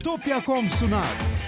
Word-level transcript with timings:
İtopya.com 0.00 0.68
sunar. 0.68 1.39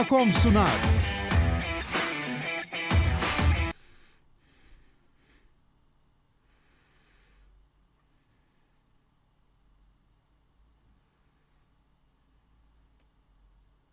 İtopya.com 0.00 0.32
sunar. 0.32 0.70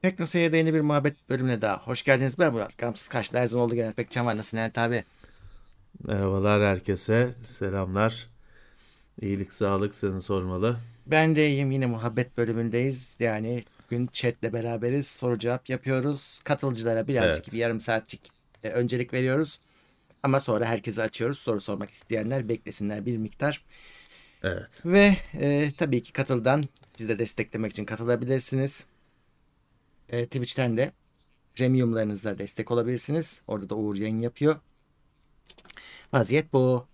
Tekno 0.01 0.25
Seyir'de 0.25 0.57
yeni 0.57 0.73
bir 0.73 0.81
muhabbet 0.81 1.29
bölümüne 1.29 1.61
daha. 1.61 1.77
Hoş 1.77 2.03
geldiniz. 2.03 2.39
Ben 2.39 2.53
Murat. 2.53 2.77
Gamsız 2.77 3.07
karşıda 3.07 3.39
her 3.39 3.47
zaman 3.47 3.65
olduğu 3.65 3.75
gibi 3.75 3.91
Pekcan 3.91 4.25
var. 4.25 4.37
Nasılsın 4.37 4.57
Levent 4.57 4.77
abi? 4.77 5.03
Merhabalar 6.03 6.61
herkese. 6.61 7.31
Selamlar. 7.31 8.27
İyilik, 9.21 9.53
sağlık 9.53 9.95
seni 9.95 10.21
sormalı. 10.21 10.77
Ben 11.07 11.35
de 11.35 11.47
iyiyim. 11.47 11.71
Yine 11.71 11.85
muhabbet 11.85 12.37
bölümündeyiz. 12.37 13.17
Yani 13.19 13.63
bugün 13.87 14.07
chatle 14.13 14.53
beraberiz. 14.53 15.07
Soru 15.07 15.39
cevap 15.39 15.69
yapıyoruz. 15.69 16.41
Katılıcılara 16.43 17.07
birazcık 17.07 17.43
Evet. 17.43 17.53
bir 17.53 17.57
yarım 17.57 17.79
saatlik 17.79 18.31
e, 18.63 18.69
öncelik 18.69 19.13
veriyoruz. 19.13 19.59
Ama 20.23 20.39
sonra 20.39 20.65
herkese 20.65 21.01
açıyoruz. 21.01 21.39
Soru 21.39 21.61
sormak 21.61 21.89
isteyenler 21.91 22.49
beklesinler 22.49 23.05
bir 23.05 23.17
miktar. 23.17 23.65
Evet. 24.43 24.85
Ve 24.85 25.17
e, 25.33 25.71
tabii 25.77 26.03
ki 26.03 26.13
katıldan 26.13 26.63
bizi 26.99 27.09
de 27.09 27.19
desteklemek 27.19 27.71
için 27.71 27.85
katılabilirsiniz. 27.85 28.85
E, 30.09 30.25
Twitch'ten 30.25 30.77
de 30.77 30.91
premiumlarınızla 31.55 32.37
destek 32.37 32.71
olabilirsiniz. 32.71 33.41
Orada 33.47 33.69
da 33.69 33.75
Uğur 33.75 33.95
yayın 33.95 34.19
yapıyor. 34.19 34.55
Vaziyet 36.13 36.53
bu. 36.53 36.87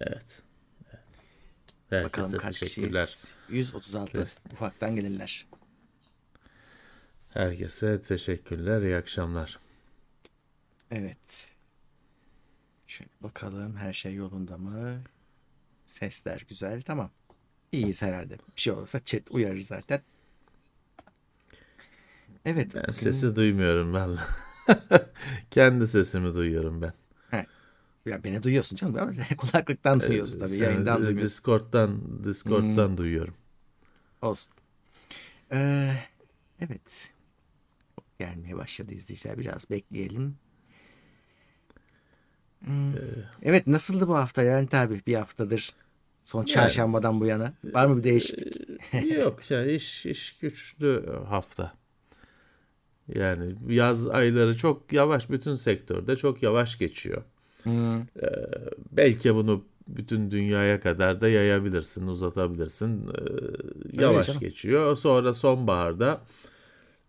Evet. 0.00 0.42
Herkese 1.90 2.04
Bakalım 2.22 2.38
kaç 2.38 2.60
kişiyiz? 2.60 3.34
136. 3.48 4.18
Des- 4.18 4.38
Ufaktan 4.52 4.96
gelirler. 4.96 5.46
Herkese 7.36 8.02
teşekkürler. 8.02 8.82
İyi 8.82 8.96
akşamlar. 8.96 9.58
Evet. 10.90 11.54
Şöyle 12.86 13.10
bakalım 13.20 13.76
her 13.76 13.92
şey 13.92 14.14
yolunda 14.14 14.58
mı? 14.58 15.02
Sesler 15.86 16.44
güzel. 16.48 16.82
Tamam. 16.82 17.10
İyiyiz 17.72 18.02
herhalde. 18.02 18.34
Bir 18.56 18.60
şey 18.60 18.72
olursa 18.72 19.04
chat 19.04 19.30
uyarır 19.30 19.60
zaten. 19.60 20.00
Evet. 22.44 22.74
Ben 22.74 22.82
bugün- 22.82 22.92
sesi 22.92 23.36
duymuyorum 23.36 23.92
valla. 23.92 24.28
Kendi 25.50 25.86
sesimi 25.86 26.34
duyuyorum 26.34 26.82
ben. 26.82 26.92
Ya 28.06 28.24
beni 28.24 28.42
duyuyorsun 28.42 28.76
canım. 28.76 29.16
Kulaklıktan 29.36 30.00
duyuyorsun 30.00 30.38
tabii. 30.38 30.52
Ee, 30.52 30.56
Yayından 30.64 30.96
duymuyorsun. 30.98 31.24
Discord'dan, 31.26 32.24
Discord'dan 32.24 32.96
duyuyorum. 32.96 33.34
Olsun. 34.22 34.54
Ee, 35.52 35.92
evet. 36.60 37.15
Gelmeye 38.18 38.56
başladı 38.56 38.94
izleyiciler. 38.94 39.38
Biraz 39.38 39.70
bekleyelim. 39.70 40.36
Hmm. 42.64 42.92
Evet 43.42 43.66
nasıldı 43.66 44.08
bu 44.08 44.14
hafta 44.14 44.42
yani 44.42 44.66
tabii 44.66 45.00
bir 45.06 45.14
haftadır. 45.14 45.72
Son 46.24 46.44
çarşambadan 46.44 47.20
bu 47.20 47.26
yana. 47.26 47.52
Var 47.64 47.86
mı 47.86 47.96
bir 47.96 48.02
değişiklik? 48.02 49.12
Yok 49.12 49.50
ya 49.50 49.66
iş 49.66 50.06
iş 50.06 50.36
güçlü 50.38 51.06
hafta. 51.28 51.72
Yani 53.14 53.54
yaz 53.68 54.06
ayları 54.08 54.56
çok 54.56 54.92
yavaş 54.92 55.30
bütün 55.30 55.54
sektörde 55.54 56.16
çok 56.16 56.42
yavaş 56.42 56.78
geçiyor. 56.78 57.22
Hmm. 57.62 58.02
Belki 58.92 59.34
bunu 59.34 59.64
bütün 59.88 60.30
dünyaya 60.30 60.80
kadar 60.80 61.20
da 61.20 61.28
yayabilirsin, 61.28 62.06
uzatabilirsin. 62.06 63.08
Ee, 63.08 64.02
yavaş 64.02 64.38
geçiyor. 64.38 64.96
Sonra 64.96 65.34
sonbaharda 65.34 66.20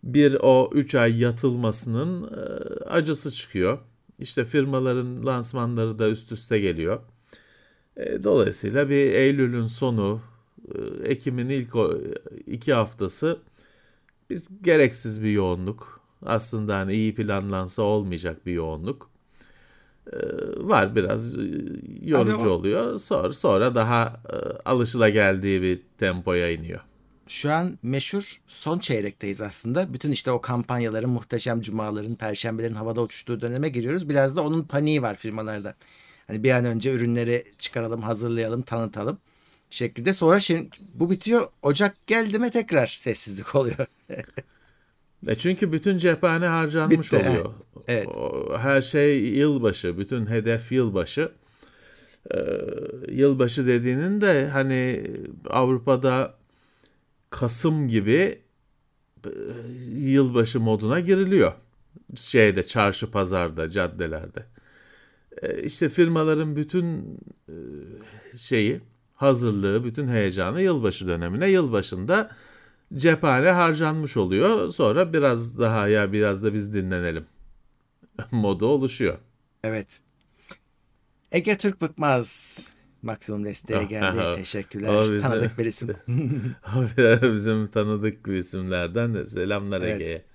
bir 0.07 0.37
o 0.41 0.69
3 0.73 0.95
ay 0.95 1.19
yatılmasının 1.21 2.23
e, 2.23 2.39
acısı 2.85 3.31
çıkıyor. 3.31 3.79
İşte 4.19 4.45
firmaların 4.45 5.25
lansmanları 5.25 5.99
da 5.99 6.09
üst 6.09 6.31
üste 6.31 6.59
geliyor. 6.59 6.99
E, 7.97 8.23
Dolayısıyla 8.23 8.89
bir 8.89 8.95
Eylül'ün 9.13 9.67
sonu, 9.67 10.21
e, 10.75 11.09
Ekim'in 11.09 11.49
ilk 11.49 11.73
iki 12.47 12.73
haftası 12.73 13.39
biz 14.29 14.47
gereksiz 14.63 15.23
bir 15.23 15.31
yoğunluk. 15.31 16.01
Aslında 16.25 16.77
hani 16.77 16.93
iyi 16.93 17.15
planlansa 17.15 17.81
olmayacak 17.83 18.45
bir 18.45 18.53
yoğunluk. 18.53 19.09
E, 20.13 20.17
Var 20.57 20.95
biraz 20.95 21.37
yorucu 22.01 22.49
oluyor. 22.49 22.97
Sonra, 22.97 23.33
sonra 23.33 23.75
daha 23.75 24.21
e, 24.33 24.35
alışılageldiği 24.69 25.61
bir 25.61 25.79
tempoya 25.97 26.51
iniyor. 26.51 26.79
Şu 27.27 27.51
an 27.51 27.77
meşhur 27.83 28.41
son 28.47 28.79
çeyrekteyiz 28.79 29.41
aslında. 29.41 29.93
Bütün 29.93 30.11
işte 30.11 30.31
o 30.31 30.41
kampanyaların, 30.41 31.09
muhteşem 31.09 31.61
cumaların, 31.61 32.15
perşembelerin 32.15 32.73
havada 32.75 33.01
uçuştuğu 33.01 33.41
döneme 33.41 33.69
giriyoruz. 33.69 34.09
Biraz 34.09 34.35
da 34.35 34.43
onun 34.43 34.63
paniği 34.63 35.01
var 35.01 35.15
firmalarda. 35.15 35.75
Hani 36.27 36.43
bir 36.43 36.51
an 36.51 36.65
önce 36.65 36.91
ürünleri 36.93 37.43
çıkaralım, 37.59 38.01
hazırlayalım, 38.01 38.61
tanıtalım 38.61 39.17
şeklinde. 39.69 40.13
Sonra 40.13 40.39
şimdi 40.39 40.69
bu 40.93 41.09
bitiyor. 41.09 41.47
Ocak 41.61 42.07
geldi 42.07 42.39
mi 42.39 42.51
tekrar 42.51 42.87
sessizlik 42.87 43.55
oluyor. 43.55 43.85
E 45.27 45.35
çünkü 45.35 45.71
bütün 45.71 45.97
cephane 45.97 46.45
harcanmış 46.45 47.13
Bitti, 47.13 47.27
oluyor. 47.27 47.53
evet. 47.87 48.07
Her 48.57 48.81
şey 48.81 49.19
yılbaşı, 49.19 49.97
bütün 49.97 50.25
hedef 50.29 50.71
yılbaşı. 50.71 51.31
Ee, 52.33 52.37
yılbaşı 53.11 53.67
dediğinin 53.67 54.21
de 54.21 54.47
hani 54.47 55.03
Avrupa'da 55.49 56.36
Kasım 57.29 57.87
gibi 57.87 58.41
e, 59.25 59.29
yılbaşı 59.89 60.59
moduna 60.59 60.99
giriliyor. 60.99 61.53
Şeyde 62.15 62.67
çarşı 62.67 63.11
pazarda, 63.11 63.71
caddelerde. 63.71 64.45
E, 65.41 65.63
işte 65.63 65.89
firmaların 65.89 66.55
bütün 66.55 67.19
e, 67.49 67.55
şeyi, 68.37 68.81
hazırlığı, 69.15 69.83
bütün 69.83 70.07
heyecanı 70.07 70.61
yılbaşı 70.61 71.07
dönemine. 71.07 71.49
Yılbaşında 71.49 72.31
cephane 72.95 73.49
harcanmış 73.51 74.17
oluyor. 74.17 74.69
Sonra 74.69 75.13
biraz 75.13 75.59
daha 75.59 75.87
ya 75.87 76.13
biraz 76.13 76.43
da 76.43 76.53
biz 76.53 76.73
dinlenelim 76.73 77.25
modu 78.31 78.65
oluşuyor. 78.65 79.17
Evet. 79.63 79.99
Ege 81.31 81.57
Türk 81.57 81.81
Bıkmaz 81.81 82.59
maksimum 83.01 83.45
desteğe 83.45 83.77
Ah, 83.77 83.89
geldi. 83.89 84.21
ah, 84.21 84.35
Teşekkürler. 84.35 84.89
o 84.89 85.01
bize- 85.01 85.19
Tanıdık 85.19 85.57
bir 85.59 85.65
isim. 85.65 85.87
Bizim 87.33 87.67
tanıdık 87.67 88.25
bir 88.25 88.33
isimlerden 88.33 89.13
de 89.13 89.27
selamlar 89.27 89.81
Evet. 89.81 90.01
Ege'ye. 90.01 90.25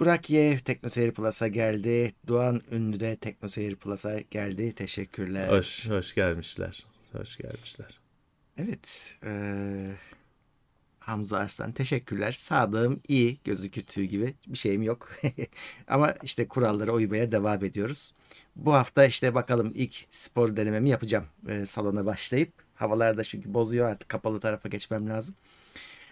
Burak 0.00 0.30
Ye 0.30 0.58
Teknoseyir 0.58 1.12
Plus'a 1.12 1.48
geldi. 1.48 2.12
Doğan 2.28 2.62
Ünlü 2.72 3.00
de 3.00 3.16
Teknoseyir 3.16 3.76
Plus'a 3.76 4.20
geldi. 4.20 4.72
Teşekkürler. 4.74 5.48
Hoş, 5.48 5.88
hoş 5.88 6.14
gelmişler. 6.14 6.84
Hoş 7.12 7.36
gelmişler. 7.36 8.00
Evet. 8.58 9.16
eee, 9.24 9.94
Hamza 11.06 11.38
Arslan 11.38 11.72
teşekkürler. 11.72 12.32
Sağlığım 12.32 13.00
iyi. 13.08 13.38
Gözü 13.44 13.70
kütüğü 13.70 14.04
gibi. 14.04 14.34
Bir 14.46 14.58
şeyim 14.58 14.82
yok. 14.82 15.10
Ama 15.88 16.14
işte 16.22 16.48
kurallara 16.48 16.92
uymaya 16.92 17.32
devam 17.32 17.64
ediyoruz. 17.64 18.14
Bu 18.56 18.74
hafta 18.74 19.04
işte 19.04 19.34
bakalım 19.34 19.72
ilk 19.74 20.06
spor 20.10 20.56
denememi 20.56 20.90
yapacağım. 20.90 21.24
eee, 21.48 21.66
salona 21.66 22.06
başlayıp. 22.06 22.52
Havalar 22.74 23.18
da 23.18 23.24
çünkü 23.24 23.54
bozuyor 23.54 23.90
artık 23.90 24.08
kapalı 24.08 24.40
tarafa 24.40 24.68
geçmem 24.68 25.08
lazım. 25.08 25.34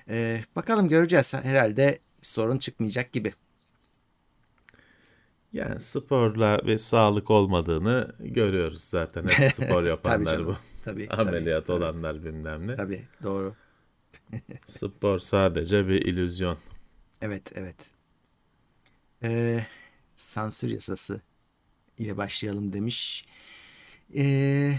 Eee, 0.08 0.44
bakalım 0.56 0.88
göreceğiz. 0.88 1.34
Herhalde 1.34 1.99
sorun 2.22 2.58
çıkmayacak 2.58 3.12
gibi. 3.12 3.32
Yani 5.52 5.81
sporla 5.81 6.61
ve 6.66 6.78
sağlık 6.78 7.31
olmadığını 7.31 8.16
görüyoruz 8.20 8.84
zaten. 8.84 9.26
Hep 9.26 9.40
spor 9.43 9.84
Tabii 9.84 9.88
yapanlar 9.88 10.25
canım. 10.26 10.46
bu. 10.46 10.56
Tabii. 10.84 11.12
tabii, 11.16 11.20
Ameliyat 11.22 11.66
tabii, 11.66 11.72
olanlar 11.72 12.25
bilmem 12.25 12.66
ne. 12.69 12.76
Tabii 12.76 13.02
doğru. 13.22 13.55
Spor 14.67 15.19
sadece 15.19 15.88
bir 15.88 16.03
illüzyon. 16.03 16.59
Evet, 17.20 17.53
evet. 17.55 17.76
Ee, 19.23 19.67
sansür 20.14 20.70
yasası 20.70 21.20
ile 21.99 22.17
başlayalım 22.17 22.73
demiş. 22.73 23.26
Ee, 24.17 24.75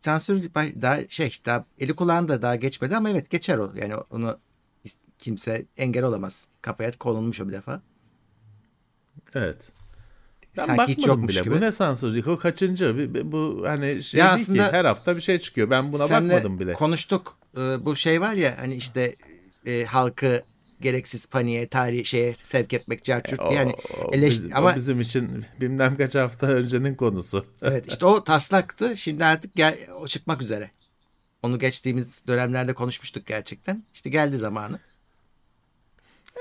sansür 0.00 0.54
daha 0.54 1.08
şey 1.08 1.36
daha 1.46 1.64
eli 1.78 1.94
kulağında 1.94 2.42
daha 2.42 2.56
geçmedi 2.56 2.96
ama 2.96 3.10
evet 3.10 3.30
geçer 3.30 3.58
o. 3.58 3.72
Yani 3.76 3.94
onu 3.96 4.38
kimse 5.18 5.66
engel 5.76 6.02
olamaz. 6.04 6.48
Kafaya 6.62 6.92
konulmuş 6.98 7.40
o 7.40 7.48
bir 7.48 7.52
defa. 7.52 7.82
Evet. 9.34 9.72
Ben 10.56 10.66
Sanki 10.66 10.92
hiç 10.96 11.06
yokmuş 11.06 11.32
bile. 11.34 11.42
gibi. 11.44 11.54
Bu 11.54 11.60
ne 11.60 11.72
sansür? 11.72 12.26
Bu 12.26 12.38
kaçıncı? 12.38 13.10
Bu 13.32 13.64
hani 13.66 14.02
şey 14.02 14.18
Ya 14.20 14.26
değil 14.26 14.34
aslında- 14.42 14.70
ki. 14.70 14.76
Her 14.76 14.84
hafta 14.84 15.16
bir 15.16 15.20
şey 15.22 15.38
çıkıyor. 15.38 15.70
Ben 15.70 15.92
buna 15.92 16.10
bakmadım 16.10 16.60
bile. 16.60 16.72
konuştuk. 16.72 17.38
Ee, 17.56 17.84
bu 17.86 17.96
şey 17.96 18.20
var 18.20 18.34
ya 18.34 18.54
hani 18.58 18.74
işte 18.74 19.14
e, 19.66 19.84
halkı 19.84 20.42
gereksiz 20.80 21.26
paniğe, 21.26 21.68
tarih 21.68 22.04
şeye 22.04 22.34
sevk 22.34 22.72
etmek, 22.72 23.04
carçurt 23.04 23.40
O- 23.40 23.52
yani 23.52 23.72
o 23.72 24.10
eleş- 24.12 24.26
biz- 24.44 24.44
o 24.52 24.56
ama 24.56 24.76
bizim 24.76 25.00
için 25.00 25.44
bilmem 25.60 25.96
kaç 25.96 26.14
hafta 26.14 26.46
öncenin 26.46 26.94
konusu. 26.94 27.46
evet 27.62 27.86
işte 27.92 28.06
o 28.06 28.24
taslaktı. 28.24 28.96
Şimdi 28.96 29.24
artık 29.24 29.54
gel, 29.54 29.78
o 30.00 30.06
çıkmak 30.06 30.42
üzere. 30.42 30.70
Onu 31.42 31.58
geçtiğimiz 31.58 32.26
dönemlerde 32.26 32.74
konuşmuştuk 32.74 33.26
gerçekten. 33.26 33.84
İşte 33.94 34.10
geldi 34.10 34.36
zamanı. 34.38 34.78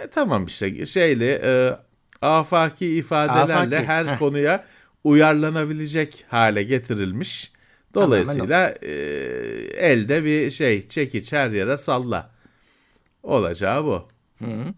E, 0.03 0.07
tamam 0.09 0.45
işte 0.45 0.85
şeyle 0.85 1.31
e, 1.43 1.77
afaki 2.21 2.95
ifadelerle 2.95 3.75
Afaki, 3.77 3.87
her 3.87 4.05
heh. 4.05 4.19
konuya 4.19 4.65
uyarlanabilecek 5.03 6.25
hale 6.27 6.63
getirilmiş. 6.63 7.51
Dolayısıyla 7.93 8.69
e, 8.81 8.91
elde 9.77 10.23
bir 10.23 10.51
şey 10.51 10.87
çekiç 10.87 11.33
her 11.33 11.49
yere 11.49 11.77
salla. 11.77 12.31
Olacağı 13.23 13.85
bu. 13.85 14.07
Hı 14.39 14.45
-hı. 14.45 14.73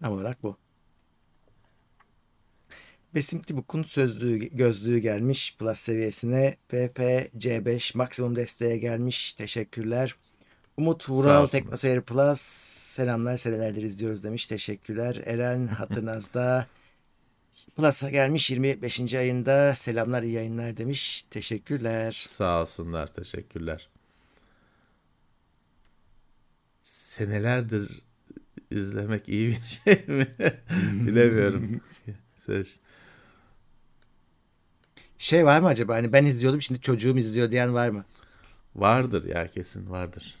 Tam 0.00 0.12
olarak 0.12 0.42
bu. 0.42 0.56
Besim 3.14 3.42
Tibuk'un 3.42 3.82
sözlüğü, 3.82 4.38
gözlüğü 4.38 4.98
gelmiş 4.98 5.56
Plus 5.58 5.78
seviyesine. 5.78 6.56
PPC5 6.70 7.96
maksimum 7.96 8.36
desteğe 8.36 8.78
gelmiş. 8.78 9.32
Teşekkürler. 9.32 10.14
Umut 10.76 11.08
Vural. 11.08 11.46
Teknoseyir 11.46 12.00
Plus 12.00 12.40
selamlar 12.96 13.36
senelerdir 13.36 13.82
izliyoruz 13.82 14.24
demiş. 14.24 14.46
Teşekkürler. 14.46 15.22
Eren 15.26 15.66
Hatırnaz'da 15.78 16.66
Plus'a 17.64 18.10
gelmiş 18.10 18.50
25. 18.50 19.14
ayında 19.14 19.74
selamlar 19.74 20.22
iyi 20.22 20.32
yayınlar 20.32 20.76
demiş. 20.76 21.22
Teşekkürler. 21.30 22.12
Sağ 22.12 22.62
olsunlar. 22.62 23.14
Teşekkürler. 23.14 23.88
Senelerdir 26.82 28.02
izlemek 28.70 29.28
iyi 29.28 29.48
bir 29.50 29.60
şey 29.84 30.04
mi? 30.06 30.26
Bilemiyorum. 31.06 31.80
Söz- 32.36 32.80
Şey 35.18 35.44
var 35.44 35.60
mı 35.60 35.66
acaba? 35.68 35.94
Hani 35.94 36.12
ben 36.12 36.26
izliyordum 36.26 36.62
şimdi 36.62 36.80
çocuğum 36.80 37.18
izliyor 37.18 37.50
diyen 37.50 37.74
var 37.74 37.88
mı? 37.88 38.04
Vardır 38.74 39.24
ya 39.24 39.46
kesin 39.48 39.90
vardır. 39.90 40.38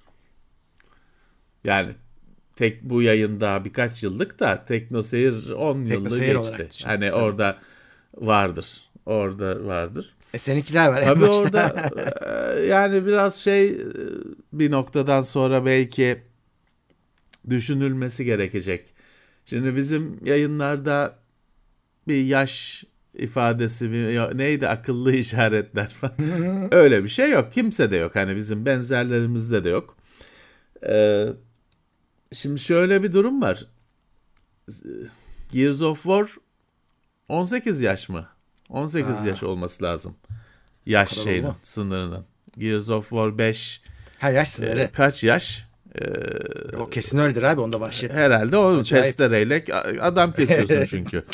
Yani 1.64 1.92
tek 2.56 2.82
bu 2.82 3.02
yayında 3.02 3.64
birkaç 3.64 4.02
yıllık 4.02 4.40
da 4.40 4.64
Teknoseyir 4.64 5.50
10 5.50 5.74
yıllık 5.76 5.88
Teknoseyir 5.88 6.34
olarak 6.34 6.58
geçti. 6.58 6.78
düşün, 6.78 6.88
Hani 6.88 7.10
tabii. 7.10 7.20
orada 7.22 7.58
vardır. 8.16 8.80
Orada 9.06 9.64
vardır. 9.64 10.14
E 10.34 10.38
seninkiler 10.38 10.88
var 10.88 11.04
Tabii 11.04 11.24
orada 11.24 11.90
e, 12.56 12.64
yani 12.66 13.06
biraz 13.06 13.34
şey 13.36 13.66
e, 13.70 13.76
bir 14.52 14.70
noktadan 14.70 15.22
sonra 15.22 15.66
belki 15.66 16.22
düşünülmesi 17.50 18.24
gerekecek. 18.24 18.94
Şimdi 19.44 19.76
bizim 19.76 20.24
yayınlarda 20.24 21.18
bir 22.08 22.24
yaş 22.24 22.84
ifadesi 23.14 23.92
bir- 23.92 24.38
neydi 24.38 24.68
akıllı 24.68 25.12
işaretler 25.12 25.88
falan. 25.88 26.68
Öyle 26.74 27.04
bir 27.04 27.08
şey 27.08 27.30
yok. 27.30 27.52
Kimse 27.52 27.90
de 27.90 27.96
yok. 27.96 28.16
Hani 28.16 28.36
bizim 28.36 28.66
benzerlerimizde 28.66 29.64
de 29.64 29.68
yok. 29.68 29.96
Ee, 30.88 31.26
şimdi 32.32 32.60
şöyle 32.60 33.02
bir 33.02 33.12
durum 33.12 33.42
var. 33.42 33.66
Gears 35.52 35.82
of 35.82 36.02
War 36.02 36.28
18 37.28 37.80
yaş 37.80 38.08
mı? 38.08 38.28
18 38.68 39.24
Aa. 39.24 39.28
yaş 39.28 39.42
olması 39.42 39.84
lazım. 39.84 40.16
Yaş 40.86 41.10
şeyinin, 41.10 41.52
sınırının. 41.62 42.24
Gears 42.58 42.90
of 42.90 43.08
War 43.10 43.38
5 43.38 43.82
Her 44.18 44.32
yaş 44.32 44.48
e, 44.48 44.50
sınırı. 44.52 44.90
kaç 44.92 45.24
yaş? 45.24 45.66
o 46.80 46.88
kesin 46.90 47.18
öyledir 47.18 47.42
abi 47.42 47.60
onda 47.60 47.80
vahşet. 47.80 48.12
Herhalde 48.12 48.56
o 48.56 48.82
testereyle 48.82 49.64
adam 50.00 50.32
kesiyorsun 50.32 50.84
çünkü. 50.90 51.24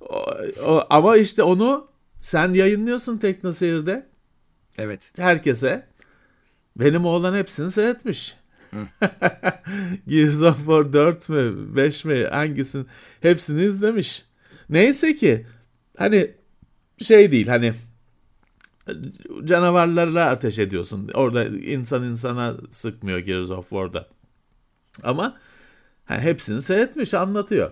O- 0.00 0.26
o- 0.66 0.86
ama 0.90 1.16
işte 1.16 1.42
onu 1.42 1.88
sen 2.20 2.54
yayınlıyorsun 2.54 3.18
Teknoseyir'de 3.18 4.06
Evet. 4.78 5.10
herkese. 5.16 5.86
Benim 6.76 7.04
oğlan 7.04 7.34
hepsini 7.34 7.70
seyretmiş. 7.70 8.36
Gears 10.08 10.42
of 10.42 10.56
War 10.56 10.92
4 10.92 11.28
mü 11.28 11.76
5 11.76 12.04
mi 12.04 12.24
hangisini 12.24 12.84
hepsini 13.20 13.62
izlemiş. 13.62 14.24
Neyse 14.68 15.14
ki 15.14 15.46
hani 15.96 16.34
şey 16.98 17.32
değil 17.32 17.46
hani 17.46 17.72
canavarlarla 19.44 20.30
ateş 20.30 20.58
ediyorsun. 20.58 21.10
Orada 21.14 21.44
insan 21.44 22.04
insana 22.04 22.56
sıkmıyor 22.70 23.18
Gears 23.18 23.50
of 23.50 23.68
War'da. 23.68 24.08
Ama 25.02 25.36
hani 26.04 26.20
hepsini 26.20 26.62
seyretmiş 26.62 27.14
anlatıyor. 27.14 27.70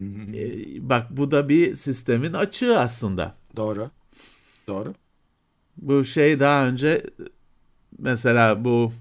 Ee, 0.00 0.88
bak 0.88 1.06
bu 1.10 1.30
da 1.30 1.48
bir 1.48 1.74
sistemin 1.74 2.32
açığı 2.32 2.78
aslında. 2.78 3.34
Doğru. 3.56 3.90
Doğru. 4.66 4.94
Bu 5.76 6.04
şey 6.04 6.40
daha 6.40 6.66
önce 6.66 7.02
mesela 7.98 8.64
bu 8.64 8.92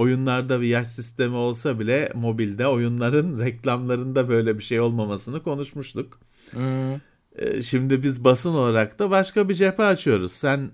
oyunlarda 0.00 0.64
yaş 0.64 0.88
sistemi 0.88 1.36
olsa 1.36 1.78
bile 1.80 2.12
mobilde 2.14 2.66
oyunların 2.66 3.38
reklamlarında 3.44 4.28
böyle 4.28 4.58
bir 4.58 4.62
şey 4.62 4.80
olmamasını 4.80 5.42
konuşmuştuk. 5.42 6.20
Hmm. 6.50 6.94
Ee, 7.36 7.62
Şimdi 7.62 8.02
biz 8.02 8.24
basın 8.24 8.54
olarak 8.54 8.98
da 8.98 9.10
başka 9.10 9.48
bir 9.48 9.54
cephe 9.54 9.82
açıyoruz. 9.82 10.32
Sen 10.32 10.70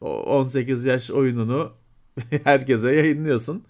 o 0.00 0.22
18 0.22 0.84
yaş 0.84 1.10
oyununu 1.10 1.72
herkese 2.44 2.94
yayınlıyorsun. 2.94 3.64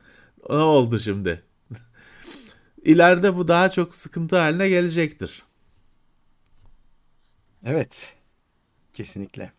Ne 0.51 0.57
oldu 0.57 0.99
şimdi? 0.99 1.43
İleride 2.85 3.37
bu 3.37 3.49
daha 3.49 3.71
çok 3.71 3.95
sıkıntı 3.95 4.39
haline 4.39 4.69
gelecektir. 4.69 5.43
Evet. 7.65 8.17
Kesinlikle. 8.93 9.53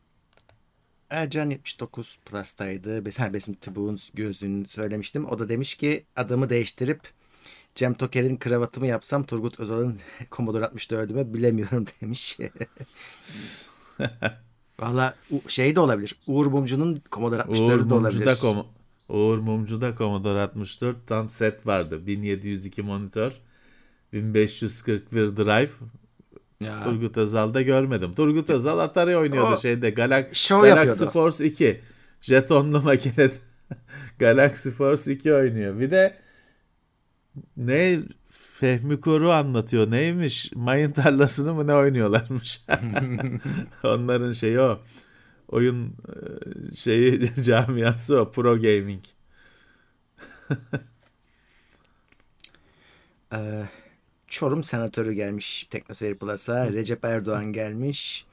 Ercan 1.14 1.50
79 1.50 2.20
Plus'taydı. 2.26 2.98
Bes- 3.06 3.18
Ha, 3.22 3.34
Besim 3.34 3.54
Tıbuğ'un 3.54 4.00
gözünü 4.14 4.68
söylemiştim. 4.68 5.26
O 5.26 5.40
da 5.40 5.50
demiş 5.50 5.76
ki 5.76 6.06
adamı 6.16 6.50
değiştirip 6.50 7.02
Cem 7.76 7.94
Toker'in 7.94 8.38
kravatımı 8.38 8.88
yapsam 8.88 9.24
Turgut 9.24 9.60
Özal'ın 9.60 10.00
Commodore 10.32 10.64
64'ümü 10.66 11.34
bilemiyorum 11.34 11.86
demiş. 12.02 12.38
Valla 14.80 15.16
şey 15.48 15.76
de 15.76 15.80
olabilir. 15.80 16.16
Uğur 16.28 16.46
Mumcu'nun 16.46 17.02
Commodore 17.12 17.42
64'ü 17.42 17.62
Uğur 17.84 17.90
de 17.90 17.94
olabilir. 17.94 18.26
Mumcu'da, 18.26 18.34
Kom- 18.34 18.66
Uğur 19.10 19.38
Mumcu'da 19.38 19.96
Commodore 19.98 20.42
64 20.42 21.08
tam 21.08 21.30
set 21.30 21.68
vardı. 21.68 22.08
1702 22.08 22.82
monitör, 22.82 23.32
1541 24.14 25.38
drive. 25.38 25.70
Ya. 26.60 26.84
Turgut 26.84 27.18
Özal'da 27.18 27.62
görmedim. 27.62 28.14
Turgut 28.16 28.50
Özal 28.50 28.80
Atari 28.80 29.18
oynuyordu 29.18 29.54
O 29.54 29.58
şeyde. 29.58 29.90
Galak 29.90 30.36
Galaxy 30.50 30.70
yapıyordu. 30.70 31.10
Force 31.10 31.46
2. 31.46 31.82
Jetonlu 32.22 32.82
makine 32.82 33.32
Galaxy 34.20 34.70
Force 34.70 35.14
2 35.14 35.34
oynuyor. 35.34 35.80
Bir 35.80 35.92
de 35.92 36.18
ne 37.58 38.00
Fehmi 38.30 39.02
Koru 39.02 39.32
anlatıyor. 39.32 39.92
Neymiş? 39.92 40.52
Mayın 40.56 40.92
tarlasını 40.92 41.54
mı 41.54 41.68
ne 41.68 41.76
oynuyorlarmış? 41.76 42.62
Onların 43.84 44.32
şeyi 44.32 44.60
o. 44.60 44.80
Oyun 45.48 45.88
e, 45.88 46.76
şeyi 46.76 47.32
camiası 47.44 48.20
o. 48.22 48.32
Pro 48.32 48.62
Gaming. 48.62 49.04
Ee, 53.34 53.64
Çorum 54.34 54.64
senatörü 54.64 55.14
gelmiş 55.14 55.68
Teknoseyir 55.70 56.16
Plus'a. 56.16 56.72
Recep 56.72 57.06
Erdoğan 57.06 57.46
gelmiş. 57.46 58.26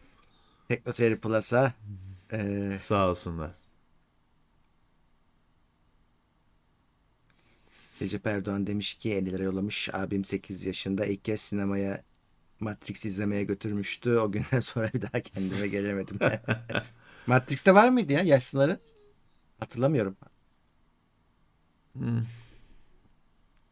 Teknoseyir 0.69 1.17
Plus'a. 1.17 1.75
Ee, 2.33 2.73
Sağ 2.79 3.09
olsunlar. 3.11 3.51
Recep 8.03 8.27
Erdoğan 8.27 8.67
demiş 8.67 8.95
ki 8.95 9.15
50 9.15 9.33
lira 9.33 9.43
yollamış. 9.43 9.89
Abim 9.95 10.25
8 10.25 10.65
yaşında 10.65 11.07
ilk 11.07 11.25
kez 11.25 11.41
sinemaya 11.41 12.03
Matrix 12.61 13.05
izlemeye 13.05 13.45
götürmüştü. 13.45 14.17
O 14.17 14.33
günden 14.33 14.61
sonra 14.61 14.91
bir 14.95 15.03
daha 15.03 15.21
kendime 15.21 15.69
gelemedim. 15.69 16.19
Matrix'te 17.27 17.75
var 17.75 17.89
mıydı 17.89 18.13
ya 18.13 18.21
yaş 18.21 18.43
sınırı? 18.43 18.81
Hatırlamıyorum. 19.59 20.17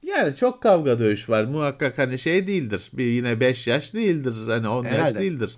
Yani 0.02 0.37
çok 0.37 0.62
kavga 0.62 0.99
dövüş 0.99 1.31
var. 1.31 1.45
Muhakkak 1.45 1.99
hani 1.99 2.19
şey 2.19 2.47
değildir. 2.47 2.90
Bir 2.93 3.07
yine 3.07 3.40
5 3.40 3.67
yaş 3.67 3.95
değildir. 3.95 4.35
Hani 4.47 4.69
10 4.69 4.85
yaş 4.85 5.14
değildir. 5.14 5.57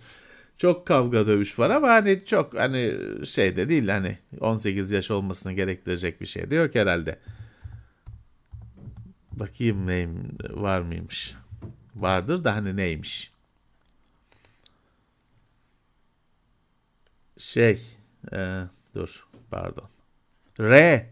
Çok 0.59 0.87
kavga 0.87 1.27
dövüş 1.27 1.59
var 1.59 1.71
ama 1.71 1.89
hani 1.89 2.25
çok 2.27 2.55
hani 2.55 2.95
şey 3.27 3.57
de 3.57 3.69
değil 3.69 3.89
hani 3.89 4.19
18 4.41 4.91
yaş 4.91 5.11
olmasını 5.11 5.53
gerektirecek 5.53 6.21
bir 6.21 6.27
şey 6.27 6.51
de 6.51 6.55
yok 6.55 6.75
herhalde. 6.75 7.19
Bakayım 9.33 9.87
neyim 9.87 10.39
var 10.51 10.81
mıymış. 10.81 11.35
Vardır 11.95 12.45
da 12.45 12.57
hani 12.57 12.77
neymiş. 12.77 13.33
Şey 17.39 17.83
e, 18.33 18.63
dur 18.95 19.27
pardon. 19.51 19.89
R 20.61 21.07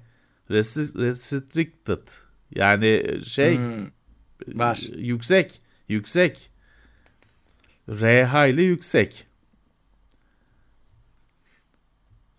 restricted 1.00 2.08
yani 2.54 3.20
şey 3.26 3.60
Hmm, 3.60 3.92
var. 4.54 4.90
yüksek 4.96 5.62
yüksek 5.88 6.50
R 7.88 8.24
hayli 8.24 8.62
yüksek. 8.62 9.26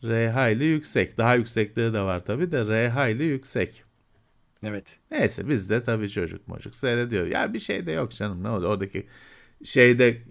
R 0.03 0.27
hayli 0.29 0.63
yüksek. 0.65 1.17
Daha 1.17 1.35
yüksekleri 1.35 1.93
de 1.93 2.01
var 2.01 2.25
tabi 2.25 2.51
de 2.51 2.67
R 2.67 2.89
hayli 2.89 3.23
yüksek. 3.23 3.83
Evet. 4.63 4.99
Neyse 5.11 5.49
biz 5.49 5.69
de 5.69 5.83
tabii 5.83 6.09
çocuk 6.09 6.47
mocuk 6.47 6.75
seyrediyor. 6.75 7.27
Ya 7.27 7.53
bir 7.53 7.59
şey 7.59 7.85
de 7.85 7.91
yok 7.91 8.11
canım 8.11 8.43
ne 8.43 8.49
oldu 8.49 8.67
oradaki 8.67 9.07
şeyde 9.63 10.07
e, 10.09 10.21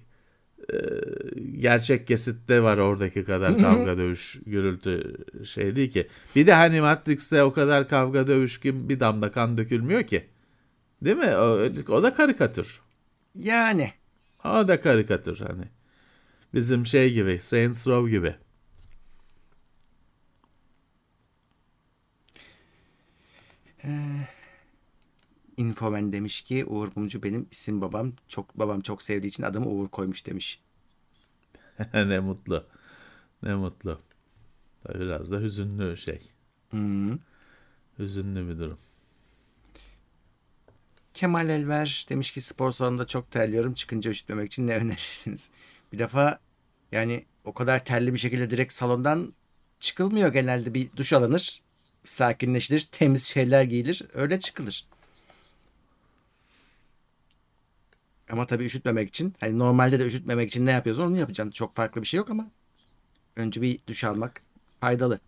gerçek 1.59 2.07
kesitte 2.07 2.63
var 2.63 2.79
oradaki 2.79 3.25
kadar 3.25 3.59
kavga 3.59 3.99
dövüş 3.99 4.39
gürültü 4.47 5.17
şey 5.45 5.77
değil 5.77 5.91
ki. 5.91 6.09
Bir 6.37 6.47
de 6.47 6.53
hani 6.53 6.81
Matrix'te 6.81 7.43
o 7.43 7.53
kadar 7.53 7.89
kavga 7.89 8.27
dövüş 8.27 8.61
gibi 8.61 8.89
bir 8.89 9.01
damla 9.01 9.31
kan 9.31 9.59
dökülmüyor 9.59 10.03
ki. 10.03 10.27
Değil 11.03 11.17
mi? 11.17 11.37
O, 11.37 11.69
o 11.89 12.03
da 12.03 12.13
karikatür. 12.13 12.81
Yani. 13.35 13.93
O 14.45 14.69
da 14.69 14.81
karikatür 14.81 15.39
hani. 15.39 15.65
Bizim 16.55 16.87
şey 16.87 17.13
gibi 17.13 17.39
Saints 17.41 17.87
Row 17.87 18.11
gibi. 18.11 18.35
Infomen 25.59 26.13
demiş 26.13 26.43
ki 26.43 26.65
Uğur 26.65 26.89
Mumcu 26.95 27.23
benim 27.23 27.47
isim 27.51 27.81
babam. 27.81 28.13
Çok 28.29 28.59
babam 28.59 28.81
çok 28.81 29.03
sevdiği 29.03 29.31
için 29.31 29.43
adımı 29.43 29.69
Uğur 29.71 29.89
koymuş 29.89 30.27
demiş. 30.27 30.61
ne 31.95 32.21
mutlu. 32.21 32.67
Ne 33.43 33.55
mutlu. 33.55 34.01
Tabii 34.85 35.01
biraz 35.01 35.31
da 35.31 35.41
hüzünlü 35.41 35.97
şey. 35.97 36.21
Hmm. 36.71 37.19
Hüzünlü 37.99 38.49
bir 38.49 38.59
durum. 38.59 38.79
Kemal 41.15 41.49
Elver 41.49 42.07
demiş 42.09 42.33
ki 42.33 42.41
spor 42.41 42.73
salonunda 42.73 43.07
çok 43.07 43.31
terliyorum. 43.31 43.75
Çıkınca 43.75 44.11
üşütmemek 44.11 44.47
için 44.47 44.67
ne 44.67 44.77
önerirsiniz? 44.77 45.51
Bir 45.93 45.99
defa 45.99 46.41
yani 46.93 47.25
o 47.45 47.55
kadar 47.55 47.85
terli 47.85 48.13
bir 48.15 48.19
şekilde 48.19 48.51
direkt 48.51 48.73
salondan 48.73 49.33
çıkılmıyor 49.81 50.33
genelde. 50.33 50.75
Bir 50.75 50.93
duş 50.97 51.13
alınır. 51.13 51.63
Bir 52.05 52.09
sakinleşilir. 52.09 52.89
Temiz 52.93 53.25
şeyler 53.25 53.63
giyilir. 53.63 54.03
Öyle 54.15 54.41
çıkılır. 54.41 54.87
Ama 58.31 58.47
tabii 58.47 58.65
üşütmemek 58.65 59.09
için 59.09 59.35
hani 59.41 59.59
normalde 59.59 60.01
de 60.01 60.07
üşütmemek 60.07 60.49
için 60.49 60.67
ne 60.67 60.71
yapıyorsun 60.73 61.03
onu 61.03 61.17
yapacaksın. 61.17 61.51
Çok 61.51 61.75
farklı 61.75 62.03
bir 62.03 62.07
şey 62.07 62.19
yok 62.19 62.31
ama 62.31 62.51
önce 63.37 63.63
bir 63.63 63.81
duş 63.89 64.05
almak 64.05 64.43
faydalı. 64.81 65.21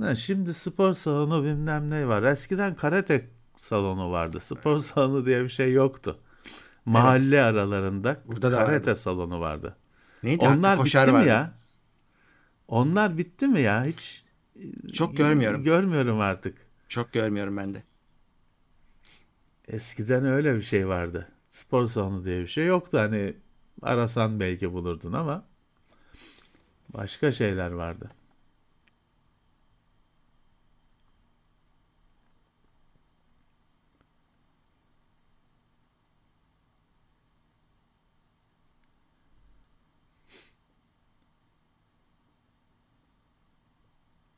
Ha, 0.00 0.14
şimdi 0.14 0.54
spor 0.54 0.94
salonu 0.94 1.44
bilmem 1.44 1.90
ne 1.90 2.08
var. 2.08 2.22
Eskiden 2.22 2.74
karate 2.74 3.30
salonu 3.56 4.10
vardı. 4.10 4.40
Spor 4.40 4.80
salonu 4.80 5.26
diye 5.26 5.44
bir 5.44 5.48
şey 5.48 5.72
yoktu. 5.72 6.20
Mahalle 6.86 7.42
aralarında 7.42 8.22
Burada 8.26 8.52
da 8.52 8.56
karate 8.56 8.90
vardı. 8.90 9.00
salonu 9.00 9.40
vardı. 9.40 9.76
Neydi? 10.22 10.44
Onlar 10.44 10.84
bitti 10.84 10.96
vardı. 10.98 11.12
mi 11.12 11.24
ya? 11.28 11.54
Onlar 12.68 13.18
bitti 13.18 13.46
mi 13.48 13.60
ya? 13.60 13.84
Hiç 13.84 14.24
Çok 14.92 15.16
görmüyorum. 15.16 15.64
görmüyorum 15.64 16.20
artık. 16.20 16.58
Çok 16.88 17.12
görmüyorum 17.12 17.56
ben 17.56 17.74
de. 17.74 17.82
Eskiden 19.72 20.24
öyle 20.24 20.54
bir 20.54 20.62
şey 20.62 20.88
vardı. 20.88 21.28
Spor 21.50 21.86
salonu 21.86 22.24
diye 22.24 22.40
bir 22.40 22.46
şey 22.46 22.66
yoktu. 22.66 22.98
Hani 22.98 23.34
arasan 23.82 24.40
belki 24.40 24.72
bulurdun 24.72 25.12
ama 25.12 25.44
başka 26.88 27.32
şeyler 27.32 27.70
vardı. 27.70 28.10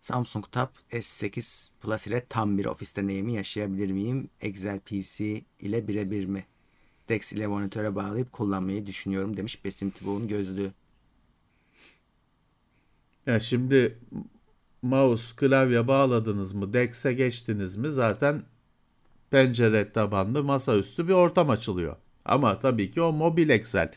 Samsung 0.05 0.45
Tab 0.53 0.69
S8 0.93 1.71
Plus 1.81 2.07
ile 2.07 2.27
tam 2.29 2.59
bir 2.59 2.65
ofis 2.65 2.97
deneyimi 2.97 3.33
yaşayabilir 3.33 3.91
miyim? 3.91 4.29
Excel 4.41 4.81
PC 4.81 5.43
ile 5.61 5.89
birebir 5.89 6.25
mi? 6.25 6.47
Dex 7.09 7.33
ile 7.33 7.47
monitöre 7.47 7.95
bağlayıp 7.95 8.33
kullanmayı 8.33 8.87
düşünüyorum 8.87 9.37
demiş 9.37 9.65
Besim 9.65 9.91
Tibo'nun 9.91 10.29
gözlüğü. 10.29 10.73
Ya 13.27 13.41
şimdi 13.41 13.99
mouse, 14.83 15.37
klavye 15.37 15.89
bağladınız 15.89 16.55
mı, 16.55 16.73
DeX'e 16.73 17.13
geçtiniz 17.13 17.77
mi 17.77 17.91
zaten 17.91 18.43
pencere 19.31 19.93
tabanlı 19.93 20.45
masaüstü 20.45 21.09
bir 21.09 21.13
ortam 21.13 21.51
açılıyor. 21.51 21.97
Ama 22.25 22.59
tabii 22.59 22.91
ki 22.91 23.01
o 23.01 23.13
mobil 23.13 23.49
Excel. 23.49 23.93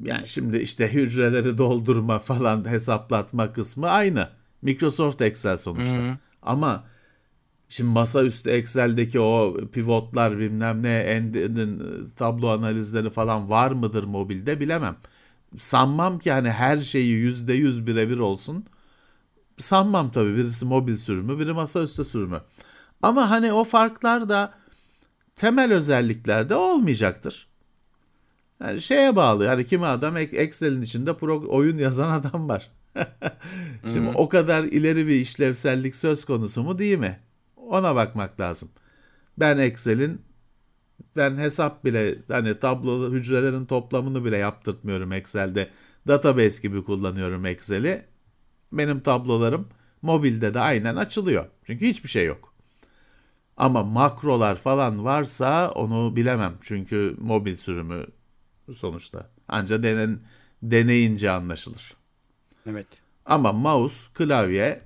Yani 0.00 0.28
şimdi 0.28 0.56
işte 0.56 0.92
hücreleri 0.92 1.58
doldurma 1.58 2.18
falan 2.18 2.68
hesaplatma 2.68 3.52
kısmı 3.52 3.88
aynı. 3.88 4.41
Microsoft 4.62 5.20
Excel 5.22 5.56
sonuçta. 5.56 5.96
Ama 6.42 6.84
şimdi 7.68 7.90
masaüstü 7.90 8.50
Excel'deki 8.50 9.20
o 9.20 9.56
pivotlar 9.72 10.38
bilmem 10.38 10.82
ne 10.82 10.96
en, 10.98 11.32
en- 11.34 11.80
tablo 12.16 12.48
analizleri 12.48 13.10
falan 13.10 13.50
var 13.50 13.70
mıdır 13.70 14.04
mobilde 14.04 14.60
bilemem. 14.60 14.96
Sanmam 15.56 16.18
ki 16.18 16.32
hani 16.32 16.50
her 16.50 16.76
şeyi 16.76 17.12
yüzde 17.12 17.52
yüz 17.52 17.86
birebir 17.86 18.18
olsun. 18.18 18.64
Sanmam 19.58 20.10
tabii 20.10 20.36
birisi 20.36 20.64
mobil 20.66 20.94
sürümü 20.94 21.38
biri 21.38 21.52
masaüstü 21.52 22.04
sürümü. 22.04 22.40
Ama 23.02 23.30
hani 23.30 23.52
o 23.52 23.64
farklar 23.64 24.28
da 24.28 24.54
temel 25.36 25.72
özelliklerde 25.72 26.54
olmayacaktır. 26.54 27.48
Yani 28.60 28.80
şeye 28.80 29.16
bağlı. 29.16 29.44
Yani 29.44 29.66
kimi 29.66 29.86
adam 29.86 30.16
Excel'in 30.16 30.82
içinde 30.82 31.10
pro- 31.10 31.46
oyun 31.46 31.78
yazan 31.78 32.10
adam 32.20 32.48
var. 32.48 32.70
Şimdi 33.92 34.08
o 34.14 34.28
kadar 34.28 34.64
ileri 34.64 35.06
bir 35.06 35.14
işlevsellik 35.14 35.96
söz 35.96 36.24
konusu 36.24 36.62
mu 36.62 36.78
değil 36.78 36.98
mi? 36.98 37.20
Ona 37.56 37.94
bakmak 37.94 38.40
lazım. 38.40 38.68
Ben 39.38 39.58
Excel'in 39.58 40.20
ben 41.16 41.36
hesap 41.36 41.84
bile 41.84 42.18
hani 42.28 42.58
tablo 42.58 43.12
hücrelerin 43.12 43.66
toplamını 43.66 44.24
bile 44.24 44.36
yaptırtmıyorum 44.36 45.12
Excel'de. 45.12 45.70
Database 46.08 46.68
gibi 46.68 46.84
kullanıyorum 46.84 47.46
Excel'i. 47.46 48.04
Benim 48.72 49.00
tablolarım 49.00 49.68
mobilde 50.02 50.54
de 50.54 50.60
aynen 50.60 50.96
açılıyor. 50.96 51.46
Çünkü 51.66 51.86
hiçbir 51.86 52.08
şey 52.08 52.26
yok. 52.26 52.54
Ama 53.56 53.82
makrolar 53.82 54.56
falan 54.56 55.04
varsa 55.04 55.70
onu 55.70 56.16
bilemem. 56.16 56.54
Çünkü 56.60 57.16
mobil 57.20 57.56
sürümü 57.56 58.06
sonuçta. 58.72 59.30
Anca 59.48 59.82
denen, 59.82 60.20
deneyince 60.62 61.30
anlaşılır. 61.30 62.01
Evet. 62.66 62.86
Ama 63.26 63.52
mouse, 63.52 64.10
klavye 64.14 64.80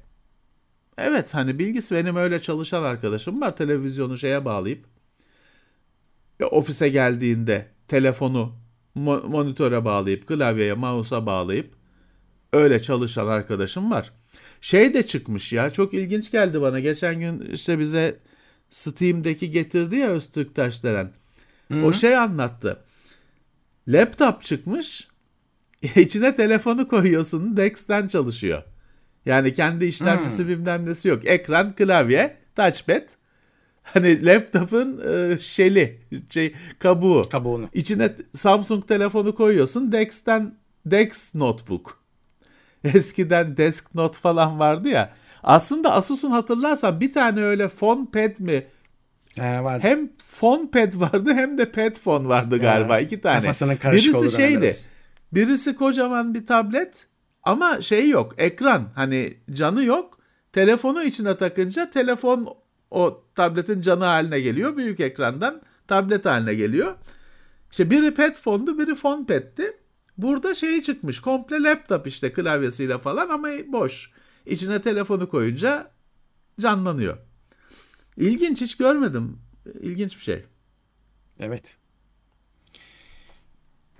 evet 0.98 1.34
hani 1.34 1.58
bilgisi 1.58 1.94
benim 1.94 2.16
öyle 2.16 2.42
çalışan 2.42 2.82
arkadaşım 2.82 3.40
var. 3.40 3.56
Televizyonu 3.56 4.18
şeye 4.18 4.44
bağlayıp 4.44 4.84
ya 6.40 6.46
ofise 6.46 6.88
geldiğinde 6.88 7.66
telefonu 7.88 8.52
mo- 8.96 9.26
monitöre 9.26 9.84
bağlayıp 9.84 10.26
klavyeye, 10.26 10.74
mouse'a 10.74 11.26
bağlayıp 11.26 11.74
öyle 12.52 12.82
çalışan 12.82 13.26
arkadaşım 13.26 13.90
var. 13.90 14.12
Şey 14.60 14.94
de 14.94 15.06
çıkmış 15.06 15.52
ya 15.52 15.70
çok 15.70 15.94
ilginç 15.94 16.30
geldi 16.30 16.60
bana. 16.60 16.80
Geçen 16.80 17.20
gün 17.20 17.40
işte 17.40 17.78
bize 17.78 18.18
Steam'deki 18.70 19.50
getirdi 19.50 19.96
ya 19.96 20.08
Öztürk 20.08 20.54
Taşdelen. 20.54 21.12
O 21.84 21.92
şey 21.92 22.16
anlattı. 22.16 22.84
Laptop 23.88 24.44
çıkmış. 24.44 25.08
İçine 25.96 26.36
telefonu 26.36 26.88
koyuyorsun. 26.88 27.56
Dex'ten 27.56 28.08
çalışıyor. 28.08 28.62
Yani 29.26 29.54
kendi 29.54 29.84
işlemcisi 29.84 30.48
bilmem 30.48 30.86
nesi 30.86 31.08
yok. 31.08 31.24
Ekran, 31.24 31.74
klavye, 31.74 32.36
touchpad. 32.56 33.02
Hani 33.82 34.26
laptopun 34.26 35.00
e, 35.08 35.38
şeli, 35.38 36.00
şey, 36.30 36.54
kabuğu. 36.78 37.22
Kabuğunu. 37.30 37.68
İçine 37.74 38.12
Samsung 38.32 38.88
telefonu 38.88 39.34
koyuyorsun. 39.34 39.92
Dex'ten 39.92 40.54
Dex 40.86 41.34
Notebook. 41.34 42.00
Eskiden 42.84 43.56
Desk 43.56 43.94
Note 43.94 44.18
falan 44.18 44.58
vardı 44.58 44.88
ya. 44.88 45.12
Aslında 45.42 45.92
Asus'un 45.92 46.30
hatırlarsan 46.30 47.00
bir 47.00 47.12
tane 47.12 47.42
öyle 47.42 47.68
phone 47.68 48.06
pad 48.12 48.40
mi? 48.40 48.66
He, 49.34 49.64
var. 49.64 49.82
Hem 49.82 50.08
phone 50.38 50.70
pad 50.70 51.00
vardı 51.00 51.34
hem 51.34 51.58
de 51.58 51.70
pad 51.70 51.94
phone 52.04 52.28
vardı 52.28 52.58
galiba. 52.58 52.94
Ha, 52.94 53.00
iki 53.00 53.20
tane. 53.20 53.40
kafasının 53.40 53.76
karışık 53.76 54.14
Birisi 54.14 54.36
şeydi. 54.36 54.56
anlarız. 54.56 54.86
Birisi 55.36 55.76
kocaman 55.76 56.34
bir 56.34 56.46
tablet 56.46 57.06
ama 57.42 57.82
şey 57.82 58.08
yok. 58.08 58.34
Ekran 58.38 58.88
hani 58.94 59.38
canı 59.52 59.84
yok. 59.84 60.18
Telefonu 60.52 61.02
içine 61.02 61.36
takınca 61.36 61.90
telefon 61.90 62.56
o 62.90 63.24
tabletin 63.34 63.80
canı 63.80 64.04
haline 64.04 64.40
geliyor. 64.40 64.76
Büyük 64.76 65.00
ekrandan 65.00 65.62
tablet 65.88 66.24
haline 66.24 66.54
geliyor. 66.54 66.94
İşte 67.70 67.90
biri 67.90 68.14
pet 68.14 68.38
fondu, 68.38 68.78
biri 68.78 68.94
fon 68.94 69.24
petti. 69.24 69.76
Burada 70.18 70.54
şey 70.54 70.82
çıkmış. 70.82 71.20
Komple 71.20 71.62
laptop 71.62 72.06
işte 72.06 72.32
klavyesiyle 72.32 72.98
falan 72.98 73.28
ama 73.28 73.48
boş. 73.66 74.10
İçine 74.46 74.82
telefonu 74.82 75.28
koyunca 75.28 75.90
canlanıyor. 76.60 77.18
İlginç 78.16 78.60
hiç 78.60 78.76
görmedim. 78.76 79.38
İlginç 79.80 80.16
bir 80.16 80.22
şey. 80.22 80.44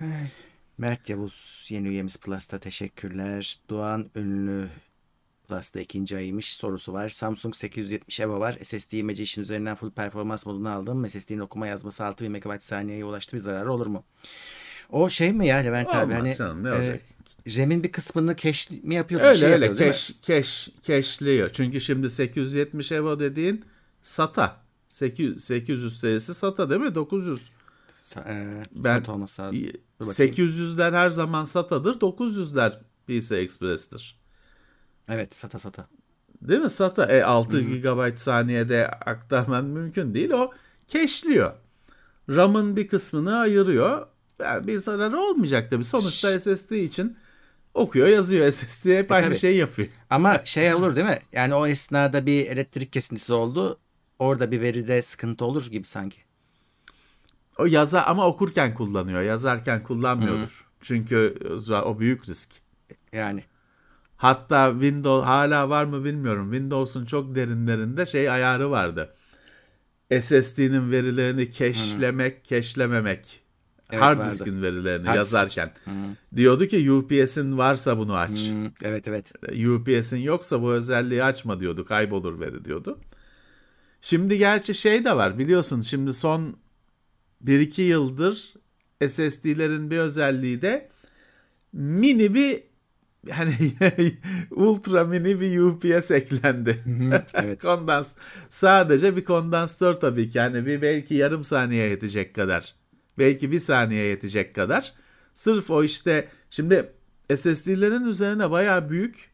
Evet. 0.01 0.46
Mert 0.77 1.09
Yavuz 1.09 1.65
yeni 1.69 1.87
üyemiz 1.87 2.17
Plus'ta 2.17 2.59
teşekkürler. 2.59 3.59
Doğan 3.69 4.09
Ünlü 4.15 4.69
Plus'ta 5.47 5.79
ikinci 5.79 6.17
ayıymış 6.17 6.53
sorusu 6.53 6.93
var. 6.93 7.09
Samsung 7.09 7.55
870 7.55 8.19
EVO 8.19 8.39
var. 8.39 8.57
SSD 8.63 8.91
imece 8.91 9.23
işin 9.23 9.41
üzerinden 9.41 9.75
full 9.75 9.91
performans 9.91 10.45
modunu 10.45 10.69
aldım. 10.69 11.09
SSD'nin 11.09 11.39
okuma 11.39 11.67
yazması 11.67 12.05
6000 12.05 12.31
MB 12.31 12.61
saniyeye 12.61 13.05
ulaştı 13.05 13.35
bir 13.35 13.41
zararı 13.41 13.71
olur 13.71 13.87
mu? 13.87 14.03
O 14.89 15.09
şey 15.09 15.33
mi 15.33 15.47
ya 15.47 15.57
Levent 15.57 15.87
abi 15.87 16.13
Olmaz 16.13 16.17
hani 16.17 16.35
canım, 16.37 16.63
ne 16.63 16.69
e, 16.69 16.71
olacak? 16.71 17.01
RAM'in 17.57 17.83
bir 17.83 17.91
kısmını 17.91 18.35
cache 18.35 18.75
mi 18.83 18.95
yapıyor? 18.95 19.21
Öyle 19.21 19.39
şey 19.39 19.51
öyle 19.51 19.73
keş, 19.73 20.11
keş, 20.21 20.69
keşliyor. 20.83 21.49
Çünkü 21.53 21.81
şimdi 21.81 22.09
870 22.09 22.91
EVO 22.91 23.19
dediğin 23.19 23.65
SATA. 24.03 24.61
800, 24.89 25.43
800 25.43 25.99
serisi 25.99 26.33
SATA 26.33 26.69
değil 26.69 26.81
mi? 26.81 26.95
900. 26.95 27.49
Sa- 27.91 28.29
e, 28.29 28.63
Ben- 28.75 28.95
sat 28.95 29.09
olması 29.09 29.41
lazım. 29.41 29.65
Dur 30.01 30.07
bakayım. 30.07 30.33
800'ler 30.33 30.93
her 30.93 31.09
zaman 31.09 31.43
SATA'dır. 31.45 31.99
900'ler 31.99 32.73
PC 33.07 33.35
Express'tir. 33.35 34.19
Evet 35.09 35.35
sata 35.35 35.59
sata. 35.59 35.87
Değil 36.41 36.59
mi? 36.59 36.69
SATA 36.69 37.05
e, 37.05 37.23
6 37.23 37.61
GB 37.61 38.17
saniyede 38.17 38.87
aktarman 38.87 39.65
mümkün 39.65 40.13
değil. 40.13 40.31
O 40.31 40.51
keşliyor. 40.87 41.53
RAM'ın 42.29 42.75
bir 42.75 42.87
kısmını 42.87 43.37
ayırıyor. 43.37 44.07
Yani 44.39 44.67
bir 44.67 44.79
zararı 44.79 45.19
olmayacak 45.19 45.71
tabii. 45.71 45.83
Sonuçta 45.83 46.39
SSD 46.39 46.71
için 46.71 47.17
okuyor 47.73 48.07
yazıyor. 48.07 48.51
SSD 48.51 48.85
hep 48.85 49.11
aynı 49.11 49.25
tabii. 49.25 49.37
şeyi 49.37 49.57
yapıyor. 49.57 49.87
Ama 50.09 50.41
şey 50.45 50.73
olur 50.73 50.95
değil 50.95 51.07
mi? 51.07 51.19
Yani 51.33 51.53
o 51.53 51.67
esnada 51.67 52.25
bir 52.25 52.45
elektrik 52.45 52.93
kesintisi 52.93 53.33
oldu. 53.33 53.79
Orada 54.19 54.51
bir 54.51 54.61
veride 54.61 55.01
sıkıntı 55.01 55.45
olur 55.45 55.71
gibi 55.71 55.87
sanki. 55.87 56.26
O 57.57 57.65
yaza 57.65 58.01
ama 58.01 58.27
okurken 58.27 58.73
kullanıyor. 58.73 59.21
Yazarken 59.21 59.83
kullanmıyordur. 59.83 60.65
Çünkü 60.81 61.37
o 61.85 61.99
büyük 61.99 62.29
risk. 62.29 62.49
Yani. 63.13 63.43
Hatta 64.17 64.71
Windows 64.71 65.25
hala 65.27 65.69
var 65.69 65.85
mı 65.85 66.03
bilmiyorum. 66.03 66.51
Windows'un 66.51 67.05
çok 67.05 67.35
derinlerinde 67.35 68.05
şey 68.05 68.29
ayarı 68.29 68.71
vardı. 68.71 69.13
SSD'nin 70.21 70.91
verilerini 70.91 71.51
keşlemek, 71.51 72.45
keşlememek. 72.45 73.41
Evet, 73.91 74.03
Hard 74.03 74.19
vardı. 74.19 74.31
diskin 74.31 74.61
verilerini 74.61 75.07
Hard 75.07 75.17
yazarken. 75.17 75.71
Diyordu 76.35 76.65
ki 76.65 76.91
UPS'in 76.91 77.57
varsa 77.57 77.97
bunu 77.97 78.15
aç. 78.15 78.49
Hmm, 78.49 78.65
evet 78.81 79.07
evet. 79.07 79.31
UPS'in 79.67 80.17
yoksa 80.17 80.61
bu 80.61 80.71
özelliği 80.71 81.23
açma 81.23 81.59
diyordu. 81.59 81.85
Kaybolur 81.85 82.39
veri 82.39 82.65
diyordu. 82.65 82.99
Şimdi 84.01 84.37
gerçi 84.37 84.73
şey 84.73 85.05
de 85.05 85.15
var 85.15 85.37
biliyorsun 85.39 85.81
şimdi 85.81 86.13
son 86.13 86.57
1-2 87.45 87.81
yıldır 87.81 88.53
SSD'lerin 89.07 89.91
bir 89.91 89.97
özelliği 89.97 90.61
de 90.61 90.89
mini 91.73 92.33
bir 92.33 92.63
hani 93.31 93.53
ultra 94.51 95.03
mini 95.03 95.41
bir 95.41 95.59
UPS 95.59 96.11
eklendi. 96.11 96.83
evet. 97.33 97.61
Kondans 97.61 98.15
sadece 98.49 99.15
bir 99.15 99.23
kondansatör 99.23 99.93
tabii 99.93 100.29
ki 100.29 100.37
yani 100.37 100.65
bir 100.65 100.81
belki 100.81 101.15
yarım 101.15 101.43
saniye 101.43 101.89
yetecek 101.89 102.33
kadar. 102.33 102.75
Belki 103.17 103.51
bir 103.51 103.59
saniye 103.59 104.05
yetecek 104.05 104.55
kadar. 104.55 104.93
Sırf 105.33 105.69
o 105.69 105.83
işte 105.83 106.27
şimdi 106.49 106.93
SSD'lerin 107.35 108.05
üzerine 108.05 108.51
bayağı 108.51 108.89
büyük 108.89 109.31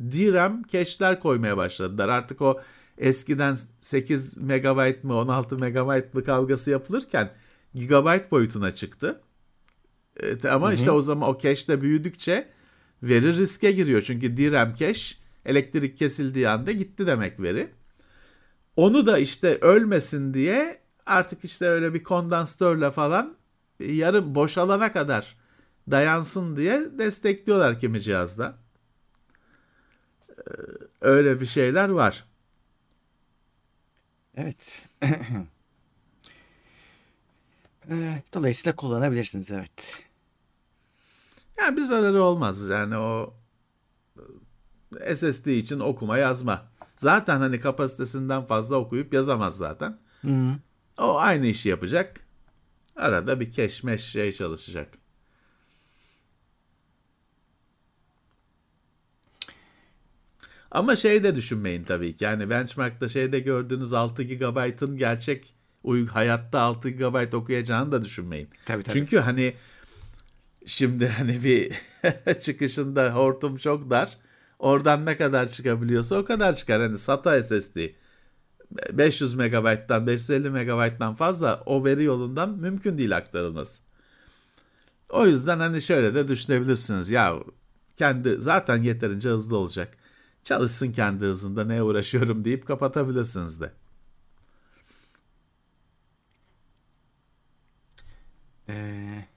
DRAM 0.00 0.62
cache'ler 0.62 1.20
koymaya 1.20 1.56
başladılar. 1.56 2.08
Artık 2.08 2.42
o 2.42 2.60
eskiden 2.98 3.58
8 3.80 4.36
MB 4.36 5.04
mı 5.04 5.14
16 5.14 5.56
MB 5.56 6.14
mı 6.14 6.24
kavgası 6.24 6.70
yapılırken 6.70 7.32
gigabyte 7.74 8.30
boyutuna 8.30 8.70
çıktı. 8.74 9.20
E, 10.22 10.48
ama 10.48 10.72
işte 10.72 10.90
o 10.90 11.02
zaman 11.02 11.28
o 11.28 11.38
cache 11.38 11.68
de 11.68 11.80
büyüdükçe 11.80 12.48
veri 13.02 13.36
riske 13.36 13.72
giriyor. 13.72 14.02
Çünkü 14.02 14.36
DRAM 14.36 14.74
cache 14.74 15.16
elektrik 15.44 15.98
kesildiği 15.98 16.48
anda 16.48 16.72
gitti 16.72 17.06
demek 17.06 17.40
veri. 17.40 17.70
Onu 18.76 19.06
da 19.06 19.18
işte 19.18 19.58
ölmesin 19.60 20.34
diye 20.34 20.80
artık 21.06 21.44
işte 21.44 21.66
öyle 21.66 21.94
bir 21.94 22.02
kondansatörle 22.02 22.90
falan 22.90 23.36
yarım 23.80 24.34
boşalana 24.34 24.92
kadar 24.92 25.36
dayansın 25.90 26.56
diye 26.56 26.86
destekliyorlar 26.98 27.80
kimi 27.80 28.00
cihazda. 28.00 28.58
Ee, 30.30 30.42
Öyle 31.00 31.40
bir 31.40 31.46
şeyler 31.46 31.88
var. 31.88 32.24
Evet. 34.38 34.86
Ee, 37.90 38.22
Dolayısıyla 38.34 38.76
kullanabilirsiniz 38.76 39.50
evet. 39.50 40.02
Yani 41.58 41.76
bir 41.76 41.82
zararı 41.82 42.22
olmaz. 42.22 42.68
Yani 42.68 42.96
o 42.96 43.34
SSD 45.14 45.46
için 45.46 45.80
okuma 45.80 46.18
yazma. 46.18 46.68
Zaten 46.96 47.38
hani 47.38 47.58
kapasitesinden 47.60 48.46
fazla 48.46 48.76
okuyup 48.76 49.14
yazamaz 49.14 49.56
zaten. 49.56 49.98
O 50.98 51.18
aynı 51.18 51.46
işi 51.46 51.68
yapacak. 51.68 52.20
Arada 52.96 53.40
bir 53.40 53.52
keşmeş 53.52 54.04
şey 54.04 54.32
çalışacak. 54.32 54.98
Ama 60.70 60.96
şey 60.96 61.24
de 61.24 61.36
düşünmeyin 61.36 61.84
tabii 61.84 62.16
ki. 62.16 62.24
Yani 62.24 62.50
benchmark'ta 62.50 63.08
şeyde 63.08 63.40
gördüğünüz 63.40 63.92
6 63.92 64.22
GB'ın 64.22 64.96
gerçek 64.96 65.54
hayatta 66.10 66.60
6 66.60 66.90
GB 66.90 67.34
okuyacağını 67.34 67.92
da 67.92 68.02
düşünmeyin. 68.02 68.48
Tabii 68.66 68.82
tabii. 68.82 68.92
Çünkü 68.94 69.18
hani 69.18 69.54
şimdi 70.66 71.08
hani 71.18 71.44
bir 71.44 71.72
çıkışında 72.40 73.14
hortum 73.14 73.56
çok 73.56 73.90
dar. 73.90 74.18
Oradan 74.58 75.06
ne 75.06 75.16
kadar 75.16 75.48
çıkabiliyorsa 75.48 76.16
o 76.16 76.24
kadar 76.24 76.56
çıkar. 76.56 76.80
Hani 76.80 76.98
SATA 76.98 77.42
SSD 77.42 77.78
500 78.92 79.34
MB'dan 79.34 80.06
550 80.06 80.50
MB'dan 80.50 81.14
fazla 81.14 81.62
o 81.66 81.84
veri 81.84 82.04
yolundan 82.04 82.50
mümkün 82.50 82.98
değil 82.98 83.16
aktarılması. 83.16 83.82
O 85.10 85.26
yüzden 85.26 85.58
hani 85.58 85.82
şöyle 85.82 86.14
de 86.14 86.28
düşünebilirsiniz. 86.28 87.10
Ya 87.10 87.34
kendi 87.96 88.36
zaten 88.38 88.82
yeterince 88.82 89.28
hızlı 89.28 89.56
olacak. 89.56 89.96
Çalışsın 90.44 90.92
kendi 90.92 91.24
hızında 91.24 91.64
ne 91.64 91.82
uğraşıyorum 91.82 92.44
deyip 92.44 92.66
kapatabilirsiniz 92.66 93.60
de. 93.60 93.72
Ee, 98.68 99.28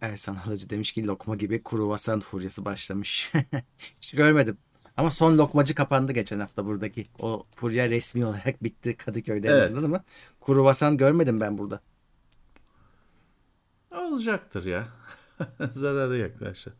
Ersan 0.00 0.34
Halıcı 0.34 0.70
demiş 0.70 0.92
ki 0.92 1.06
lokma 1.06 1.36
gibi 1.36 1.62
kruvasan 1.64 2.20
furyası 2.20 2.64
başlamış. 2.64 3.32
Hiç 4.00 4.12
görmedim. 4.14 4.58
Ama 4.96 5.10
son 5.10 5.38
lokmacı 5.38 5.74
kapandı 5.74 6.12
geçen 6.12 6.40
hafta 6.40 6.66
buradaki. 6.66 7.06
O 7.18 7.46
furya 7.54 7.90
resmi 7.90 8.26
olarak 8.26 8.62
bitti 8.64 8.96
Kadıköy'de 8.96 9.48
en 9.48 9.52
Evet. 9.52 9.64
azından 9.64 9.82
ama 9.82 10.04
kruvasan 10.46 10.96
görmedim 10.96 11.40
ben 11.40 11.58
burada. 11.58 11.80
Olacaktır 13.90 14.64
ya. 14.66 14.88
Zararı 15.70 16.18
yaklaşır. 16.18 16.72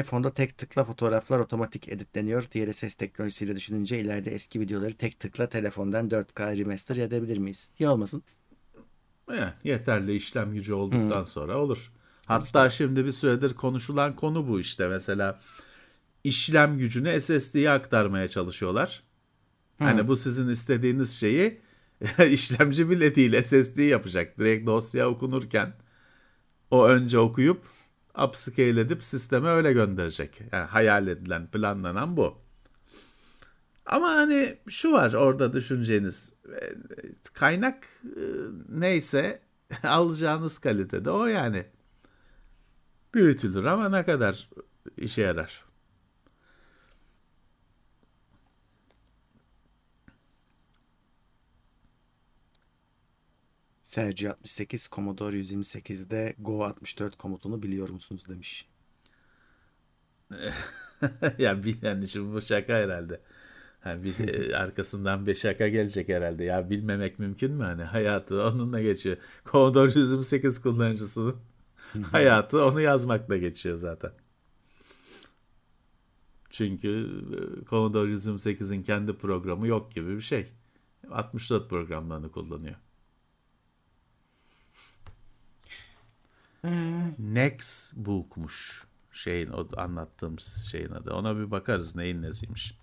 iPhone'da 0.00 0.34
tek 0.34 0.58
tıkla 0.58 0.84
fotoğraflar 0.84 1.38
otomatik 1.38 1.88
editleniyor. 1.88 2.44
Diğeri 2.52 2.72
ses 2.72 2.94
teknolojisiyle 2.94 3.56
düşününce 3.56 4.00
ileride 4.00 4.30
eski 4.30 4.60
videoları 4.60 4.94
tek 4.94 5.20
tıkla 5.20 5.48
telefondan 5.48 6.08
4K 6.08 6.58
remaster 6.58 6.96
edebilir 6.96 7.38
miyiz? 7.38 7.70
İyi 7.78 7.88
olmasın. 7.88 8.22
Yani 9.30 9.52
yeterli 9.64 10.16
işlem 10.16 10.54
gücü 10.54 10.72
olduktan 10.72 11.24
sonra 11.24 11.58
olur. 11.58 11.92
Hatta 12.26 12.70
şimdi 12.70 13.04
bir 13.04 13.12
süredir 13.12 13.54
konuşulan 13.54 14.16
konu 14.16 14.48
bu 14.48 14.60
işte. 14.60 14.88
Mesela 14.88 15.40
işlem 16.24 16.78
gücünü 16.78 17.20
SSD'ye 17.20 17.70
aktarmaya 17.70 18.28
çalışıyorlar. 18.28 19.02
Hani 19.78 20.08
bu 20.08 20.16
sizin 20.16 20.48
istediğiniz 20.48 21.20
şeyi 21.20 21.60
işlemci 22.30 22.90
bile 22.90 23.14
değil 23.14 23.42
SSD 23.42 23.78
yapacak. 23.78 24.38
Direkt 24.38 24.66
dosya 24.66 25.08
okunurken 25.08 25.74
o 26.70 26.86
önce 26.86 27.18
okuyup 27.18 27.64
upscale 28.24 28.80
edip 28.80 29.02
sisteme 29.02 29.48
öyle 29.48 29.72
gönderecek. 29.72 30.40
Yani 30.52 30.66
hayal 30.66 31.08
edilen, 31.08 31.46
planlanan 31.46 32.16
bu. 32.16 32.42
Ama 33.86 34.08
hani 34.08 34.58
şu 34.68 34.92
var 34.92 35.12
orada 35.12 35.52
düşüneceğiniz 35.52 36.34
e, 36.48 36.60
kaynak 37.34 37.84
e, 38.04 38.22
neyse 38.68 39.42
alacağınız 39.82 40.58
kalitede 40.58 41.10
o 41.10 41.26
yani. 41.26 41.66
Büyütülür 43.14 43.64
ama 43.64 43.88
ne 43.88 44.04
kadar 44.04 44.50
işe 44.96 45.22
yarar. 45.22 45.64
Sergio 53.92 54.30
68 54.30 54.88
Commodore 54.88 55.36
128'de 55.36 56.34
Go 56.38 56.64
64 56.64 57.16
komutunu 57.16 57.62
biliyor 57.62 57.88
musunuz 57.88 58.28
demiş. 58.28 58.68
ya 61.38 61.60
yani 61.82 62.08
şimdi 62.08 62.34
bu 62.34 62.42
şaka 62.42 62.72
herhalde. 62.72 63.20
Yani 63.84 64.04
bir 64.04 64.12
şey, 64.12 64.54
arkasından 64.56 65.26
bir 65.26 65.34
şaka 65.34 65.68
gelecek 65.68 66.08
herhalde. 66.08 66.44
Ya 66.44 66.70
bilmemek 66.70 67.18
mümkün 67.18 67.52
mü 67.52 67.64
hani 67.64 67.82
hayatı 67.82 68.42
onunla 68.42 68.82
geçiyor. 68.82 69.16
Commodore 69.44 69.92
128 69.94 70.62
kullanıcısının 70.62 71.36
hayatı 72.10 72.64
onu 72.64 72.80
yazmakla 72.80 73.36
geçiyor 73.36 73.76
zaten. 73.76 74.12
Çünkü 76.50 77.08
e, 77.32 77.64
Commodore 77.64 78.10
128'in 78.12 78.82
kendi 78.82 79.12
programı 79.12 79.66
yok 79.66 79.92
gibi 79.92 80.16
bir 80.16 80.22
şey. 80.22 80.46
64 81.10 81.70
programlarını 81.70 82.32
kullanıyor. 82.32 82.76
Nextbook'muş 87.18 88.84
şeyin 89.12 89.50
o 89.50 89.68
anlattığım 89.76 90.38
şeyin 90.38 90.90
adı. 90.90 91.14
Ona 91.14 91.36
bir 91.36 91.50
bakarız 91.50 91.96
neyin 91.96 92.22
nesiymiş. 92.22 92.74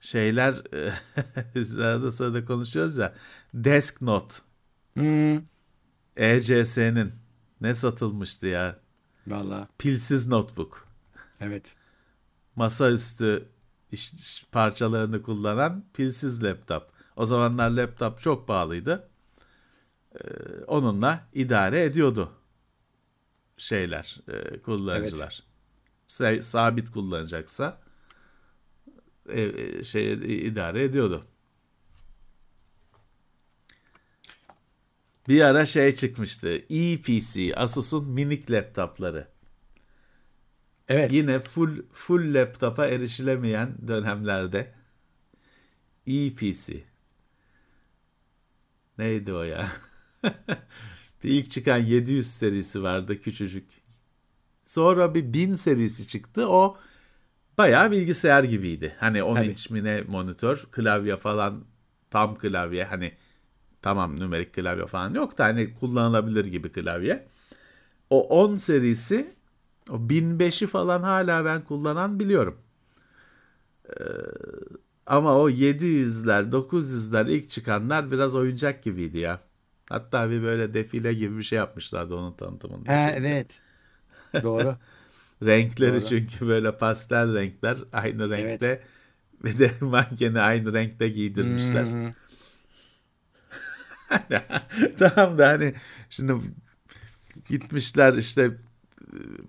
Şeyler 0.00 0.54
sırada 1.64 2.12
sırada 2.12 2.44
konuşuyoruz 2.44 2.96
ya. 2.96 3.14
Desk 3.54 4.02
Note. 4.02 4.34
Hmm. 4.94 5.42
ECS'nin 6.16 7.12
ne 7.60 7.74
satılmıştı 7.74 8.46
ya? 8.46 8.78
Valla. 9.26 9.68
Pilsiz 9.78 10.28
notebook. 10.28 10.88
Evet. 11.40 11.76
Masaüstü 12.56 13.48
iş, 13.92 14.12
iş 14.12 14.46
parçalarını 14.52 15.22
kullanan 15.22 15.84
pilsiz 15.94 16.44
laptop. 16.44 16.92
O 17.16 17.26
zamanlar 17.26 17.70
laptop 17.70 18.20
çok 18.20 18.48
pahalıydı. 18.48 19.08
Ee, 20.14 20.64
onunla 20.66 21.28
idare 21.34 21.84
ediyordu 21.84 22.32
şeyler, 23.56 24.18
e, 24.28 24.58
kullanıcılar. 24.58 25.42
Evet. 26.20 26.44
Sabit 26.44 26.90
kullanacaksa 26.90 27.80
e, 29.28 29.84
şey 29.84 30.12
idare 30.46 30.82
ediyordu. 30.82 31.24
Bir 35.28 35.40
ara 35.40 35.66
şey 35.66 35.94
çıkmıştı. 35.94 36.48
EPC, 36.70 37.54
Asus'un 37.56 38.08
minik 38.08 38.50
laptopları. 38.50 39.28
Evet. 40.88 41.12
Yine 41.12 41.40
full 41.40 41.82
full 41.92 42.34
laptopa 42.34 42.86
erişilemeyen 42.86 43.88
dönemlerde 43.88 44.72
EPC. 46.06 46.84
Neydi 48.98 49.32
o 49.32 49.42
ya? 49.42 49.68
bir 51.24 51.30
ilk 51.30 51.50
çıkan 51.50 51.78
700 51.78 52.30
serisi 52.30 52.82
vardı 52.82 53.20
küçücük. 53.20 53.64
Sonra 54.64 55.14
bir 55.14 55.32
1000 55.32 55.54
serisi 55.54 56.06
çıktı. 56.06 56.48
O 56.48 56.76
bayağı 57.58 57.90
bilgisayar 57.90 58.44
gibiydi. 58.44 58.96
Hani 59.00 59.22
10 59.22 59.42
inç 59.42 59.70
mi 59.70 59.84
ne 59.84 60.02
monitör, 60.02 60.66
klavye 60.72 61.16
falan 61.16 61.64
tam 62.10 62.38
klavye. 62.38 62.84
Hani 62.84 63.12
tamam 63.82 64.20
numerik 64.20 64.54
klavye 64.54 64.86
falan 64.86 65.14
yok 65.14 65.38
da 65.38 65.44
hani 65.44 65.74
kullanılabilir 65.74 66.44
gibi 66.44 66.72
klavye. 66.72 67.26
O 68.10 68.28
10 68.44 68.56
serisi 68.56 69.34
o 69.90 69.94
1005'i 69.94 70.66
falan 70.66 71.02
hala 71.02 71.44
ben 71.44 71.64
kullanan 71.64 72.20
biliyorum. 72.20 72.58
Ee, 73.88 74.02
ama 75.06 75.38
o 75.38 75.50
700'ler 75.50 76.50
900'ler 76.52 77.30
ilk 77.30 77.50
çıkanlar 77.50 78.10
biraz 78.10 78.34
oyuncak 78.34 78.82
gibiydi 78.82 79.18
ya. 79.18 79.40
Hatta 79.92 80.30
bir 80.30 80.42
böyle 80.42 80.74
defile 80.74 81.14
gibi 81.14 81.38
bir 81.38 81.42
şey 81.42 81.56
yapmışlardı 81.56 82.14
onun 82.14 82.32
tanıtımında. 82.32 82.92
Ha, 82.92 83.10
evet. 83.10 83.60
Doğru. 84.42 84.76
Renkleri 85.44 85.92
Doğru. 85.92 86.08
çünkü 86.08 86.48
böyle 86.48 86.78
pastel 86.78 87.34
renkler 87.34 87.78
aynı 87.92 88.30
renkte 88.30 88.66
evet. 88.66 88.82
ve 89.44 89.58
de 89.58 89.70
mankeni 89.80 90.40
aynı 90.40 90.72
renkte 90.72 91.08
giydirmişler. 91.08 91.86
Hmm. 91.86 92.12
tamam 94.98 95.38
da 95.38 95.48
hani 95.48 95.74
şimdi 96.10 96.32
gitmişler 97.48 98.14
işte 98.14 98.50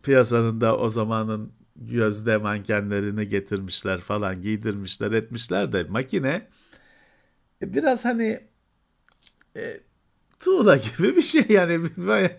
piyasanın 0.04 0.62
da 0.62 0.78
o 0.78 0.90
zamanın 0.90 1.54
gözde 1.76 2.38
mankenlerini 2.38 3.28
getirmişler 3.28 4.00
falan 4.00 4.42
giydirmişler 4.42 5.12
etmişler 5.12 5.74
de 5.74 5.84
makine 5.84 6.48
e, 7.62 7.74
biraz 7.74 8.06
hani 8.06 8.40
e, 9.58 9.80
tuğla 10.44 10.78
gibi 10.78 11.16
bir 11.16 11.22
şey 11.22 11.46
yani 11.50 11.90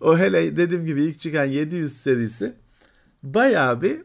o 0.00 0.18
hele 0.18 0.56
dediğim 0.56 0.84
gibi 0.84 1.02
ilk 1.02 1.20
çıkan 1.20 1.44
700 1.44 1.92
serisi 1.92 2.56
bayağı 3.22 3.82
bir 3.82 4.02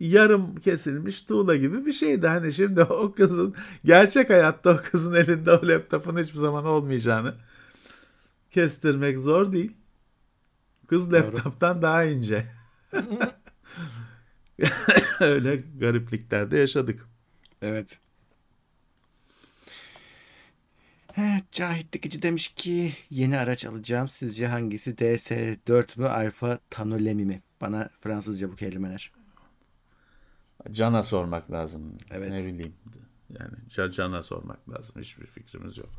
yarım 0.00 0.56
kesilmiş 0.56 1.22
tuğla 1.22 1.56
gibi 1.56 1.86
bir 1.86 1.92
şeydi. 1.92 2.26
Hani 2.26 2.52
şimdi 2.52 2.82
o 2.82 3.12
kızın 3.12 3.54
gerçek 3.84 4.30
hayatta 4.30 4.70
o 4.70 4.76
kızın 4.90 5.14
elinde 5.14 5.52
o 5.52 5.68
laptopun 5.68 6.18
hiçbir 6.22 6.38
zaman 6.38 6.64
olmayacağını 6.64 7.34
kestirmek 8.50 9.18
zor 9.18 9.52
değil. 9.52 9.72
Kız 10.86 11.12
laptoptan 11.12 11.82
daha 11.82 12.04
ince. 12.04 12.46
Öyle 15.20 15.62
garipliklerde 15.78 16.58
yaşadık. 16.58 17.08
Evet. 17.62 17.98
Evet, 21.20 21.52
Cahit 21.52 21.92
Dikici 21.92 22.22
demiş 22.22 22.48
ki 22.48 22.92
yeni 23.10 23.38
araç 23.38 23.64
alacağım. 23.64 24.08
Sizce 24.08 24.46
hangisi 24.46 24.90
DS4 24.90 26.00
mü 26.00 26.06
Alfa 26.06 26.58
Tanolemi 26.70 27.24
mi? 27.24 27.42
Bana 27.60 27.90
Fransızca 28.00 28.52
bu 28.52 28.56
kelimeler. 28.56 29.12
Can'a 30.70 31.02
sormak 31.02 31.50
lazım. 31.50 31.98
Evet. 32.10 32.30
Ne 32.30 32.46
bileyim. 32.46 32.74
Yani 33.30 33.92
Can'a 33.92 34.22
sormak 34.22 34.70
lazım. 34.70 35.02
Hiçbir 35.02 35.26
fikrimiz 35.26 35.78
yok. 35.78 35.90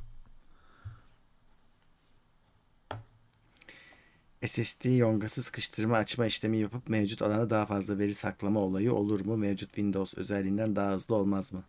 SSD 4.46 4.98
yongası 4.98 5.44
sıkıştırma 5.44 5.98
açma 5.98 6.26
işlemi 6.26 6.58
yapıp 6.58 6.90
mevcut 6.90 7.22
alana 7.22 7.50
daha 7.50 7.66
fazla 7.66 8.00
veri 8.00 8.14
saklama 8.14 8.60
olayı 8.60 8.94
olur 8.94 9.26
mu? 9.26 9.38
Mevcut 9.38 9.70
Windows 9.70 10.18
özelliğinden 10.18 10.76
daha 10.76 10.92
hızlı 10.92 11.16
olmaz 11.16 11.54
mı? 11.54 11.64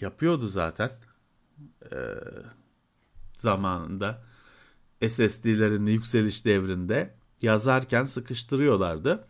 Yapıyordu 0.00 0.48
zaten. 0.48 0.90
Ee, 1.92 1.96
zamanında 3.40 4.22
SSD'lerin 5.08 5.86
yükseliş 5.86 6.44
devrinde 6.44 7.14
yazarken 7.42 8.02
sıkıştırıyorlardı. 8.02 9.24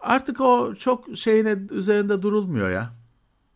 Artık 0.00 0.40
o 0.40 0.74
çok 0.74 1.16
şeyine 1.16 1.58
üzerinde 1.70 2.22
durulmuyor 2.22 2.70
ya. 2.70 2.92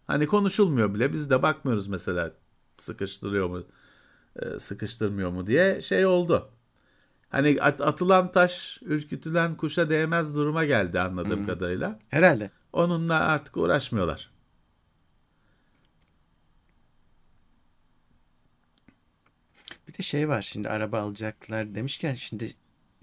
Hani 0.06 0.26
konuşulmuyor 0.26 0.94
bile. 0.94 1.12
Biz 1.12 1.30
de 1.30 1.42
bakmıyoruz 1.42 1.88
mesela 1.88 2.32
sıkıştırıyor 2.78 3.48
mu, 3.48 3.62
e, 4.36 4.58
sıkıştırmıyor 4.58 5.30
mu 5.30 5.46
diye 5.46 5.80
şey 5.80 6.06
oldu. 6.06 6.48
Hani 7.28 7.58
at, 7.60 7.80
atılan 7.80 8.32
taş 8.32 8.78
ürkütülen 8.82 9.54
kuşa 9.54 9.90
değmez 9.90 10.36
duruma 10.36 10.64
geldi 10.64 11.00
anladığım 11.00 11.38
hmm. 11.38 11.46
kadarıyla. 11.46 11.98
Herhalde. 12.08 12.50
Onunla 12.72 13.14
artık 13.14 13.56
uğraşmıyorlar. 13.56 14.35
De 19.98 20.02
şey 20.02 20.28
var 20.28 20.42
şimdi 20.42 20.68
araba 20.68 21.00
alacaklar 21.00 21.74
demişken 21.74 22.14
şimdi 22.14 22.52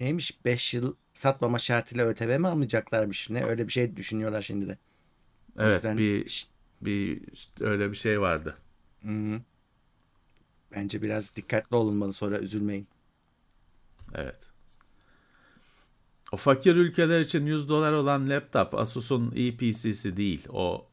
neymiş 0.00 0.44
5 0.44 0.74
yıl 0.74 0.94
satmama 1.14 1.58
şartıyla 1.58 2.06
ÖTV 2.06 2.38
mi 2.38 2.48
almayacaklarmış 2.48 3.30
ne 3.30 3.44
öyle 3.44 3.66
bir 3.66 3.72
şey 3.72 3.96
düşünüyorlar 3.96 4.42
şimdi 4.42 4.68
de. 4.68 4.78
Evet 5.58 5.74
yüzden... 5.74 5.98
bir 5.98 6.46
bir 6.80 7.22
öyle 7.60 7.90
bir 7.90 7.96
şey 7.96 8.20
vardı. 8.20 8.56
Hı-hı. 9.02 9.40
Bence 10.74 11.02
biraz 11.02 11.36
dikkatli 11.36 11.76
olunmalı 11.76 12.12
sonra 12.12 12.38
üzülmeyin. 12.38 12.86
Evet. 14.14 14.38
O 16.32 16.36
fakir 16.36 16.76
ülkeler 16.76 17.20
için 17.20 17.46
100 17.46 17.68
dolar 17.68 17.92
olan 17.92 18.30
laptop 18.30 18.74
Asus'un 18.74 19.32
EPC'si 19.36 20.16
değil. 20.16 20.48
O 20.48 20.86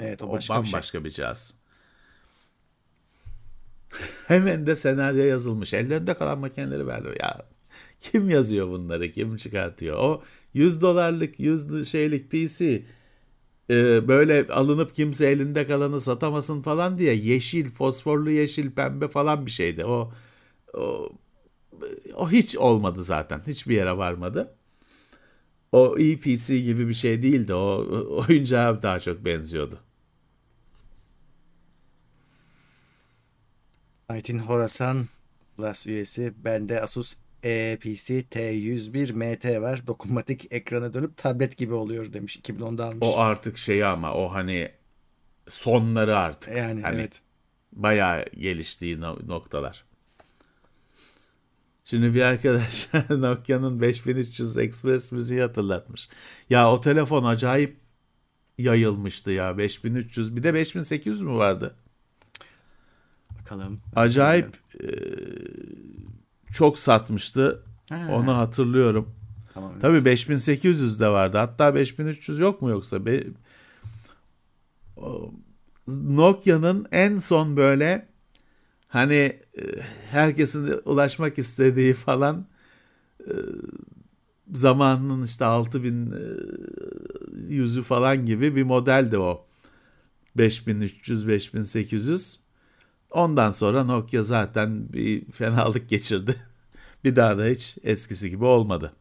Evet 0.00 0.22
o, 0.22 0.32
başka 0.32 0.54
o 0.54 0.56
bambaşka 0.56 0.98
bir, 0.98 1.02
şey. 1.02 1.04
bir 1.04 1.10
cihaz. 1.10 1.54
Hemen 4.28 4.66
de 4.66 4.76
senaryo 4.76 5.24
yazılmış. 5.24 5.74
Ellerinde 5.74 6.14
kalan 6.14 6.38
makineleri 6.38 6.86
verdi. 6.86 7.08
Ya 7.20 7.46
kim 8.00 8.30
yazıyor 8.30 8.68
bunları? 8.68 9.10
Kim 9.10 9.36
çıkartıyor? 9.36 9.96
O 9.98 10.22
100 10.54 10.82
dolarlık 10.82 11.40
100 11.40 11.88
şeylik 11.88 12.30
PC 12.30 12.82
e, 13.70 14.08
böyle 14.08 14.46
alınıp 14.48 14.94
kimse 14.94 15.26
elinde 15.26 15.66
kalanı 15.66 16.00
satamasın 16.00 16.62
falan 16.62 16.98
diye 16.98 17.14
yeşil, 17.14 17.70
fosforlu 17.70 18.30
yeşil, 18.30 18.70
pembe 18.70 19.08
falan 19.08 19.46
bir 19.46 19.50
şeydi. 19.50 19.84
O 19.84 20.12
o, 20.74 21.12
o 22.14 22.30
hiç 22.30 22.56
olmadı 22.56 23.02
zaten. 23.04 23.42
Hiçbir 23.46 23.74
yere 23.74 23.96
varmadı. 23.96 24.54
O 25.72 25.98
EPC 25.98 26.58
gibi 26.58 26.88
bir 26.88 26.94
şey 26.94 27.22
değildi. 27.22 27.54
O 27.54 27.86
oyuncağa 28.28 28.82
daha 28.82 29.00
çok 29.00 29.24
benziyordu. 29.24 29.78
Aytin 34.12 34.38
Horasan 34.38 35.08
Plus 35.56 35.86
üyesi. 35.86 36.32
Bende 36.44 36.80
Asus 36.80 37.16
EPC 37.42 38.20
T101 38.20 39.12
MT 39.12 39.62
var. 39.62 39.86
Dokunmatik 39.86 40.52
ekrana 40.52 40.94
dönüp 40.94 41.16
tablet 41.16 41.56
gibi 41.56 41.74
oluyor 41.74 42.12
demiş. 42.12 42.36
2010'da 42.36 42.84
almış. 42.84 42.98
O 43.00 43.18
artık 43.18 43.58
şey 43.58 43.84
ama 43.84 44.14
o 44.14 44.32
hani 44.32 44.70
sonları 45.48 46.18
artık. 46.18 46.56
yani 46.56 46.82
hani 46.82 46.96
evet. 46.96 47.20
bayağı 47.72 48.24
geliştiği 48.24 49.00
no- 49.00 49.18
noktalar. 49.26 49.84
Şimdi 51.84 52.14
bir 52.14 52.22
arkadaş 52.22 52.88
Nokia'nın 53.10 53.80
5300 53.80 54.58
Express 54.58 55.12
müziği 55.12 55.40
hatırlatmış. 55.40 56.08
Ya 56.50 56.72
o 56.72 56.80
telefon 56.80 57.24
acayip 57.24 57.76
yayılmıştı 58.58 59.30
ya 59.30 59.58
5300 59.58 60.36
bir 60.36 60.42
de 60.42 60.54
5800 60.54 61.22
mü 61.22 61.32
vardı? 61.32 61.76
Bakalım. 63.44 63.80
Acayip 63.96 64.56
e, 64.82 64.88
çok 66.52 66.78
satmıştı. 66.78 67.64
Ha, 67.88 68.08
Onu 68.10 68.36
hatırlıyorum. 68.36 69.14
Tamam. 69.54 69.72
Tabii 69.80 70.04
5800 70.04 71.00
de 71.00 71.08
vardı. 71.08 71.38
Hatta 71.38 71.74
5300 71.74 72.38
yok 72.38 72.62
mu 72.62 72.70
yoksa? 72.70 73.06
Be... 73.06 73.24
Nokia'nın 75.88 76.86
en 76.92 77.18
son 77.18 77.56
böyle 77.56 78.08
hani 78.88 79.40
herkesin 80.10 80.80
ulaşmak 80.84 81.38
istediği 81.38 81.94
falan 81.94 82.46
zamanının 84.52 85.22
işte 85.22 85.44
6000 85.44 86.12
e, 86.12 86.18
yüzü 87.54 87.82
falan 87.82 88.26
gibi 88.26 88.56
bir 88.56 88.62
modeldi 88.62 89.18
o. 89.18 89.46
5300 90.36 91.28
5800. 91.28 92.40
Ondan 93.12 93.50
sonra 93.50 93.84
Nokia 93.84 94.22
zaten 94.22 94.92
bir 94.92 95.32
fenalık 95.32 95.88
geçirdi. 95.88 96.36
bir 97.04 97.16
daha 97.16 97.38
da 97.38 97.44
hiç 97.44 97.76
eskisi 97.82 98.30
gibi 98.30 98.44
olmadı. 98.44 98.92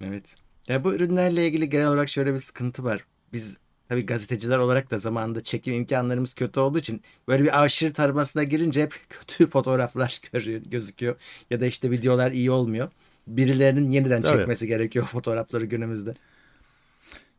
Evet. 0.00 0.34
Ya 0.68 0.84
bu 0.84 0.94
ürünlerle 0.94 1.46
ilgili 1.46 1.70
genel 1.70 1.86
olarak 1.86 2.08
şöyle 2.08 2.34
bir 2.34 2.38
sıkıntı 2.38 2.84
var. 2.84 3.04
Biz 3.32 3.58
tabii 3.88 4.06
gazeteciler 4.06 4.58
olarak 4.58 4.90
da 4.90 4.98
zamanında 4.98 5.42
çekim 5.42 5.74
imkanlarımız 5.74 6.34
kötü 6.34 6.60
olduğu 6.60 6.78
için 6.78 7.02
böyle 7.28 7.44
bir 7.44 7.62
aşırı 7.62 7.92
taramasına 7.92 8.42
girince 8.42 8.82
hep 8.82 8.94
kötü 9.08 9.46
fotoğraflar 9.46 10.20
görüyor, 10.32 10.60
gözüküyor. 10.60 11.16
Ya 11.50 11.60
da 11.60 11.66
işte 11.66 11.90
videolar 11.90 12.32
iyi 12.32 12.50
olmuyor. 12.50 12.88
Birilerinin 13.26 13.90
yeniden 13.90 14.22
Tabii. 14.22 14.38
çekmesi 14.38 14.66
gerekiyor 14.66 15.06
fotoğrafları 15.06 15.64
günümüzde. 15.64 16.14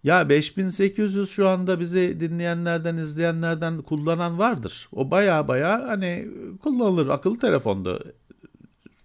Ya 0.04 0.30
5800 0.30 1.30
şu 1.30 1.48
anda 1.48 1.80
bizi 1.80 2.20
dinleyenlerden, 2.20 2.98
izleyenlerden 2.98 3.82
kullanan 3.82 4.39
vardır. 4.39 4.89
O 4.92 5.12
baya 5.12 5.48
baya 5.48 5.88
hani 5.88 6.28
kullanılır. 6.63 7.08
Akıllı 7.10 7.39
telefondu. 7.39 8.13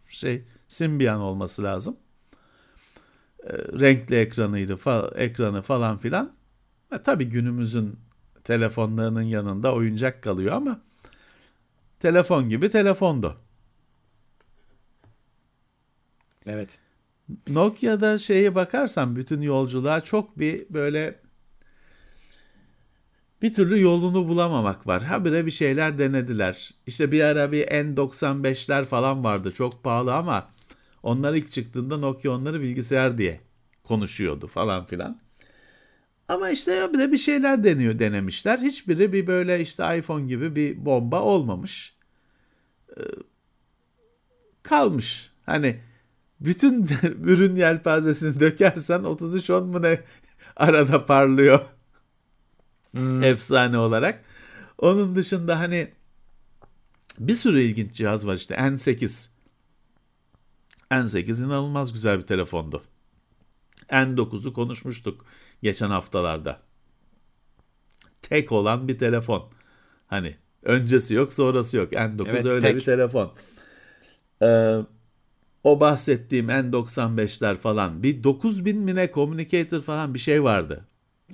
Şey, 0.09 0.45
Symbian 0.69 1.21
olması 1.21 1.63
lazım. 1.63 1.97
Ee, 3.45 3.53
renkli 3.81 4.17
ekranıydı, 4.17 4.73
fa- 4.73 5.17
ekranı 5.17 5.63
falan 5.63 5.99
filan. 5.99 6.33
E, 6.93 7.03
tabii 7.03 7.25
günümüzün 7.25 7.99
telefonlarının 8.45 9.23
yanında 9.23 9.75
oyuncak 9.75 10.23
kalıyor 10.23 10.53
ama 10.55 10.81
telefon 12.01 12.49
gibi 12.49 12.71
telefondu. 12.71 13.37
Evet. 16.47 16.79
Nokia'da 17.49 18.19
şeye 18.19 18.55
bakarsan 18.55 19.17
bütün 19.17 19.41
yolculuğa 19.41 20.01
çok 20.01 20.39
bir 20.39 20.67
böyle 20.71 21.21
bir 23.43 23.55
türlü 23.55 23.81
yolunu 23.81 24.29
bulamamak 24.29 24.87
var. 24.87 25.03
Habire 25.03 25.47
bir 25.47 25.51
şeyler 25.51 25.99
denediler. 25.99 26.75
İşte 26.87 27.13
bir 27.13 27.21
ara 27.21 27.53
bir 27.53 27.67
N95'ler 27.67 28.85
falan 28.85 29.25
vardı. 29.25 29.53
Çok 29.53 29.85
pahalı 29.85 30.15
ama 30.15 30.51
onlar 31.03 31.35
ilk 31.35 31.53
çıktığında 31.53 31.97
Nokia 31.97 32.33
onları 32.33 32.61
bilgisayar 32.61 33.19
diye 33.19 33.41
konuşuyordu 33.85 34.47
falan 34.47 34.85
filan. 34.85 35.21
Ama 36.29 36.51
işte 36.51 36.91
bir 36.93 36.99
de 36.99 37.13
bir 37.13 37.19
şeyler 37.19 37.65
deniyor 37.65 37.99
denemişler. 37.99 38.59
Hiçbiri 38.59 39.13
bir 39.13 39.27
böyle 39.27 39.61
işte 39.61 39.99
iPhone 39.99 40.27
gibi 40.27 40.57
bir 40.57 40.85
bomba 40.85 41.23
olmamış. 41.23 41.97
Ee, 42.97 43.03
kalmış. 44.63 45.31
Hani 45.47 45.81
bütün 46.41 46.87
ürün 47.25 47.57
yelpazesini 47.57 48.41
dökersen 48.41 49.05
3310 49.05 49.67
mu 49.69 49.83
ne 49.83 50.01
arada 50.57 51.05
parlıyor 51.05 51.61
Hmm. 52.93 53.23
efsane 53.23 53.79
olarak. 53.79 54.25
Onun 54.79 55.17
dışında 55.17 55.59
hani 55.59 55.93
bir 57.19 57.35
sürü 57.35 57.61
ilginç 57.61 57.93
cihaz 57.95 58.27
var 58.27 58.35
işte 58.35 58.55
N8. 58.55 59.29
N8 60.91 61.45
inanılmaz 61.47 61.93
güzel 61.93 62.19
bir 62.19 62.27
telefondu. 62.27 62.83
N9'u 63.91 64.53
konuşmuştuk 64.53 65.25
geçen 65.63 65.91
haftalarda. 65.91 66.61
Tek 68.23 68.53
olan 68.53 68.89
bir 68.89 68.99
telefon. 68.99 69.51
Hani 70.07 70.37
öncesi 70.63 71.15
yok 71.15 71.33
sonrası 71.33 71.77
yok. 71.77 71.93
N9 71.93 72.27
Evet, 72.29 72.47
öyle 72.47 72.61
tek. 72.67 72.77
bir 72.77 72.85
telefon. 72.85 73.35
Ee, 74.43 74.79
o 75.65 75.81
bahsettiğim 75.81 76.49
N95'ler 76.51 77.57
falan 77.57 78.03
bir 78.03 78.25
9000 78.25 78.79
mine 78.79 79.11
communicator 79.15 79.81
falan 79.83 80.15
bir 80.15 80.19
şey 80.19 80.43
vardı. 80.43 80.85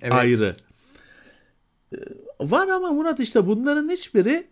Evet. 0.03 0.13
Ayrı. 0.13 0.57
Ee, 1.93 1.97
Var 2.41 2.69
ama 2.69 2.91
Murat 2.93 3.21
işte 3.21 3.47
bunların 3.47 3.89
hiçbiri 3.89 4.47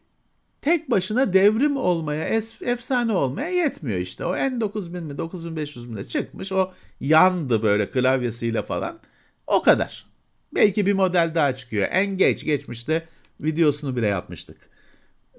tek 0.60 0.90
başına 0.90 1.32
devrim 1.32 1.76
olmaya, 1.76 2.28
es- 2.30 2.64
efsane 2.64 3.12
olmaya 3.12 3.48
yetmiyor 3.48 3.98
işte. 3.98 4.24
O 4.24 4.36
N9000 4.36 5.00
mi 5.00 5.18
9500 5.18 5.86
mi 5.88 5.96
de 5.96 6.08
çıkmış. 6.08 6.52
O 6.52 6.72
yandı 7.00 7.62
böyle 7.62 7.90
klavyesiyle 7.90 8.62
falan. 8.62 8.98
O 9.46 9.62
kadar. 9.62 10.06
Belki 10.54 10.86
bir 10.86 10.92
model 10.92 11.32
daha 11.34 11.56
çıkıyor. 11.56 11.88
Engage 11.90 12.32
geçmişte 12.44 13.06
videosunu 13.40 13.96
bile 13.96 14.06
yapmıştık. 14.06 14.56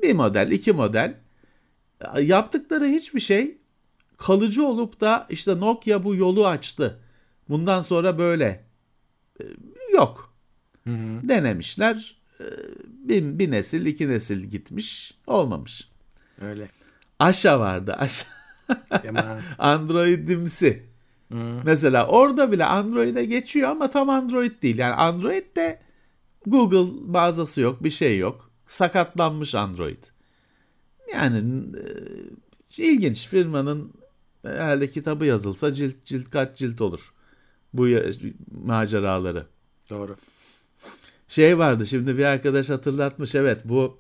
Bir 0.02 0.14
model, 0.14 0.52
iki 0.52 0.72
model. 0.74 1.16
Yaptıkları 2.22 2.86
hiçbir 2.86 3.20
şey 3.20 3.58
kalıcı 4.18 4.66
olup 4.66 5.02
da 5.02 5.28
işte 5.30 5.60
Nokia 5.60 6.04
bu 6.04 6.16
yolu 6.16 6.48
açtı. 6.48 7.00
Bundan 7.50 7.82
sonra 7.82 8.18
böyle. 8.18 8.66
Ee, 9.42 9.44
Yok 9.94 10.34
Hı 10.84 10.90
hı. 10.90 11.30
denemişler. 11.30 12.18
Ee, 12.40 12.44
Bir, 12.88 13.40
bir 13.40 13.52
nesil, 13.52 13.86
iki 13.86 14.10
nesil 14.10 14.44
gitmiş. 14.44 15.14
Olmamış. 15.28 15.90
Öyle. 16.42 16.70
Aşa 17.20 17.60
vardı. 17.60 17.94
Aşa. 17.94 18.26
Androidimsi. 19.58 20.84
Hı. 21.32 21.62
Mesela 21.66 22.08
orada 22.08 22.52
bile 22.52 22.66
Android'e 22.66 23.26
geçiyor 23.26 23.70
ama 23.70 23.90
tam 23.90 24.10
Android 24.10 24.62
değil. 24.62 24.78
Yani 24.78 24.94
Android'de 24.94 25.80
Google 26.46 27.02
mağazası 27.12 27.62
yok, 27.62 27.84
bir 27.84 27.90
şey 27.90 28.18
yok. 28.18 28.52
Sakatlanmış 28.68 29.56
Android. 29.56 30.04
Yani 31.14 31.64
e, 32.78 32.84
ilginç 32.84 33.28
firmanın 33.28 33.94
herhalde 34.44 34.90
kitabı 34.90 35.26
yazılsa 35.26 35.74
cilt 35.74 36.06
cilt 36.06 36.30
kaç 36.30 36.58
cilt 36.58 36.82
olur. 36.82 37.14
Bu 37.74 37.88
maceraları. 38.66 39.46
doğru. 39.90 40.16
Şey 41.28 41.58
vardı 41.58 41.86
şimdi 41.86 42.18
bir 42.18 42.26
arkadaş 42.26 42.70
hatırlatmış 42.70 43.36
evet 43.36 43.62
bu 43.66 43.98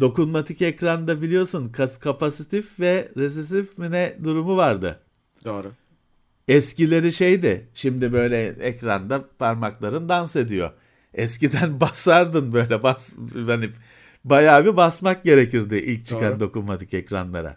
dokunmatik 0.00 0.62
ekranda 0.62 1.22
biliyorsun 1.22 1.68
kas 1.68 1.98
kapasitif 1.98 2.80
ve 2.80 3.12
resesif 3.16 3.78
mi 3.78 3.90
ne 3.90 4.16
durumu 4.24 4.56
vardı. 4.56 5.00
Doğru. 5.44 5.72
Eskileri 6.48 7.12
şeydi 7.12 7.68
şimdi 7.74 8.12
böyle 8.12 8.46
ekranda 8.46 9.24
parmakların 9.38 10.08
dans 10.08 10.36
ediyor. 10.36 10.70
Eskiden 11.14 11.80
basardın 11.80 12.52
böyle 12.52 12.82
bas 12.82 13.12
hani 13.46 13.70
bayağı 14.24 14.64
bir 14.64 14.76
basmak 14.76 15.24
gerekirdi 15.24 15.76
ilk 15.76 16.06
çıkan 16.06 16.32
Doğru. 16.32 16.40
dokunmatik 16.40 16.94
ekranlara. 16.94 17.56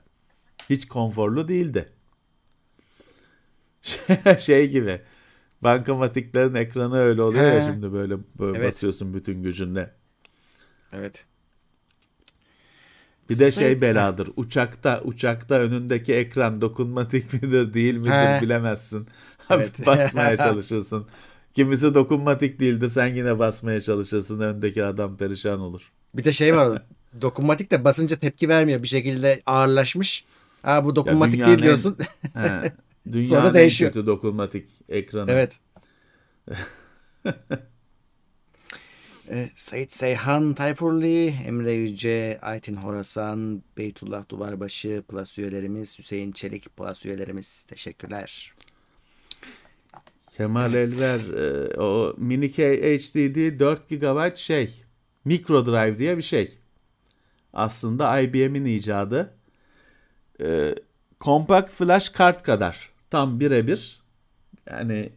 Hiç 0.70 0.88
konforlu 0.88 1.48
değildi. 1.48 1.90
şey 4.40 4.70
gibi 4.70 5.02
bankamatiklerin 5.62 6.56
ekranı 6.56 6.98
öyle 6.98 7.22
oluyor 7.22 7.44
ya 7.44 7.60
He. 7.68 7.72
şimdi 7.72 7.94
böyle, 7.94 8.16
böyle 8.40 8.58
Evet. 8.58 8.68
basıyorsun 8.70 9.14
bütün 9.14 9.44
gücünle. 9.44 9.94
Evet. 10.94 11.26
Bir 13.30 13.40
de 13.40 13.52
Sen- 13.52 13.62
şey 13.62 13.82
beladır. 13.82 14.30
Uçakta 14.36 15.02
uçakta 15.04 15.56
önündeki 15.56 16.14
ekran 16.14 16.62
dokunmatik 16.62 17.34
midir 17.34 17.74
değil 17.74 17.96
midir 17.96 18.12
He. 18.12 18.42
bilemezsin. 18.42 19.08
Evet. 19.50 19.86
basmaya 19.86 20.38
çalışırsın. 20.48 21.06
Kimisi 21.54 21.94
dokunmatik 21.96 22.60
değildir. 22.60 22.88
Sen 22.88 23.08
yine 23.08 23.40
basmaya 23.40 23.82
çalışırsın. 23.82 24.40
Öndeki 24.40 24.84
adam 24.84 25.18
perişan 25.18 25.60
olur. 25.60 25.92
Bir 26.14 26.24
de 26.24 26.32
şey 26.32 26.56
var. 26.56 26.82
dokunmatik 27.22 27.72
de 27.72 27.84
basınca 27.84 28.16
tepki 28.16 28.50
vermiyor. 28.50 28.84
Bir 28.84 28.88
şekilde 28.88 29.42
ağırlaşmış. 29.46 30.26
Ha 30.64 30.86
bu 30.86 30.96
dokunmatik 30.96 31.34
dünyanın 31.34 31.48
değil 31.50 31.60
en- 31.60 31.64
diyorsun. 31.66 31.98
He. 32.34 32.74
Dünyanın 33.12 33.26
Sonra 33.30 33.48
en 33.48 33.54
değişiyor. 33.54 33.92
kötü 33.92 34.08
dokunmatik 34.08 34.70
ekranı. 34.90 35.32
Evet. 35.32 35.60
e, 39.30 39.50
Sait 39.56 39.94
Seyhan 39.94 40.54
Tayfurli, 40.54 41.28
Emre 41.28 41.74
Yüce, 41.74 42.40
Aytin 42.42 42.76
Horasan, 42.76 43.64
Beytullah 43.78 44.30
Duvarbaşı, 44.30 45.04
Plus 45.08 45.38
üyelerimiz, 45.38 46.00
Hüseyin 46.00 46.32
Çelik, 46.32 46.78
Plus 46.78 47.06
üyelerimiz. 47.06 47.64
Teşekkürler. 47.64 48.54
Kemal 50.38 50.74
Evet. 50.74 50.94
Elver 50.94 51.20
e, 51.20 51.78
o 51.80 52.16
mini 52.18 52.50
HDD 52.50 53.60
4 53.60 53.90
GB 53.90 54.36
şey 54.38 54.84
micro 55.26 55.66
drive 55.66 56.00
diye 56.00 56.18
bir 56.18 56.22
şey. 56.24 56.58
Aslında 57.54 58.20
IBM'in 58.22 58.66
icadı. 58.66 59.34
E, 60.44 60.76
compact 61.22 61.70
flash 61.74 62.10
kart 62.10 62.44
kadar. 62.44 62.90
Tam 63.10 63.40
birebir. 63.40 64.02
Yani 64.70 65.10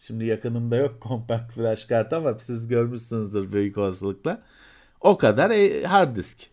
şimdi 0.00 0.24
yakınımda 0.24 0.76
yok 0.76 1.02
compact 1.02 1.52
flash 1.52 1.84
kart 1.84 2.12
ama 2.12 2.34
siz 2.38 2.68
görmüşsünüzdür 2.68 3.52
büyük 3.52 3.78
olasılıkla. 3.78 4.42
O 5.00 5.18
kadar 5.18 5.50
e, 5.50 5.84
hard 5.84 6.16
disk. 6.16 6.46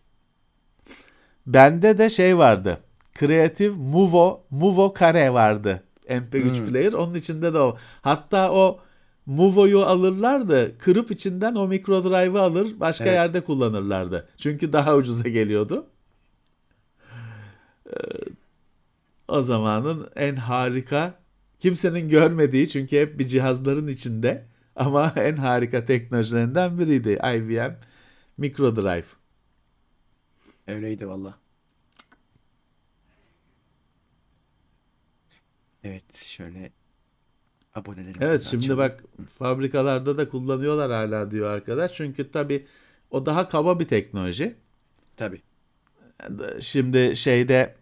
Bende 1.46 1.98
de 1.98 2.10
şey 2.10 2.38
vardı. 2.38 2.78
Creative 3.20 3.74
Movo 3.76 4.44
Movo 4.50 4.92
Kare 4.92 5.32
vardı. 5.32 5.82
MP3 6.08 6.58
Hmm. 6.58 6.66
player. 6.66 6.92
Onun 6.92 7.14
içinde 7.14 7.54
de 7.54 7.58
o. 7.58 7.76
Hatta 8.02 8.52
o 8.52 8.80
Movo'yu 9.26 9.82
alırlardı. 9.82 10.78
Kırıp 10.78 11.10
içinden 11.10 11.54
o 11.54 11.66
micro 11.66 12.04
drive'ı 12.04 12.42
alır. 12.42 12.68
Başka 12.80 13.04
Evet. 13.04 13.14
yerde 13.14 13.40
kullanırlardı. 13.40 14.28
Çünkü 14.38 14.72
daha 14.72 14.96
ucuza 14.96 15.28
geliyordu. 15.28 15.86
Ee, 17.86 17.92
o 19.28 19.42
zamanın 19.42 20.10
en 20.16 20.36
harika 20.36 21.20
kimsenin 21.58 22.08
görmediği 22.08 22.68
çünkü 22.68 22.96
hep 23.00 23.18
bir 23.18 23.26
cihazların 23.26 23.88
içinde 23.88 24.46
ama 24.76 25.12
en 25.16 25.36
harika 25.36 25.84
teknolojilerinden 25.84 26.78
biriydi 26.78 27.10
IBM 27.36 27.74
Micro 28.38 28.76
Drive. 28.76 29.06
Öyleydi 30.66 31.08
valla. 31.08 31.38
Evet 35.84 36.14
şöyle 36.16 36.72
abonelerimizi 37.74 38.20
Evet 38.24 38.42
şimdi 38.42 38.56
açalım. 38.56 38.78
bak 38.78 39.04
fabrikalarda 39.38 40.18
da 40.18 40.28
kullanıyorlar 40.28 40.90
hala 40.92 41.30
diyor 41.30 41.50
arkadaş. 41.50 41.92
Çünkü 41.94 42.30
tabii 42.30 42.66
o 43.10 43.26
daha 43.26 43.48
kaba 43.48 43.80
bir 43.80 43.88
teknoloji. 43.88 44.56
Tabii. 45.16 45.42
Şimdi 46.60 47.16
şeyde 47.16 47.74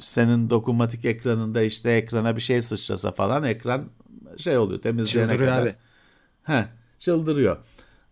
senin 0.00 0.50
dokunmatik 0.50 1.04
ekranında 1.04 1.62
işte 1.62 1.90
ekrana 1.90 2.36
bir 2.36 2.40
şey 2.40 2.62
sıçrasa 2.62 3.12
falan 3.12 3.44
ekran 3.44 3.84
şey 4.36 4.58
oluyor 4.58 4.82
temizleyene 4.82 5.30
Çıldırıyor 5.30 5.52
kadar. 5.52 5.62
abi. 5.62 5.74
Heh, 6.42 6.64
çıldırıyor. 6.98 7.56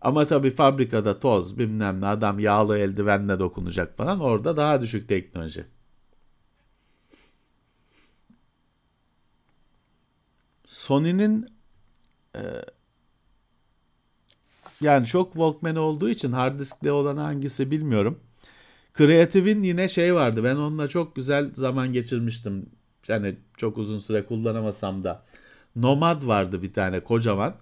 Ama 0.01 0.25
tabii 0.25 0.51
fabrikada 0.51 1.19
toz 1.19 1.57
bilmem 1.57 2.01
ne 2.01 2.05
adam 2.07 2.39
yağlı 2.39 2.77
eldivenle 2.77 3.39
dokunacak 3.39 3.97
falan 3.97 4.19
orada 4.19 4.57
daha 4.57 4.81
düşük 4.81 5.09
teknoloji. 5.09 5.65
Sony'nin 10.67 11.45
e, 12.35 12.41
yani 14.81 15.05
çok 15.05 15.33
Walkman 15.33 15.75
olduğu 15.75 16.09
için 16.09 16.31
hard 16.31 16.59
diskli 16.59 16.91
olan 16.91 17.17
hangisi 17.17 17.71
bilmiyorum. 17.71 18.19
Creative'in 18.97 19.63
yine 19.63 19.87
şey 19.87 20.15
vardı. 20.15 20.43
Ben 20.43 20.55
onunla 20.55 20.87
çok 20.87 21.15
güzel 21.15 21.53
zaman 21.53 21.93
geçirmiştim. 21.93 22.69
Yani 23.07 23.35
çok 23.57 23.77
uzun 23.77 23.97
süre 23.97 24.25
kullanamasam 24.25 25.03
da. 25.03 25.25
Nomad 25.75 26.27
vardı 26.27 26.61
bir 26.61 26.73
tane 26.73 26.99
kocaman. 26.99 27.55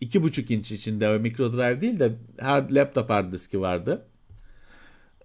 2,5 0.00 0.54
inç 0.54 0.72
içinde 0.72 1.08
o 1.08 1.18
micro 1.18 1.52
drive 1.52 1.80
değil 1.80 2.00
de 2.00 2.12
hard, 2.40 2.70
laptop 2.70 3.10
hard 3.10 3.32
diski 3.32 3.60
vardı. 3.60 4.06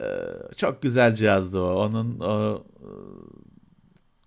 Ee, 0.01 0.05
çok 0.57 0.81
güzel 0.81 1.15
cihazdı 1.15 1.59
o. 1.59 1.85
Onun 1.85 2.19
o, 2.19 2.63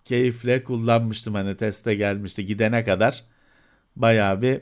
keyifle 0.04 0.64
kullanmıştım 0.64 1.34
hani 1.34 1.56
teste 1.56 1.94
gelmişti 1.94 2.46
gidene 2.46 2.84
kadar 2.84 3.24
bayağı 3.96 4.42
bir 4.42 4.60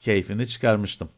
keyfini 0.00 0.46
çıkarmıştım. 0.48 1.08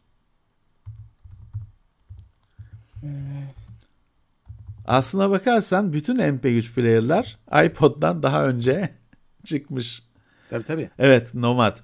Aslına 4.88 5.30
bakarsan 5.30 5.92
bütün 5.92 6.16
MP3 6.16 6.72
player'lar 6.74 7.38
iPod'dan 7.64 8.22
daha 8.22 8.46
önce 8.46 8.90
çıkmış. 9.44 10.02
Tabii 10.50 10.64
tabii. 10.64 10.90
Evet 10.98 11.34
Nomad. 11.34 11.78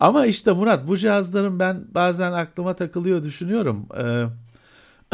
Ama 0.00 0.26
işte 0.26 0.52
Murat 0.52 0.88
bu 0.88 0.96
cihazların 0.96 1.58
ben 1.58 1.84
bazen 1.94 2.32
aklıma 2.32 2.76
takılıyor 2.76 3.22
düşünüyorum. 3.22 3.86
Ee, 3.98 4.24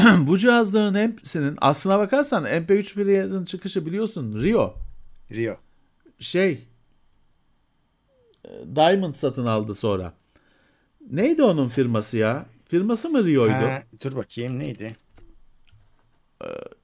bu 0.27 0.39
cihazların 0.39 0.95
hepsinin 0.95 1.59
aslına 1.61 1.99
bakarsan 1.99 2.45
MP3 2.45 2.95
player'ın 2.95 3.45
çıkışı 3.45 3.87
biliyorsun 3.87 4.43
Rio. 4.43 4.75
Rio. 5.31 5.57
Şey 6.19 6.59
Diamond 8.77 9.15
satın 9.15 9.47
aldı 9.47 9.75
sonra. 9.75 10.13
Neydi 11.11 11.43
onun 11.43 11.69
firması 11.69 12.17
ya? 12.17 12.47
Firması 12.69 13.11
mı 13.11 13.25
Rio'ydu? 13.25 13.53
Ha, 13.55 13.83
dur 14.05 14.17
bakayım 14.17 14.59
neydi? 14.59 14.97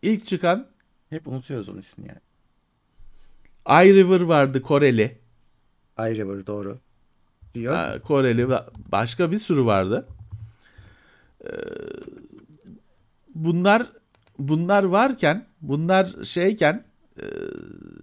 İlk 0.03 0.27
çıkan 0.27 0.67
Hep 1.11 1.29
unutuyoruz 1.29 1.69
onun 1.69 1.79
ismini 1.79 2.09
ya. 2.09 2.21
iRiver 3.85 4.21
vardı 4.21 4.63
Koreli. 4.63 5.19
iRiver 5.99 6.47
doğru. 6.47 6.79
Rio. 7.57 7.73
Ha, 7.73 7.99
Koreli 8.05 8.49
başka 8.93 9.31
bir 9.33 9.39
sürü 9.39 9.65
vardı. 9.65 10.07
Ee, 11.45 11.49
bunlar 13.35 13.87
bunlar 14.39 14.83
varken, 14.85 15.47
bunlar 15.61 16.15
şeyken 16.25 16.85
e, 17.19 17.25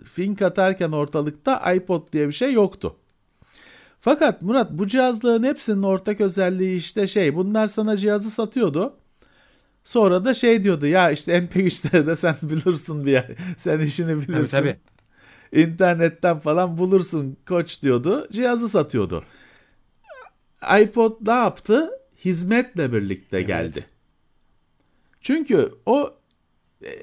fink 0.04 0.42
atarken 0.42 0.92
ortalıkta 0.92 1.74
iPod 1.74 2.14
diye 2.14 2.28
bir 2.28 2.34
şey 2.34 2.54
yoktu. 2.54 2.96
Fakat 4.00 4.42
Murat 4.42 4.72
bu 4.72 4.88
cihazların 4.88 5.44
hepsinin 5.44 5.84
ortak 5.84 6.22
özelliği 6.22 6.78
işte 6.78 7.08
şey 7.08 7.36
bunlar 7.36 7.68
sana 7.68 7.98
cihazı 7.98 8.32
satıyordu. 8.32 8.98
Sonra 9.88 10.26
da 10.26 10.34
şey 10.34 10.64
diyordu 10.64 10.88
ya 10.88 11.12
işte 11.12 11.38
MP3'leri 11.38 12.08
de 12.08 12.16
sen 12.16 12.36
bilirsin 12.42 13.06
bir 13.06 13.12
yer. 13.12 13.32
Sen 13.58 13.80
işini 13.80 14.08
Tabii 14.14 14.28
bilirsin. 14.28 14.58
tabii. 14.58 14.78
İnternetten 15.52 16.40
falan 16.40 16.78
bulursun 16.78 17.38
koç 17.48 17.82
diyordu. 17.82 18.28
Cihazı 18.32 18.70
satıyordu. 18.70 19.24
iPod 20.82 21.28
ne 21.28 21.34
yaptı? 21.34 21.90
Hizmetle 22.26 22.94
birlikte 22.94 23.38
Evet. 23.38 23.48
geldi. 23.48 23.86
Çünkü 25.22 25.74
o 25.86 26.14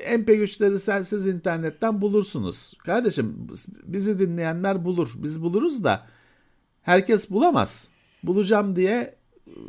MP3'leri 0.09 0.79
sensiz 0.79 1.27
internetten 1.27 2.01
bulursunuz. 2.01 2.75
Kardeşim 2.79 3.49
bizi 3.85 4.19
dinleyenler 4.19 4.85
bulur. 4.85 5.13
Biz 5.17 5.43
buluruz 5.43 5.85
da 5.85 6.07
herkes 6.83 7.31
bulamaz. 7.31 7.89
Bulacağım 8.23 8.77
diye 8.77 9.15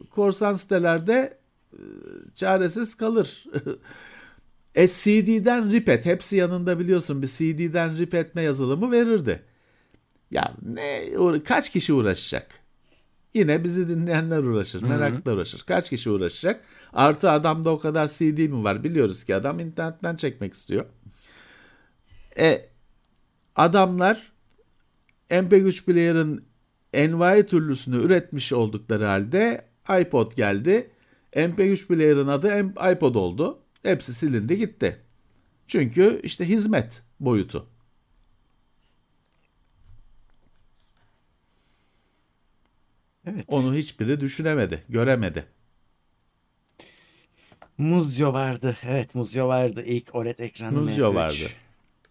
korsan 0.10 0.54
sitelerde 0.54 1.14
e, 1.14 1.45
çaresiz 2.36 2.96
kalır. 2.96 3.46
E 4.76 4.88
CD'den 4.88 5.72
rip 5.72 5.90
et. 5.90 6.06
Hepsi 6.06 6.36
yanında 6.36 6.80
biliyorsun 6.80 7.22
bir 7.22 7.28
CD'den 7.28 7.98
rip 7.98 8.14
etme 8.14 8.42
yazılımı 8.42 8.92
verirdi. 8.92 9.44
Ya 10.32 10.54
ne 10.62 11.10
kaç 11.44 11.70
kişi 11.70 11.94
uğraşacak? 11.94 12.60
Yine 13.34 13.64
bizi 13.64 13.90
dinleyenler 13.90 14.38
uğraşır, 14.38 14.84
merakla 14.84 15.34
uğraşır. 15.34 15.62
Kaç 15.62 15.90
kişi 15.90 16.10
uğraşacak? 16.10 16.62
Artı 16.94 17.32
adamda 17.32 17.70
o 17.70 17.80
kadar 17.80 18.08
CD 18.08 18.50
mi 18.50 18.64
var? 18.64 18.84
Biliyoruz 18.84 19.24
ki 19.24 19.36
adam 19.36 19.60
internetten 19.60 20.16
çekmek 20.16 20.54
istiyor. 20.54 20.86
E 22.40 22.70
adamlar 23.56 24.32
MP3 25.30 25.86
player'ın 25.86 26.46
envai 26.94 27.46
türlüsünü 27.46 27.98
üretmiş 27.98 28.54
oldukları 28.54 29.06
halde 29.06 29.66
iPod 30.02 30.36
geldi. 30.36 30.92
MP3 31.36 31.88
player'ın 31.88 32.28
adı 32.28 32.60
iPod 32.94 33.16
oldu. 33.16 33.60
Hepsi 33.84 34.14
silindi 34.14 34.58
gitti. 34.58 35.02
Çünkü 35.68 36.20
işte 36.24 36.48
hizmet 36.48 37.04
boyutu. 37.20 37.68
Evet. 43.28 43.44
Onu 43.48 43.76
hiçbiri 43.76 44.22
düşünemedi, 44.22 44.84
göremedi. 44.90 45.46
Muzyo 47.78 48.34
vardı. 48.34 48.78
Evet 48.84 49.16
Muzyo 49.16 49.48
vardı. 49.48 49.84
İlk 49.86 50.16
OLED 50.16 50.40
ekranı 50.40 50.82
Muzyo 50.82 51.12
M3. 51.12 51.16
vardı. 51.16 51.36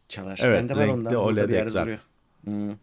Çalar. 0.09 0.41
Evet, 0.43 0.61
Bende 0.61 0.77
var 0.77 0.89
ondan. 0.89 1.14
OLED 1.14 1.51
ekran. 1.51 1.99
Hmm. 2.45 2.77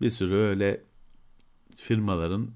bir 0.00 0.10
sürü 0.10 0.34
öyle 0.34 0.80
firmaların 1.80 2.50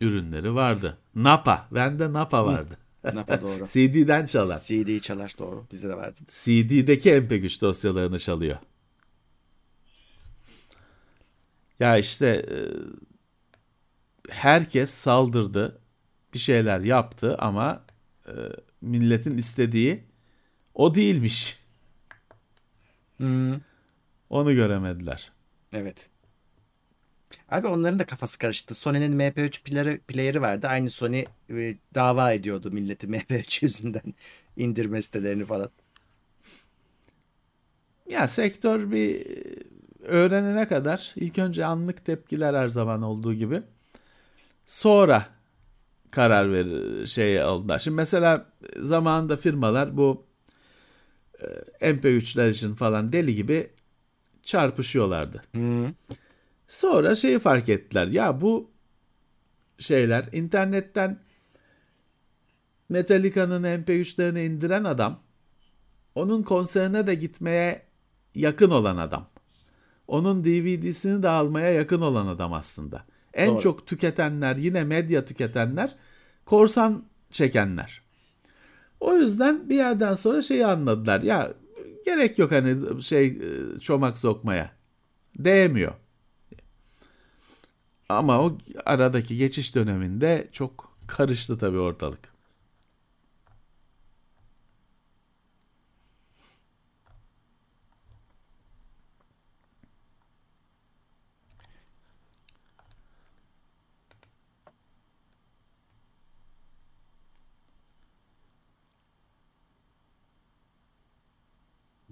ürünleri 0.00 0.54
vardı. 0.54 0.98
Napa. 1.14 1.68
Bende 1.70 2.12
Napa 2.12 2.46
vardı. 2.46 2.78
Napa 3.04 3.42
doğru. 3.42 3.64
CD'den 3.72 4.26
çalar. 4.26 4.60
CD'yi 4.60 5.00
çalar 5.00 5.34
doğru. 5.38 5.66
Bizde 5.72 5.88
de 5.88 5.96
vardı. 5.96 6.20
CD'deki 6.26 7.10
MP3 7.10 7.60
dosyalarını 7.60 8.18
çalıyor. 8.18 8.56
Ya 11.80 11.98
işte 11.98 12.26
e, 12.26 12.58
herkes 14.28 14.90
saldırdı. 14.90 15.80
Bir 16.34 16.38
şeyler 16.38 16.80
yaptı 16.80 17.36
ama 17.38 17.84
e, 18.26 18.32
milletin 18.80 19.38
istediği 19.38 20.04
o 20.74 20.94
değilmiş. 20.94 21.58
Hmm. 23.16 23.60
Onu 24.30 24.54
göremediler. 24.54 25.32
Evet. 25.72 26.10
Abi 27.50 27.66
onların 27.66 27.98
da 27.98 28.06
kafası 28.06 28.38
karıştı. 28.38 28.74
Sony'nin 28.74 29.18
MP3 29.18 29.62
player'ı, 29.62 29.98
player'ı 29.98 30.40
vardı. 30.40 30.66
Aynı 30.70 30.90
Sony 30.90 31.24
e, 31.50 31.76
dava 31.94 32.32
ediyordu 32.32 32.70
milleti 32.70 33.06
MP3 33.08 33.62
yüzünden 33.62 34.14
indirme 34.56 35.02
sitelerini 35.02 35.44
falan. 35.44 35.70
Ya 38.08 38.28
sektör 38.28 38.90
bir 38.90 39.26
öğrenene 40.02 40.68
kadar 40.68 41.12
ilk 41.16 41.38
önce 41.38 41.64
anlık 41.64 42.04
tepkiler 42.04 42.54
her 42.54 42.68
zaman 42.68 43.02
olduğu 43.02 43.34
gibi. 43.34 43.62
Sonra 44.66 45.26
karar 46.10 46.52
verir 46.52 47.06
şey 47.06 47.42
aldılar. 47.42 47.78
Şimdi 47.78 47.94
mesela 47.94 48.46
zamanında 48.76 49.36
firmalar 49.36 49.96
bu 49.96 50.26
e, 51.80 51.90
MP3'ler 51.90 52.50
için 52.50 52.74
falan 52.74 53.12
deli 53.12 53.34
gibi 53.34 53.70
çarpışıyorlardı. 54.42 55.42
Hmm. 55.52 55.86
Sonra 56.68 57.14
şeyi 57.14 57.38
fark 57.38 57.68
ettiler. 57.68 58.06
Ya 58.06 58.40
bu 58.40 58.70
şeyler 59.78 60.24
internetten 60.32 61.18
Metallica'nın 62.88 63.62
MP3'lerini 63.62 64.46
indiren 64.46 64.84
adam 64.84 65.20
onun 66.14 66.42
konserine 66.42 67.06
de 67.06 67.14
gitmeye 67.14 67.82
yakın 68.34 68.70
olan 68.70 68.96
adam. 68.96 69.28
Onun 70.08 70.44
DVD'sini 70.44 71.22
de 71.22 71.28
almaya 71.28 71.70
yakın 71.70 72.00
olan 72.00 72.26
adam 72.26 72.52
aslında. 72.52 73.04
En 73.34 73.48
Doğru. 73.48 73.60
çok 73.60 73.86
tüketenler 73.86 74.56
yine 74.56 74.84
medya 74.84 75.24
tüketenler 75.24 75.96
korsan 76.44 77.04
çekenler. 77.30 78.02
O 79.00 79.14
yüzden 79.14 79.68
bir 79.68 79.76
yerden 79.76 80.14
sonra 80.14 80.42
şeyi 80.42 80.66
anladılar. 80.66 81.22
Ya 81.22 81.52
gerek 82.04 82.38
yok 82.38 82.52
hani 82.52 83.02
şey 83.02 83.26
e, 83.26 83.80
çomak 83.80 84.18
sokmaya. 84.18 84.70
Değmiyor. 85.38 85.92
Ama 88.14 88.40
o 88.42 88.58
aradaki 88.84 89.36
geçiş 89.36 89.74
döneminde 89.74 90.48
çok 90.52 90.96
karıştı 91.06 91.58
tabii 91.58 91.78
ortalık. 91.78 92.34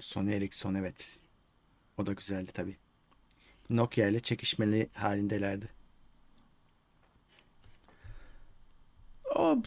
Sony 0.01 0.35
Ericsson 0.35 0.75
evet. 0.75 1.23
O 1.99 2.07
da 2.07 2.13
güzeldi 2.13 2.51
tabii. 2.55 2.77
Nokia 3.71 4.09
ile 4.09 4.21
çekişmeli 4.21 4.91
halindelerdi. 4.95 5.82
O 9.37 9.63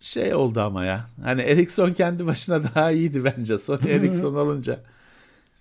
şey 0.00 0.34
oldu 0.34 0.60
ama 0.60 0.84
ya. 0.84 1.10
Hani 1.22 1.42
Ericsson 1.42 1.92
kendi 1.92 2.26
başına 2.26 2.64
daha 2.64 2.90
iyiydi 2.90 3.24
bence. 3.24 3.58
Sony 3.58 3.92
Ericsson 3.92 4.34
olunca. 4.34 4.80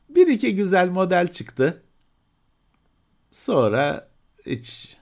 Bir 0.10 0.28
iki 0.28 0.56
güzel 0.56 0.90
model 0.90 1.28
çıktı. 1.28 1.82
Sonra 3.32 4.08
hiç 4.46 4.98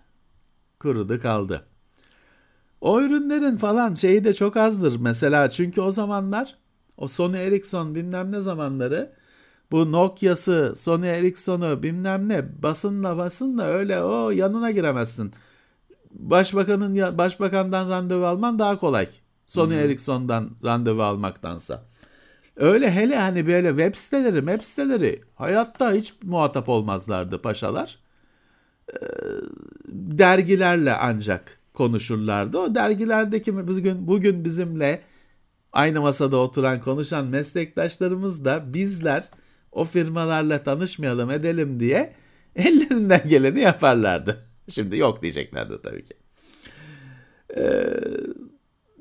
kurudu 0.79 1.21
kaldı. 1.21 1.65
O 2.81 3.01
ürünlerin 3.01 3.57
falan 3.57 3.93
şeyi 3.93 4.23
de 4.23 4.33
çok 4.33 4.57
azdır 4.57 4.99
mesela. 4.99 5.49
Çünkü 5.49 5.81
o 5.81 5.91
zamanlar 5.91 6.55
o 6.97 7.07
Sony 7.07 7.47
Ericsson 7.47 7.95
bilmem 7.95 8.31
ne 8.31 8.41
zamanları 8.41 9.13
bu 9.71 9.91
Nokia'sı, 9.91 10.73
Sony 10.75 11.09
Ericsson'u 11.09 11.83
bilmem 11.83 12.29
ne 12.29 12.63
basınla 12.63 13.17
basınla 13.17 13.63
öyle 13.63 14.03
o 14.03 14.29
yanına 14.31 14.71
giremezsin. 14.71 15.33
Başbakanın 16.13 16.93
ya- 16.95 17.17
başbakandan 17.17 17.89
randevu 17.89 18.25
alman 18.25 18.59
daha 18.59 18.77
kolay. 18.77 19.07
Sony 19.47 19.75
Ericsson'dan 19.75 20.49
randevu 20.63 21.03
almaktansa. 21.03 21.85
Öyle 22.55 22.91
hele 22.91 23.15
hani 23.17 23.47
böyle 23.47 23.69
web 23.69 23.95
siteleri, 23.95 24.35
web 24.37 24.61
siteleri 24.61 25.21
hayatta 25.35 25.91
hiç 25.93 26.13
muhatap 26.23 26.69
olmazlardı 26.69 27.41
paşalar. 27.41 27.99
Ee, 28.93 28.95
dergilerle 29.87 30.93
ancak 30.93 31.59
konuşurlardı. 31.73 32.57
O 32.57 32.75
dergilerdeki 32.75 33.67
bugün 33.67 34.07
bugün 34.07 34.45
bizimle 34.45 35.01
aynı 35.71 36.01
masada 36.01 36.37
oturan 36.37 36.81
konuşan 36.81 37.25
meslektaşlarımız 37.27 38.45
da 38.45 38.73
bizler 38.73 39.29
o 39.71 39.85
firmalarla 39.85 40.63
tanışmayalım 40.63 41.31
edelim 41.31 41.79
diye 41.79 42.13
ellerinden 42.55 43.21
geleni 43.27 43.59
yaparlardı. 43.59 44.52
Şimdi 44.69 44.97
yok 44.97 45.21
diyeceklerdi 45.21 45.81
tabii 45.83 46.05
ki. 46.05 46.13
Ee, 47.57 47.99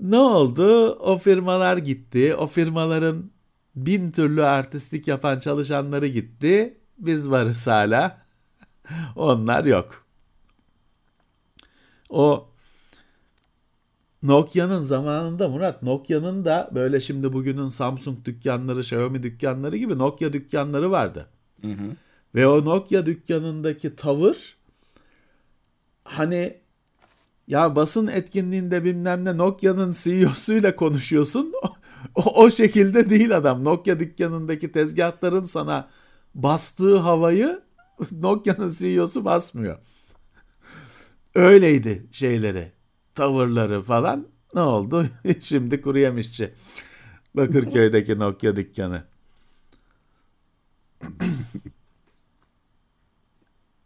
ne 0.00 0.18
oldu? 0.18 0.90
O 0.90 1.18
firmalar 1.18 1.76
gitti. 1.76 2.34
O 2.34 2.46
firmaların 2.46 3.30
bin 3.76 4.10
türlü 4.10 4.44
artistlik 4.44 5.08
yapan 5.08 5.38
çalışanları 5.38 6.06
gitti. 6.06 6.80
Biz 6.98 7.30
varız 7.30 7.66
hala. 7.66 8.26
Onlar 9.16 9.64
yok. 9.64 10.06
O 12.08 12.48
Nokia'nın 14.22 14.80
zamanında 14.80 15.48
Murat 15.48 15.82
Nokia'nın 15.82 16.44
da 16.44 16.70
böyle 16.74 17.00
şimdi 17.00 17.32
bugünün 17.32 17.68
Samsung 17.68 18.24
dükkanları, 18.24 18.80
Xiaomi 18.80 19.22
dükkanları 19.22 19.76
gibi 19.76 19.98
Nokia 19.98 20.32
dükkanları 20.32 20.90
vardı. 20.90 21.28
Hı 21.60 21.68
hı. 21.68 21.96
Ve 22.34 22.46
o 22.46 22.64
Nokia 22.64 23.06
dükkanındaki 23.06 23.96
tavır 23.96 24.56
hani 26.04 26.60
ya 27.48 27.76
basın 27.76 28.06
etkinliğinde 28.06 28.84
bilmem 28.84 29.24
ne 29.24 29.36
Nokia'nın 29.36 29.94
CEO'suyla 30.02 30.76
konuşuyorsun. 30.76 31.52
O, 32.14 32.42
o 32.44 32.50
şekilde 32.50 33.10
değil 33.10 33.36
adam. 33.36 33.64
Nokia 33.64 34.00
dükkanındaki 34.00 34.72
tezgahların 34.72 35.44
sana 35.44 35.88
bastığı 36.34 36.96
havayı 36.96 37.62
Nokia'nın 38.12 38.72
CEO'su 38.78 39.24
basmıyor. 39.24 39.78
Öyleydi 41.34 42.06
şeyleri, 42.12 42.72
tavırları 43.14 43.82
falan. 43.82 44.26
Ne 44.54 44.60
oldu? 44.60 45.06
Şimdi 45.40 45.80
kuru 45.80 45.98
yemişçi. 45.98 46.54
Bakırköy'deki 47.34 48.18
Nokia 48.18 48.56
dükkanı. 48.56 49.04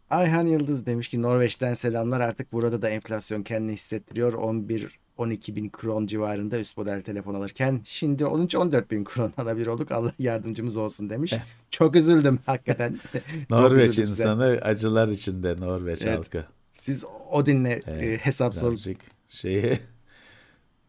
Ayhan 0.09 0.45
Yıldız 0.47 0.85
demiş 0.85 1.07
ki 1.07 1.21
Norveç'ten 1.21 1.73
selamlar 1.73 2.21
artık 2.21 2.53
burada 2.53 2.81
da 2.81 2.89
enflasyon 2.89 3.43
kendini 3.43 3.73
hissettiriyor. 3.73 4.33
11 4.33 4.99
12 5.17 5.55
bin 5.55 5.69
kron 5.69 6.07
civarında 6.07 6.59
üst 6.59 6.77
model 6.77 7.01
telefon 7.01 7.33
alırken 7.33 7.81
şimdi 7.83 8.23
13-14 8.23 8.89
bin 8.89 9.03
kron 9.03 9.33
alabilir 9.37 9.67
olduk. 9.67 9.91
Allah 9.91 10.13
yardımcımız 10.19 10.77
olsun 10.77 11.09
demiş. 11.09 11.33
Çok 11.69 11.95
üzüldüm 11.95 12.39
hakikaten. 12.45 12.99
Norveç 13.49 13.97
insanı 13.99 14.45
acılar 14.61 15.07
içinde 15.07 15.59
Norveç 15.59 16.01
Evet. 16.05 16.17
halkı. 16.17 16.45
Siz 16.73 17.05
Odin'le 17.31 17.65
e, 17.65 17.81
Evet, 17.87 18.19
hesap 18.25 18.55
sor. 18.55 18.71
Birazcık 18.71 19.01
şeyi 19.29 19.79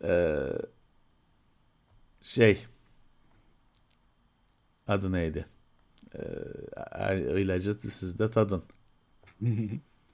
eee, 0.05 0.53
şey 2.23 2.59
adı 4.87 5.13
neydi? 5.13 5.47
Eee 6.19 7.43
ilacı 7.43 7.75
siz 7.75 8.19
de 8.19 8.31
tadın. 8.31 8.63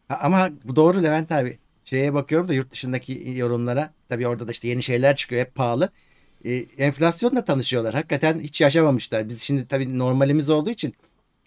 Ama 0.09 0.51
doğru 0.77 1.03
Levent 1.03 1.33
abi. 1.33 1.59
Şeye 1.85 2.15
bakıyorum 2.15 2.49
da 2.49 2.55
yurt 2.55 2.71
dışındaki 2.73 3.33
yorumlara. 3.37 3.93
Tabii 4.09 4.29
orada 4.29 4.49
da 4.49 4.53
işte 4.53 4.69
yeni 4.69 4.83
şeyler 4.83 5.17
çıkıyor 5.17 5.41
hep 5.41 5.55
pahalı. 5.55 5.89
E, 6.45 6.55
enflasyonla 6.55 7.45
tanışıyorlar. 7.45 7.95
Hakikaten 7.95 8.41
hiç 8.41 8.61
yaşamamışlar. 8.61 9.29
Biz 9.29 9.43
şimdi 9.43 9.67
tabii 9.69 9.99
normalimiz 9.99 10.51
olduğu 10.51 10.71
için 10.71 10.95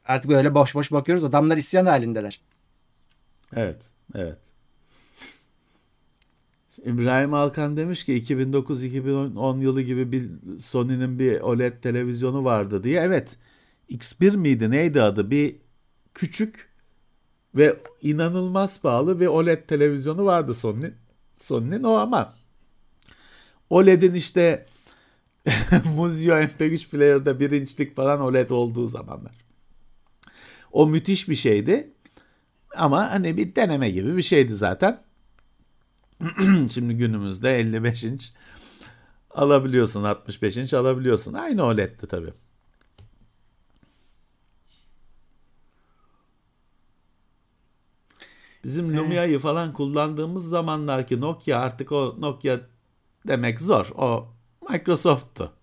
artık 0.05 0.31
böyle 0.31 0.53
boş 0.55 0.75
boş 0.75 0.91
bakıyoruz. 0.91 1.23
Adamlar 1.23 1.57
isyan 1.57 1.85
halindeler. 1.85 2.41
Evet, 3.55 3.81
evet. 4.15 4.37
İbrahim 6.85 7.33
Alkan 7.33 7.77
demiş 7.77 8.05
ki 8.05 8.23
2009-2010 8.23 9.61
yılı 9.61 9.81
gibi 9.81 10.11
bir 10.11 10.29
Sony'nin 10.59 11.19
bir 11.19 11.39
OLED 11.41 11.73
televizyonu 11.81 12.43
vardı 12.43 12.83
diye. 12.83 13.01
Evet. 13.01 13.35
X1 13.89 14.37
miydi 14.37 14.71
neydi 14.71 15.01
adı? 15.01 15.31
Bir 15.31 15.55
küçük 16.13 16.66
Ve 17.57 17.77
inanılmaz 18.01 18.81
pahalı 18.81 19.19
ve 19.19 19.29
OLED 19.29 19.67
televizyonu 19.67 20.25
vardı 20.25 20.55
Sony'nin. 20.55 20.95
Sony'nin 21.37 21.83
o 21.83 21.93
ama 21.93 22.33
OLED'in 23.69 24.13
işte 24.13 24.65
Muzio 25.95 26.35
MP3 26.35 26.89
Player'da 26.89 27.39
bir 27.39 27.51
inçlik 27.51 27.95
falan 27.95 28.21
OLED 28.21 28.49
olduğu 28.49 28.87
zamanlar. 28.87 29.35
O 30.71 30.87
müthiş 30.87 31.29
bir 31.29 31.35
şeydi. 31.35 31.93
Ama 32.75 33.11
hani 33.11 33.37
bir 33.37 33.55
deneme 33.55 33.89
gibi 33.89 34.17
bir 34.17 34.21
şeydi 34.21 34.55
zaten. 34.55 35.03
Şimdi 36.69 36.93
günümüzde 36.93 37.59
55 37.59 38.03
inç 38.03 38.33
alabiliyorsun, 39.29 40.03
65 40.03 40.57
inç 40.57 40.73
alabiliyorsun. 40.73 41.33
Aynı 41.33 41.63
OLED'ti 41.63 42.07
tabii. 42.07 42.33
Bizim 48.63 48.97
Lumia'yı 48.97 49.39
falan 49.39 49.73
kullandığımız 49.73 50.49
zamanlar 50.49 51.05
Nokia 51.11 51.59
artık 51.59 51.91
o 51.91 52.15
Nokia 52.19 52.59
demek 53.27 53.61
zor. 53.61 53.89
O 53.95 54.27
Microsoft'tu. 54.69 55.53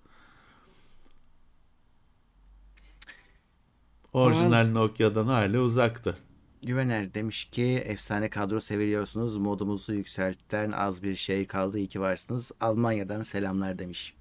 Orijinal 4.13 4.67
Nokia'dan 4.67 5.27
hala 5.27 5.59
uzaktı. 5.59 6.15
Güvener 6.63 7.15
demiş 7.15 7.45
ki 7.45 7.65
efsane 7.65 8.31
kadro 8.31 8.61
seviyorsunuz. 8.61 9.37
Modumuzu 9.37 9.95
yükseltten 9.95 10.73
az 10.73 11.03
bir 11.03 11.15
şey 11.15 11.47
kaldı. 11.47 11.79
İyi 11.79 11.89
ki 11.89 12.01
varsınız. 12.01 12.53
Almanya'dan 12.61 13.23
selamlar 13.23 13.79
demiş. 13.79 14.15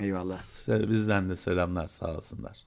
Eyvallah. 0.00 0.38
Bizden 0.90 1.30
de 1.30 1.36
selamlar 1.36 1.88
sağ 1.88 2.16
olsunlar. 2.16 2.66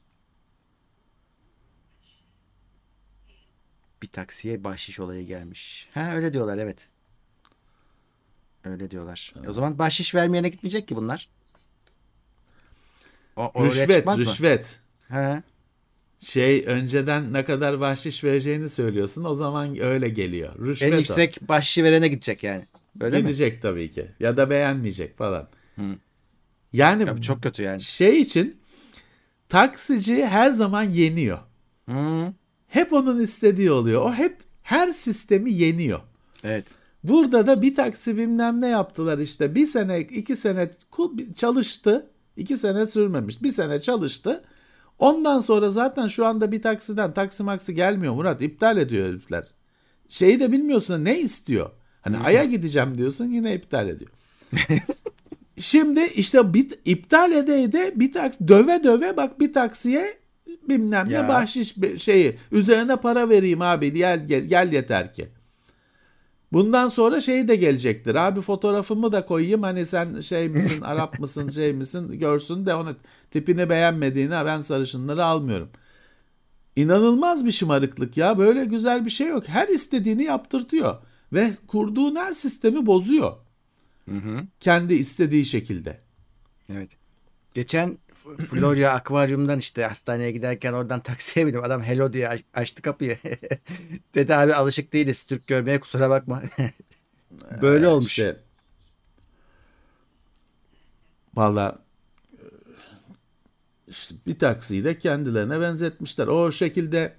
Bir 4.02 4.08
taksiye 4.08 4.64
bahşiş 4.64 5.00
olayı 5.00 5.26
gelmiş. 5.26 5.90
Ha 5.94 6.12
öyle 6.16 6.34
diyorlar 6.34 6.58
evet. 6.58 6.88
Öyle 8.64 8.92
diyorlar. 8.92 9.34
Evet. 9.38 9.50
O 9.50 9.54
zaman 9.54 9.80
bahşiş 9.80 10.16
vermeyene 10.16 10.50
gitmeyecek 10.50 10.88
ki 10.88 10.96
bunlar. 10.96 11.30
O, 13.36 13.66
rüşvet, 13.66 14.08
rüşvet. 14.08 14.80
He 15.08 15.44
şey 16.20 16.64
önceden 16.68 17.34
ne 17.34 17.46
kadar 17.46 17.80
bahşiş 17.80 18.24
vereceğini 18.24 18.70
söylüyorsun. 18.70 19.24
O 19.24 19.34
zaman 19.34 19.80
öyle 19.80 20.10
geliyor. 20.10 20.60
Rüşvet 20.60 20.94
en 20.94 20.98
yüksek 20.98 21.38
o. 21.44 21.48
bahşişi 21.48 21.84
verene 21.84 22.08
gidecek 22.08 22.44
yani. 22.44 22.66
Öyle 23.02 23.20
Gidecek 23.20 23.54
mi? 23.54 23.60
tabii 23.62 23.92
ki. 23.92 24.08
Ya 24.20 24.38
da 24.38 24.50
beğenmeyecek 24.50 25.18
falan. 25.18 25.48
Hı. 25.76 25.96
Yani 26.74 27.06
tabii 27.06 27.22
çok 27.22 27.44
kötü 27.44 27.64
yani. 27.64 27.82
Şey 27.82 28.22
için 28.22 28.60
taksici 29.50 30.26
her 30.26 30.50
zaman 30.50 30.84
yeniyor. 30.84 31.40
Hı. 31.90 32.34
Hep 32.68 32.94
onun 32.94 33.20
istediği 33.20 33.72
oluyor. 33.72 34.02
O 34.02 34.14
hep 34.14 34.38
her 34.62 34.88
sistemi 34.88 35.54
yeniyor. 35.54 36.00
Evet. 36.44 36.66
Burada 37.04 37.48
da 37.48 37.62
bir 37.62 37.76
taksi 37.76 38.18
bilmem 38.18 38.62
ne 38.62 38.68
yaptılar 38.68 39.18
işte. 39.18 39.56
Bir 39.56 39.68
sene, 39.68 40.00
iki 40.00 40.36
sene 40.36 40.70
çalıştı. 41.36 42.10
İki 42.38 42.58
sene 42.58 42.88
sürmemiş. 42.88 43.44
Bir 43.44 43.50
sene 43.50 43.82
çalıştı. 43.82 44.44
Ondan 45.00 45.40
sonra 45.40 45.72
zaten 45.72 46.08
şu 46.08 46.26
anda 46.26 46.52
bir 46.52 46.62
taksiden 46.62 47.14
taksi 47.14 47.44
maksi 47.44 47.76
gelmiyor 47.76 48.14
Murat. 48.14 48.42
iptal 48.42 48.78
ediyor 48.78 49.08
herifler. 49.08 49.46
Şeyi 50.08 50.40
de 50.40 50.52
bilmiyorsun 50.52 51.06
ne 51.06 51.20
istiyor. 51.20 51.70
Hani 52.02 52.18
Ay'a 52.18 52.44
gideceğim 52.44 52.98
diyorsun 52.98 53.26
yine 53.26 53.56
iptal 53.56 53.90
ediyor. 53.90 54.12
Şimdi 55.60 56.06
işte 56.06 56.54
bir, 56.54 56.74
iptal 56.86 57.32
ede 57.32 57.72
de 57.72 57.94
bir 57.96 58.12
taksi 58.14 58.48
döve 58.48 58.84
döve 58.84 59.18
bak 59.18 59.40
bir 59.40 59.54
taksiye 59.54 60.18
bilmem 60.70 61.10
ya. 61.10 61.22
ne 61.22 61.30
bahşiş 61.30 61.76
şeyi 61.98 62.38
üzerine 62.52 62.96
para 62.96 63.30
vereyim 63.30 63.62
abi 63.62 63.94
gel, 63.94 64.28
gel, 64.28 64.42
gel 64.46 64.74
yeter 64.74 65.14
ki. 65.14 65.30
Bundan 66.52 66.88
sonra 66.88 67.22
şey 67.22 67.48
de 67.48 67.56
gelecektir. 67.56 68.16
Abi 68.16 68.42
fotoğrafımı 68.42 69.12
da 69.12 69.26
koyayım 69.26 69.64
hani 69.64 69.86
sen 69.86 70.20
şey 70.22 70.50
misin 70.50 70.82
Arap 70.84 71.20
mısın 71.20 71.50
şey 71.50 71.74
misin 71.74 72.20
görsün 72.20 72.66
de 72.66 72.76
onu 72.76 72.96
tipini 73.32 73.70
beğenmediğini 73.70 74.32
ben 74.32 74.62
sarışınları 74.62 75.26
almıyorum. 75.26 75.70
İnanılmaz 76.76 77.46
bir 77.46 77.52
şımarıklık 77.52 78.18
ya. 78.18 78.38
Böyle 78.38 78.66
güzel 78.66 79.06
bir 79.06 79.10
şey 79.10 79.28
yok. 79.28 79.48
Her 79.48 79.68
istediğini 79.68 80.24
yaptırtıyor. 80.24 80.96
Ve 81.34 81.52
kurduğun 81.68 82.16
her 82.16 82.32
sistemi 82.32 82.86
bozuyor. 82.86 83.34
Hı 84.10 84.16
hı. 84.16 84.44
Kendi 84.60 84.94
istediği 84.94 85.46
şekilde. 85.46 86.00
Evet. 86.70 86.90
Geçen 87.54 87.98
Florya 88.36 88.94
akvaryumdan 88.94 89.60
işte 89.60 89.84
hastaneye 89.84 90.32
giderken 90.32 90.74
oradan 90.74 91.00
taksiye 91.00 91.48
bindim. 91.48 91.64
Adam 91.64 91.84
hello 91.84 92.14
diye 92.14 92.30
açtı 92.54 92.82
kapıyı. 92.82 93.18
Dedi 94.16 94.36
abi 94.36 94.54
alışık 94.54 94.94
değiliz 94.94 95.24
Türk 95.24 95.48
görmeye 95.48 95.80
kusura 95.80 96.10
bakma. 96.10 96.42
Böyle 97.62 97.86
ee, 97.86 97.90
olmuş. 97.90 98.08
Işte, 98.08 98.38
Valla 101.36 101.80
işte 103.88 104.16
bir 104.28 104.40
taksiyi 104.40 104.84
de 104.84 104.98
kendilerine 104.98 105.62
benzetmişler. 105.62 106.28
O 106.28 106.52
şekilde 106.52 107.14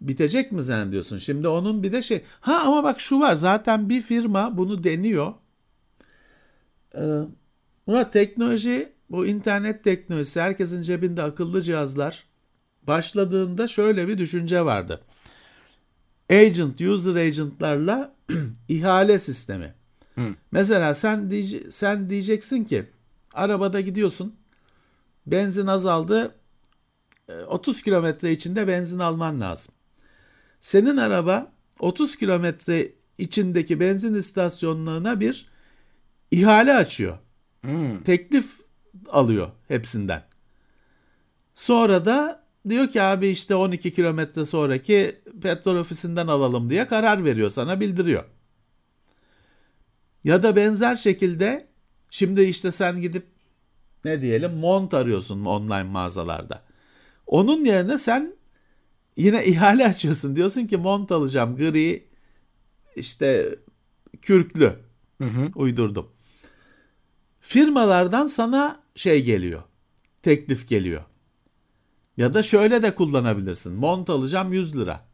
bitecek 0.00 0.52
mi 0.52 0.62
zannediyorsun? 0.62 1.18
Şimdi 1.18 1.48
onun 1.48 1.82
bir 1.82 1.92
de 1.92 2.02
şey 2.02 2.24
ha 2.40 2.62
ama 2.66 2.84
bak 2.84 3.00
şu 3.00 3.20
var 3.20 3.34
zaten 3.34 3.88
bir 3.88 4.02
firma 4.02 4.56
bunu 4.56 4.84
deniyor. 4.84 5.34
Ee, 6.94 7.00
buna 7.86 8.10
teknoloji 8.10 8.92
bu 9.10 9.26
internet 9.26 9.84
teknolojisi 9.84 10.40
herkesin 10.40 10.82
cebinde 10.82 11.22
akıllı 11.22 11.62
cihazlar 11.62 12.24
başladığında 12.82 13.68
şöyle 13.68 14.08
bir 14.08 14.18
düşünce 14.18 14.64
vardı. 14.64 15.00
Agent, 16.30 16.80
user 16.80 17.14
agentlarla 17.14 18.14
ihale 18.68 19.18
sistemi. 19.18 19.74
Hı. 20.14 20.34
Mesela 20.50 20.94
sen 20.94 21.30
diye, 21.30 21.70
sen 21.70 22.10
diyeceksin 22.10 22.64
ki 22.64 22.90
arabada 23.34 23.80
gidiyorsun. 23.80 24.34
Benzin 25.26 25.66
azaldı. 25.66 26.34
30 27.46 27.78
e, 27.78 27.82
kilometre 27.82 28.32
içinde 28.32 28.68
benzin 28.68 28.98
alman 28.98 29.40
lazım. 29.40 29.74
Senin 30.60 30.96
araba 30.96 31.52
30 31.78 32.16
kilometre 32.16 32.92
içindeki 33.18 33.80
benzin 33.80 34.14
istasyonlarına 34.14 35.20
bir 35.20 35.50
ihale 36.30 36.74
açıyor. 36.74 37.18
Hmm. 37.60 38.02
Teklif 38.02 38.59
alıyor 39.08 39.48
hepsinden. 39.68 40.22
Sonra 41.54 42.04
da 42.04 42.44
diyor 42.68 42.88
ki 42.88 43.02
abi 43.02 43.28
işte 43.28 43.54
12 43.54 43.94
kilometre 43.94 44.44
sonraki 44.44 45.20
petrol 45.42 45.76
ofisinden 45.76 46.26
alalım 46.26 46.70
diye 46.70 46.86
karar 46.86 47.24
veriyor 47.24 47.50
sana 47.50 47.80
bildiriyor. 47.80 48.24
Ya 50.24 50.42
da 50.42 50.56
benzer 50.56 50.96
şekilde 50.96 51.68
şimdi 52.10 52.42
işte 52.42 52.72
sen 52.72 53.00
gidip 53.00 53.26
ne 54.04 54.20
diyelim 54.20 54.52
mont 54.52 54.94
arıyorsun 54.94 55.44
online 55.44 55.82
mağazalarda. 55.82 56.62
Onun 57.26 57.64
yerine 57.64 57.98
sen 57.98 58.34
yine 59.16 59.44
ihale 59.46 59.86
açıyorsun. 59.86 60.36
Diyorsun 60.36 60.66
ki 60.66 60.76
mont 60.76 61.12
alacağım 61.12 61.56
gri 61.56 62.08
işte 62.96 63.58
kürklü. 64.22 64.72
Hı 65.18 65.24
hı. 65.24 65.50
Uydurdum. 65.54 66.08
Firmalardan 67.40 68.26
sana 68.26 68.79
şey 68.94 69.24
geliyor. 69.24 69.62
Teklif 70.22 70.68
geliyor. 70.68 71.04
Ya 72.16 72.34
da 72.34 72.42
şöyle 72.42 72.82
de 72.82 72.94
kullanabilirsin. 72.94 73.72
Mont 73.72 74.10
alacağım 74.10 74.52
100 74.52 74.76
lira. 74.76 75.06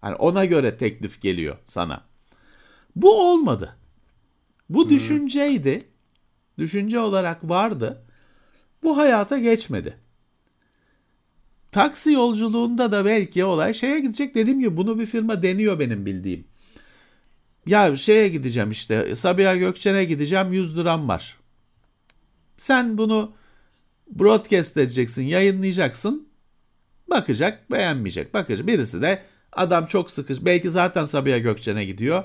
Hani 0.00 0.14
ona 0.14 0.44
göre 0.44 0.76
teklif 0.76 1.20
geliyor 1.20 1.56
sana. 1.64 2.04
Bu 2.96 3.30
olmadı. 3.30 3.76
Bu 4.68 4.84
hmm. 4.84 4.90
düşünceydi. 4.90 5.82
Düşünce 6.58 6.98
olarak 7.00 7.48
vardı. 7.48 8.04
Bu 8.82 8.96
hayata 8.96 9.38
geçmedi. 9.38 9.96
Taksi 11.72 12.12
yolculuğunda 12.12 12.92
da 12.92 13.04
belki 13.04 13.44
olay 13.44 13.74
şeye 13.74 14.00
gidecek. 14.00 14.34
Dediğim 14.34 14.60
gibi 14.60 14.76
bunu 14.76 14.98
bir 14.98 15.06
firma 15.06 15.42
deniyor 15.42 15.78
benim 15.78 16.06
bildiğim. 16.06 16.44
Ya 17.66 17.96
şeye 17.96 18.28
gideceğim 18.28 18.70
işte 18.70 19.16
Sabiha 19.16 19.56
Gökçen'e 19.56 20.04
gideceğim 20.04 20.52
100 20.52 20.78
liram 20.78 21.08
var. 21.08 21.36
Sen 22.56 22.98
bunu 22.98 23.32
broadcast 24.10 24.76
edeceksin, 24.76 25.22
yayınlayacaksın. 25.22 26.28
Bakacak, 27.10 27.70
beğenmeyecek. 27.70 28.34
Bakacak. 28.34 28.66
Birisi 28.66 29.02
de 29.02 29.22
adam 29.52 29.86
çok 29.86 30.10
sıkış. 30.10 30.44
Belki 30.44 30.70
zaten 30.70 31.04
Sabiha 31.04 31.38
Gökçen'e 31.38 31.84
gidiyor. 31.84 32.24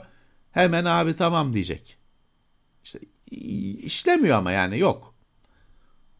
Hemen 0.51 0.85
abi 0.85 1.15
tamam 1.15 1.53
diyecek. 1.53 1.97
İşte 2.83 2.99
işlemiyor 3.81 4.37
ama 4.37 4.51
yani 4.51 4.79
yok. 4.79 5.15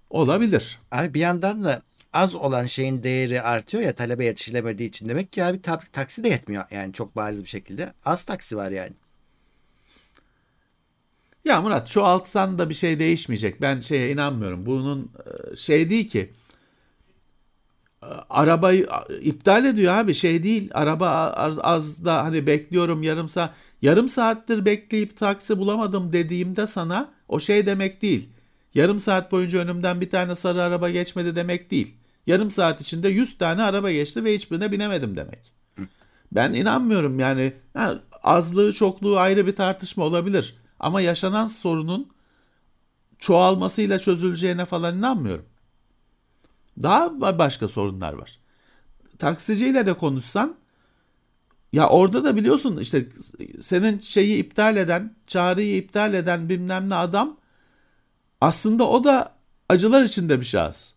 Olabilir. 0.10 0.80
Abi 0.92 1.14
bir 1.14 1.20
yandan 1.20 1.64
da 1.64 1.82
az 2.14 2.36
olan 2.36 2.66
şeyin 2.66 3.04
değeri 3.04 3.42
artıyor 3.42 3.84
ya 3.84 3.96
talebe 3.96 4.26
yetişilemediği 4.26 4.90
için. 4.90 5.10
Demek 5.10 5.34
ki 5.34 5.44
abi 5.44 5.62
taksi 5.92 6.24
de 6.24 6.30
yetmiyor 6.30 6.66
yani 6.72 6.94
çok 6.94 7.16
bariz 7.16 7.44
bir 7.44 7.50
şekilde. 7.50 7.94
Az 8.06 8.24
taksi 8.24 8.58
var 8.58 8.72
yani. 8.72 8.94
Ya 11.50 11.62
Murat 11.62 11.88
çoğaltsan 11.90 12.60
da 12.60 12.70
bir 12.70 12.74
şey 12.74 13.00
değişmeyecek. 13.00 13.62
Ben 13.62 13.80
şeye 13.80 14.12
inanmıyorum. 14.12 14.66
Bunun 14.66 15.12
e, 15.52 15.56
şey 15.56 15.90
değil 15.90 16.08
ki 16.08 16.34
arabayı 18.30 18.88
iptal 19.22 19.66
ediyor 19.66 19.94
abi 19.94 20.14
şey 20.14 20.44
değil 20.44 20.70
araba 20.74 21.10
az, 21.62 22.06
da 22.06 22.24
hani 22.24 22.48
bekliyorum 22.48 23.04
yarım 23.04 23.30
saat 23.30 23.54
yarım 23.82 24.10
saattir 24.10 24.66
bekleyip 24.66 25.18
taksi 25.18 25.58
bulamadım 25.58 26.14
dediğimde 26.14 26.68
sana 26.68 27.12
o 27.28 27.40
şey 27.40 27.66
demek 27.66 28.02
değil. 28.02 28.30
Yarım 28.74 29.00
saat 29.00 29.32
boyunca 29.32 29.60
önümden 29.60 30.02
bir 30.02 30.10
tane 30.10 30.36
sarı 30.36 30.64
araba 30.64 30.90
geçmedi 30.90 31.36
demek 31.36 31.72
değil. 31.72 31.96
Yarım 32.28 32.52
saat 32.52 32.82
içinde 32.82 33.10
100 33.10 33.38
tane 33.38 33.64
araba 33.64 33.92
geçti 33.92 34.24
ve 34.24 34.34
hiçbirine 34.34 34.72
binemedim 34.72 35.16
demek. 35.16 35.54
Ben 36.32 36.54
inanmıyorum 36.54 37.20
yani 37.20 37.54
ha, 37.74 38.00
azlığı 38.24 38.74
çokluğu 38.74 39.20
ayrı 39.20 39.48
bir 39.48 39.56
tartışma 39.56 40.04
olabilir. 40.04 40.59
Ama 40.80 41.02
yaşanan 41.02 41.46
sorunun 41.46 42.12
çoğalmasıyla 43.20 44.00
çözüleceğine 44.00 44.66
falan 44.66 44.98
inanmıyorum. 44.98 45.46
Daha 46.82 47.22
başka 47.40 47.68
sorunlar 47.68 48.14
var. 48.14 48.40
Taksiciyle 49.18 49.86
de 49.86 49.94
konuşsan 49.94 50.56
ya 51.74 51.90
orada 51.90 52.24
da 52.24 52.36
biliyorsun 52.36 52.78
işte 52.78 53.08
senin 53.62 54.00
şeyi 54.00 54.38
iptal 54.38 54.78
eden, 54.78 55.16
çağrıyı 55.28 55.78
iptal 55.78 56.14
eden 56.14 56.50
bilmem 56.50 56.90
ne 56.90 56.96
adam 56.96 57.38
aslında 58.42 58.90
o 58.90 59.04
da 59.04 59.36
acılar 59.70 60.04
içinde 60.04 60.40
bir 60.40 60.46
şahıs. 60.46 60.94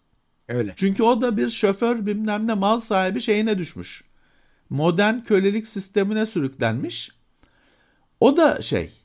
Öyle. 0.49 0.73
Çünkü 0.77 1.03
o 1.03 1.21
da 1.21 1.37
bir 1.37 1.51
şoför 1.51 2.07
bilmem 2.07 2.47
ne 2.47 2.55
mal 2.55 2.81
sahibi 2.81 3.21
şeyine 3.21 3.59
düşmüş. 3.59 4.05
Modern 4.71 5.21
kölelik 5.21 5.67
sistemine 5.67 6.27
sürüklenmiş. 6.27 7.11
O 8.21 8.37
da 8.37 8.63
şey 8.63 9.02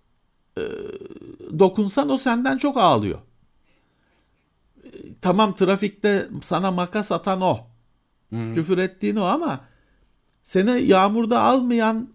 e, 0.57 1.59
dokunsan 1.59 2.09
o 2.09 2.17
senden 2.17 2.57
çok 2.57 2.77
ağlıyor. 2.77 3.19
E, 4.83 4.89
tamam 5.21 5.55
trafikte 5.55 6.27
sana 6.41 6.71
makas 6.71 7.11
atan 7.11 7.41
o. 7.41 7.59
Hmm. 8.29 8.53
Küfür 8.53 8.77
ettiğin 8.77 9.15
o 9.15 9.23
ama 9.23 9.61
seni 10.43 10.83
yağmurda 10.83 11.41
almayan 11.41 12.09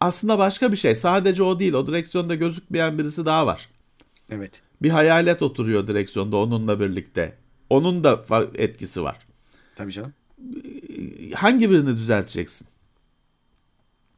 aslında 0.00 0.38
başka 0.38 0.72
bir 0.72 0.76
şey. 0.76 0.96
Sadece 0.96 1.42
o 1.42 1.60
değil. 1.60 1.72
O 1.72 1.86
direksiyonda 1.86 2.34
gözükmeyen 2.34 2.98
birisi 2.98 3.26
daha 3.26 3.46
var. 3.46 3.68
Evet. 4.32 4.60
Bir 4.82 4.90
hayalet 4.90 5.42
oturuyor 5.42 5.86
direksiyonda 5.86 6.36
onunla 6.36 6.80
birlikte. 6.80 7.36
Onun 7.70 8.04
da 8.04 8.24
etkisi 8.54 9.02
var. 9.02 9.18
Tabii 9.76 9.92
canım. 9.92 10.12
Hangi 11.34 11.70
birini 11.70 11.96
düzelteceksin? 11.96 12.66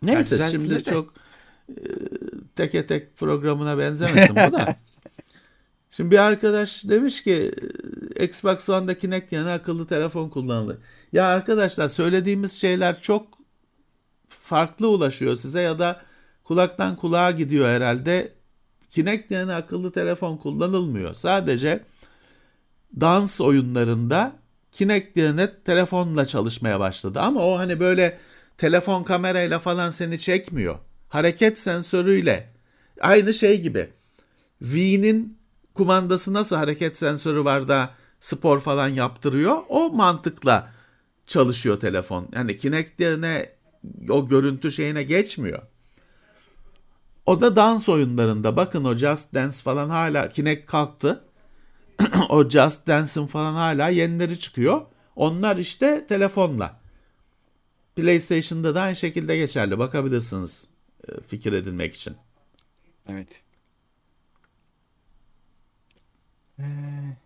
Neyse 0.02 0.36
yani 0.36 0.50
şimdi 0.50 0.74
de. 0.74 0.84
çok 0.84 1.14
teke 2.60 2.86
tek 2.86 3.16
programına 3.16 3.78
benzemesin 3.78 4.36
bu 4.36 4.52
da. 4.52 4.76
Şimdi 5.90 6.10
bir 6.10 6.18
arkadaş 6.18 6.84
demiş 6.88 7.22
ki 7.22 7.52
Xbox 8.20 8.68
One'da 8.68 8.98
Kinect 8.98 9.32
yerine 9.32 9.50
akıllı 9.50 9.86
telefon 9.86 10.28
kullanılır. 10.28 10.78
Ya 11.12 11.26
arkadaşlar 11.26 11.88
söylediğimiz 11.88 12.52
şeyler 12.52 13.00
çok 13.00 13.26
farklı 14.28 14.88
ulaşıyor 14.88 15.36
size 15.36 15.60
ya 15.60 15.78
da 15.78 16.00
kulaktan 16.44 16.96
kulağa 16.96 17.30
gidiyor 17.30 17.68
herhalde. 17.68 18.32
Kinect 18.90 19.30
yerine 19.30 19.54
akıllı 19.54 19.92
telefon 19.92 20.36
kullanılmıyor. 20.36 21.14
Sadece 21.14 21.84
dans 23.00 23.40
oyunlarında 23.40 24.32
Kinect 24.72 25.16
yerine 25.16 25.62
telefonla 25.64 26.26
çalışmaya 26.26 26.80
başladı. 26.80 27.20
Ama 27.20 27.46
o 27.46 27.58
hani 27.58 27.80
böyle 27.80 28.18
telefon 28.58 29.02
kamerayla 29.02 29.58
falan 29.58 29.90
seni 29.90 30.18
çekmiyor. 30.18 30.78
Hareket 31.10 31.58
sensörüyle. 31.58 32.52
Aynı 33.00 33.34
şey 33.34 33.60
gibi. 33.60 33.90
V'nin 34.62 35.38
kumandası 35.74 36.34
nasıl 36.34 36.56
hareket 36.56 36.96
sensörü 36.96 37.44
var 37.44 37.68
da 37.68 37.90
spor 38.20 38.60
falan 38.60 38.88
yaptırıyor. 38.88 39.58
O 39.68 39.92
mantıkla 39.92 40.72
çalışıyor 41.26 41.80
telefon. 41.80 42.28
Yani 42.32 42.56
Kinect 42.56 43.02
o 44.08 44.28
görüntü 44.28 44.72
şeyine 44.72 45.02
geçmiyor. 45.02 45.62
O 47.26 47.40
da 47.40 47.56
dans 47.56 47.88
oyunlarında 47.88 48.56
bakın 48.56 48.84
o 48.84 48.94
Just 48.94 49.34
Dance 49.34 49.56
falan 49.56 49.88
hala 49.88 50.28
Kinect 50.28 50.66
kalktı. 50.66 51.24
o 52.28 52.48
Just 52.48 52.86
Dance'ın 52.86 53.26
falan 53.26 53.54
hala 53.54 53.88
yenileri 53.88 54.38
çıkıyor. 54.38 54.80
Onlar 55.16 55.56
işte 55.56 56.06
telefonla. 56.06 56.80
PlayStation'da 57.96 58.74
da 58.74 58.82
aynı 58.82 58.96
şekilde 58.96 59.36
geçerli. 59.36 59.78
Bakabilirsiniz 59.78 60.68
fikir 61.26 61.52
edinmek 61.52 61.94
için. 61.94 62.16
Evet. 63.08 63.42
Ee... 66.58 67.16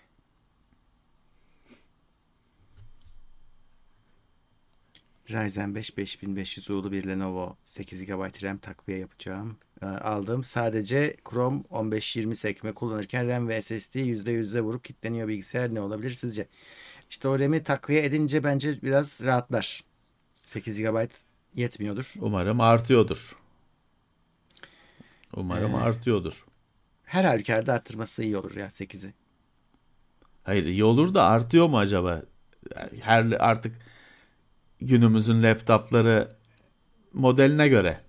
Ryzen 5.30 5.74
5 5.74 5.96
5500 5.96 6.70
U'lu 6.70 6.92
bir 6.92 7.08
Lenovo 7.08 7.56
8 7.64 8.04
GB 8.06 8.42
RAM 8.42 8.58
takviye 8.58 8.98
yapacağım. 8.98 9.56
Ee, 9.82 9.86
aldım. 9.86 10.44
Sadece 10.44 11.16
Chrome 11.30 11.62
15-20 11.70 12.34
sekme 12.34 12.72
kullanırken 12.72 13.28
RAM 13.28 13.48
ve 13.48 13.62
SSD 13.62 13.94
%100'e 13.94 14.60
vurup 14.60 14.84
kilitleniyor 14.84 15.28
bilgisayar. 15.28 15.74
Ne 15.74 15.80
olabilir 15.80 16.10
sizce? 16.10 16.48
İşte 17.10 17.28
o 17.28 17.38
RAM'i 17.38 17.62
takviye 17.62 18.04
edince 18.04 18.44
bence 18.44 18.82
biraz 18.82 19.24
rahatlar. 19.24 19.84
8 20.44 20.78
GB 20.78 21.10
yetmiyordur. 21.54 22.14
Umarım 22.20 22.60
artıyordur. 22.60 23.36
Umarım 25.36 25.74
ee, 25.74 25.76
artıyordur. 25.76 26.46
Her 27.04 27.24
halükarda 27.24 27.72
arttırması 27.72 28.22
iyi 28.22 28.36
olur 28.36 28.56
ya 28.56 28.66
8'i. 28.66 29.14
Hayır 30.42 30.64
iyi 30.64 30.84
olur 30.84 31.14
da 31.14 31.24
artıyor 31.24 31.68
mu 31.68 31.78
acaba? 31.78 32.22
Her 33.00 33.24
artık 33.24 33.76
günümüzün 34.80 35.42
laptopları 35.42 36.28
modeline 37.12 37.68
göre. 37.68 38.00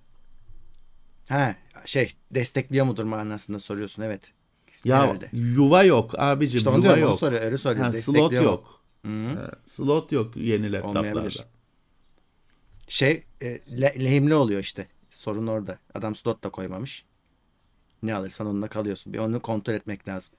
Ha 1.29 1.55
şey 1.85 2.13
destekliyor 2.31 2.85
mudur 2.85 3.03
manasında 3.03 3.59
soruyorsun 3.59 4.03
evet. 4.03 4.31
Ya 4.85 5.03
Herhalde. 5.03 5.29
yuva 5.33 5.83
yok 5.83 6.19
abicim 6.19 6.57
işte 6.57 6.69
yuva 6.69 6.81
diyorum, 6.81 7.01
yok. 7.01 7.19
Soruyor, 7.19 7.41
öyle 7.41 7.57
soruyor. 7.57 7.85
Ha, 7.85 7.91
slot 7.91 8.33
yok. 8.33 8.81
Ha, 9.03 9.51
slot 9.65 10.11
yok 10.11 10.35
yeni 10.35 10.71
laptoplarda. 10.71 11.29
Şey 12.87 13.23
e, 13.41 13.61
le, 13.81 13.95
lehimli 14.05 14.33
oluyor 14.33 14.59
işte. 14.59 14.87
Sorun 15.09 15.47
orada. 15.47 15.79
Adam 15.93 16.15
slot 16.15 16.43
da 16.43 16.49
koymamış. 16.49 17.05
Ne 18.03 18.15
alırsan 18.15 18.47
onunla 18.47 18.67
kalıyorsun. 18.67 19.13
Bir 19.13 19.19
onu 19.19 19.41
kontrol 19.41 19.73
etmek 19.73 20.07
lazım. 20.07 20.35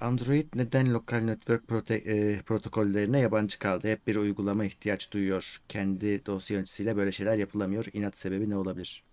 Android 0.00 0.46
neden 0.54 0.94
lokal 0.94 1.18
network 1.18 1.68
prote 1.68 1.94
e, 1.94 2.42
protokollerine 2.42 3.18
yabancı 3.20 3.58
kaldı? 3.58 3.88
Hep 3.88 4.06
bir 4.06 4.16
uygulama 4.16 4.64
ihtiyaç 4.64 5.12
duyuyor. 5.12 5.62
Kendi 5.68 6.26
dosya 6.26 6.54
yöneticisiyle 6.54 6.96
böyle 6.96 7.12
şeyler 7.12 7.38
yapılamıyor. 7.38 7.84
İnat 7.92 8.18
sebebi 8.18 8.50
ne 8.50 8.56
olabilir? 8.56 9.04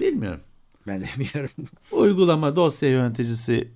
Bilmiyorum. 0.00 0.40
Ben 0.86 1.00
de 1.00 1.06
bilmiyorum. 1.18 1.68
uygulama 1.92 2.56
dosya 2.56 2.90
yöneticisi 2.90 3.72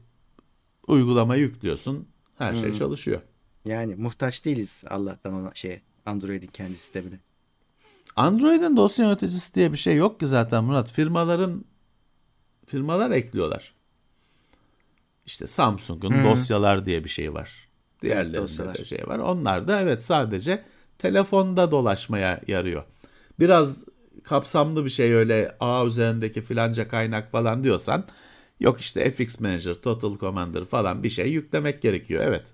uygulama 0.87 1.37
yüklüyorsun. 1.37 2.09
Her 2.39 2.55
şey 2.55 2.69
hmm. 2.69 2.79
çalışıyor. 2.79 3.23
Yani 3.65 3.95
muhtaç 3.95 4.45
değiliz 4.45 4.85
Allah'tan 4.91 5.35
ona 5.35 5.55
şey 5.55 5.81
Android'in 6.07 6.47
kendi 6.47 6.77
sistemine. 6.77 7.19
Android'in 8.17 8.77
dosya 8.77 9.05
yöneticisi 9.05 9.55
diye 9.55 9.73
bir 9.73 9.77
şey 9.77 9.97
yok 9.97 10.21
ki 10.21 10.27
zaten 10.27 10.65
Murat. 10.65 10.91
Firmaların 10.91 11.65
firmalar 12.67 13.11
ekliyorlar. 13.11 13.75
İşte 15.27 15.47
Samsung'un 15.47 16.11
hmm. 16.11 16.25
dosyalar 16.25 16.87
diye 16.87 17.05
bir 17.05 17.09
şey 17.09 17.35
var. 17.35 17.69
Diğerlerinde 18.03 18.63
evet, 18.63 18.79
de 18.79 18.85
şey 18.85 19.07
var. 19.07 19.19
Onlar 19.19 19.69
da 19.69 19.81
evet 19.81 20.05
sadece 20.05 20.65
telefonda 20.99 21.71
dolaşmaya 21.71 22.41
yarıyor. 22.47 22.85
Biraz 23.39 23.85
kapsamlı 24.25 24.85
bir 24.85 24.91
şey 24.91 25.15
öyle 25.15 25.57
A 25.61 25.87
üzerindeki 25.87 26.43
filanca 26.43 26.89
kaynak 26.89 27.31
falan 27.31 27.65
diyorsan 27.65 28.05
yok 28.61 28.81
işte 28.81 29.11
FX 29.11 29.41
Manager, 29.41 29.75
Total 29.75 30.19
Commander 30.19 30.65
falan 30.65 31.03
bir 31.03 31.11
şey 31.11 31.31
yüklemek 31.31 31.83
gerekiyor. 31.83 32.25
Evet. 32.27 32.47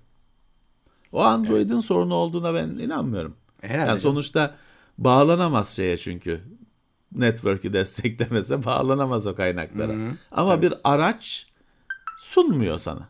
O 1.11 1.21
Android'in 1.21 1.73
evet. 1.73 1.83
sorunu 1.83 2.13
olduğuna 2.13 2.53
ben 2.53 2.67
inanmıyorum. 2.67 3.35
Herhalde. 3.61 3.89
Yani 3.89 3.99
sonuçta 3.99 4.55
bağlanamaz 4.99 5.75
şeye 5.75 5.97
çünkü. 5.97 6.41
Network'ü 7.11 7.73
desteklemese 7.73 8.65
bağlanamaz 8.65 9.27
o 9.27 9.35
kaynaklara. 9.35 9.93
Hı-hı. 9.93 10.11
Ama 10.31 10.55
Tabii. 10.55 10.65
bir 10.65 10.73
araç 10.83 11.47
sunmuyor 12.19 12.79
sana. 12.79 13.09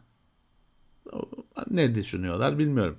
Ne 1.69 1.95
düşünüyorlar 1.95 2.59
bilmiyorum. 2.59 2.97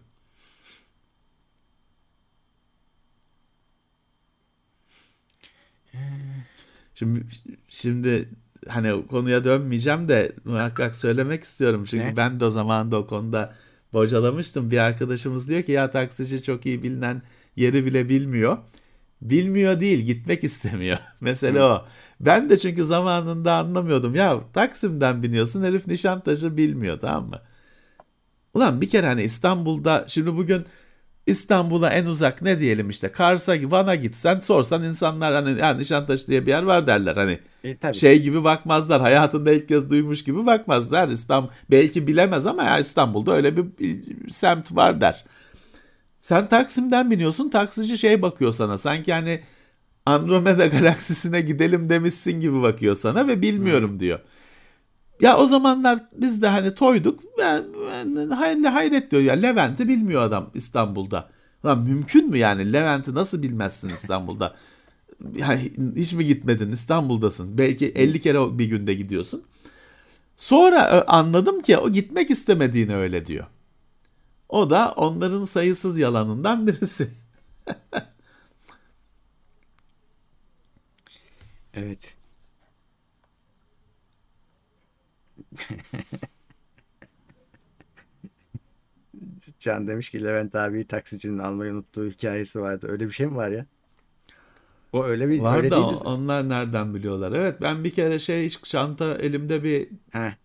Şimdi 6.94 7.26
şimdi 7.68 8.28
hani 8.68 9.06
konuya 9.06 9.44
dönmeyeceğim 9.44 10.08
de 10.08 10.32
muhakkak 10.44 10.96
söylemek 10.96 11.44
istiyorum. 11.44 11.84
Çünkü 11.84 12.06
ne? 12.06 12.16
ben 12.16 12.40
de 12.40 12.44
o 12.44 12.50
zaman 12.50 12.92
da 12.92 12.98
o 12.98 13.06
konuda 13.06 13.54
bocalamıştım. 13.92 14.70
Bir 14.70 14.78
arkadaşımız 14.78 15.48
diyor 15.48 15.62
ki 15.62 15.72
ya 15.72 15.90
taksici 15.90 16.42
çok 16.42 16.66
iyi 16.66 16.82
bilinen 16.82 17.22
yeri 17.56 17.86
bile 17.86 18.08
bilmiyor. 18.08 18.58
Bilmiyor 19.22 19.80
değil, 19.80 19.98
gitmek 20.00 20.44
istemiyor. 20.50 20.98
Mesele 21.20 21.62
o. 21.62 21.84
Ben 22.20 22.50
de 22.50 22.58
çünkü 22.58 22.84
zamanında 22.84 23.54
anlamıyordum. 23.54 24.14
Ya 24.14 24.40
Taksim'den 24.54 25.22
biniyorsun, 25.22 25.62
herif 25.62 25.86
Nişantaşı 25.86 26.56
bilmiyor 26.56 27.00
tamam 27.00 27.28
mı? 27.30 27.38
Ulan 28.54 28.80
bir 28.80 28.90
kere 28.90 29.06
hani 29.06 29.22
İstanbul'da 29.22 30.04
şimdi 30.08 30.36
bugün 30.36 30.64
İstanbul'a 31.26 31.90
en 31.90 32.06
uzak 32.06 32.42
ne 32.42 32.60
diyelim 32.60 32.90
işte 32.90 33.12
Kars'a 33.12 33.54
Van'a 33.64 33.94
gitsen 33.94 34.40
sorsan 34.40 34.82
insanlar 34.84 35.34
hani 35.44 35.58
ya 35.60 35.74
Nişantaşı 35.74 36.26
diye 36.26 36.46
bir 36.46 36.50
yer 36.50 36.62
var 36.62 36.86
derler 36.86 37.16
hani 37.16 37.38
E, 37.64 37.76
tabii. 37.76 37.96
şey 37.96 38.22
gibi 38.22 38.44
bakmazlar 38.44 39.00
hayatında 39.00 39.52
ilk 39.52 39.68
kez 39.68 39.90
duymuş 39.90 40.24
gibi 40.24 40.46
bakmazlar 40.46 41.08
İstanbul 41.08 41.48
belki 41.70 42.06
bilemez 42.06 42.46
ama 42.46 42.62
ya 42.62 42.78
İstanbul'da 42.78 43.34
öyle 43.36 43.56
bir, 43.56 43.64
bir 43.78 44.30
semt 44.30 44.76
var 44.76 45.00
der. 45.00 45.24
Sen 46.30 46.48
Taksim'den 46.48 47.10
biniyorsun 47.10 47.48
taksici 47.48 47.98
şey 47.98 48.22
bakıyor 48.22 48.52
sana 48.52 48.78
sanki 48.78 49.12
hani 49.12 49.40
Andromeda 50.06 50.66
galaksisine 50.76 51.40
gidelim 51.40 51.88
demişsin 51.88 52.40
gibi 52.40 52.62
bakıyor 52.62 52.94
sana 52.94 53.28
ve 53.28 53.42
bilmiyorum 53.42 54.00
diyor. 54.00 54.18
Ya 55.20 55.36
o 55.38 55.46
zamanlar 55.46 55.98
biz 56.12 56.42
de 56.42 56.48
hani 56.48 56.74
toyduk. 56.74 57.20
Ben, 57.38 57.64
ben 58.16 58.30
hayret, 58.30 58.66
hayret 58.66 59.10
diyor 59.10 59.22
ya 59.22 59.34
Levent'i 59.34 59.88
bilmiyor 59.88 60.22
adam 60.22 60.50
İstanbul'da. 60.54 61.30
Lan 61.64 61.78
mümkün 61.78 62.30
mü 62.30 62.38
yani 62.38 62.72
Levent'i 62.72 63.14
nasıl 63.14 63.42
bilmezsin 63.42 63.88
İstanbul'da? 63.88 64.56
Yani 65.36 65.72
hiç 65.96 66.12
mi 66.12 66.26
gitmedin 66.26 66.72
İstanbul'dasın. 66.72 67.58
Belki 67.58 67.88
50 67.88 68.20
kere 68.20 68.58
bir 68.58 68.64
günde 68.64 68.94
gidiyorsun. 68.94 69.42
Sonra 70.36 70.78
e, 70.78 71.04
anladım 71.06 71.62
ki 71.62 71.76
o 71.76 71.90
gitmek 71.90 72.30
istemediğini 72.30 72.96
öyle 72.96 73.26
diyor. 73.26 73.46
O 74.50 74.70
da 74.70 74.92
onların 74.96 75.44
sayısız 75.44 75.98
yalanından 75.98 76.66
birisi. 76.66 77.10
Evet. 81.74 82.16
Can 89.58 89.88
demiş 89.88 90.10
ki 90.10 90.24
Levent 90.24 90.54
abi 90.54 90.86
taksicinin 90.86 91.38
almayı 91.38 91.72
unuttuğu 91.72 92.06
hikayesi 92.06 92.60
vardı. 92.60 92.86
Öyle 92.90 93.06
bir 93.06 93.10
şey 93.10 93.26
mi 93.26 93.36
var 93.36 93.48
ya? 93.50 93.66
O 94.92 95.04
öyle 95.04 95.28
bir 95.28 95.40
Var 95.40 95.56
öyle 95.56 95.70
da 95.70 95.76
değildi. 95.76 95.94
onlar 96.04 96.48
nereden 96.48 96.94
biliyorlar? 96.94 97.32
Evet 97.32 97.60
ben 97.62 97.84
bir 97.84 97.90
kere 97.94 98.18
şey 98.18 98.46
hiç 98.46 98.64
çanta 98.64 99.14
elimde 99.14 99.64
bir 99.64 99.88
He. 100.12 100.36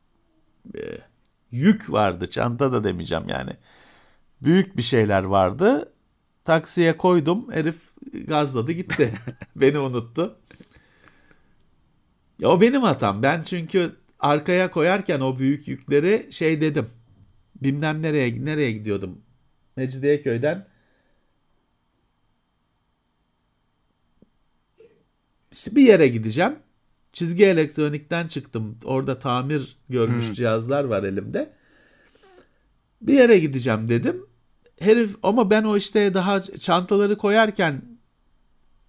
yük 1.52 1.92
vardı. 1.92 2.30
Çanta 2.30 2.72
da 2.72 2.84
demeyeceğim 2.84 3.24
yani. 3.30 3.52
Büyük 4.42 4.78
bir 4.78 4.82
şeyler 4.82 5.24
vardı. 5.24 5.94
Taksiye 6.46 6.98
koydum. 6.98 7.52
Herif 7.52 7.92
gazladı 8.28 8.72
gitti. 8.72 9.14
Beni 9.56 9.80
unuttu. 9.80 10.38
Ya 12.40 12.50
o 12.50 12.62
benim 12.62 12.82
hatam. 12.82 13.24
Ben 13.24 13.44
çünkü 13.44 13.96
arkaya 14.20 14.72
koyarken 14.72 15.20
o 15.20 15.40
büyük 15.40 15.68
yükleri 15.68 16.28
şey 16.32 16.62
dedim. 16.62 16.90
Bilmem 17.64 18.02
nereye 18.02 18.46
nereye 18.46 18.72
gidiyordum. 18.72 19.22
Mecidiyeköy'den 19.76 20.68
İşte 25.52 25.76
bir 25.76 25.82
yere 25.82 26.08
gideceğim. 26.08 26.56
Çizgi 27.14 27.46
elektronikten 27.46 28.28
çıktım. 28.28 28.80
Orada 28.84 29.20
tamir 29.20 29.78
görmüş 29.90 30.34
cihazlar 30.34 30.84
var 30.84 31.04
elimde. 31.04 31.54
Bir 33.02 33.14
yere 33.14 33.40
gideceğim 33.40 33.90
dedim. 33.90 34.26
Herif 34.80 35.16
ama 35.24 35.50
ben 35.50 35.64
o 35.64 35.78
işte 35.78 36.14
daha 36.14 36.42
çantaları 36.44 37.18
koyarken 37.18 37.82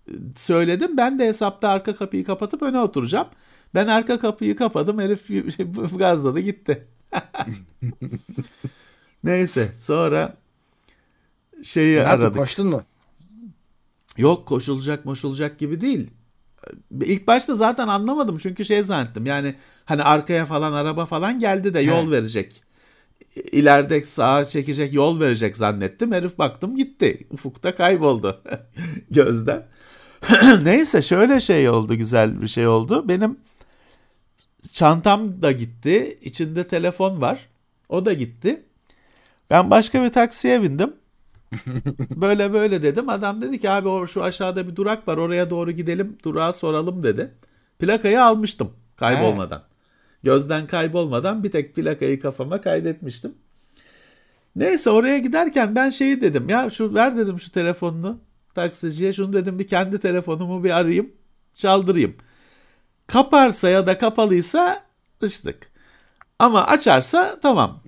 e, 0.09 0.13
söyledim. 0.37 0.97
Ben 0.97 1.19
de 1.19 1.27
hesapta 1.29 1.69
arka 1.69 1.97
kapıyı 1.97 2.25
kapatıp 2.25 2.63
öne 2.63 2.79
oturacağım. 2.81 3.27
Ben 3.75 3.87
arka 3.87 4.19
kapıyı 4.21 4.57
kapadım. 4.57 5.01
Herif 5.01 5.29
gazladı 5.99 6.41
gitti. 6.41 6.87
Neyse 9.25 9.73
sonra 9.79 10.37
şeyi 11.63 11.97
Ne 12.05 12.09
yaptın, 12.09 12.23
aradık. 12.23 12.33
koştun 12.33 12.67
mu? 12.67 12.83
Yok 14.17 14.49
koşulacak 14.49 15.05
moşulacak 15.05 15.59
gibi 15.59 15.81
değil. 15.81 16.11
İlk 17.01 17.27
başta 17.27 17.55
zaten 17.57 17.89
anlamadım 17.89 18.39
çünkü 18.39 18.65
şey 18.65 18.83
zannettim 18.83 19.27
yani 19.27 19.55
hani 19.85 20.03
arkaya 20.03 20.47
falan 20.47 20.73
araba 20.73 21.07
falan 21.07 21.39
geldi 21.39 21.75
de 21.75 21.81
yol 21.81 22.07
He. 22.07 22.11
verecek. 22.11 22.63
İleride 23.37 24.01
sağa 24.01 24.45
çekecek 24.45 24.93
yol 24.93 25.21
verecek 25.21 25.57
zannettim. 25.57 26.13
Herif 26.13 26.39
baktım 26.39 26.77
gitti. 26.77 27.27
Ufukta 27.31 27.75
kayboldu 27.75 28.43
gözden. 29.11 29.67
Neyse 30.63 31.03
şöyle 31.03 31.41
şey 31.41 31.69
oldu 31.69 31.95
güzel 31.95 32.43
bir 32.43 32.49
şey 32.49 32.67
oldu. 32.67 33.09
Benim 33.09 33.39
çantam 34.73 35.43
da 35.43 35.53
gitti. 35.53 36.19
İçinde 36.23 36.69
telefon 36.69 37.21
var. 37.21 37.49
O 37.89 38.07
da 38.07 38.13
gitti. 38.13 38.63
Ben 39.51 39.71
başka 39.71 40.03
bir 40.05 40.09
taksiye 40.09 40.63
bindim. 40.63 40.93
böyle 42.11 42.53
böyle 42.53 42.83
dedim. 42.83 43.09
Adam 43.09 43.43
dedi 43.43 43.59
ki 43.59 43.71
abi 43.71 43.89
o 43.89 44.07
şu 44.07 44.23
aşağıda 44.23 44.69
bir 44.69 44.77
durak 44.77 45.09
var 45.09 45.17
oraya 45.17 45.51
doğru 45.51 45.73
gidelim 45.73 46.19
durağa 46.25 46.53
soralım 46.53 47.03
dedi. 47.03 47.35
Plakayı 47.79 48.25
almıştım 48.25 48.73
kaybolmadan. 48.97 49.63
Gözden 50.23 50.67
kaybolmadan 50.67 51.45
bir 51.45 51.51
tek 51.51 51.75
plakayı 51.75 52.21
kafama 52.21 52.61
kaydetmiştim. 52.61 53.35
Neyse 54.57 54.91
oraya 54.91 55.19
giderken 55.19 55.75
ben 55.75 55.91
şeyi 55.91 56.21
dedim 56.21 56.49
ya 56.49 56.71
şu 56.71 56.95
ver 56.95 57.19
dedim 57.19 57.41
şu 57.41 57.53
telefonunu 57.53 58.19
taksiciye 58.55 59.13
şunu 59.13 59.33
dedim 59.33 59.59
bir 59.59 59.67
kendi 59.67 59.99
telefonumu 59.99 60.65
bir 60.65 60.71
arayayım 60.71 61.13
çaldırayım. 61.55 62.15
Kaparsa 63.07 63.69
ya 63.69 63.87
da 63.87 63.99
kapalıysa 63.99 64.83
dıştık. 65.21 65.71
Ama 66.39 66.67
açarsa 66.67 67.41
tamam. 67.43 67.83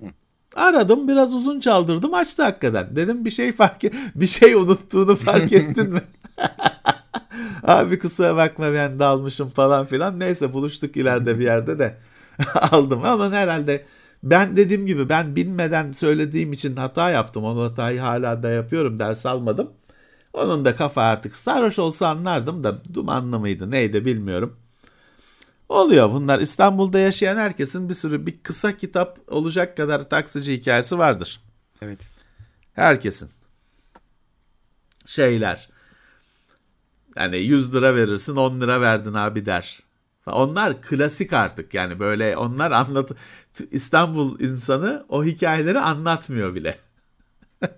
Aradım 0.55 1.07
biraz 1.07 1.33
uzun 1.33 1.59
çaldırdım 1.59 2.13
açtı 2.13 2.43
hakikaten. 2.43 2.95
Dedim 2.95 3.25
bir 3.25 3.29
şey 3.29 3.51
fark 3.51 3.83
et, 3.83 3.93
bir 4.15 4.27
şey 4.27 4.53
unuttuğunu 4.53 5.15
fark 5.15 5.53
ettin 5.53 5.89
mi? 5.89 6.01
Abi 7.63 7.99
kusura 7.99 8.35
bakma 8.35 8.73
ben 8.73 8.99
dalmışım 8.99 9.49
falan 9.49 9.85
filan. 9.85 10.19
Neyse 10.19 10.53
buluştuk 10.53 10.97
ileride 10.97 11.39
bir 11.39 11.45
yerde 11.45 11.79
de 11.79 11.97
aldım. 12.71 13.05
Ama 13.05 13.31
herhalde 13.31 13.85
ben 14.23 14.57
dediğim 14.57 14.85
gibi 14.85 15.09
ben 15.09 15.35
bilmeden 15.35 15.91
söylediğim 15.91 16.51
için 16.51 16.75
hata 16.75 17.09
yaptım. 17.09 17.43
O 17.45 17.63
hatayı 17.63 17.99
hala 17.99 18.43
da 18.43 18.49
yapıyorum 18.49 18.99
ders 18.99 19.25
almadım. 19.25 19.71
Onun 20.33 20.65
da 20.65 20.75
kafa 20.75 21.01
artık 21.01 21.35
sarhoş 21.35 21.79
olsa 21.79 22.07
anlardım 22.07 22.63
da 22.63 22.83
dumanlı 22.93 23.39
mıydı 23.39 23.71
neydi 23.71 24.05
bilmiyorum. 24.05 24.59
Oluyor 25.69 26.11
bunlar. 26.11 26.39
İstanbul'da 26.39 26.99
yaşayan 26.99 27.37
herkesin 27.37 27.89
bir 27.89 27.93
sürü 27.93 28.25
bir 28.25 28.39
kısa 28.43 28.77
kitap 28.77 29.19
olacak 29.27 29.77
kadar 29.77 30.09
taksici 30.09 30.53
hikayesi 30.53 30.97
vardır. 30.97 31.41
Evet. 31.81 31.99
Herkesin. 32.73 33.29
Şeyler. 35.05 35.69
Yani 37.15 37.37
100 37.37 37.73
lira 37.73 37.95
verirsin 37.95 38.35
10 38.35 38.61
lira 38.61 38.81
verdin 38.81 39.13
abi 39.13 39.45
der. 39.45 39.79
Onlar 40.31 40.81
klasik 40.81 41.33
artık 41.33 41.73
yani 41.73 41.99
böyle 41.99 42.37
onlar 42.37 42.71
anlat 42.71 43.11
İstanbul 43.71 44.39
insanı 44.39 45.05
o 45.09 45.23
hikayeleri 45.25 45.79
anlatmıyor 45.79 46.55
bile. 46.55 46.79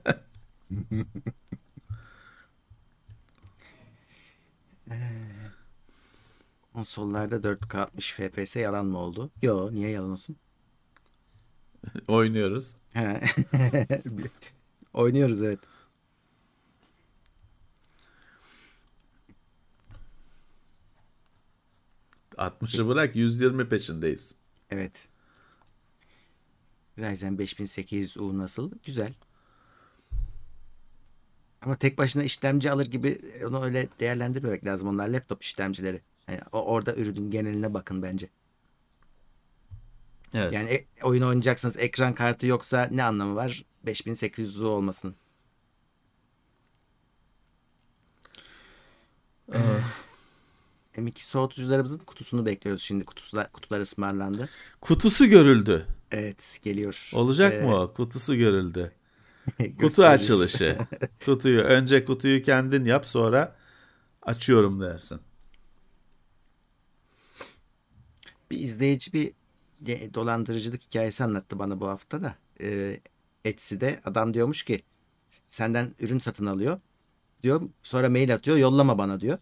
Konsollarda 6.74 7.36
4K 7.36 7.78
60 7.78 8.14
FPS 8.14 8.56
yalan 8.56 8.86
mı 8.86 8.98
oldu? 8.98 9.32
Yo 9.42 9.70
niye 9.74 9.90
yalan 9.90 10.12
olsun? 10.12 10.36
Oynuyoruz. 12.08 12.76
Oynuyoruz 14.94 15.42
evet. 15.42 15.60
...60'ı 22.42 22.88
bırak 22.88 23.16
120 23.16 23.70
peşindeyiz. 23.70 24.36
Evet. 24.70 25.08
Ryzen 27.00 27.38
5800U 27.38 28.38
nasıl? 28.38 28.72
Güzel. 28.86 29.14
Ama 31.62 31.76
tek 31.76 31.98
başına 31.98 32.24
işlemci 32.24 32.72
alır 32.72 32.86
gibi 32.86 33.22
onu 33.48 33.64
öyle 33.64 33.88
değerlendirmemek 34.00 34.66
lazım. 34.66 34.88
Onlar 34.88 35.08
laptop 35.08 35.44
işlemcileri. 35.44 36.02
Yani 36.28 36.40
o 36.52 36.66
orada 36.66 36.96
ürünün 36.96 37.32
geneline 37.32 37.74
bakın 37.74 38.04
bence. 38.04 38.30
Evet. 40.34 40.54
Yani 40.54 40.70
e- 40.70 40.86
oyun 41.04 41.22
oynayacaksınız 41.22 41.78
ekran 41.78 42.16
kartı 42.16 42.46
yoksa 42.48 42.88
ne 42.92 43.04
anlamı 43.04 43.36
var 43.36 43.66
5800U 43.86 44.66
olmasının? 44.66 45.16
M2 50.96 51.20
soğutucularımızın 51.24 51.98
kutusunu 51.98 52.46
bekliyoruz 52.46 52.84
şimdi. 52.84 53.06
Kutular, 53.06 53.52
kutular 53.52 53.80
ısmarlandı. 53.80 54.50
Kutusu 54.82 55.26
görüldü. 55.26 55.86
Evet 56.12 56.60
geliyor. 56.64 57.12
Olacak 57.16 57.54
Ee, 57.54 57.62
mı 57.62 57.76
o? 57.76 57.94
Kutusu 57.94 58.36
görüldü. 58.36 58.92
Kutu 59.80 60.06
açılışı. 60.06 60.78
Kutuyu 61.26 61.62
önce 61.62 62.06
kutuyu 62.06 62.42
kendin 62.42 62.86
yap 62.86 63.08
sonra 63.08 63.56
açıyorum 64.22 64.82
dersin. 64.82 65.20
Bir 68.52 68.60
izleyici 68.60 69.14
bir 69.14 69.32
e, 69.88 70.14
dolandırıcılık 70.14 70.82
hikayesi 70.82 71.24
anlattı 71.24 71.60
bana 71.60 71.82
bu 71.82 71.88
hafta 71.88 72.24
da. 72.24 72.36
Ee, 72.62 73.00
Etsy'de 73.46 74.00
adam 74.06 74.34
diyormuş 74.34 74.64
ki 74.64 74.84
senden 75.50 75.96
ürün 76.00 76.20
satın 76.20 76.46
alıyor. 76.46 76.80
Diyor 77.44 77.62
sonra 77.84 78.10
mail 78.10 78.34
atıyor 78.34 78.58
yollama 78.58 78.98
bana 78.98 79.22
diyor. 79.22 79.38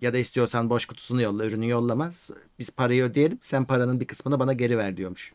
Ya 0.00 0.12
da 0.14 0.18
istiyorsan 0.18 0.70
boş 0.70 0.84
kutusunu 0.86 1.22
yolla 1.22 1.46
ürünü 1.46 1.68
yollama. 1.68 2.10
Biz 2.58 2.70
parayı 2.70 3.02
ödeyelim 3.04 3.38
sen 3.40 3.64
paranın 3.64 4.00
bir 4.00 4.06
kısmını 4.06 4.40
bana 4.40 4.52
geri 4.52 4.78
ver 4.78 4.96
diyormuş. 4.96 5.32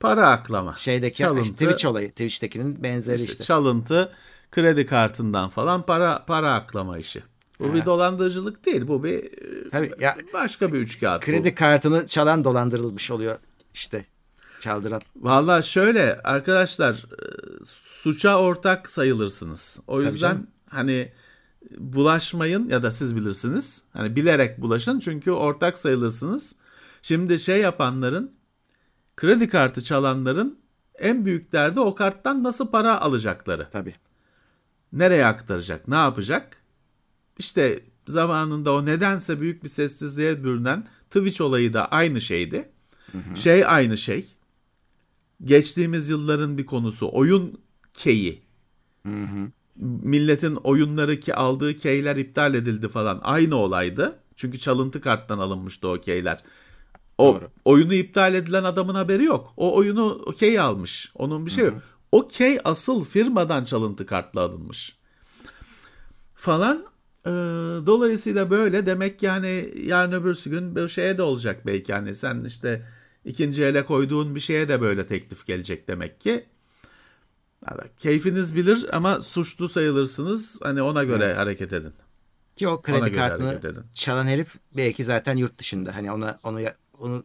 Para 0.00 0.28
aklama. 0.30 0.76
Şeydeki 0.76 1.18
Çalıntı. 1.18 1.42
işte 1.42 1.54
Twitch 1.64 1.86
olayı. 1.86 2.10
Twitch'tekinin 2.10 2.82
benzeri 2.82 3.20
İşte 3.20 3.32
işte. 3.32 3.44
Çalıntı, 3.44 4.12
kredi 4.50 4.86
kartından 4.86 5.48
falan 5.48 5.86
para 5.86 6.24
para 6.24 6.54
aklama 6.54 6.98
işi. 6.98 7.22
Bu 7.60 7.64
bir 7.68 7.74
Evet. 7.74 7.86
dolandırıcılık 7.86 8.66
değil. 8.66 8.88
Bu 8.88 9.04
bir 9.04 9.30
Tabii 9.70 9.92
ya 10.00 10.16
başka 10.32 10.72
bir 10.72 10.80
bu. 10.80 11.20
kredi 11.20 11.54
kartını 11.54 12.06
çalan 12.06 12.44
dolandırılmış 12.44 13.10
oluyor 13.10 13.38
işte. 13.74 14.06
Çaldıran. 14.60 15.00
Valla 15.16 15.62
şöyle 15.62 16.20
arkadaşlar 16.22 16.94
e, 16.94 17.64
suça 17.64 18.38
ortak 18.38 18.90
sayılırsınız. 18.90 19.80
O 19.86 19.96
Tabii 19.96 20.06
yüzden 20.06 20.28
canım. 20.30 20.46
hani 20.68 21.12
bulaşmayın 21.78 22.68
ya 22.68 22.82
da 22.82 22.90
siz 22.90 23.16
bilirsiniz. 23.16 23.82
Hani 23.92 24.16
bilerek 24.16 24.60
bulaşın 24.60 25.00
çünkü 25.00 25.30
ortak 25.30 25.78
sayılırsınız. 25.78 26.56
Şimdi 27.02 27.38
şey 27.38 27.60
yapanların 27.60 28.32
kredi 29.16 29.48
kartı 29.48 29.84
çalanların 29.84 30.58
en 30.98 31.24
büyük 31.24 31.52
derdi 31.52 31.80
o 31.80 31.94
karttan 31.94 32.42
nasıl 32.42 32.70
para 32.70 33.00
alacakları. 33.00 33.68
Tabii. 33.72 33.94
Nereye 34.92 35.26
aktaracak? 35.26 35.88
Ne 35.88 35.94
yapacak? 35.94 36.56
İşte 37.38 37.80
zamanında 38.08 38.72
o 38.72 38.86
nedense 38.86 39.40
büyük 39.40 39.64
bir 39.64 39.68
sessizliğe 39.68 40.44
bürünen 40.44 40.86
Twitch 41.10 41.40
olayı 41.40 41.72
da 41.72 41.88
aynı 41.88 42.20
şeydi. 42.20 42.68
Şey 43.34 43.66
aynı 43.66 43.96
şey. 43.96 44.34
Geçtiğimiz 45.44 46.08
yılların 46.08 46.58
bir 46.58 46.66
konusu 46.66 47.10
oyun 47.12 47.60
keyi. 47.94 48.42
Milletin 49.78 50.54
oyunları 50.54 51.20
ki 51.20 51.34
aldığı 51.34 51.76
keyler 51.76 52.16
iptal 52.16 52.54
edildi 52.54 52.88
falan. 52.88 53.20
Aynı 53.22 53.56
olaydı. 53.56 54.18
Çünkü 54.36 54.58
çalıntı 54.58 55.00
karttan 55.00 55.38
alınmıştı 55.38 55.88
o 55.88 56.00
keyler. 56.00 56.42
O 57.18 57.34
Doğru. 57.34 57.50
oyunu 57.64 57.94
iptal 57.94 58.34
edilen 58.34 58.64
adamın 58.64 58.94
haberi 58.94 59.24
yok. 59.24 59.52
O 59.56 59.76
oyunu 59.76 60.22
o 60.26 60.32
key 60.32 60.60
almış. 60.60 61.12
Onun 61.14 61.46
bir 61.46 61.50
şey 61.50 61.64
yok. 61.64 61.82
O 62.12 62.28
key 62.28 62.58
asıl 62.64 63.04
firmadan 63.04 63.64
çalıntı 63.64 64.06
kartla 64.06 64.40
alınmış. 64.40 64.98
Falan. 66.34 66.86
Ee, 67.26 67.30
dolayısıyla 67.86 68.50
böyle 68.50 68.86
demek 68.86 69.18
ki 69.18 69.28
hani 69.28 69.74
yarın 69.82 70.12
öbürsü 70.12 70.50
gün 70.50 70.76
bir 70.76 70.88
şeye 70.88 71.18
de 71.18 71.22
olacak 71.22 71.66
belki. 71.66 71.92
Yani 71.92 72.14
sen 72.14 72.44
işte 72.44 72.86
ikinci 73.24 73.64
ele 73.64 73.84
koyduğun 73.86 74.34
bir 74.34 74.40
şeye 74.40 74.68
de 74.68 74.80
böyle 74.80 75.06
teklif 75.06 75.46
gelecek 75.46 75.88
demek 75.88 76.20
ki. 76.20 76.46
Yani 77.70 77.90
keyfiniz 77.98 78.56
bilir 78.56 78.96
ama 78.96 79.20
suçlu 79.20 79.68
sayılırsınız. 79.68 80.60
Hani 80.62 80.82
ona 80.82 81.04
göre 81.04 81.24
Evet. 81.24 81.36
hareket 81.36 81.72
edin. 81.72 81.92
Ki 82.56 82.68
o 82.68 82.82
kredi 82.82 83.12
kartını 83.12 83.60
çalan 83.94 84.26
herif 84.26 84.54
belki 84.76 85.04
zaten 85.04 85.36
yurt 85.36 85.58
dışında. 85.58 85.94
Hani 85.96 86.12
ona 86.12 86.38
onu 86.42 86.60
onu 86.98 87.24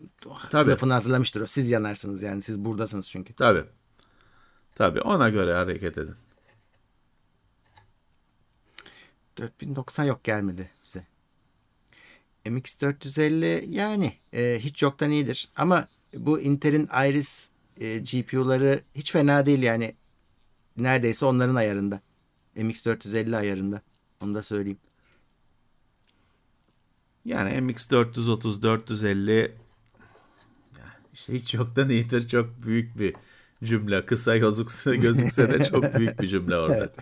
Tabii. 0.49 0.71
lafını 0.71 0.93
hazırlamıştır 0.93 1.41
o. 1.41 1.47
Siz 1.47 1.71
yanarsınız 1.71 2.23
yani. 2.23 2.41
Siz 2.41 2.65
buradasınız 2.65 3.09
çünkü. 3.09 3.33
Tabii. 3.33 3.63
Tabii 4.75 5.01
ona 5.01 5.29
göre 5.29 5.53
hareket 5.53 5.97
edin. 5.97 6.15
4090 9.37 10.03
yok 10.03 10.23
gelmedi 10.23 10.69
bize. 10.85 11.05
MX450 12.45 13.69
yani 13.69 14.13
e, 14.33 14.57
hiç 14.59 14.83
yoktan 14.83 15.11
iyidir. 15.11 15.49
Ama 15.55 15.87
bu 16.13 16.39
Intel'in 16.39 16.89
Iris 17.07 17.49
e, 17.79 17.97
GPU'ları 17.97 18.79
hiç 18.95 19.11
fena 19.11 19.45
değil 19.45 19.63
yani. 19.63 19.95
Neredeyse 20.84 21.25
onların 21.25 21.55
ayarında. 21.55 22.01
MX450 22.57 23.38
ayarında. 23.38 23.82
Onu 24.23 24.36
da 24.36 24.43
söyleyeyim. 24.43 24.79
Yani 27.25 27.61
MX 27.61 27.91
430 27.91 28.63
450 28.63 29.55
işte 31.13 31.34
hiç 31.34 31.53
yoktan 31.53 31.89
iyidir 31.89 32.27
çok 32.27 32.63
büyük 32.65 32.99
bir 32.99 33.15
cümle. 33.63 34.05
Kısa 34.05 34.38
gözükse, 34.38 34.95
gözükse 34.95 35.51
de 35.51 35.63
çok 35.63 35.95
büyük 35.97 36.21
bir 36.21 36.27
cümle 36.27 36.57
orada. 36.57 36.93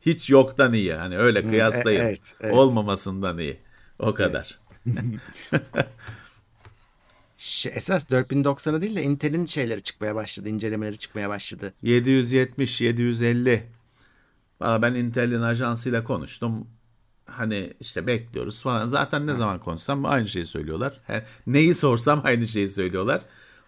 Hiç 0.00 0.30
yoktan 0.30 0.72
iyi. 0.72 0.94
Hani 0.94 1.18
öyle 1.18 1.48
kıyaslayın. 1.48 2.00
evet, 2.00 2.34
evet. 2.40 2.54
Olmamasından 2.54 3.38
iyi. 3.38 3.58
O 3.98 4.14
kadar. 4.14 4.58
Şey, 7.46 7.72
esas 7.74 8.10
4090'a 8.10 8.80
değil 8.82 8.96
de 8.96 9.02
Intel'in 9.02 9.46
şeyleri 9.46 9.82
çıkmaya 9.82 10.14
başladı. 10.14 10.48
incelemeleri 10.48 10.98
çıkmaya 10.98 11.28
başladı. 11.28 11.74
770 11.82 12.80
750 12.80 13.66
Valla 14.60 14.82
ben 14.82 14.94
Intel'in 14.94 15.42
ajansıyla 15.42 16.04
konuştum. 16.04 16.68
Hani 17.26 17.74
işte 17.80 18.06
bekliyoruz 18.06 18.62
falan. 18.62 18.88
Zaten 18.88 19.26
ne 19.26 19.34
zaman 19.34 19.60
konuşsam 19.60 20.04
aynı 20.04 20.28
şeyi 20.28 20.46
söylüyorlar. 20.46 21.00
He, 21.06 21.24
neyi 21.46 21.74
sorsam 21.74 22.20
aynı 22.24 22.46
şeyi 22.46 22.68
söylüyorlar. 22.68 23.22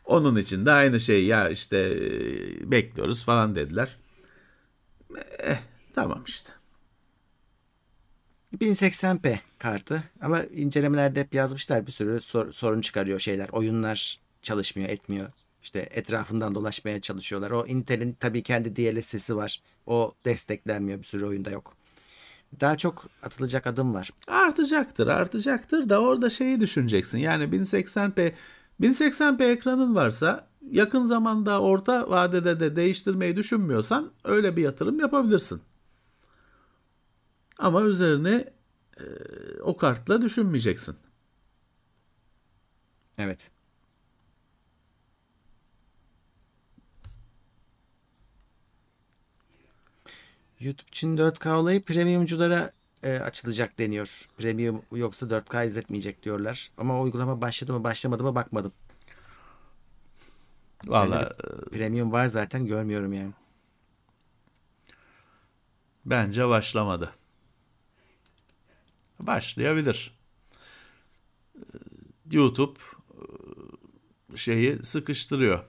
Onun 0.04 0.36
için 0.36 0.66
de 0.66 0.72
aynı 0.72 1.00
şey 1.00 1.24
ya 1.26 1.48
işte 1.48 1.78
e, 1.78 2.70
bekliyoruz 2.70 3.24
falan 3.24 3.54
dediler. 3.54 3.96
Eh, 5.38 5.58
tamam 5.94 6.24
işte. 6.26 6.57
1080p 8.56 9.38
kartı 9.58 10.02
ama 10.20 10.42
incelemelerde 10.42 11.20
hep 11.20 11.34
yazmışlar 11.34 11.86
bir 11.86 11.92
sürü 11.92 12.20
sor- 12.20 12.52
sorun 12.52 12.80
çıkarıyor 12.80 13.20
şeyler. 13.20 13.48
Oyunlar 13.48 14.20
çalışmıyor, 14.42 14.88
etmiyor. 14.88 15.28
İşte 15.62 15.88
etrafından 15.90 16.54
dolaşmaya 16.54 17.00
çalışıyorlar. 17.00 17.50
O 17.50 17.66
Intel'in 17.66 18.12
tabii 18.20 18.42
kendi 18.42 18.76
DLSS'i 18.76 19.36
var. 19.36 19.62
O 19.86 20.14
desteklenmiyor. 20.24 20.98
Bir 20.98 21.04
sürü 21.04 21.26
oyunda 21.26 21.50
yok. 21.50 21.76
Daha 22.60 22.76
çok 22.76 23.06
atılacak 23.22 23.66
adım 23.66 23.94
var. 23.94 24.10
Artacaktır, 24.26 25.06
artacaktır 25.06 25.88
da 25.88 26.00
orada 26.00 26.30
şeyi 26.30 26.60
düşüneceksin. 26.60 27.18
Yani 27.18 27.44
1080p 27.44 28.32
1080p 28.80 29.44
ekranın 29.44 29.94
varsa 29.94 30.48
yakın 30.70 31.02
zamanda 31.02 31.60
orta 31.60 32.10
vadede 32.10 32.60
de 32.60 32.76
değiştirmeyi 32.76 33.36
düşünmüyorsan 33.36 34.10
öyle 34.24 34.56
bir 34.56 34.62
yatırım 34.62 35.00
yapabilirsin. 35.00 35.60
Ama 37.58 37.82
üzerine 37.82 38.44
e, 39.00 39.04
o 39.62 39.76
kartla 39.76 40.22
düşünmeyeceksin. 40.22 40.96
Evet. 43.18 43.50
YouTube 50.60 50.88
için 50.88 51.16
4K 51.16 51.52
olayı 51.54 51.82
premiumculara 51.82 52.72
e, 53.02 53.18
açılacak 53.18 53.78
deniyor. 53.78 54.28
Premium 54.38 54.82
yoksa 54.92 55.26
4K 55.26 55.66
izletmeyecek 55.66 56.22
diyorlar. 56.22 56.70
Ama 56.78 57.00
uygulama 57.00 57.40
başladı 57.40 57.72
mı 57.72 57.84
başlamadı 57.84 58.22
mı 58.24 58.34
bakmadım. 58.34 58.72
Valla 60.86 61.32
Premium 61.72 62.12
var 62.12 62.26
zaten 62.26 62.66
görmüyorum 62.66 63.12
yani. 63.12 63.32
bence 66.04 66.48
başlamadı. 66.48 67.14
Başlayabilir. 69.20 70.18
Ee, 71.56 71.60
YouTube 72.30 72.80
e, 74.32 74.36
şeyi 74.36 74.84
sıkıştırıyor. 74.84 75.64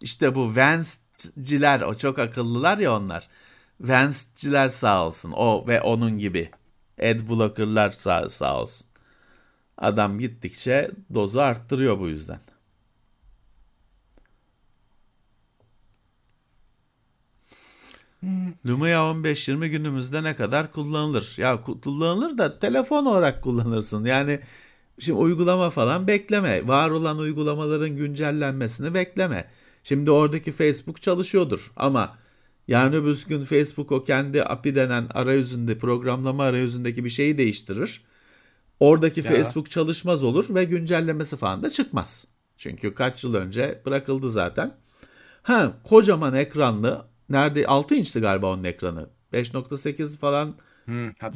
İşte 0.00 0.34
bu 0.34 0.56
Vance'ciler 0.56 1.80
o 1.80 1.94
çok 1.94 2.18
akıllılar 2.18 2.78
ya 2.78 2.96
onlar. 2.96 3.28
Vance'ciler 3.80 4.68
sağ 4.68 5.06
olsun. 5.06 5.32
O 5.32 5.66
ve 5.66 5.80
onun 5.80 6.18
gibi. 6.18 6.50
Adblocker'lar 7.02 7.90
sağ, 7.90 8.28
sağ 8.28 8.60
olsun. 8.60 8.86
Adam 9.78 10.18
gittikçe 10.18 10.90
dozu 11.14 11.40
arttırıyor 11.40 11.98
bu 11.98 12.08
yüzden. 12.08 12.40
Lumia 18.66 18.98
15-20 19.10 19.66
günümüzde 19.66 20.22
ne 20.22 20.36
kadar 20.36 20.72
kullanılır? 20.72 21.34
Ya 21.36 21.54
ku- 21.54 21.80
kullanılır 21.80 22.38
da 22.38 22.58
telefon 22.58 23.06
olarak 23.06 23.42
kullanırsın. 23.42 24.04
Yani 24.04 24.40
şimdi 24.98 25.18
uygulama 25.18 25.70
falan 25.70 26.06
bekleme. 26.06 26.68
Var 26.68 26.90
olan 26.90 27.18
uygulamaların 27.18 27.96
güncellenmesini 27.96 28.94
bekleme. 28.94 29.48
Şimdi 29.84 30.10
oradaki 30.10 30.52
Facebook 30.52 31.02
çalışıyordur 31.02 31.72
ama 31.76 32.18
yarın 32.68 32.92
öbür 32.92 33.24
gün 33.28 33.44
Facebook 33.44 33.92
o 33.92 34.02
kendi 34.02 34.42
API 34.42 34.74
denen 34.74 35.06
arayüzünde 35.14 35.78
programlama 35.78 36.44
arayüzündeki 36.44 37.04
bir 37.04 37.10
şeyi 37.10 37.38
değiştirir. 37.38 38.04
Oradaki 38.80 39.20
Ya. 39.20 39.26
Facebook 39.26 39.70
çalışmaz 39.70 40.24
olur 40.24 40.46
ve 40.54 40.64
güncellemesi 40.64 41.36
falan 41.36 41.62
da 41.62 41.70
çıkmaz. 41.70 42.26
Çünkü 42.56 42.94
kaç 42.94 43.24
yıl 43.24 43.34
önce 43.34 43.82
bırakıldı 43.86 44.30
zaten. 44.30 44.74
Ha 45.42 45.72
kocaman 45.84 46.34
ekranlı 46.34 47.04
nerede 47.32 47.66
6 47.66 47.94
inçti 47.94 48.20
galiba 48.20 48.52
onun 48.54 48.64
ekranı. 48.64 49.08
5.8 49.32 50.18
falan 50.18 50.54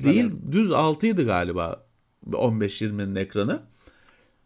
Değil 0.04 0.32
düz 0.52 0.70
6'ydı 0.70 1.26
galiba 1.26 1.86
15-20'nin 2.30 3.14
ekranı. 3.14 3.62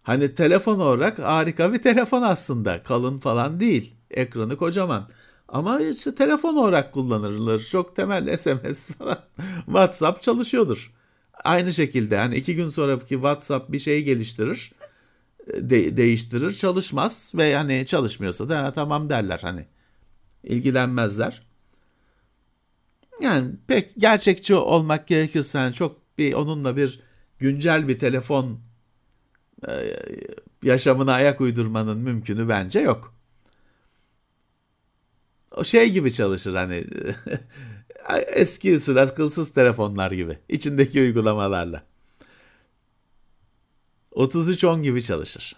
Hani 0.02 0.34
telefon 0.34 0.80
olarak 0.80 1.18
harika 1.18 1.72
bir 1.72 1.82
telefon 1.82 2.22
aslında. 2.22 2.82
Kalın 2.82 3.18
falan 3.18 3.60
değil. 3.60 3.94
Ekranı 4.10 4.56
kocaman. 4.56 5.08
Ama 5.48 5.80
işte 5.80 6.14
telefon 6.14 6.56
olarak 6.56 6.92
kullanılır. 6.92 7.68
Çok 7.70 7.96
temel 7.96 8.36
SMS 8.36 8.86
falan. 8.86 9.18
WhatsApp 9.66 10.22
çalışıyordur. 10.22 10.92
Aynı 11.44 11.72
şekilde 11.72 12.16
hani 12.16 12.36
iki 12.36 12.54
gün 12.56 12.68
sonraki 12.68 13.08
WhatsApp 13.08 13.72
bir 13.72 13.78
şey 13.78 14.04
geliştirir. 14.04 14.72
De- 15.54 15.96
değiştirir 15.96 16.52
çalışmaz 16.52 17.32
ve 17.36 17.56
hani 17.56 17.86
çalışmıyorsa 17.86 18.48
da 18.48 18.72
tamam 18.72 19.10
derler 19.10 19.38
hani 19.42 19.66
ilgilenmezler. 20.44 21.42
Yani 23.20 23.50
pek 23.66 23.94
gerçekçi 23.98 24.54
olmak 24.54 25.06
gerekirse 25.06 25.58
yani 25.58 25.74
çok 25.74 26.18
bir 26.18 26.32
onunla 26.32 26.76
bir 26.76 27.00
güncel 27.38 27.88
bir 27.88 27.98
telefon 27.98 28.60
e, 29.68 29.96
yaşamına 30.62 31.12
ayak 31.12 31.40
uydurmanın 31.40 31.98
mümkünü 31.98 32.48
bence 32.48 32.80
yok. 32.80 33.14
O 35.50 35.64
şey 35.64 35.92
gibi 35.92 36.12
çalışır 36.12 36.54
hani 36.54 36.84
eski 38.26 38.74
usul 38.74 38.96
akılsız 38.96 39.52
telefonlar 39.52 40.12
gibi 40.12 40.38
içindeki 40.48 41.00
uygulamalarla. 41.00 41.82
3310 44.16 44.82
gibi 44.82 45.02
çalışır. 45.04 45.56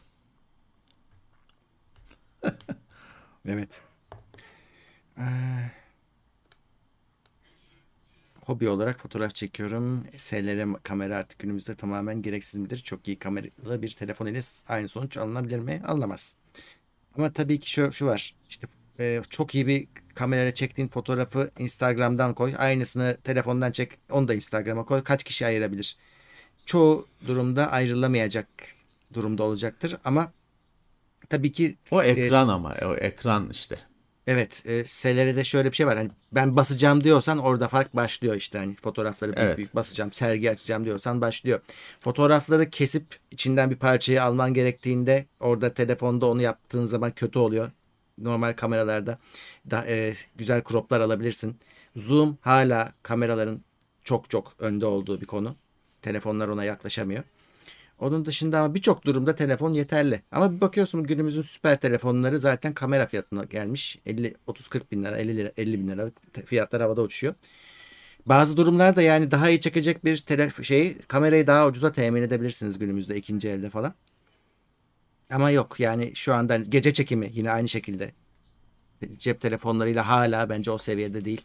Evet. 3.49 3.83
Ee, 5.19 5.23
hobi 8.47 8.69
olarak 8.69 9.01
fotoğraf 9.01 9.35
çekiyorum. 9.35 10.05
SLR 10.17 10.83
kamera 10.83 11.17
artık 11.17 11.39
günümüzde 11.39 11.75
tamamen 11.75 12.23
gereksiz 12.23 12.61
midir? 12.61 12.79
Çok 12.79 13.09
iyi 13.09 13.19
kameralı 13.19 13.83
bir 13.83 13.91
telefon 13.91 14.27
ile 14.27 14.41
aynı 14.69 14.89
sonuç 14.89 15.17
alınabilir 15.17 15.59
mi? 15.59 15.83
Alınamaz. 15.87 16.37
Ama 17.19 17.33
tabii 17.33 17.61
ki 17.61 17.71
şu, 17.71 17.93
şu 17.93 18.07
var. 18.07 18.35
İşte 18.49 18.67
e, 19.01 19.23
çok 19.31 19.55
iyi 19.55 19.67
bir 19.67 19.89
kamerayla 20.15 20.55
çektiğin 20.55 20.89
fotoğrafı 20.89 21.51
Instagram'dan 21.59 22.35
koy. 22.35 22.55
Aynısını 22.59 23.17
telefondan 23.25 23.73
çek. 23.73 23.93
Onu 24.11 24.29
da 24.29 24.35
Instagram'a 24.35 24.85
koy. 24.85 25.03
Kaç 25.05 25.25
kişi 25.25 25.47
ayırabilir? 25.47 25.97
Çoğu 26.67 27.09
durumda 27.27 27.71
ayrılamayacak 27.71 28.47
durumda 29.15 29.43
olacaktır. 29.43 29.97
Ama 30.05 30.33
tabii 31.29 31.53
ki 31.53 31.77
O 31.91 32.03
e, 32.03 32.09
ekran 32.09 32.49
ama 32.49 32.75
o 32.83 32.95
ekran 32.95 33.51
işte. 33.51 33.79
Evet, 34.27 34.63
e, 34.67 34.85
SLR'de 34.85 35.45
şöyle 35.45 35.71
bir 35.71 35.77
şey 35.77 35.87
var. 35.87 35.97
Hani 35.97 36.11
ben 36.33 36.57
basacağım 36.57 37.05
diyorsan 37.05 37.39
orada 37.39 37.69
fark 37.69 37.97
başlıyor 37.97 38.35
işte. 38.35 38.59
Hani 38.59 38.75
fotoğrafları 38.75 39.33
büyük 39.33 39.47
Evet. 39.47 39.59
büyük 39.59 39.75
basacağım, 39.75 40.13
sergi 40.13 40.51
açacağım 40.51 40.85
diyorsan 40.85 41.21
başlıyor. 41.21 41.61
Fotoğrafları 42.01 42.71
kesip 42.71 43.19
içinden 43.31 43.71
bir 43.71 43.77
parçayı 43.77 44.23
alman 44.23 44.55
gerektiğinde 44.55 45.27
orada 45.41 45.75
telefonda 45.75 46.27
onu 46.27 46.43
yaptığın 46.43 46.85
zaman 46.85 47.11
kötü 47.11 47.39
oluyor. 47.39 47.71
Normal 48.19 48.53
kameralarda 48.53 49.19
da 49.71 49.85
e, 49.87 50.15
güzel 50.37 50.63
croplar 50.65 51.01
alabilirsin. 51.01 51.57
Zoom 51.97 52.39
hala 52.41 52.93
kameraların 53.03 53.61
çok 54.05 54.31
çok 54.31 54.55
önde 54.59 54.87
olduğu 54.87 55.21
bir 55.21 55.27
konu. 55.27 55.57
Telefonlar 56.03 56.49
ona 56.49 56.65
yaklaşamıyor. 56.65 57.25
Onun 58.03 58.25
dışında 58.25 58.61
ama 58.61 58.75
birçok 58.75 59.05
durumda 59.05 59.37
telefon 59.37 59.73
yeterli. 59.73 60.23
Ama 60.33 60.53
bir 60.53 60.61
bakıyorsun 60.61 61.05
günümüzün 61.05 61.43
süper 61.43 61.81
telefonları 61.81 62.39
zaten 62.39 62.75
kamera 62.75 63.07
fiyatına 63.07 63.45
gelmiş. 63.45 63.99
50 64.07 64.35
30 64.47 64.69
40 64.69 64.93
bin 64.93 65.05
lira, 65.05 65.19
50 65.19 65.37
lira, 65.37 65.53
50 65.57 65.79
bin 65.79 65.89
lira 65.89 66.11
fiyatlar 66.47 66.83
havada 66.83 67.03
uçuyor. 67.03 67.35
Bazı 68.27 68.57
durumlarda 68.57 69.03
yani 69.03 69.31
daha 69.31 69.51
iyi 69.51 69.61
çekecek 69.61 70.05
bir 70.05 70.17
tele 70.17 70.51
şeyi 70.63 70.99
kamerayı 70.99 71.47
daha 71.47 71.67
ucuza 71.67 71.93
temin 71.93 72.23
edebilirsiniz 72.23 72.79
günümüzde 72.79 73.17
ikinci 73.17 73.49
elde 73.49 73.71
falan. 73.71 73.95
Ama 75.31 75.51
yok 75.51 75.81
yani 75.81 76.13
şu 76.15 76.35
anda 76.35 76.57
gece 76.57 76.93
çekimi 76.93 77.31
yine 77.33 77.51
aynı 77.51 77.69
şekilde 77.69 78.13
cep 79.19 79.41
telefonlarıyla 79.41 80.09
hala 80.09 80.49
bence 80.49 80.71
o 80.71 80.79
seviyede 80.79 81.25
değil. 81.25 81.43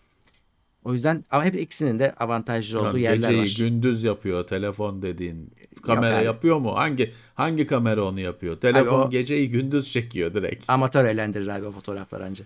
O 0.84 0.94
yüzden 0.94 1.24
ama 1.32 1.44
hep 1.46 1.56
ikisinin 1.56 2.00
de 2.00 2.14
avantajlı 2.14 2.78
olduğu 2.78 2.86
Tamam, 2.86 2.98
yerler 3.02 3.18
geceyi 3.30 3.42
var. 3.42 3.56
gündüz 3.58 4.04
yapıyor 4.04 4.48
telefon 4.48 5.02
dediğin. 5.02 5.52
Kamera 5.82 6.16
yani. 6.16 6.26
yapıyor 6.26 6.58
mu? 6.60 6.76
Hangi 6.76 7.14
hangi 7.36 7.68
kamera 7.68 8.04
onu 8.04 8.20
yapıyor? 8.20 8.60
Telefon 8.60 9.02
o- 9.02 9.10
geceyi 9.10 9.50
gündüz 9.50 9.90
çekiyor 9.92 10.34
direkt. 10.34 10.70
Amatör 10.70 11.06
eğlendirir 11.06 11.48
abi 11.48 11.66
o 11.66 11.72
fotoğraflar 11.72 12.22
anca. 12.22 12.46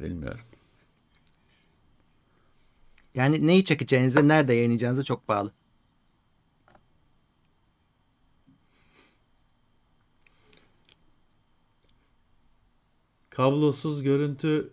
Bilmiyorum. 0.00 0.40
Yani 3.14 3.46
neyi 3.46 3.64
çekeceğinize, 3.64 4.28
nerede 4.28 4.54
yayınlayacağınıza 4.54 5.02
çok 5.02 5.28
bağlı. 5.28 5.52
Kablosuz 13.30 14.02
görüntü 14.02 14.72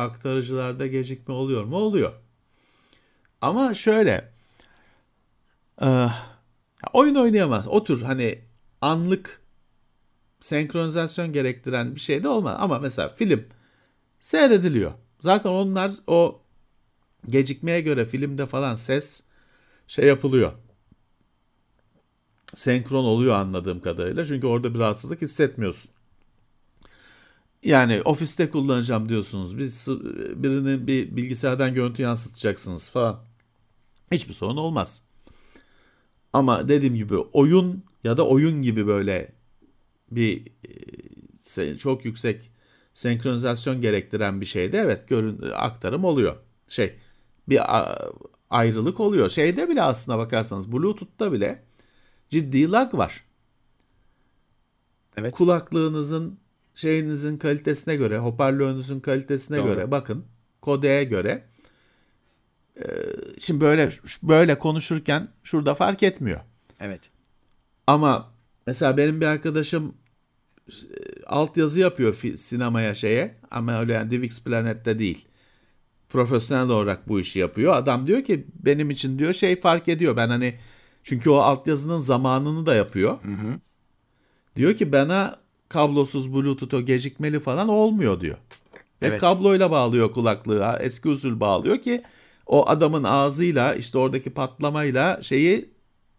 aktarıcılarda 0.00 0.86
gecikme 0.86 1.34
oluyor 1.34 1.64
mu? 1.64 1.76
Oluyor. 1.76 2.12
Ama 3.40 3.74
şöyle 3.74 4.32
e, 5.82 6.06
oyun 6.92 7.14
oynayamaz. 7.14 7.68
Otur 7.68 8.02
hani 8.02 8.38
anlık 8.80 9.40
senkronizasyon 10.40 11.32
gerektiren 11.32 11.94
bir 11.94 12.00
şey 12.00 12.22
de 12.22 12.28
olmaz. 12.28 12.56
Ama 12.60 12.78
mesela 12.78 13.08
film 13.08 13.44
seyrediliyor. 14.20 14.92
Zaten 15.20 15.50
onlar 15.50 15.92
o 16.06 16.42
gecikmeye 17.28 17.80
göre 17.80 18.06
filmde 18.06 18.46
falan 18.46 18.74
ses 18.74 19.22
şey 19.86 20.06
yapılıyor. 20.06 20.52
Senkron 22.54 23.04
oluyor 23.04 23.36
anladığım 23.36 23.80
kadarıyla. 23.80 24.26
Çünkü 24.26 24.46
orada 24.46 24.74
bir 24.74 24.78
rahatsızlık 24.78 25.22
hissetmiyorsun. 25.22 25.90
Yani 27.62 28.02
ofiste 28.02 28.50
kullanacağım 28.50 29.08
diyorsunuz. 29.08 29.58
Biz 29.58 29.88
birinin 30.34 30.86
bir 30.86 31.16
bilgisayardan 31.16 31.74
görüntü 31.74 32.02
yansıtacaksınız 32.02 32.90
falan. 32.90 33.20
Hiçbir 34.12 34.32
sorun 34.32 34.56
olmaz. 34.56 35.02
Ama 36.32 36.68
dediğim 36.68 36.94
gibi 36.94 37.16
oyun 37.16 37.84
ya 38.04 38.16
da 38.16 38.26
oyun 38.26 38.62
gibi 38.62 38.86
böyle 38.86 39.32
bir 40.10 40.46
e, 41.58 41.78
çok 41.78 42.04
yüksek 42.04 42.50
senkronizasyon 42.94 43.80
gerektiren 43.80 44.40
bir 44.40 44.46
şeyde 44.46 44.78
evet 44.78 45.08
görün 45.08 45.50
aktarım 45.54 46.04
oluyor. 46.04 46.36
Şey 46.68 46.94
bir 47.48 47.60
ayrılık 48.50 49.00
oluyor. 49.00 49.30
Şeyde 49.30 49.68
bile 49.68 49.82
aslına 49.82 50.18
bakarsanız 50.18 50.72
Bluetooth'ta 50.72 51.32
bile 51.32 51.62
ciddi 52.30 52.70
lag 52.70 52.94
var. 52.94 53.24
Evet. 55.16 55.34
Kulaklığınızın 55.34 56.39
şeyinizin 56.80 57.38
kalitesine 57.38 57.96
göre, 57.96 58.18
hoparlörünüzün 58.18 59.00
kalitesine 59.00 59.58
Doğru. 59.58 59.66
göre 59.66 59.90
bakın, 59.90 60.24
kodeye 60.60 61.04
göre. 61.04 61.44
Ee, 62.76 62.84
şimdi 63.38 63.60
böyle 63.60 63.90
böyle 64.22 64.58
konuşurken 64.58 65.28
şurada 65.42 65.74
fark 65.74 66.02
etmiyor. 66.02 66.40
Evet. 66.80 67.00
Ama 67.86 68.32
mesela 68.66 68.96
benim 68.96 69.20
bir 69.20 69.26
arkadaşım 69.26 69.94
e, 70.68 70.72
altyazı 71.26 71.80
yapıyor 71.80 72.14
sinemaya 72.36 72.94
şeye 72.94 73.34
ama 73.50 73.80
öyle 73.80 73.92
yani 73.92 74.10
DivX 74.10 74.44
Planet'te 74.44 74.98
değil. 74.98 75.26
Profesyonel 76.08 76.68
olarak 76.68 77.08
bu 77.08 77.20
işi 77.20 77.38
yapıyor. 77.38 77.72
Adam 77.76 78.06
diyor 78.06 78.24
ki 78.24 78.46
benim 78.54 78.90
için 78.90 79.18
diyor 79.18 79.32
şey 79.32 79.60
fark 79.60 79.88
ediyor. 79.88 80.16
Ben 80.16 80.28
hani 80.28 80.54
çünkü 81.04 81.30
o 81.30 81.36
altyazının 81.36 81.98
zamanını 81.98 82.66
da 82.66 82.74
yapıyor. 82.74 83.18
Diyor 84.56 84.74
ki 84.74 84.92
bana 84.92 85.40
kablosuz 85.70 86.34
Bluetooth 86.34 86.74
o 86.74 86.80
gecikmeli 86.80 87.40
falan 87.40 87.68
olmuyor 87.68 88.20
diyor. 88.20 88.36
Ve 89.02 89.06
Evet. 89.06 89.20
kabloyla 89.20 89.70
bağlıyor 89.70 90.12
kulaklığa. 90.12 90.78
Eski 90.78 91.08
usul 91.08 91.40
bağlıyor 91.40 91.78
ki 91.78 92.02
o 92.46 92.68
adamın 92.68 93.04
ağzıyla 93.04 93.74
işte 93.74 93.98
oradaki 93.98 94.30
patlamayla 94.30 95.22
şeyi 95.22 95.70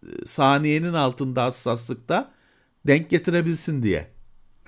e, 0.03 0.25
saniyenin 0.25 0.93
altında 0.93 1.43
hassaslıkta 1.43 2.31
denk 2.87 3.09
getirebilsin 3.09 3.83
diye. 3.83 4.07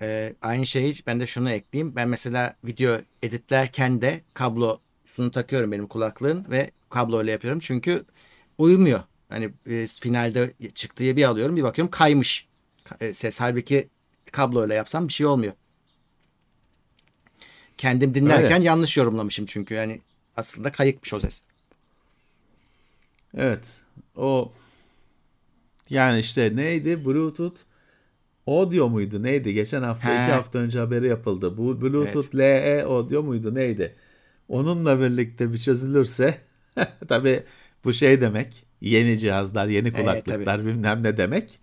Ee, 0.01 0.33
aynı 0.41 0.65
şeyi 0.65 0.95
ben 1.07 1.19
de 1.19 1.27
şunu 1.27 1.49
ekleyeyim. 1.49 1.95
Ben 1.95 2.09
mesela 2.09 2.55
video 2.65 2.97
editlerken 3.23 4.01
de 4.01 4.21
kablosunu 4.33 5.31
takıyorum 5.31 5.71
benim 5.71 5.87
kulaklığın 5.87 6.45
ve 6.49 6.71
kabloyla 6.89 7.31
yapıyorum. 7.31 7.59
Çünkü 7.59 8.03
uyumuyor. 8.57 8.99
Hani 9.29 9.49
e, 9.69 9.87
finalde 9.87 10.53
çıktığı 10.75 11.15
bir 11.15 11.23
alıyorum 11.23 11.55
bir 11.55 11.63
bakıyorum 11.63 11.91
kaymış 11.91 12.47
Ka- 12.85 13.05
e, 13.05 13.13
ses. 13.13 13.39
Halbuki 13.39 13.89
kabloyla 14.33 14.75
yapsam 14.75 15.07
bir 15.07 15.13
şey 15.13 15.25
olmuyor. 15.25 15.53
Kendim 17.77 18.13
dinlerken 18.13 18.57
Öyle. 18.57 18.63
yanlış 18.63 18.97
yorumlamışım 18.97 19.45
çünkü 19.45 19.73
yani 19.73 20.01
aslında 20.37 20.71
kayıkmış 20.71 21.13
o 21.13 21.19
ses. 21.19 21.43
Evet. 23.37 23.63
O 24.15 24.53
yani 25.89 26.19
işte 26.19 26.55
neydi? 26.55 27.05
Bluetooth 27.05 27.57
audio 28.47 28.89
muydu? 28.89 29.23
Neydi? 29.23 29.53
Geçen 29.53 29.81
hafta, 29.83 30.09
He. 30.09 30.23
iki 30.23 30.31
hafta 30.31 30.59
önce 30.59 30.79
haberi 30.79 31.07
yapıldı. 31.07 31.57
Bu 31.57 31.81
Bluetooth 31.81 32.35
LE 32.35 32.83
audio 32.87 33.23
muydu? 33.23 33.55
Neydi? 33.55 33.95
Onunla 34.49 34.99
birlikte 35.01 35.53
bir 35.53 35.57
çözülürse 35.57 36.37
Tabii 37.07 37.43
bu 37.83 37.93
şey 37.93 38.21
demek. 38.21 38.63
Yeni 38.81 39.19
cihazlar, 39.19 39.67
yeni 39.67 39.87
Evet, 39.87 39.97
kulaklıklar 40.01 40.57
tabii. 40.57 40.67
bilmem 40.67 41.03
ne 41.03 41.17
demek. 41.17 41.59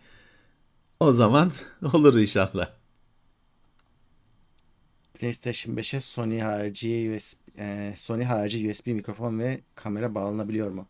O 1.00 1.12
zaman 1.12 1.52
olur 1.92 2.14
inşallah. 2.20 2.70
PlayStation 5.14 5.76
5'e 5.76 6.00
Sony 6.00 6.40
harici 6.40 7.12
USB, 7.16 7.38
e, 7.58 7.94
Sony 7.96 8.24
harici 8.24 8.70
USB 8.70 8.86
mikrofon 8.86 9.38
ve 9.38 9.60
kamera 9.74 10.14
bağlanabiliyor 10.14 10.70
mu? 10.70 10.86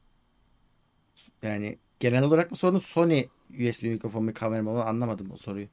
Yani 1.42 1.78
genel 2.00 2.24
olarak 2.24 2.50
mı 2.50 2.56
sorun 2.56 2.78
Sony 2.78 3.24
USB 3.50 3.82
mikrofon 3.84 4.28
ve 4.28 4.32
kamera 4.34 4.62
mı? 4.62 4.84
Anlamadım 4.84 5.30
o 5.32 5.36
soruyu. 5.36 5.66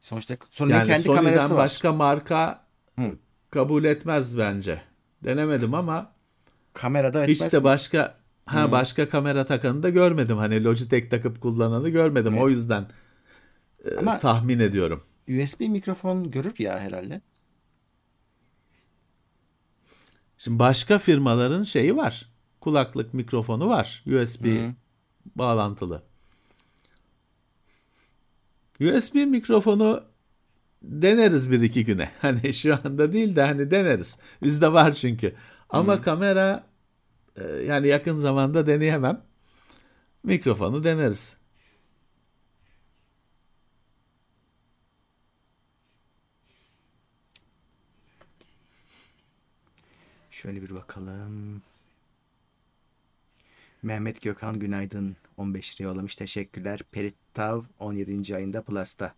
Sonuçta 0.00 0.36
Sony'nin 0.50 0.74
Yani 0.74 0.86
kendi 0.86 1.02
Sony'den 1.02 1.24
kamerası 1.24 1.54
var. 1.56 1.62
başka 1.62 1.92
marka 1.92 2.66
Hı. 2.98 3.18
kabul 3.50 3.84
etmez 3.84 4.38
bence. 4.38 4.82
Denemedim 5.24 5.74
ama 5.74 6.12
Kamerada 6.74 7.24
hiç 7.26 7.32
etmez 7.34 7.52
de 7.52 7.58
mi? 7.58 7.64
başka 7.64 8.18
ha 8.46 8.72
başka 8.72 9.08
kamera 9.08 9.46
takanı 9.46 9.82
da 9.82 9.90
görmedim. 9.90 10.36
Hani 10.36 10.64
Logitech 10.64 11.10
takıp 11.10 11.40
kullananı 11.40 11.88
görmedim. 11.88 12.38
O 12.38 12.48
Evet. 12.48 12.50
yüzden 12.50 12.82
e, 12.82 12.86
Ama- 13.98 14.18
tahmin 14.18 14.58
ediyorum. 14.58 15.02
USB 15.28 15.60
mikrofon 15.60 16.30
görür 16.30 16.54
ya 16.58 16.80
herhalde. 16.80 17.20
Şimdi 20.38 20.58
başka 20.58 20.98
firmaların 20.98 21.62
şeyi 21.62 21.96
var. 21.96 22.30
Kulaklık 22.60 23.14
mikrofonu 23.14 23.68
var. 23.68 24.04
USB 24.06 24.44
Hı. 24.44 24.74
bağlantılı. 25.36 26.02
USB 28.80 29.14
mikrofonu 29.14 30.04
deneriz 30.82 31.50
bir 31.50 31.60
iki 31.60 31.84
güne. 31.84 32.10
Hani 32.20 32.54
şu 32.54 32.78
anda 32.84 33.12
değil 33.12 33.36
de 33.36 33.42
hani 33.42 33.70
deneriz. 33.70 34.18
Bizde 34.42 34.72
var 34.72 34.94
çünkü. 34.94 35.34
Ama 35.70 36.02
kamera 36.02 36.66
e, 37.36 37.44
yani 37.44 37.88
yakın 37.88 38.14
zamanda 38.14 38.66
deneyemem. 38.66 39.22
Mikrofonu 40.22 40.84
deneriz. 40.84 41.36
Şöyle 50.42 50.62
bir 50.62 50.74
bakalım. 50.74 51.62
Mehmet 53.82 54.22
Gökhan 54.22 54.58
günaydın. 54.58 55.16
15 55.36 55.80
lira 55.80 55.88
yollamış. 55.88 56.14
Teşekkürler. 56.14 56.80
Perit 56.92 57.14
Tav 57.34 57.62
17. 57.78 58.36
ayında 58.36 58.62
Plus'ta. 58.62 59.14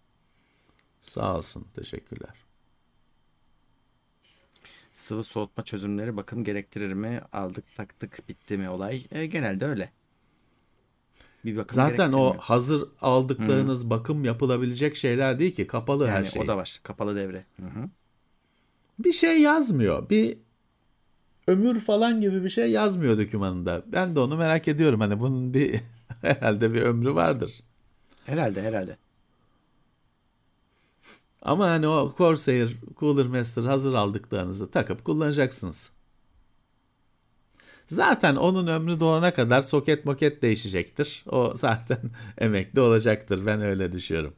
Sağ 1.00 1.36
olsun. 1.36 1.66
Teşekkürler. 1.74 2.34
Sıvı 4.92 5.24
soğutma 5.24 5.64
çözümleri 5.64 6.16
bakım 6.16 6.44
gerektirir 6.44 6.92
mi? 6.92 7.20
Aldık 7.32 7.64
taktık 7.76 8.28
bitti 8.28 8.58
mi 8.58 8.68
olay? 8.68 9.02
E, 9.10 9.26
genelde 9.26 9.66
öyle. 9.66 9.92
Bir 11.44 11.56
bakım 11.56 11.76
Zaten 11.76 12.12
o 12.12 12.36
hazır 12.38 12.88
aldıklarınız 13.00 13.90
bakım 13.90 14.24
yapılabilecek 14.24 14.96
şeyler 14.96 15.38
değil 15.38 15.54
ki. 15.54 15.66
Kapalı 15.66 16.06
her 16.06 16.14
yani 16.14 16.26
şey. 16.26 16.42
o 16.42 16.46
da 16.46 16.56
var. 16.56 16.80
Kapalı 16.82 17.16
devre. 17.16 17.44
Hı 17.56 17.66
hı. 17.66 17.88
bir 18.98 19.12
şey 19.12 19.40
yazmıyor. 19.40 20.10
Bir 20.10 20.38
ömür 21.46 21.80
falan 21.80 22.20
gibi 22.20 22.44
bir 22.44 22.50
şey 22.50 22.70
yazmıyor 22.70 23.18
dokümanında. 23.18 23.82
Ben 23.86 24.16
de 24.16 24.20
onu 24.20 24.36
merak 24.36 24.68
ediyorum. 24.68 25.00
Hani 25.00 25.20
bunun 25.20 25.54
bir 25.54 25.80
herhalde 26.22 26.74
bir 26.74 26.82
ömrü 26.82 27.14
vardır. 27.14 27.60
Herhalde 28.26 28.62
herhalde. 28.62 28.96
Ama 31.42 31.66
hani 31.70 31.86
o 31.88 32.14
Corsair 32.18 32.76
Cooler 32.96 33.26
Master 33.26 33.62
hazır 33.62 33.94
aldıklarınızı 33.94 34.70
takıp 34.70 35.04
kullanacaksınız. 35.04 35.92
Zaten 37.88 38.36
onun 38.36 38.66
ömrü 38.66 39.00
dolana 39.00 39.34
kadar 39.34 39.62
soket 39.62 40.04
moket 40.04 40.42
değişecektir. 40.42 41.24
O 41.30 41.52
zaten 41.54 41.98
emekli 42.38 42.80
olacaktır. 42.80 43.46
Ben 43.46 43.60
öyle 43.60 43.92
düşünüyorum. 43.92 44.34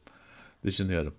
Düşünüyorum. 0.63 1.13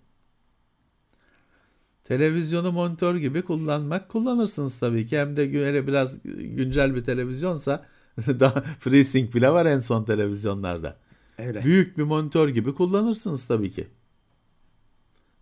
Televizyonu 2.09 2.73
monitör 2.73 3.17
gibi 3.17 3.43
kullanmak 3.43 4.09
kullanırsınız 4.09 4.79
tabii 4.79 5.07
ki. 5.07 5.19
Hem 5.19 5.37
de 5.37 5.55
böyle 5.55 5.87
biraz 5.87 6.23
güncel 6.25 6.95
bir 6.95 7.05
televizyonsa 7.05 7.87
daha 8.27 8.61
FreeSync 8.61 9.35
bile 9.35 9.51
var 9.51 9.67
en 9.67 9.81
son 9.81 10.05
televizyonlarda. 10.05 10.97
Öyle. 11.39 11.65
Büyük 11.65 11.99
bir 11.99 12.03
monitör 12.03 12.49
gibi 12.49 12.75
kullanırsınız 12.75 13.47
tabii 13.47 13.71
ki. 13.71 13.89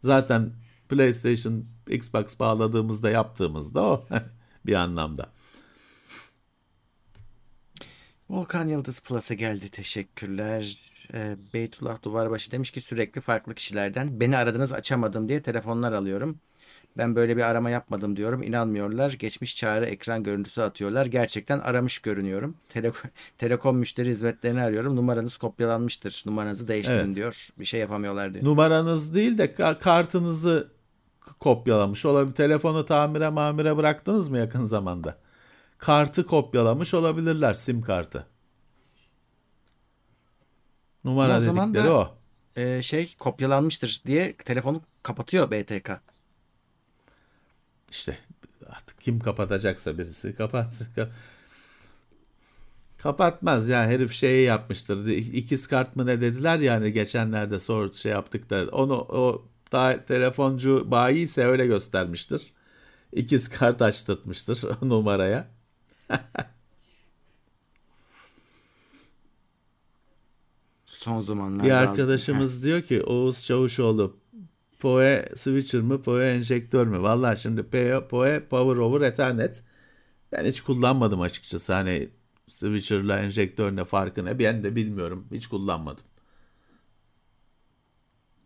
Zaten 0.02 0.52
PlayStation, 0.88 1.64
Xbox 1.88 2.40
bağladığımızda 2.40 3.10
yaptığımızda 3.10 3.82
o 3.82 4.06
bir 4.66 4.74
anlamda. 4.74 5.32
Volkan 8.30 8.68
Yıldız 8.68 9.00
Plus'a 9.00 9.34
geldi. 9.34 9.68
Teşekkürler. 9.70 10.78
Ee, 11.14 11.36
Beytullah 11.54 12.02
Duvarbaşı 12.02 12.50
demiş 12.50 12.70
ki 12.70 12.80
sürekli 12.80 13.20
farklı 13.20 13.54
kişilerden 13.54 14.20
beni 14.20 14.36
aradınız 14.36 14.72
açamadım 14.72 15.28
diye 15.28 15.42
telefonlar 15.42 15.92
alıyorum. 15.92 16.40
Ben 16.98 17.16
böyle 17.16 17.36
bir 17.36 17.42
arama 17.42 17.70
yapmadım 17.70 18.16
diyorum. 18.16 18.42
İnanmıyorlar. 18.42 19.12
Geçmiş 19.12 19.56
çağrı 19.56 19.86
ekran 19.86 20.22
görüntüsü 20.22 20.60
atıyorlar. 20.60 21.06
Gerçekten 21.06 21.58
aramış 21.58 21.98
görünüyorum. 21.98 22.56
Tele 22.68 22.92
Telekom 23.38 23.76
müşteri 23.78 24.10
hizmetlerini 24.10 24.60
arıyorum. 24.62 24.96
Numaranız 24.96 25.36
kopyalanmıştır. 25.36 26.22
Numaranızı 26.26 26.68
değiştirin 26.68 26.98
Evet. 26.98 27.14
diyor. 27.16 27.48
Bir 27.58 27.64
şey 27.64 27.80
yapamıyorlar 27.80 28.34
diyor. 28.34 28.44
Numaranız 28.44 29.14
değil 29.14 29.38
de 29.38 29.44
ka- 29.46 29.78
kartınızı 29.78 30.68
kopyalamış 31.40 32.04
olabilir. 32.06 32.34
Telefonu 32.34 32.84
tamire 32.86 33.28
mamire 33.28 33.76
bıraktınız 33.76 34.28
mı 34.28 34.38
yakın 34.38 34.64
zamanda? 34.64 35.18
Kartı 35.78 36.26
kopyalamış 36.26 36.94
olabilirler 36.94 37.54
sim 37.54 37.82
kartı. 37.82 38.26
Numara 41.04 41.38
O 41.38 41.40
dedikleri 41.40 41.84
da- 41.86 41.94
o. 41.94 42.14
Ee, 42.56 42.82
şey 42.82 43.14
kopyalanmıştır 43.18 44.02
diye 44.06 44.32
telefonu 44.36 44.82
kapatıyor 45.02 45.50
BTK. 45.50 45.90
İşte 47.94 48.18
artık 48.66 49.00
kim 49.00 49.20
kapatacaksa 49.20 49.98
birisi 49.98 50.36
kapatsın. 50.36 50.88
Ka- 50.96 51.08
Kapatmaz 52.98 53.68
ya 53.68 53.84
herif 53.86 54.12
şeyi 54.12 54.46
yapmıştır. 54.46 55.06
İkiz 55.06 55.66
kart 55.66 55.96
mı 55.96 56.06
ne 56.06 56.20
dediler 56.20 56.58
yani 56.58 56.92
geçenlerde 56.92 57.60
sor 57.60 57.92
şey 57.92 58.12
yaptık 58.12 58.50
da 58.50 58.66
onu 58.72 58.94
o 59.00 59.44
da 59.72 60.04
telefoncu 60.08 60.90
bayi 60.90 61.18
ise 61.22 61.44
öyle 61.46 61.66
göstermiştir. 61.66 62.52
İkiz 63.12 63.48
kart 63.48 63.82
açtırtmıştır 63.82 64.60
numaraya. 64.82 65.48
Son 70.86 71.20
zamanlarda 71.20 71.64
Bir 71.64 71.70
aldım. 71.70 71.88
arkadaşımız 71.88 72.64
diyor 72.64 72.82
ki 72.82 73.02
Oğuz 73.02 73.44
Çavuşoğlu 73.44 74.16
PoE 74.84 75.24
switcher 75.34 75.80
mı 75.80 76.02
PoE 76.02 76.30
enjektör 76.30 76.86
mü? 76.86 77.02
Vallahi 77.02 77.40
şimdi 77.40 77.62
PoE, 77.62 78.08
PoE 78.08 78.40
Power 78.50 78.76
over 78.76 79.06
Ethernet 79.06 79.62
ben 80.32 80.44
hiç 80.44 80.60
kullanmadım 80.60 81.20
açıkçası. 81.20 81.72
Hani 81.72 82.08
switcher'la 82.46 83.18
enjektör 83.18 83.76
ne 83.76 83.84
farkı 83.84 84.24
ne 84.24 84.38
ben 84.38 84.64
de 84.64 84.76
bilmiyorum. 84.76 85.26
Hiç 85.32 85.46
kullanmadım. 85.46 86.04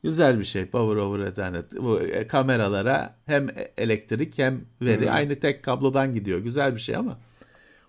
Güzel 0.02 0.38
bir 0.38 0.44
şey 0.44 0.66
Power 0.66 0.96
over 0.96 1.18
Ethernet. 1.18 1.72
Bu 1.72 2.00
e, 2.00 2.26
kameralara 2.26 3.18
hem 3.26 3.48
elektrik 3.76 4.38
hem 4.38 4.64
veri 4.82 5.10
aynı 5.10 5.40
tek 5.40 5.64
kablodan 5.64 6.14
gidiyor. 6.14 6.38
Güzel 6.38 6.74
bir 6.74 6.80
şey 6.80 6.96
ama 6.96 7.20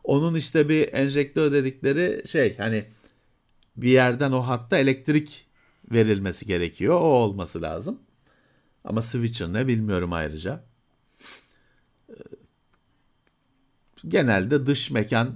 onun 0.03 0.35
işte 0.35 0.69
bir 0.69 0.93
enjektör 0.93 1.51
dedikleri 1.51 2.27
şey 2.27 2.57
hani 2.57 2.85
bir 3.77 3.89
yerden 3.89 4.31
o 4.31 4.41
hatta 4.41 4.77
elektrik 4.77 5.45
verilmesi 5.91 6.45
gerekiyor. 6.45 6.95
O 6.95 7.03
olması 7.03 7.61
lazım. 7.61 7.99
Ama 8.83 9.01
switcher 9.01 9.53
ne 9.53 9.67
bilmiyorum 9.67 10.13
ayrıca. 10.13 10.63
Ee, 12.09 12.13
Genelde 14.07 14.65
dış 14.65 14.91
mekan 14.91 15.35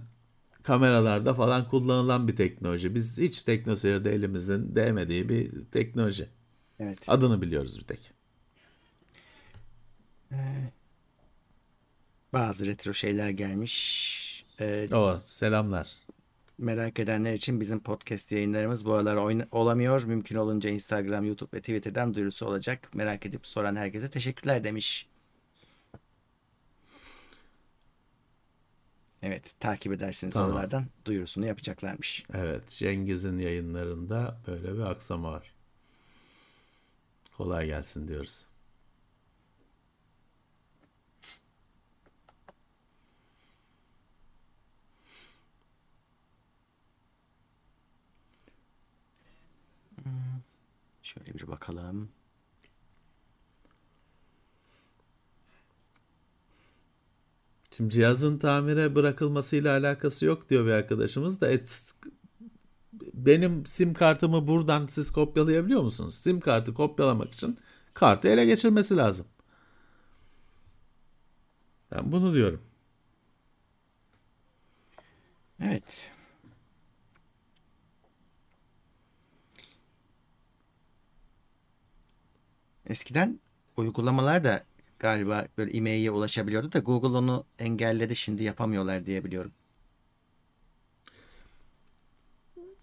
kameralarda 0.64 1.34
falan 1.34 1.68
kullanılan 1.70 2.28
bir 2.28 2.36
teknoloji. 2.36 2.95
Biz 2.95 3.18
hiç 3.18 3.44
teknoseyirde 3.44 4.14
elimizin 4.14 4.76
değmediği 4.76 5.30
bir 5.30 5.65
teknoloji. 5.72 6.30
Evet. 6.80 6.99
Adını 7.07 7.41
biliyoruz 7.41 7.80
bir 7.80 7.84
tek. 7.86 8.11
Bazı 12.34 12.65
retro 12.65 12.94
şeyler 12.94 13.30
gelmiş. 13.30 14.45
Ee, 14.60 14.88
O 14.95 15.20
selamlar. 15.20 15.95
Merak 16.57 16.99
edenler 16.99 17.34
için 17.34 17.59
bizim 17.59 17.80
podcast 17.80 18.31
yayınlarımız 18.31 18.85
bu 18.85 18.93
aralar 18.93 19.15
olamıyor. 19.51 20.03
Mümkün 20.03 20.35
olunca 20.35 20.69
Instagram, 20.69 21.25
YouTube 21.25 21.57
ve 21.57 21.59
Twitter'dan 21.59 22.13
duyurusu 22.13 22.45
olacak. 22.45 22.89
Merak 22.93 23.25
edip 23.25 23.47
soran 23.47 23.75
herkese 23.75 24.09
teşekkürler 24.09 24.63
demiş. 24.63 25.07
Evet, 29.21 29.53
takip 29.59 29.93
edersiniz 29.93 30.34
Tamam. 30.34 30.49
oralardan 30.49 30.85
duyurusunu 31.05 31.45
yapacaklarmış. 31.45 32.23
Evet, 32.34 32.69
Cengiz'in 32.69 33.39
yayınlarında 33.39 34.38
böyle 34.47 34.73
bir 34.73 34.80
aksama 34.80 35.31
var. 35.31 35.53
Kolay 37.38 37.65
gelsin 37.65 38.07
diyoruz. 38.07 38.45
Şöyle 51.14 51.34
bir 51.34 51.48
bakalım. 51.48 52.10
Şimdi 57.77 57.94
cihazın 57.94 58.38
tamire 58.38 58.95
bırakılmasıyla 58.95 59.77
alakası 59.77 60.26
yok 60.26 60.49
diyor 60.49 60.65
bir 60.65 60.72
arkadaşımız 60.72 61.41
da 61.41 61.48
et, 61.48 61.94
benim 63.14 63.65
sim 63.65 63.94
kartımı 63.94 64.48
buradan 64.48 64.88
siz 64.88 65.11
kopyalayabiliyor 65.11 65.81
musunuz? 65.81 66.15
Sim 66.15 66.40
kartı 66.40 66.73
kopyalamak 66.73 67.34
için 67.34 67.57
kartı 67.94 68.27
ele 68.27 68.45
geçirmesi 68.45 68.98
lazım. 68.98 69.26
Ben 71.91 72.11
bunu 72.11 72.34
diyorum. 72.34 72.61
Evet. 75.60 76.11
Eskiden 82.89 83.39
uygulamalar 83.77 84.43
da 84.43 84.64
galiba 84.99 85.47
böyle 85.57 85.72
e-mail'e 85.77 86.11
ulaşabiliyordu 86.11 86.72
da 86.72 86.80
Google 86.80 87.18
onu 87.18 87.45
engelledi 87.60 88.15
şimdi 88.15 88.43
yapamıyorlar 88.43 89.05
diye 89.05 89.23
biliyorum. 89.23 89.51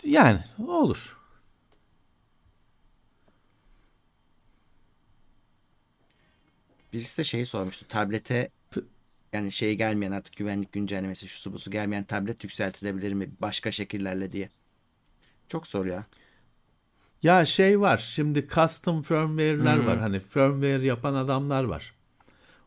Yani 0.05 0.41
olur. 0.59 1.17
Birisi 6.93 7.19
de 7.19 7.25
şeyi 7.25 7.47
sormuştu. 7.47 7.89
Tablete 7.89 8.51
yani 9.33 9.53
şey 9.53 9.75
gelmeyen 9.75 10.13
artık 10.13 10.37
güvenlik 10.37 10.73
güncellemesi 10.73 11.29
şu 11.29 11.53
busu 11.53 11.71
gelmeyen 11.71 12.05
tablet 12.05 12.45
yükseltilebilir 12.45 13.13
mi 13.13 13.31
başka 13.41 13.73
şekillerle 13.73 14.33
diye. 14.33 14.49
Çok 15.49 15.67
zor 15.67 15.87
ya. 15.87 16.07
Ya 17.23 17.45
şey 17.45 17.81
var 17.81 17.99
şimdi 17.99 18.49
custom 18.55 19.03
firmware'ler 19.03 19.79
var 19.79 19.99
hani 19.99 20.21
firmware 20.21 20.87
yapan 20.87 21.15
adamlar 21.15 21.65
var. 21.65 21.95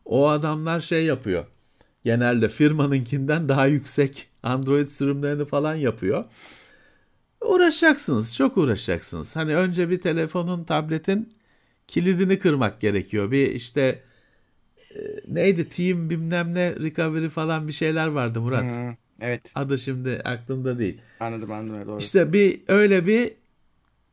O 0.04 0.28
adamlar 0.28 0.80
şey 0.80 1.04
yapıyor. 1.04 1.44
Genelde 2.04 2.48
firmanınkinden 2.48 3.48
daha 3.48 3.66
yüksek 3.66 4.28
Android 4.42 4.86
sürümlerini 4.86 5.44
falan 5.44 5.74
yapıyor. 5.74 6.24
Uğraşacaksınız, 7.40 8.36
çok 8.36 8.56
uğraşacaksınız. 8.56 9.36
Hani 9.36 9.56
önce 9.56 9.90
bir 9.90 10.00
telefonun, 10.00 10.64
tabletin 10.64 11.34
kilidini 11.86 12.38
kırmak 12.38 12.80
gerekiyor. 12.80 13.30
Bir 13.30 13.50
işte 13.50 14.02
e, 14.90 15.00
neydi 15.28 15.68
team 15.68 16.10
bilmem 16.10 16.54
ne 16.54 16.72
recovery 16.76 17.28
falan 17.28 17.68
bir 17.68 17.72
şeyler 17.72 18.06
vardı 18.06 18.40
Murat. 18.40 18.72
Hı, 18.72 18.96
evet 19.20 19.52
Adı 19.54 19.78
şimdi 19.78 20.20
aklımda 20.24 20.78
değil. 20.78 21.00
anladım 21.20 21.52
anladım 21.52 21.86
doğru. 21.88 21.98
İşte 21.98 22.32
bir 22.32 22.60
öyle 22.68 23.06
bir 23.06 23.32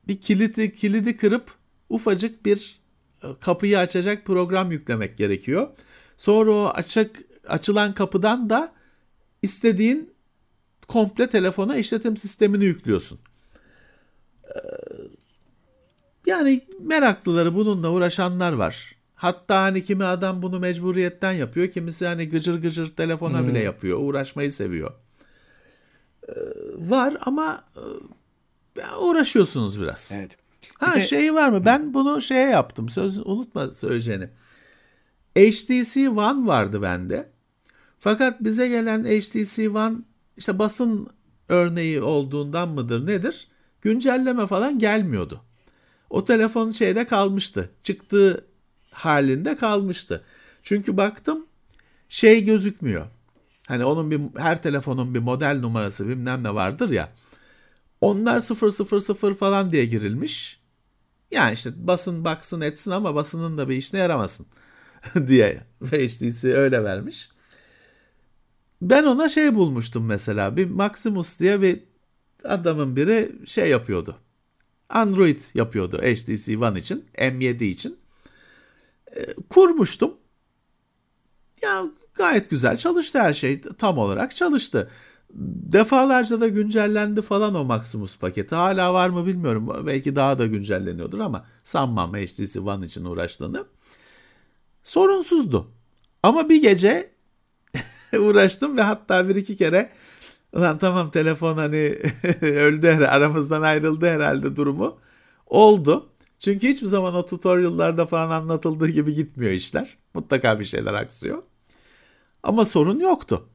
bir 0.07 0.21
kilidi 0.21 0.73
kilidi 0.73 1.17
kırıp 1.17 1.51
ufacık 1.89 2.45
bir 2.45 2.79
e, 3.23 3.27
kapıyı 3.39 3.79
açacak 3.79 4.25
program 4.25 4.71
yüklemek 4.71 5.17
gerekiyor. 5.17 5.67
Sonra 6.17 6.51
o 6.51 6.65
açık 6.65 7.15
açılan 7.47 7.93
kapıdan 7.93 8.49
da 8.49 8.73
istediğin 9.41 10.13
komple 10.87 11.29
telefona 11.29 11.75
işletim 11.77 12.17
sistemini 12.17 12.65
yüklüyorsun. 12.65 13.19
Ee, 14.45 14.59
Yani 16.25 16.61
meraklıları 16.79 17.55
bununla 17.55 17.91
uğraşanlar 17.91 18.53
var. 18.53 18.95
Hatta 19.15 19.61
hani 19.61 19.83
kimi 19.83 20.03
adam 20.03 20.41
bunu 20.41 20.59
mecburiyetten 20.59 21.31
yapıyor. 21.31 21.67
Kimisi 21.67 22.05
hani 22.05 22.29
gıcır 22.29 22.61
gıcır 22.61 22.95
telefona 22.95 23.47
bile 23.47 23.59
yapıyor. 23.59 23.99
Uğraşmayı 24.01 24.51
seviyor. 24.51 24.91
Ee, 26.29 26.31
Var 26.77 27.17
ama 27.21 27.63
e, 27.75 27.83
uğraşıyorsunuz 29.01 29.81
biraz. 29.81 30.11
Evet. 30.15 30.37
Ha 30.73 30.95
Bir 30.95 31.01
de- 31.01 31.05
şey 31.05 31.33
var 31.33 31.49
mı? 31.49 31.65
Ben 31.65 31.93
bunu 31.93 32.21
şeye 32.21 32.49
yaptım. 32.49 32.89
Söz 32.89 33.19
unutma 33.19 33.67
söyleyeceğini. 33.67 34.29
HTC 35.37 36.09
One 36.09 36.47
vardı 36.47 36.81
bende. 36.81 37.29
Fakat 37.99 38.43
bize 38.43 38.67
gelen 38.67 39.03
HTC 39.03 39.69
One 39.69 39.95
işte 40.37 40.59
basın 40.59 41.07
örneği 41.49 42.01
olduğundan 42.01 42.69
mıdır 42.69 43.07
nedir? 43.07 43.47
Güncelleme 43.81 44.47
falan 44.47 44.79
gelmiyordu. 44.79 45.41
O 46.09 46.25
telefon 46.25 46.71
şeyde 46.71 47.07
kalmıştı. 47.07 47.69
Çıktığı 47.83 48.45
halinde 48.91 49.55
kalmıştı. 49.55 50.23
Çünkü 50.63 50.97
baktım 50.97 51.45
şey 52.09 52.43
gözükmüyor. 52.45 53.05
Hani 53.67 53.85
onun 53.85 54.11
bir 54.11 54.21
her 54.39 54.61
telefonun 54.61 55.13
bir 55.13 55.19
model 55.19 55.59
numarası 55.59 56.07
bilmem 56.07 56.43
ne 56.43 56.55
vardır 56.55 56.89
ya. 56.89 57.09
Onlar 58.01 58.39
000 58.39 59.33
falan 59.33 59.71
diye 59.71 59.85
girilmiş. 59.85 60.59
Yani 61.31 61.53
işte 61.53 61.69
basın 61.75 62.25
baksın 62.25 62.61
etsin 62.61 62.91
ama 62.91 63.15
basının 63.15 63.57
da 63.57 63.69
bir 63.69 63.75
işine 63.75 63.99
yaramasın 63.99 64.45
diye 65.27 65.61
HTC 65.81 66.57
öyle 66.57 66.83
vermiş. 66.83 67.29
Ben 68.81 69.03
ona 69.03 69.29
şey 69.29 69.55
bulmuştum 69.55 70.05
mesela 70.05 70.57
bir 70.57 70.65
Maximus 70.65 71.39
diye 71.39 71.61
bir 71.61 71.83
adamın 72.43 72.95
biri 72.95 73.31
şey 73.45 73.69
yapıyordu. 73.69 74.17
Android 74.89 75.41
yapıyordu 75.53 75.97
HTC 75.97 76.57
One 76.57 76.79
için, 76.79 77.05
M7 77.17 77.63
için. 77.63 77.97
Ee, 79.15 79.33
kurmuştum. 79.49 80.17
Ya 81.61 81.83
gayet 82.13 82.49
güzel 82.49 82.77
çalıştı 82.77 83.19
her 83.21 83.33
şey. 83.33 83.61
Tam 83.61 83.97
olarak 83.97 84.35
çalıştı. 84.35 84.91
Defalarca 85.33 86.41
da 86.41 86.47
güncellendi 86.47 87.21
falan 87.21 87.55
o 87.55 87.63
Maximus 87.63 88.17
paketi. 88.17 88.55
Hala 88.55 88.93
var 88.93 89.09
mı 89.09 89.25
bilmiyorum. 89.25 89.83
Belki 89.87 90.15
daha 90.15 90.39
da 90.39 90.45
güncelleniyordur 90.45 91.19
ama 91.19 91.45
sanmam 91.63 92.13
HTC 92.13 92.59
One 92.59 92.85
için 92.85 93.05
uğraştığını. 93.05 93.65
Sorunsuzdu. 94.83 95.67
Ama 96.23 96.49
bir 96.49 96.61
gece 96.61 97.11
uğraştım 98.19 98.77
ve 98.77 98.81
hatta 98.81 99.29
bir 99.29 99.35
iki 99.35 99.57
kere 99.57 99.91
Ulan 100.53 100.77
tamam 100.77 101.11
telefon 101.11 101.57
hani 101.57 101.77
öldü 102.41 102.87
herhalde, 102.87 103.09
aramızdan 103.09 103.61
ayrıldı 103.61 104.09
herhalde 104.09 104.55
durumu. 104.55 104.97
Oldu. 105.47 106.09
Çünkü 106.39 106.67
hiçbir 106.67 106.87
zaman 106.87 107.15
o 107.15 107.25
tutorial'larda 107.25 108.05
falan 108.05 108.29
anlatıldığı 108.29 108.87
gibi 108.87 109.13
gitmiyor 109.13 109.51
işler. 109.51 109.97
Mutlaka 110.13 110.59
bir 110.59 110.65
şeyler 110.65 110.93
aksıyor. 110.93 111.43
Ama 112.43 112.65
sorun 112.65 112.99
yoktu. 112.99 113.47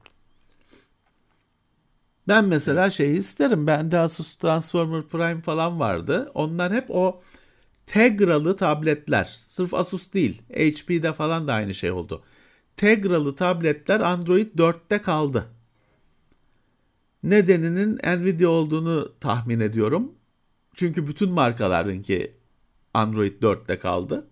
Ben 2.27 2.45
mesela 2.45 2.89
şey 2.89 3.17
isterim. 3.17 3.67
Bende 3.67 3.97
Asus 3.99 4.35
Transformer 4.35 5.01
Prime 5.01 5.41
falan 5.41 5.79
vardı. 5.79 6.31
Onlar 6.33 6.73
hep 6.73 6.85
o 6.89 7.21
Tegra'lı 7.85 8.57
tabletler. 8.57 9.25
Sırf 9.25 9.73
Asus 9.73 10.13
değil. 10.13 10.41
HP'de 10.53 11.13
falan 11.13 11.47
da 11.47 11.53
aynı 11.53 11.73
şey 11.73 11.91
oldu. 11.91 12.23
Tegra'lı 12.77 13.35
tabletler 13.35 13.99
Android 13.99 14.49
4'te 14.49 15.01
kaldı. 15.01 15.45
Nedeninin 17.23 17.95
Nvidia 17.95 18.49
olduğunu 18.49 19.11
tahmin 19.19 19.59
ediyorum. 19.59 20.11
Çünkü 20.75 21.07
bütün 21.07 21.31
markalarınki 21.31 22.31
Android 22.93 23.43
4'te 23.43 23.79
kaldı. 23.79 24.27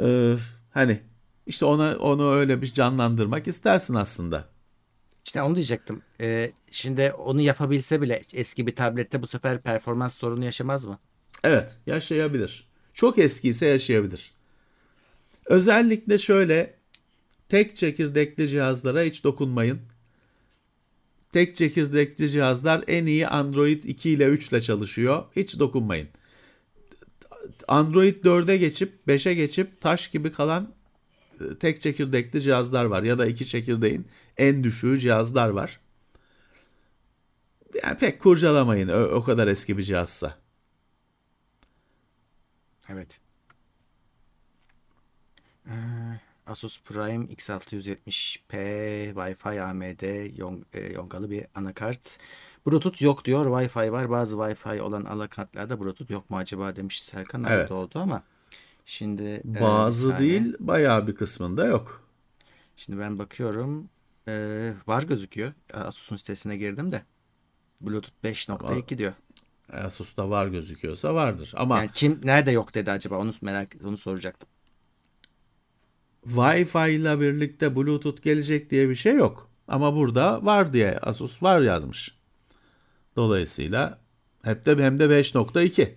Ee, 0.00 0.36
hani 0.70 1.00
işte 1.46 1.64
ona 1.64 1.96
onu 1.96 2.32
öyle 2.32 2.62
bir 2.62 2.72
canlandırmak 2.72 3.48
istersin 3.48 3.94
aslında. 3.94 4.44
İşte 5.28 5.42
onu 5.42 5.54
diyecektim. 5.54 6.02
Ee, 6.20 6.52
şimdi 6.70 7.12
onu 7.12 7.40
yapabilse 7.40 8.02
bile 8.02 8.22
eski 8.34 8.66
bir 8.66 8.76
tablette 8.76 9.22
bu 9.22 9.26
sefer 9.26 9.62
performans 9.62 10.18
sorunu 10.18 10.44
yaşamaz 10.44 10.84
mı? 10.84 10.98
Evet, 11.44 11.76
yaşayabilir. 11.86 12.68
Çok 12.94 13.18
eskiyse 13.18 13.66
yaşayabilir. 13.66 14.32
Özellikle 15.46 16.18
şöyle 16.18 16.74
tek 17.48 17.76
çekirdekli 17.76 18.48
cihazlara 18.48 19.02
hiç 19.02 19.24
dokunmayın. 19.24 19.80
Tek 21.32 21.56
çekirdekli 21.56 22.30
cihazlar 22.30 22.84
en 22.86 23.06
iyi 23.06 23.28
Android 23.28 23.84
2 23.84 24.10
ile 24.10 24.26
3 24.26 24.48
ile 24.48 24.60
çalışıyor. 24.60 25.24
Hiç 25.36 25.58
dokunmayın. 25.58 26.08
Android 27.68 28.24
4'e 28.24 28.56
geçip 28.56 28.92
5'e 29.08 29.34
geçip 29.34 29.80
taş 29.80 30.08
gibi 30.08 30.32
kalan 30.32 30.77
tek 31.60 31.80
çekirdekli 31.80 32.40
cihazlar 32.40 32.84
var 32.84 33.02
ya 33.02 33.18
da 33.18 33.26
iki 33.26 33.46
çekirdeğin 33.46 34.06
en 34.36 34.64
düşüğü 34.64 34.98
cihazlar 34.98 35.48
var. 35.48 35.80
Yani 37.82 37.98
pek 37.98 38.20
kurcalamayın 38.20 38.88
o, 38.88 39.00
o 39.02 39.24
kadar 39.24 39.46
eski 39.48 39.78
bir 39.78 39.82
cihazsa. 39.82 40.36
Evet. 42.88 43.20
Ee, 45.66 45.72
Asus 46.46 46.82
Prime 46.82 47.24
X670P 47.24 48.52
Wi-Fi 49.14 49.60
AMD 49.62 50.02
yon- 50.38 50.64
e, 50.72 50.92
yongalı 50.92 51.30
bir 51.30 51.46
anakart. 51.54 52.18
Bluetooth 52.66 53.02
yok 53.02 53.24
diyor. 53.24 53.46
Wi-Fi 53.46 53.92
var. 53.92 54.10
Bazı 54.10 54.36
Wi-Fi 54.36 54.80
olan 54.80 55.04
anakartlarda 55.04 55.80
Bluetooth 55.80 56.10
yok 56.10 56.30
mu 56.30 56.36
acaba 56.36 56.76
demiş 56.76 57.02
Serkan. 57.02 57.44
Evet. 57.44 57.70
oldu 57.70 57.98
ama 57.98 58.22
şimdi 58.88 59.22
e, 59.22 59.60
Bazı 59.60 60.08
saniye. 60.10 60.18
değil, 60.18 60.56
bayağı 60.60 61.06
bir 61.06 61.14
kısmında 61.14 61.66
yok. 61.66 62.08
Şimdi 62.76 62.98
ben 62.98 63.18
bakıyorum. 63.18 63.88
Ee, 64.28 64.72
var 64.86 65.02
gözüküyor. 65.02 65.52
Asus'un 65.74 66.16
sitesine 66.16 66.56
girdim 66.56 66.92
de. 66.92 67.02
Bluetooth 67.80 68.14
5.2 68.24 68.98
diyor. 68.98 69.12
Asus'ta 69.72 70.30
var 70.30 70.46
gözüküyorsa 70.46 71.14
vardır. 71.14 71.52
Ama 71.56 71.78
Yani 71.78 71.90
kim 71.94 72.20
nerede 72.24 72.50
yok 72.50 72.74
dedi 72.74 72.90
acaba 72.90 73.18
onu 73.18 73.32
merak 73.42 73.76
onu 73.84 73.96
soracaktım. 73.96 74.48
Wi-Fi 76.26 76.90
ile 76.90 77.20
birlikte 77.20 77.76
Bluetooth 77.76 78.22
gelecek 78.22 78.70
diye 78.70 78.88
bir 78.88 78.94
şey 78.94 79.14
yok. 79.14 79.50
Ama 79.68 79.96
burada 79.96 80.44
var 80.44 80.72
diye 80.72 80.98
Asus 80.98 81.42
var 81.42 81.60
yazmış. 81.60 82.18
Dolayısıyla 83.16 83.98
hep 84.42 84.66
de 84.66 84.84
hem 84.84 84.98
de 84.98 85.04
5.2. 85.04 85.94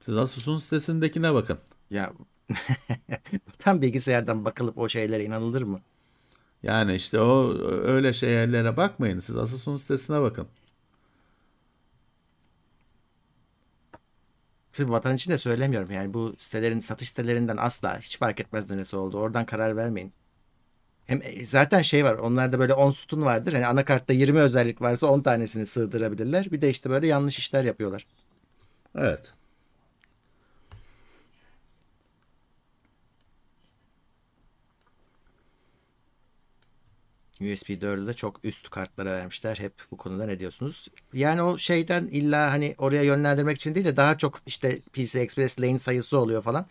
Siz 0.00 0.16
Asus'un 0.16 0.56
sitesindekine 0.56 1.34
bakın. 1.34 1.58
Ya 1.90 2.12
tam 3.58 3.82
bilgisayardan 3.82 4.44
bakılıp 4.44 4.78
o 4.78 4.88
şeylere 4.88 5.24
inanılır 5.24 5.62
mı? 5.62 5.80
Yani 6.62 6.94
işte 6.94 7.20
o 7.20 7.58
öyle 7.68 8.12
şeylere 8.12 8.76
bakmayın. 8.76 9.18
Siz 9.18 9.36
Asus'un 9.36 9.76
sitesine 9.76 10.20
bakın. 10.20 10.48
Sırf 14.72 14.90
vatan 14.90 15.14
için 15.14 15.32
de 15.32 15.38
söylemiyorum. 15.38 15.90
Yani 15.90 16.14
bu 16.14 16.34
sitelerin 16.38 16.80
satış 16.80 17.08
sitelerinden 17.08 17.56
asla 17.56 17.98
hiç 17.98 18.18
fark 18.18 18.40
etmez 18.40 18.70
neresi 18.70 18.96
oldu. 18.96 19.18
Oradan 19.18 19.46
karar 19.46 19.76
vermeyin. 19.76 20.12
Hem 21.06 21.20
e, 21.22 21.46
zaten 21.46 21.82
şey 21.82 22.04
var. 22.04 22.14
Onlarda 22.14 22.58
böyle 22.58 22.74
10 22.74 22.90
sütun 22.90 23.22
vardır. 23.22 23.52
Hani 23.52 23.66
anakartta 23.66 24.12
20 24.12 24.38
özellik 24.38 24.82
varsa 24.82 25.06
10 25.06 25.20
tanesini 25.22 25.66
sığdırabilirler. 25.66 26.52
Bir 26.52 26.60
de 26.60 26.70
işte 26.70 26.90
böyle 26.90 27.06
yanlış 27.06 27.38
işler 27.38 27.64
yapıyorlar. 27.64 28.06
Evet. 28.94 29.32
USB 37.40 37.80
4'ü 37.82 38.06
de 38.06 38.14
çok 38.14 38.44
üst 38.44 38.70
kartlara 38.70 39.10
vermişler. 39.10 39.56
Hep 39.56 39.72
bu 39.90 39.96
konuda 39.96 40.26
ne 40.26 40.38
diyorsunuz? 40.38 40.88
Yani 41.12 41.42
o 41.42 41.58
şeyden 41.58 42.06
illa 42.06 42.52
hani 42.52 42.74
oraya 42.78 43.02
yönlendirmek 43.02 43.56
için 43.56 43.74
değil 43.74 43.86
de 43.86 43.96
daha 43.96 44.18
çok 44.18 44.40
işte 44.46 44.80
PC 44.92 45.20
Express 45.20 45.60
lane 45.60 45.78
sayısı 45.78 46.18
oluyor 46.18 46.42
falan. 46.42 46.66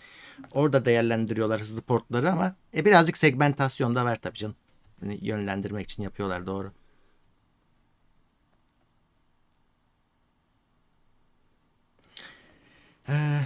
Orada 0.52 0.86
değerlendiriyorlar 0.86 1.62
hızlı 1.62 1.82
portları 1.82 2.32
ama 2.32 2.56
e, 2.78 2.86
birazcık 2.86 3.18
segmentasyon 3.18 3.96
da 3.96 4.06
var 4.06 4.20
tabii 4.22 4.38
canım. 4.38 4.56
Hani 5.00 5.20
yönlendirmek 5.22 5.86
için 5.92 6.04
yapıyorlar 6.04 6.46
doğru. 6.48 6.72
Ee, 13.10 13.42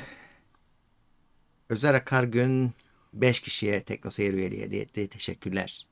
Özer 1.69 1.93
Akar 1.93 2.23
gün 2.23 2.73
5 3.13 3.39
kişiye 3.39 3.83
Teknoseyir 3.83 4.33
üyeliğe 4.33 4.71
diye, 4.71 4.93
diye 4.93 5.07
teşekkürler. 5.07 5.87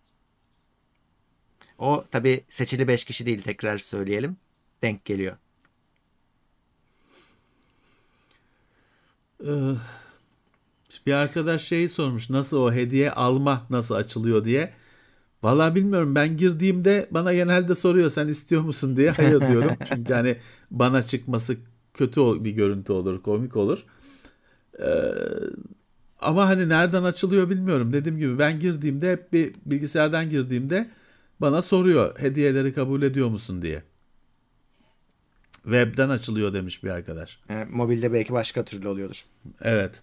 O 1.82 2.06
tabi 2.12 2.42
seçili 2.50 2.88
5 2.88 3.04
kişi 3.04 3.26
değil 3.26 3.42
tekrar 3.42 3.78
söyleyelim. 3.78 4.38
Denk 4.82 5.06
geliyor. 5.06 5.36
Ee, 9.46 9.74
bir 11.06 11.14
arkadaş 11.14 11.64
şeyi 11.64 11.90
sormuş 11.90 12.30
nasıl 12.30 12.58
o 12.58 12.74
hediye 12.74 13.12
alma 13.12 13.66
nasıl 13.70 13.96
açılıyor 13.96 14.46
diye. 14.46 14.74
Valla 15.44 15.76
bilmiyorum 15.76 16.16
ben 16.16 16.38
girdiğimde 16.38 17.08
bana 17.12 17.34
genelde 17.34 17.76
soruyor 17.76 18.10
sen 18.10 18.28
istiyor 18.28 18.62
musun 18.62 18.98
diye 18.98 19.12
hayır 19.12 19.42
diyorum. 19.50 19.72
Çünkü 19.94 20.14
hani 20.14 20.38
bana 20.72 21.04
çıkması 21.04 21.58
kötü 21.94 22.22
bir 22.44 22.52
görüntü 22.52 22.94
olur 22.94 23.22
komik 23.22 23.56
olur. 23.56 23.86
Ee, 24.80 25.14
ama 26.20 26.48
hani 26.48 26.70
nereden 26.70 27.04
açılıyor 27.04 27.50
bilmiyorum. 27.50 27.94
Dediğim 27.94 28.18
gibi 28.18 28.40
ben 28.40 28.60
girdiğimde 28.60 29.12
hep 29.12 29.34
bir 29.34 29.54
bilgisayardan 29.66 30.30
girdiğimde 30.30 30.90
bana 31.42 31.62
soruyor 31.62 32.20
hediyeleri 32.20 32.74
kabul 32.74 33.02
ediyor 33.02 33.30
musun 33.30 33.62
diye. 33.62 33.84
Web'den 35.64 36.10
açılıyor 36.10 36.54
demiş 36.54 36.84
bir 36.84 36.90
arkadaş. 36.90 37.40
E, 37.50 37.64
mobilde 37.64 38.14
belki 38.14 38.34
başka 38.34 38.66
türlü 38.66 38.88
oluyordur. 38.88 39.26
Evet. 39.62 40.02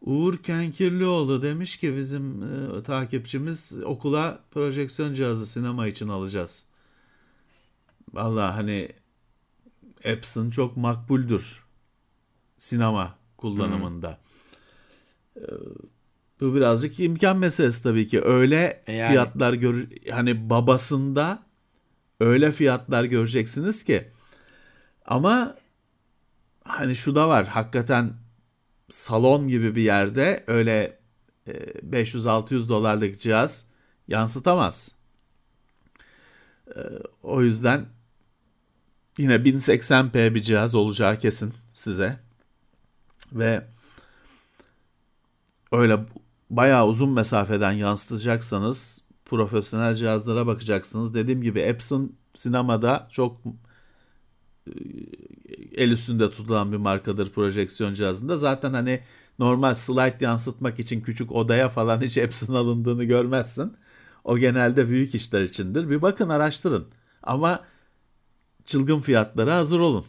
Uğur 0.00 0.36
Kenkirlioğlu 0.36 1.42
demiş 1.42 1.76
ki 1.76 1.96
bizim 1.96 2.42
e, 2.42 2.82
takipçimiz 2.82 3.78
okula 3.84 4.40
projeksiyon 4.50 5.14
cihazı 5.14 5.46
sinema 5.46 5.86
için 5.86 6.08
alacağız. 6.08 6.66
Valla 8.12 8.56
hani 8.56 8.92
Epson 10.04 10.50
çok 10.50 10.76
makbuldür 10.76 11.64
sinema 12.58 13.18
kullanımında. 13.36 14.18
Hmm. 15.34 15.44
E, 16.36 16.40
bu 16.40 16.54
birazcık 16.54 17.00
imkan 17.00 17.36
meselesi 17.38 17.82
tabii 17.82 18.08
ki. 18.08 18.24
Öyle 18.24 18.80
E 18.86 18.92
yani. 18.92 19.08
fiyatlar 19.10 19.52
gör 19.52 19.84
hani 20.10 20.50
babasında 20.50 21.42
öyle 22.20 22.52
fiyatlar 22.52 23.04
göreceksiniz 23.04 23.84
ki. 23.84 24.08
Ama 25.04 25.56
hani 26.64 26.96
şu 26.96 27.14
da 27.14 27.28
var. 27.28 27.46
Hakikaten 27.46 28.12
salon 28.88 29.48
gibi 29.48 29.76
bir 29.76 29.82
yerde 29.82 30.44
öyle 30.46 30.98
500-600 31.46 32.68
dolarlık 32.68 33.20
cihaz 33.20 33.66
yansıtamaz. 34.08 34.92
E, 36.76 36.80
O 37.22 37.42
yüzden 37.42 37.86
yine 39.18 39.34
1080p 39.44 40.34
bir 40.34 40.40
cihaz 40.42 40.74
olacağı 40.74 41.18
kesin 41.18 41.54
size. 41.74 42.18
Ve 43.32 43.64
öyle 45.72 45.98
bayağı 46.56 46.86
uzun 46.86 47.10
mesafeden 47.10 47.72
yansıtacaksanız 47.72 49.04
profesyonel 49.24 49.94
cihazlara 49.94 50.46
bakacaksınız. 50.46 51.14
Dediğim 51.14 51.42
gibi 51.42 51.60
Epson 51.60 52.12
sinemada 52.34 53.08
çok 53.10 53.40
e, 54.66 54.72
el 55.74 55.90
üstünde 55.90 56.30
tutulan 56.30 56.72
bir 56.72 56.76
markadır 56.76 57.30
projeksiyon 57.30 57.94
cihazında. 57.94 58.36
Zaten 58.36 58.72
hani 58.72 59.00
normal 59.38 59.74
slide 59.74 60.16
yansıtmak 60.20 60.80
için 60.80 61.00
küçük 61.00 61.32
odaya 61.32 61.68
falan 61.68 62.02
hiç 62.02 62.18
Epson 62.18 62.54
alındığını 62.54 63.04
görmezsin. 63.04 63.72
O 64.24 64.38
genelde 64.38 64.88
büyük 64.88 65.14
işler 65.14 65.42
içindir. 65.42 65.90
Bir 65.90 66.02
bakın 66.02 66.28
araştırın. 66.28 66.86
Ama 67.22 67.64
çılgın 68.66 68.98
fiyatlara 69.00 69.56
hazır 69.56 69.80
olun. 69.80 70.04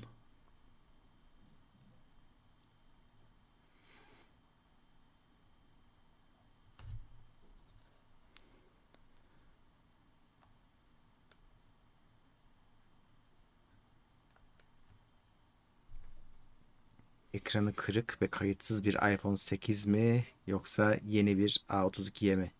Ekranı 17.46 17.74
kırık 17.74 18.22
ve 18.22 18.28
kayıtsız 18.28 18.84
bir 18.84 19.14
iPhone 19.14 19.38
8 19.38 19.88
mi 19.88 20.26
yoksa 20.48 20.96
yeni 21.08 21.38
bir 21.38 21.66
A32'ye 21.70 22.36
mi? 22.36 22.52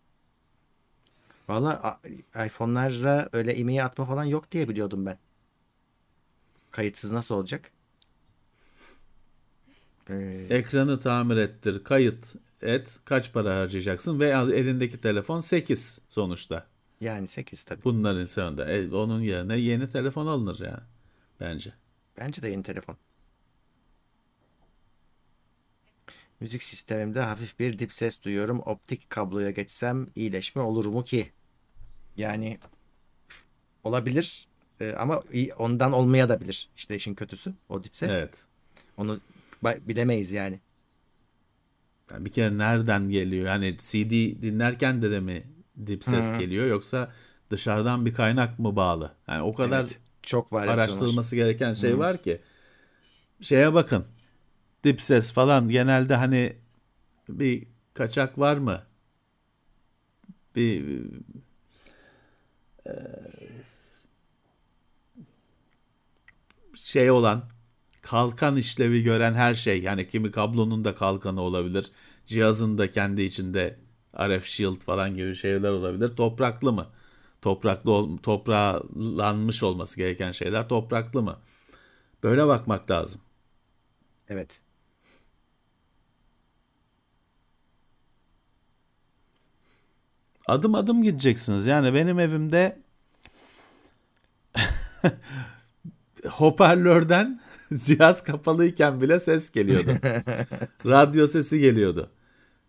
Valla 1.48 1.70
a- 2.34 2.46
iPhone'larda 2.46 3.28
öyle 3.32 3.52
e-mail 3.52 3.84
atma 3.84 4.04
falan 4.06 4.24
yok 4.24 4.52
diye 4.52 4.68
biliyordum 4.68 5.06
ben. 5.06 5.18
Kayıtsız 6.70 7.12
nasıl 7.12 7.34
olacak? 7.34 7.70
Ee, 10.10 10.46
Ekranı 10.50 11.00
tamir 11.00 11.36
ettir, 11.36 11.84
kayıt 11.84 12.34
et, 12.62 12.98
kaç 13.04 13.32
para 13.32 13.56
harcayacaksın 13.60 14.20
ve 14.20 14.28
elindeki 14.28 15.00
telefon 15.00 15.40
8 15.40 15.98
sonuçta. 16.08 16.66
yani 17.00 17.26
8 17.28 17.64
tabii. 17.64 17.84
Bunların 17.84 18.26
sonunda. 18.26 18.72
E, 18.72 18.90
onun 18.90 19.20
yerine 19.20 19.56
yeni 19.56 19.90
telefon 19.90 20.26
alınır 20.26 20.60
yani 20.60 20.82
bence. 21.40 21.72
Bence 22.18 22.42
de 22.42 22.48
yeni 22.48 22.62
telefon. 22.62 22.96
Müzik 26.40 26.62
sistemimde 26.62 27.20
hafif 27.20 27.58
bir 27.58 27.78
dip 27.78 27.92
ses 27.92 28.22
duyuyorum. 28.22 28.60
Optik 28.60 29.10
kabloya 29.10 29.50
geçsem 29.50 30.06
iyileşme 30.14 30.62
olur 30.62 30.86
mu 30.86 31.04
ki? 31.04 31.32
Yani 32.16 32.58
olabilir 33.84 34.48
Ee, 34.80 34.92
ama 34.98 35.22
ondan 35.58 35.92
olmaya 35.92 36.28
da 36.28 36.40
bilir. 36.40 36.68
İşte 36.76 36.96
işin 36.96 37.14
kötüsü 37.14 37.54
o 37.68 37.84
dip 37.84 37.96
ses. 37.96 38.10
Evet. 38.12 38.44
Onu 38.96 39.20
bilemeyiz 39.88 40.32
yani. 40.32 40.60
Yani 42.10 42.24
bir 42.24 42.32
kere 42.32 42.58
nereden 42.58 43.08
geliyor? 43.10 43.46
Yani 43.46 43.76
CD 43.78 44.42
dinlerken 44.42 45.02
de 45.02 45.10
de 45.10 45.20
mi 45.20 45.46
dip 45.86 46.04
ses 46.04 46.32
Hı. 46.32 46.38
geliyor 46.38 46.66
yoksa 46.66 47.12
dışarıdan 47.50 48.06
bir 48.06 48.14
kaynak 48.14 48.58
mı 48.58 48.76
bağlı? 48.76 49.12
Yani 49.28 49.42
o 49.42 49.54
kadar 49.54 49.80
Evet, 49.82 49.98
çok 50.22 50.52
var. 50.52 50.68
araştırılması 50.68 51.36
gereken 51.36 51.74
şey 51.74 51.98
var 51.98 52.22
ki. 52.22 52.40
Şeye 53.40 53.74
bakın. 53.74 54.06
Dip 54.86 55.00
ses 55.02 55.32
falan 55.32 55.68
genelde 55.68 56.14
hani 56.14 56.56
bir 57.28 57.66
kaçak 57.94 58.38
var 58.38 58.56
mı? 58.56 58.82
Bir 60.56 61.02
e, 62.86 62.92
şey 66.74 67.10
olan 67.10 67.44
kalkan 68.02 68.56
işlevi 68.56 69.02
gören 69.02 69.34
her 69.34 69.54
şey 69.54 69.82
yani 69.82 70.08
kimi 70.08 70.30
kablonun 70.30 70.84
da 70.84 70.94
kalkanı 70.94 71.40
olabilir. 71.40 71.90
Cihazın 72.26 72.78
da 72.78 72.90
kendi 72.90 73.22
içinde 73.22 73.78
RF 74.18 74.44
Shield 74.44 74.80
falan 74.80 75.16
gibi 75.16 75.34
şeyler 75.34 75.70
olabilir. 75.70 76.16
Topraklı 76.16 76.72
mı? 76.72 76.86
Topraklı 77.42 77.90
ol, 77.92 78.18
toprağlanmış 78.18 79.62
olması 79.62 79.96
gereken 79.96 80.32
şeyler 80.32 80.68
topraklı 80.68 81.22
mı? 81.22 81.38
Böyle 82.22 82.46
bakmak 82.46 82.90
lazım. 82.90 83.20
Evet. 84.28 84.65
Adım 90.46 90.74
adım 90.74 91.02
gideceksiniz. 91.02 91.66
Yani 91.66 91.94
benim 91.94 92.18
evimde 92.18 92.78
hoparlörden 96.28 97.40
cihaz 97.74 98.24
kapalıyken 98.24 99.00
bile 99.00 99.20
ses 99.20 99.50
geliyordu. 99.50 99.90
Radyo 100.86 101.26
sesi 101.26 101.58
geliyordu. 101.58 102.10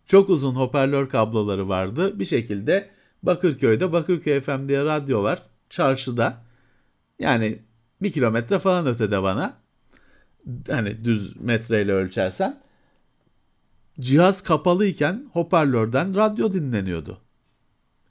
Çok 0.06 0.28
uzun 0.30 0.54
hoparlör 0.54 1.08
kabloları 1.08 1.68
vardı. 1.68 2.18
Bir 2.18 2.24
şekilde 2.24 2.90
Bakırköy'de 3.22 3.92
Bakırköy 3.92 4.40
FM 4.40 4.68
diye 4.68 4.84
radyo 4.84 5.22
var. 5.22 5.42
Çarşıda. 5.70 6.44
Yani 7.18 7.58
bir 8.02 8.12
kilometre 8.12 8.58
falan 8.58 8.86
ötede 8.86 9.22
bana. 9.22 9.56
Hani 10.68 11.04
düz 11.04 11.40
metreyle 11.40 11.92
ölçersen. 11.92 12.60
Cihaz 14.00 14.42
kapalıyken 14.42 15.26
hoparlörden 15.32 16.16
radyo 16.16 16.52
dinleniyordu. 16.54 17.20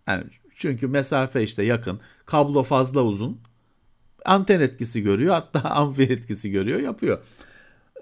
Yani 0.07 0.23
çünkü 0.55 0.87
mesafe 0.87 1.43
işte 1.43 1.63
yakın. 1.63 1.99
Kablo 2.25 2.63
fazla 2.63 3.03
uzun. 3.03 3.41
Anten 4.25 4.59
etkisi 4.59 5.01
görüyor 5.03 5.33
hatta 5.33 5.59
amfi 5.69 6.03
etkisi 6.03 6.51
görüyor 6.51 6.79
yapıyor. 6.79 7.23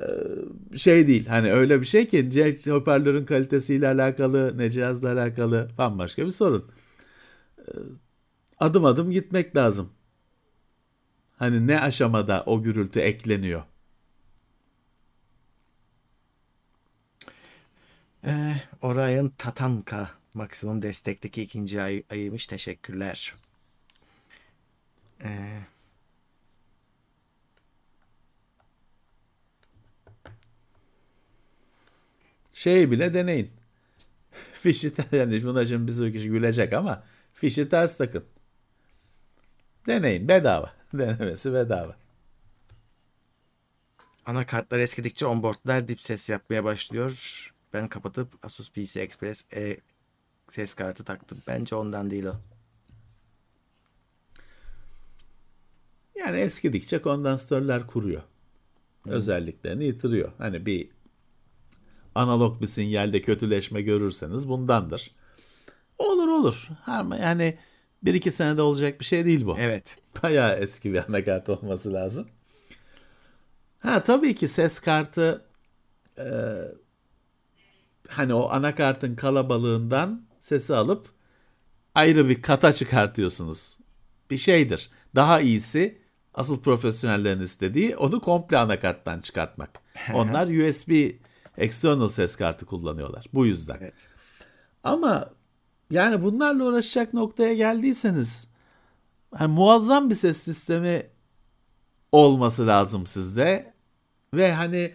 Ee, 0.02 0.77
şey 0.77 1.07
değil 1.07 1.27
hani 1.27 1.53
öyle 1.53 1.82
bir 1.82 1.86
şey 1.86 2.07
ki 2.07 2.72
hoparlörün 2.72 3.26
kalitesiyle 3.26 3.88
alakalı 3.88 4.57
ne 4.57 4.69
cihazla 4.72 5.11
alakalı 5.11 5.69
bambaşka 5.77 6.26
bir 6.26 6.32
sorun. 6.32 6.72
Ee, 7.60 7.72
adım 8.60 8.86
adım 8.86 9.11
gitmek 9.11 9.56
lazım. 9.56 9.90
Hani 11.38 11.68
ne 11.68 11.82
aşamada 11.82 12.44
o 12.45 12.61
gürültü 12.61 12.99
ekleniyor. 12.99 13.64
Ee, 18.26 18.56
Orion 18.82 19.30
Tatanka 19.38 20.10
maksimum 20.36 20.82
destekteki 20.82 21.41
ikinci 21.41 21.82
ay, 21.82 22.03
ayıymış. 22.12 22.48
Teşekkürler. 22.48 23.36
Ee, 25.24 25.60
Şey 32.56 32.91
bile 32.91 33.14
deneyin. 33.14 33.52
Fişi 34.53 34.94
ters, 34.94 35.14
yani 35.14 35.44
buna 35.44 35.66
şimdi 35.66 35.88
bir 35.88 35.91
sürü 35.91 36.12
kişi 36.14 36.30
gülecek 36.30 36.74
ama 36.74 37.03
fişi 37.34 37.70
ters 37.70 37.98
takın. 37.98 38.26
Deneyin 39.88 40.28
bedava. 40.28 40.74
Denemesi 40.94 41.53
bedava. 41.53 41.95
anakartlar 44.26 44.80
eskidikçe 44.80 45.26
onboardlar 45.26 45.88
dip 45.88 46.02
ses 46.02 46.30
yapmaya 46.30 46.64
başlıyor. 46.64 47.53
Ben 47.74 47.88
kapatıp 47.88 48.45
Asus 48.45 48.72
PC 48.72 49.02
Express 49.02 49.45
e 49.53 49.78
ses 50.50 50.74
kartı 50.74 51.04
taktım. 51.04 51.38
Bence 51.48 51.76
ondan 51.76 52.12
değil 52.12 52.26
o. 52.26 52.36
Yani 56.16 56.38
eskidikçe 56.38 57.02
kondansatörler 57.02 57.88
kuruyor. 57.88 58.22
Özelliklerini 59.08 59.86
yitiriyor. 59.86 60.32
Hani 60.38 60.66
bir 60.66 60.90
analog 62.16 62.62
bir 62.62 62.68
sinyalde 62.68 63.22
kötüleşme 63.22 63.82
görürseniz 63.82 64.50
bundandır. 64.50 65.12
Olur 65.98 66.28
olur. 66.28 66.70
Yani 67.22 67.58
bir 68.04 68.14
iki 68.14 68.32
senede 68.32 68.62
olacak 68.62 69.00
bir 69.00 69.06
şey 69.06 69.26
değil 69.26 69.46
bu. 69.46 69.56
Evet. 69.60 69.96
Bayağı 70.24 70.56
eski 70.56 70.94
bir 70.94 71.10
anakart 71.10 71.50
olması 71.50 71.94
lazım. 71.94 72.28
Ha 73.80 74.04
tabii 74.04 74.36
ki 74.36 74.48
ses 74.48 74.80
kartı 74.80 75.46
e, 76.18 76.28
hani 78.08 78.34
o 78.34 78.50
anakartın 78.50 79.16
kalabalığından 79.16 80.22
sesi 80.46 80.76
alıp 80.76 81.08
ayrı 81.96 82.30
bir 82.30 82.42
kata 82.42 82.74
çıkartıyorsunuz. 82.74 83.78
Bir 84.30 84.38
şeydir. 84.38 84.90
Daha 85.16 85.42
iyisi 85.42 86.02
asıl 86.34 86.62
profesyonellerin 86.62 87.42
istediği 87.42 87.96
onu 87.96 88.22
komple 88.22 88.58
anakarttan 88.58 89.20
çıkartmak. 89.20 89.70
Onlar 90.14 90.48
USB 90.48 91.12
external 91.58 92.08
ses 92.08 92.36
kartı 92.36 92.66
kullanıyorlar. 92.66 93.26
Bu 93.34 93.46
yüzden. 93.46 93.78
Evet. 93.82 93.94
Ama 94.84 95.30
yani 95.92 96.24
bunlarla 96.24 96.64
uğraşacak 96.64 97.14
noktaya 97.14 97.54
geldiyseniz 97.54 98.48
hani 99.32 99.54
muazzam 99.54 100.10
bir 100.10 100.16
ses 100.16 100.38
sistemi 100.38 101.08
olması 102.12 102.68
lazım 102.68 103.08
sizde 103.08 103.74
ve 104.34 104.54
hani 104.54 104.94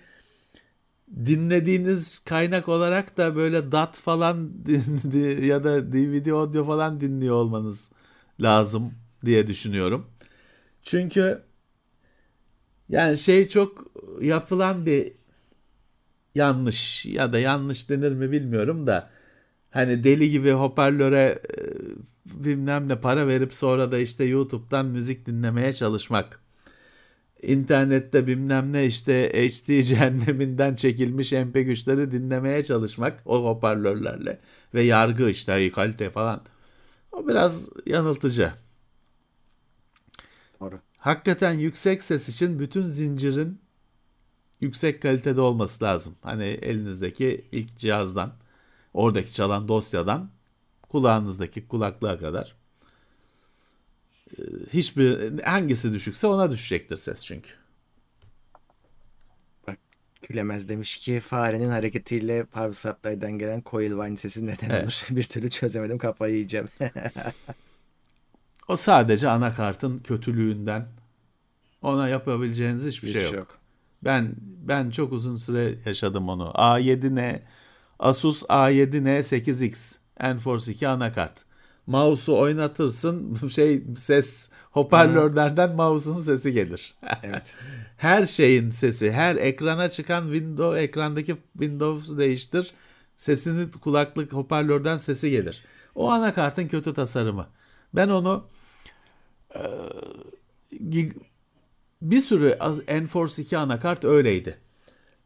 dinlediğiniz 1.26 2.18
kaynak 2.18 2.68
olarak 2.68 3.16
da 3.16 3.36
böyle 3.36 3.72
DAT 3.72 4.00
falan 4.00 4.52
ya 5.42 5.64
da 5.64 5.92
DVD 5.92 6.30
audio 6.32 6.64
falan 6.64 7.00
dinliyor 7.00 7.36
olmanız 7.36 7.92
lazım 8.40 8.94
diye 9.24 9.46
düşünüyorum. 9.46 10.06
Çünkü 10.82 11.42
yani 12.88 13.18
şey 13.18 13.48
çok 13.48 13.86
yapılan 14.20 14.86
bir 14.86 15.12
yanlış 16.34 17.06
ya 17.06 17.32
da 17.32 17.38
yanlış 17.38 17.88
denir 17.90 18.12
mi 18.12 18.32
bilmiyorum 18.32 18.86
da 18.86 19.10
hani 19.70 20.04
deli 20.04 20.30
gibi 20.30 20.52
hoparlöre 20.52 21.42
e, 21.58 22.44
bilmem 22.44 22.88
ne 22.88 23.00
para 23.00 23.26
verip 23.26 23.54
sonra 23.54 23.92
da 23.92 23.98
işte 23.98 24.24
YouTube'dan 24.24 24.86
müzik 24.86 25.26
dinlemeye 25.26 25.72
çalışmak. 25.72 26.40
İnternette 27.42 28.26
bilmem 28.26 28.72
ne 28.72 28.86
işte 28.86 29.32
HD 29.32 29.82
cehenneminden 29.88 30.74
çekilmiş 30.74 31.32
MP3'leri 31.32 32.10
dinlemeye 32.10 32.64
çalışmak 32.64 33.22
o 33.26 33.44
hoparlörlerle 33.44 34.40
ve 34.74 34.82
yargı 34.82 35.30
işte 35.30 35.72
kalite 35.72 36.10
falan. 36.10 36.42
O 37.12 37.28
biraz 37.28 37.68
yanıltıcı. 37.86 38.52
Doğru. 40.60 40.80
Hakikaten 40.98 41.52
yüksek 41.52 42.02
ses 42.02 42.28
için 42.28 42.58
bütün 42.58 42.82
zincirin 42.82 43.60
yüksek 44.60 45.02
kalitede 45.02 45.40
olması 45.40 45.84
lazım. 45.84 46.14
Hani 46.22 46.44
elinizdeki 46.44 47.44
ilk 47.52 47.78
cihazdan, 47.78 48.32
oradaki 48.94 49.32
çalan 49.32 49.68
dosyadan 49.68 50.30
kulağınızdaki 50.88 51.68
kulaklığa 51.68 52.18
kadar. 52.18 52.59
Hiçbir 54.72 55.38
hangisi 55.42 55.92
düşükse 55.92 56.26
ona 56.26 56.50
düşecektir 56.50 56.96
ses 56.96 57.24
çünkü. 57.24 57.50
Bak 59.68 59.78
Gülemez 60.28 60.68
demiş 60.68 60.96
ki 60.96 61.20
farenin 61.20 61.70
hareketiyle 61.70 62.44
power 62.44 62.72
supply'dan 62.72 63.32
gelen 63.38 63.62
coil 63.66 63.90
whine 63.90 64.16
sesi 64.16 64.46
neden 64.46 64.70
Evet. 64.70 64.84
olur? 64.84 65.06
Bir 65.16 65.22
türlü 65.24 65.50
çözemedim 65.50 65.98
kafayı 65.98 66.34
yiyeceğim. 66.34 66.66
O 68.68 68.76
sadece 68.76 69.28
anakartın 69.28 69.98
kötülüğünden. 69.98 70.86
Ona 71.82 72.08
yapabileceğiniz 72.08 72.86
hiçbir 72.86 73.20
şey 73.20 73.32
yok. 73.32 73.58
Ben 74.04 74.34
ben 74.40 74.90
çok 74.90 75.12
uzun 75.12 75.36
süre 75.36 75.74
yaşadım 75.86 76.28
onu. 76.28 76.52
A7N 76.54 77.40
Asus 77.98 78.42
A7N 78.42 79.18
8X 79.18 79.96
Enforce 80.20 80.72
2 80.72 80.88
anakart. 80.88 81.44
Mouse'u 81.90 82.38
oynatırsın 82.38 83.34
şey 83.48 83.82
ses 83.96 84.50
hoparlörlerden 84.70 85.76
mouse'un 85.76 86.18
sesi 86.18 86.52
gelir. 86.52 86.94
Evet. 87.22 87.54
her 87.96 88.26
şeyin 88.26 88.70
sesi, 88.70 89.12
her 89.12 89.36
ekrana 89.36 89.88
çıkan 89.88 90.22
Windows 90.30 90.78
ekrandaki 90.78 91.36
Windows'u 91.52 92.18
değiştir. 92.18 92.72
Sesini 93.16 93.70
kulaklık 93.70 94.32
hoparlörden 94.32 94.98
sesi 94.98 95.30
gelir. 95.30 95.64
O 95.94 96.10
anakartın 96.10 96.68
kötü 96.68 96.94
tasarımı. 96.94 97.46
Ben 97.94 98.08
onu 98.08 98.46
e, 99.54 99.60
gig- 100.72 101.16
bir 102.02 102.20
sürü 102.20 102.58
Enforce 102.86 103.42
2 103.42 103.58
anakart 103.58 104.04
öyleydi. 104.04 104.58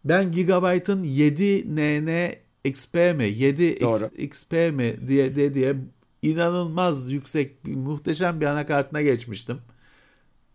Ben 0.05 0.33
Gigabyte'ın 0.33 1.05
7NN 1.05 2.37
XP 2.65 2.95
mi 2.95 3.25
7 3.25 3.81
Doğru. 3.81 4.05
XP 4.19 4.53
mi 4.53 4.97
diye 5.09 5.37
diye, 5.37 5.55
diye 5.55 5.77
inanılmaz 6.25 7.13
yüksek 7.13 7.65
muhteşem 7.67 8.41
bir 8.41 8.47
anakartına 8.47 9.03
geçmiştim. 9.03 9.61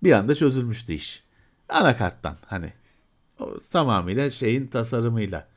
Bir 0.04 0.12
anda 0.12 0.36
çözülmüştü 0.36 0.94
iş. 0.94 1.24
Anakarttan 1.70 2.38
hani 2.46 2.74
o 3.40 3.58
tamamıyla 3.72 4.30
şeyin 4.30 4.68
tasarımıyla. 4.68 5.48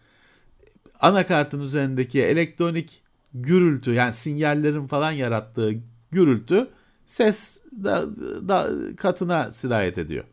Anakartın 1.00 1.60
üzerindeki 1.60 2.22
elektronik 2.22 3.02
gürültü 3.34 3.92
yani 3.92 4.12
sinyallerin 4.12 4.86
falan 4.86 5.12
yarattığı 5.12 5.74
gürültü 6.10 6.70
ses 7.06 7.64
da, 7.84 8.16
da 8.48 8.70
katına 8.96 9.52
sirayet 9.52 9.98
ediyor. 9.98 10.24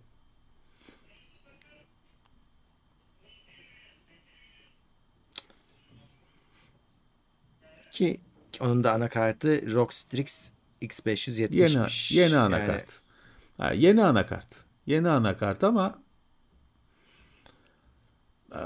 Ki 7.91 8.19
onun 8.61 8.83
da 8.83 8.93
anakartı 8.93 9.73
ROG 9.73 9.91
Strix 9.91 10.49
X570'miş. 10.81 12.11
Yeni 12.11 12.21
yeni 12.21 12.33
Yani 12.33 12.55
anakart. 12.55 13.01
Ha, 13.57 13.71
yeni 13.71 14.03
anakart. 14.03 14.47
Yeni 14.85 15.09
anakart 15.09 15.63
ama 15.63 15.99
Ee, 18.55 18.59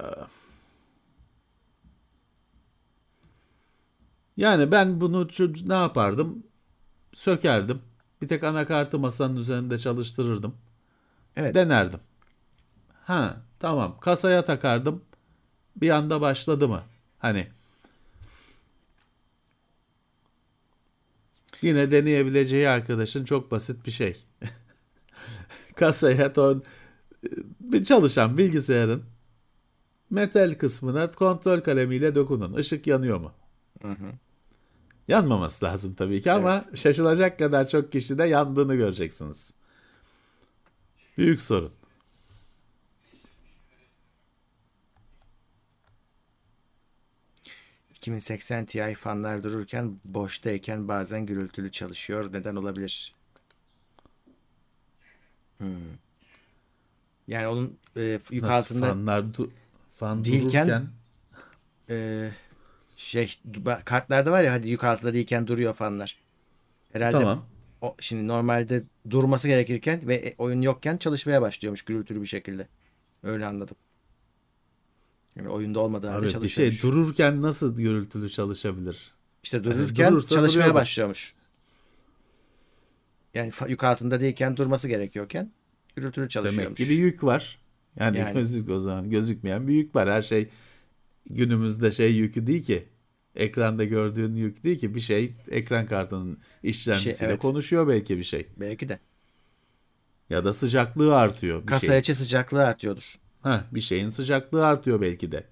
yani 4.38 4.72
ben 4.72 5.02
bunu 5.02 5.22
çö- 5.28 5.70
ne 5.70 5.74
yapardım? 5.74 6.44
Sökerdim. 7.14 7.82
Bir 8.22 8.28
tek 8.28 8.44
anakartı 8.44 9.00
masanın 9.00 9.36
üzerinde 9.36 9.78
çalıştırırdım. 9.78 10.56
Evet. 11.36 11.56
Denerdim. 11.56 12.00
Ha, 13.04 13.38
tamam. 13.60 13.98
Kasaya 14.00 14.46
takardım. 14.46 15.06
Bir 15.76 15.90
anda 15.90 16.22
başladı 16.22 16.68
mı? 16.68 16.82
Hani 17.20 17.48
Yine 21.64 21.92
deneyebileceği 21.92 22.70
arkadaşın 22.70 23.26
çok 23.26 23.52
basit 23.52 23.86
bir 23.86 23.92
şey. 23.92 24.24
Kasaya 25.76 26.34
ton 26.34 26.64
bir 27.60 27.84
çalışan 27.84 28.38
bilgisayarın 28.38 29.04
metal 30.10 30.54
kısmına 30.54 31.12
kontrol 31.12 31.60
kalemiyle 31.60 32.16
dokunun. 32.16 32.58
Işık 32.58 32.88
yanıyor 32.88 33.18
mu? 33.20 33.32
Yanmaması 35.08 35.66
lazım 35.66 35.94
tabii 35.94 36.22
ki 36.22 36.32
ama 36.32 36.66
şaşılacak 36.76 37.40
kadar 37.40 37.70
çok 37.70 37.92
kişide 37.92 38.24
yandığını 38.24 38.76
göreceksiniz. 38.76 39.54
Büyük 41.18 41.42
sorun. 41.42 41.72
...2080 48.08 48.66
Ti 48.66 48.96
fanlar 48.96 49.44
dururken 49.44 50.00
boştayken 50.06 50.88
bazen 50.88 51.26
gürültülü 51.26 51.72
çalışıyor. 51.72 52.34
Neden 52.34 52.56
olabilir? 52.56 53.16
Hmm. 55.58 55.68
Yani 57.28 57.48
onun 57.48 57.78
e, 57.98 58.20
yük 58.32 58.44
Nasıl 58.44 58.54
altında 58.54 58.88
fanlar 58.88 59.20
du- 59.24 59.50
fan 59.96 60.24
Değilken- 60.24 60.68
dururken 60.68 60.88
e, 61.90 62.30
şey 62.96 63.40
kartlarda 63.86 64.32
var 64.32 64.44
ya 64.44 64.54
hadi 64.54 64.70
yük 64.70 64.84
altında 64.84 65.14
değilken 65.14 65.48
duruyor 65.48 65.74
fanlar. 65.74 66.18
Herhalde 66.94 67.18
tamam. 67.18 67.46
o, 67.82 67.96
şimdi 68.00 68.28
normalde 68.28 68.84
durması 69.10 69.48
gerekirken 69.48 70.08
ve 70.08 70.16
e, 70.16 70.36
oyun 70.38 70.62
yokken 70.62 70.98
çalışmaya 70.98 71.42
başlıyormuş 71.42 71.82
gürültülü 71.82 72.22
bir 72.22 72.28
şekilde. 72.28 72.68
Öyle 73.24 73.46
anladım. 73.46 73.78
Yani 75.36 75.50
oyunda 75.50 75.80
olmadığı 75.80 76.08
halde 76.08 76.18
Abi 76.20 76.26
bir 76.26 76.32
çalışıyormuş. 76.32 76.80
şey 76.82 76.90
dururken 76.92 77.42
nasıl 77.42 77.78
gürültülü 77.78 78.30
çalışabilir? 78.30 79.12
İşte 79.44 79.64
dururken 79.64 80.12
durursa 80.12 80.36
çalışmaya 80.36 80.60
duruyordur. 80.60 80.76
başlıyormuş. 80.82 81.34
Yani 83.34 83.52
yük 83.68 83.84
altında 83.84 84.20
değilken 84.22 84.58
durması 84.58 84.88
gerekiyorken 84.88 85.52
gürültülü 85.96 86.22
Demek 86.22 86.32
çalışıyormuş. 86.32 86.78
ki 86.78 86.90
bir 86.90 86.96
yük 86.96 87.24
var. 87.24 87.60
Yani, 88.00 88.18
Yani. 88.18 88.34
gözük 88.34 88.70
o 88.70 88.80
zaman 88.80 89.10
gözükmeyen 89.10 89.68
bir 89.68 89.74
yük 89.74 89.96
var. 89.96 90.10
Her 90.10 90.22
şey 90.22 90.50
günümüzde 91.30 91.92
şey 91.92 92.14
yükü 92.14 92.48
değil 92.48 92.64
ki. 92.64 92.88
Ekranda 93.36 93.84
gördüğün 93.84 94.36
yük 94.36 94.64
değil 94.64 94.80
ki. 94.80 94.96
Bir 94.96 95.00
şey 95.00 95.34
ekran 95.52 95.86
kartının 95.86 96.38
işlemcisiyle 96.64 97.18
Şey, 97.18 97.28
evet. 97.28 97.40
konuşuyor 97.42 97.88
belki 97.88 98.18
bir 98.18 98.24
şey. 98.24 98.48
Belki 98.58 98.90
de. 98.90 99.00
Ya 100.30 100.46
da 100.46 100.54
sıcaklığı 100.54 101.16
artıyor. 101.18 101.62
Bir 101.62 101.68
Kasa 101.68 101.88
şey. 101.88 102.00
içi 102.00 102.16
sıcaklığı 102.16 102.66
artıyordur. 102.66 103.20
Heh, 103.44 103.60
bir 103.72 103.82
şeyin 103.82 104.10
sıcaklığı 104.10 104.66
artıyor 104.68 105.02
belki 105.02 105.32
de. 105.32 105.48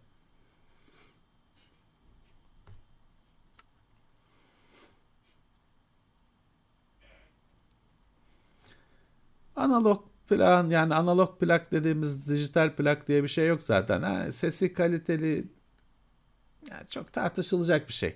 Analog 9.56 10.04
plan 10.28 10.70
yani 10.70 10.96
analog 10.96 11.40
plak 11.40 11.72
dediğimiz 11.72 12.30
dijital 12.30 12.76
plak 12.76 13.08
diye 13.08 13.24
bir 13.24 13.28
şey 13.28 13.48
yok 13.48 13.64
zaten. 13.64 14.02
Ha, 14.02 14.32
sesi 14.32 14.74
kaliteli 14.74 15.46
yani 16.72 16.88
çok 16.90 17.14
tartışılacak 17.14 17.88
bir 17.88 17.94
şey. 17.94 18.16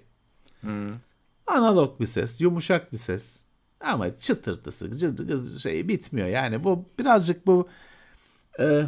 Analog 1.48 2.00
bir 2.00 2.06
ses, 2.06 2.42
yumuşak 2.42 2.92
bir 2.94 2.98
ses. 2.98 3.46
Ama 3.82 4.20
çıtırtısı, 4.20 4.86
cı- 4.90 5.16
cı- 5.16 5.60
şey 5.60 5.88
bitmiyor. 5.88 6.28
Yani 6.28 6.64
bu 6.64 6.86
birazcık 7.00 7.48
bu 7.48 7.70
e, 8.60 8.84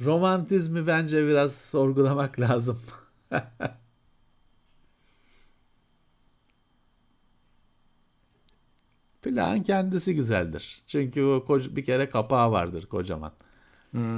romantizmi 0.00 0.86
bence 0.86 1.26
biraz 1.28 1.56
sorgulamak 1.56 2.40
lazım. 2.40 2.80
Plağın 9.22 9.60
kendisi 9.62 10.14
güzeldir. 10.14 10.82
Çünkü 10.86 11.22
o 11.24 11.44
koca- 11.44 11.76
bir 11.76 11.84
kere 11.84 12.08
kapağı 12.10 12.52
vardır 12.52 12.86
kocaman. 12.86 13.32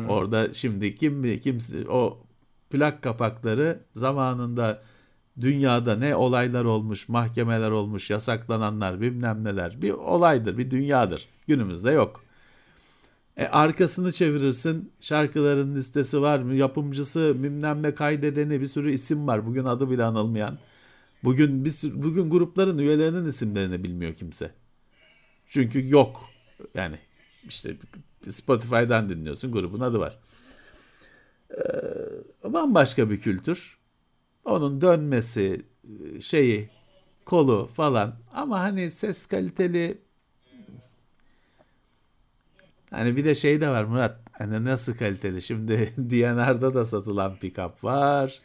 Orada 0.09 0.55
şimdi 0.55 0.95
kim 0.95 1.41
kimse 1.41 1.91
o 1.91 2.27
plak 2.71 3.03
kapakları 3.03 3.85
zamanında 3.95 4.83
dünyada 5.41 5.97
ne 5.97 6.17
olaylar 6.17 6.65
olmuş, 6.65 7.09
mahkemeler 7.09 7.71
olmuş, 7.71 8.11
yasaklananlar, 8.11 9.01
bilmem 9.01 9.45
neler 9.45 9.83
bir 9.83 9.91
olaydır, 9.91 10.59
bir 10.59 10.71
dünyadır. 10.71 11.29
Günümüzde 11.49 11.91
yok. 11.93 12.26
E, 13.37 13.45
arkasını 13.47 14.13
çevirirsin. 14.13 14.93
Şarkıların 15.01 15.75
listesi 15.77 16.21
var 16.23 16.39
mı? 16.39 16.55
Yapımcısı, 16.55 17.43
bilmem 17.43 17.83
ne 17.83 17.95
kaydedeni 17.95 18.61
bir 18.61 18.67
sürü 18.67 18.93
isim 18.93 19.27
var. 19.27 19.47
Bugün 19.47 19.65
adı 19.65 19.91
bile 19.91 20.05
anılmayan. 20.05 20.59
Bugün 21.25 21.65
bir 21.65 21.71
sürü- 21.71 22.03
bugün 22.03 22.31
grupların 22.31 22.79
üyelerinin 22.79 23.27
isimlerini 23.27 23.85
bilmiyor 23.85 24.15
kimse. 24.15 24.51
Çünkü 25.49 25.91
yok. 25.91 26.25
Yani 26.75 26.99
işte 27.49 27.77
Spotify'dan 28.29 29.09
dinliyorsun 29.09 29.53
grubun 29.53 29.81
adı 29.81 29.99
var. 29.99 30.19
Ee, 31.51 32.53
bambaşka 32.53 33.11
bir 33.11 33.21
kültür. 33.21 33.79
Onun 34.45 34.81
dönmesi, 34.81 35.63
şeyi, 36.21 36.71
kolu 37.25 37.67
falan. 37.67 38.15
Ama 38.35 38.61
hani 38.61 38.91
ses 38.91 39.27
kaliteli 39.27 39.99
Hani 42.91 43.17
bir 43.17 43.25
de 43.25 43.35
şey 43.35 43.61
de 43.61 43.69
var 43.69 43.85
Murat. 43.85 44.21
Hani 44.33 44.65
nasıl 44.65 44.97
kaliteli? 44.97 45.43
Şimdi 45.43 45.93
DNR'da 45.99 46.75
da 46.75 46.85
satılan 46.85 47.37
pick-up 47.37 47.85
var. 47.85 48.41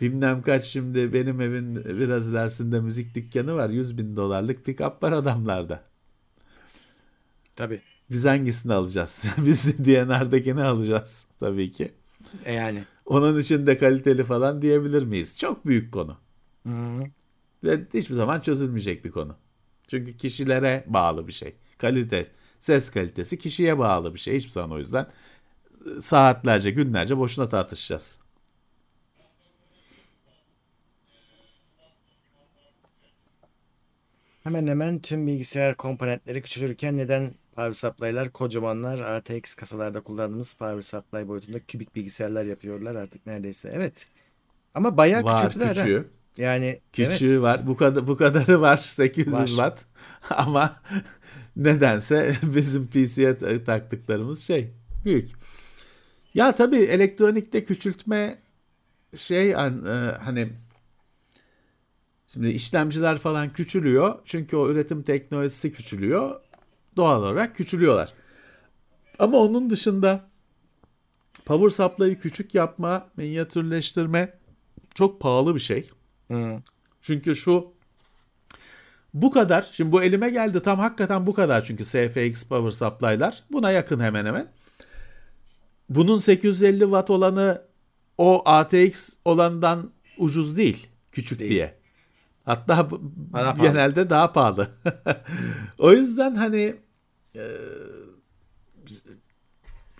Bilmem 0.00 0.42
kaç 0.42 0.64
şimdi 0.64 1.12
benim 1.12 1.40
evin 1.40 1.84
biraz 1.84 2.28
ilerisinde 2.28 2.80
müzik 2.80 3.14
dükkanı 3.14 3.54
var. 3.54 3.68
100 3.70 3.98
bin 3.98 4.16
dolarlık 4.16 4.66
pick-up 4.66 5.02
var 5.02 5.12
adamlarda. 5.12 5.82
Tabii. 7.56 7.80
Biz 8.10 8.24
hangisini 8.24 8.72
alacağız? 8.72 9.24
Biz 9.38 9.78
DNR'dakini 9.86 10.62
alacağız 10.62 11.26
tabii 11.40 11.72
ki. 11.72 11.92
E 12.44 12.52
yani. 12.52 12.78
Onun 13.06 13.38
için 13.38 13.66
de 13.66 13.78
kaliteli 13.78 14.24
falan 14.24 14.62
diyebilir 14.62 15.02
miyiz? 15.02 15.38
Çok 15.38 15.66
büyük 15.66 15.92
konu. 15.92 16.16
Hı. 16.66 17.02
Ve 17.64 17.80
hiçbir 17.94 18.14
zaman 18.14 18.40
çözülmeyecek 18.40 19.04
bir 19.04 19.10
konu. 19.10 19.36
Çünkü 19.88 20.16
kişilere 20.16 20.84
bağlı 20.86 21.26
bir 21.26 21.32
şey. 21.32 21.54
Kalite, 21.78 22.30
ses 22.62 22.90
kalitesi 22.90 23.38
kişiye 23.38 23.78
bağlı 23.78 24.14
bir 24.14 24.18
şey. 24.18 24.36
Hiçbir 24.36 24.50
zaman 24.50 24.70
o 24.70 24.78
yüzden 24.78 25.06
e, 25.96 26.00
saatlerce, 26.00 26.70
günlerce 26.70 27.18
boşuna 27.18 27.48
tartışacağız. 27.48 28.18
Hemen 34.42 34.66
hemen 34.66 34.98
tüm 34.98 35.26
bilgisayar 35.26 35.76
komponentleri 35.76 36.42
küçülürken 36.42 36.96
neden 36.96 37.34
power 37.56 37.72
supply'lar 37.72 38.32
kocamanlar 38.32 38.98
ATX 38.98 39.54
kasalarda 39.54 40.00
kullandığımız 40.00 40.54
power 40.54 40.82
supply 40.82 41.28
boyutunda 41.28 41.60
kübik 41.60 41.94
bilgisayarlar 41.96 42.44
yapıyorlar 42.44 42.94
artık 42.94 43.26
neredeyse. 43.26 43.70
Evet. 43.74 44.06
Ama 44.74 44.96
bayağı 44.96 45.22
Var 45.22 45.36
küçülttüler 45.36 45.76
ha. 45.76 45.82
küçüğü. 45.82 46.10
Yani 46.36 46.80
Küçüğü 46.92 47.32
evet. 47.32 47.42
var. 47.42 47.66
Bu 47.66 47.76
kadar 47.76 48.06
bu 48.06 48.16
kadarı 48.16 48.60
var 48.60 48.76
800 48.90 49.32
Var. 49.36 49.46
watt. 49.46 49.84
Ama 50.30 50.82
nedense 51.56 52.36
bizim 52.54 52.86
PC'ye 52.86 53.38
ta- 53.38 53.64
taktıklarımız 53.64 54.40
şey 54.40 54.70
büyük. 55.04 55.30
Ya 56.34 56.54
tabii 56.54 56.80
elektronikte 56.80 57.64
küçültme 57.64 58.38
şey 59.16 59.50
e, 59.50 59.54
hani 60.24 60.52
şimdi 62.28 62.48
işlemciler 62.48 63.18
falan 63.18 63.52
küçülüyor. 63.52 64.18
Çünkü 64.24 64.56
o 64.56 64.68
üretim 64.70 65.02
teknolojisi 65.02 65.72
küçülüyor. 65.72 66.40
Doğal 66.96 67.22
olarak 67.22 67.56
küçülüyorlar. 67.56 68.12
Ama 69.18 69.38
onun 69.38 69.70
dışında 69.70 70.30
power 71.44 71.68
supply'ı 71.68 72.18
küçük 72.18 72.54
yapma, 72.54 73.10
minyatürleştirme 73.16 74.38
çok 74.94 75.20
pahalı 75.20 75.54
bir 75.54 75.60
şey. 75.60 75.88
Hı. 76.28 76.62
Çünkü 77.02 77.36
şu 77.36 77.72
bu 79.14 79.30
kadar. 79.30 79.70
Şimdi 79.72 79.92
bu 79.92 80.02
elime 80.02 80.30
geldi 80.30 80.60
tam 80.60 80.78
hakikaten 80.78 81.26
bu 81.26 81.34
kadar 81.34 81.64
çünkü 81.64 81.84
SFX 81.84 82.44
power 82.44 82.70
supply'lar. 82.70 83.42
Buna 83.52 83.70
yakın 83.70 84.00
hemen 84.00 84.26
hemen. 84.26 84.46
Bunun 85.88 86.16
850 86.16 86.80
watt 86.80 87.10
olanı 87.10 87.62
o 88.18 88.42
ATX 88.48 89.16
olandan 89.24 89.90
ucuz 90.18 90.56
değil. 90.56 90.88
Küçük 91.12 91.40
Değil. 91.40 91.50
diye. 91.50 91.74
Hatta 92.44 92.88
Daha 93.32 93.54
pahalı. 93.54 93.68
genelde 93.68 94.10
daha 94.10 94.32
pahalı. 94.32 94.68
o 95.78 95.92
yüzden 95.92 96.34
hani 96.34 96.76
e, 97.36 97.46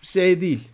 şey 0.03 0.41
değil. 0.41 0.69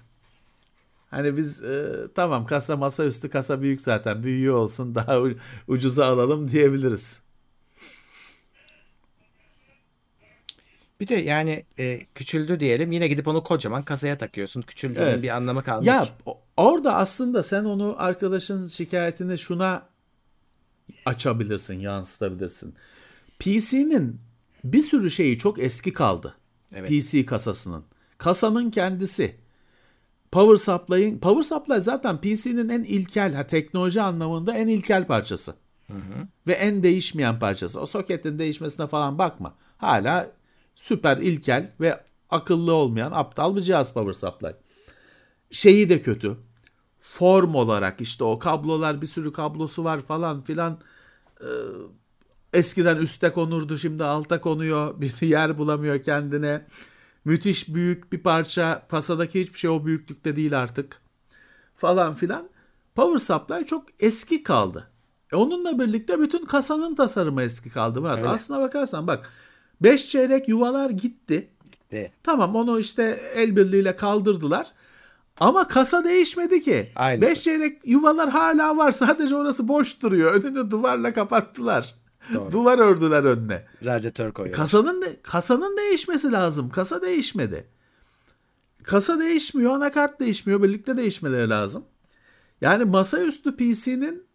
Hani 1.11 1.37
biz 1.37 1.65
e, 1.65 1.93
tamam 2.15 2.47
kasa 2.47 2.77
masa 2.77 3.05
üstü 3.05 3.31
kasa 3.31 3.63
büyük 3.63 3.81
zaten 3.81 4.23
büyüğü 4.23 4.51
olsun 4.51 4.95
daha 4.95 5.21
ucuza 5.69 6.07
alalım 6.07 6.51
diyebiliriz. 6.51 7.21
Bir 11.01 11.09
de 11.09 11.15
yani 11.15 11.65
e, 11.79 12.01
küçüldü 12.15 12.61
diyelim 12.61 12.93
yine 12.93 13.09
gidip 13.09 13.29
onu 13.29 13.45
kocaman 13.45 13.85
kasaya 13.85 14.19
takıyorsun. 14.19 14.63
Küçüldüğünün 14.63 15.07
Evet. 15.07 15.23
bir 15.23 15.37
anlamı 15.37 15.65
kalmıyor 15.65 15.95
Ya 15.95 16.05
ki. 16.05 16.11
orada 16.57 16.95
aslında 16.95 17.43
sen 17.43 17.65
onu 17.65 17.95
arkadaşın 17.99 18.67
şikayetini 18.67 19.39
şuna 19.39 19.83
açabilirsin, 21.07 21.81
yansıtabilirsin. 21.81 22.75
PC'nin 23.39 24.21
bir 24.65 24.83
sürü 24.83 25.11
şeyi 25.11 25.39
çok 25.39 25.59
eski 25.59 25.93
kaldı. 25.93 26.35
Evet. 26.75 26.91
PC 26.91 27.27
kasasının. 27.27 27.85
Kasanın 28.19 28.71
kendisi. 28.71 29.37
Power 30.33 30.57
Supply'in 30.57 31.19
Power 31.19 31.43
Supply 31.43 31.81
zaten 31.81 32.21
PC'nin 32.21 32.69
en 32.69 32.85
ilkel, 32.85 33.35
ha, 33.35 33.47
teknoloji 33.47 34.03
anlamında 34.03 34.55
en 34.57 34.67
ilkel 34.69 35.07
parçası. 35.07 35.55
Ve 36.47 36.53
en 36.53 36.83
değişmeyen 36.83 37.39
parçası. 37.39 37.81
O 37.81 37.87
soketin 37.87 38.39
değişmesine 38.39 38.87
falan 38.87 39.19
bakma. 39.19 39.55
Hala 39.77 40.31
süper 40.79 41.17
ilkel 41.17 41.73
ve 41.81 42.01
akıllı 42.31 42.73
olmayan 42.73 43.13
aptal 43.13 43.57
bir 43.57 43.61
cihaz 43.61 43.95
Power 43.95 44.13
Supply 44.13 44.55
şeyi 45.51 45.89
de 45.89 46.03
kötü. 46.03 46.37
Form 47.01 47.55
olarak 47.55 48.01
işte 48.01 48.25
o 48.25 48.39
kablolar 48.39 49.03
bir 49.03 49.07
sürü 49.07 49.33
kablosu 49.33 49.85
var 49.85 50.01
falan 50.01 50.43
filan. 50.43 50.81
Ee, 51.41 51.47
eskiden 52.53 52.97
üste 52.97 53.33
konurdu 53.33 53.79
şimdi 53.79 54.05
alta 54.05 54.41
konuyor. 54.41 55.01
Bir 55.01 55.27
yer 55.27 55.59
bulamıyor 55.59 56.03
kendine. 56.03 56.67
Müthiş 57.25 57.75
büyük 57.75 58.13
bir 58.13 58.23
parça. 58.23 58.87
Pasadaki 58.89 59.41
hiçbir 59.41 59.59
şey 59.59 59.71
o 59.71 59.85
büyüklükte 59.85 60.37
değil 60.37 60.59
artık. 60.59 61.01
Falan 61.77 62.15
filan. 62.15 62.49
Power 62.95 63.19
Supply 63.19 63.67
çok 63.67 63.85
eski 64.01 64.43
kaldı. 64.43 64.91
E 65.33 65.37
onunla 65.37 65.79
birlikte 65.79 66.21
bütün 66.21 66.45
kasanın 66.45 66.95
tasarımı 66.95 67.43
eski 67.43 67.71
kaldı 67.71 68.01
Murat. 68.01 68.19
Öyle. 68.19 68.29
Aslına 68.29 68.61
bakarsan 68.61 69.07
bak 69.07 69.31
5 69.81 70.07
çeyrek 70.07 70.49
yuvalar 70.49 70.91
gitti. 70.91 71.49
Ve 71.93 72.13
Tamam 72.23 72.57
onu 72.57 72.81
işte 72.81 73.21
el 73.35 73.57
birliğiyle 73.57 73.97
kaldırdılar. 73.97 74.73
Ama 75.41 75.69
kasa 75.69 76.05
değişmedi 76.05 76.63
ki. 76.63 76.93
Aynısı. 76.97 77.31
5 77.31 77.43
çeyrek 77.43 77.89
yuvalar 77.89 78.31
hala 78.31 78.77
var. 78.77 78.93
Sadece 78.93 79.37
orası 79.37 79.69
boş 79.69 80.03
duruyor. 80.03 80.35
Önünü 80.35 80.71
duvarla 80.71 81.13
kapattılar. 81.13 81.95
Doğru. 82.35 82.51
Duvar 82.51 82.79
ördüler 82.79 83.25
önüne. 83.25 83.67
radyatör 83.85 84.33
koyuyorlar. 84.33 84.65
Kasanın 84.65 85.03
de, 85.03 85.17
kasanın 85.23 85.77
değişmesi 85.77 86.33
lazım. 86.33 86.71
Kasa 86.71 87.03
değişmedi. 87.03 87.69
Kasa 88.83 89.21
değişmiyor, 89.21 89.75
anakart 89.75 90.21
değişmiyor. 90.21 90.63
Birlikte 90.63 90.97
değişmeleri 90.97 91.51
lazım. 91.51 91.85
Yani 92.61 92.85
masaüstü 92.85 93.57
PC'nin 93.57 94.27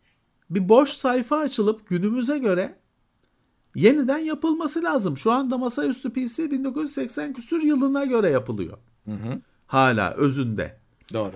bir 0.50 0.70
boş 0.70 0.90
sayfa 0.90 1.38
açılıp 1.38 1.88
günümüze 1.88 2.38
göre 2.38 2.76
yeniden 3.76 4.18
yapılması 4.18 4.84
lazım. 4.84 5.18
Şu 5.18 5.32
anda 5.32 5.58
masaüstü 5.58 6.14
PC 6.14 6.52
1980 6.52 7.34
küsür 7.34 7.62
yılına 7.62 8.06
göre 8.06 8.30
yapılıyor. 8.30 8.78
Hı 9.06 9.12
hı. 9.12 9.42
Hala 9.68 10.14
özünde. 10.14 10.80
Doğru. 11.14 11.34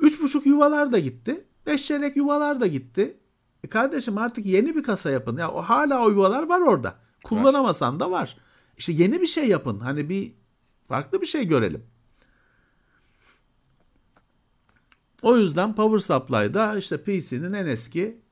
Üç 0.00 0.22
buçuk 0.22 0.46
yuvalar 0.46 0.92
da 0.92 0.98
gitti. 0.98 1.44
Beş 1.66 1.86
çeyrek 1.86 2.16
yuvalar 2.16 2.60
da 2.60 2.66
gitti. 2.66 3.16
E 3.64 3.68
kardeşim 3.68 4.18
artık 4.18 4.46
yeni 4.46 4.76
bir 4.76 4.82
kasa 4.82 5.10
yapın. 5.10 5.36
Ya 5.36 5.50
o 5.50 5.62
hala 5.62 6.04
o 6.06 6.10
yuvalar 6.10 6.42
var 6.42 6.60
orada. 6.60 6.94
Kullanamasan 7.24 8.00
da 8.00 8.10
var. 8.10 8.36
İşte 8.76 8.92
yeni 8.92 9.20
bir 9.20 9.26
şey 9.26 9.48
yapın. 9.48 9.80
Hani 9.80 10.08
bir 10.08 10.32
farklı 10.88 11.20
bir 11.20 11.26
şey 11.26 11.46
görelim. 11.46 11.84
O 15.22 15.36
yüzden 15.36 15.74
Power 15.74 15.98
Supply'da 15.98 16.78
işte 16.78 16.96
PC'nin 17.02 17.52
en 17.52 17.66
eski 17.66 18.23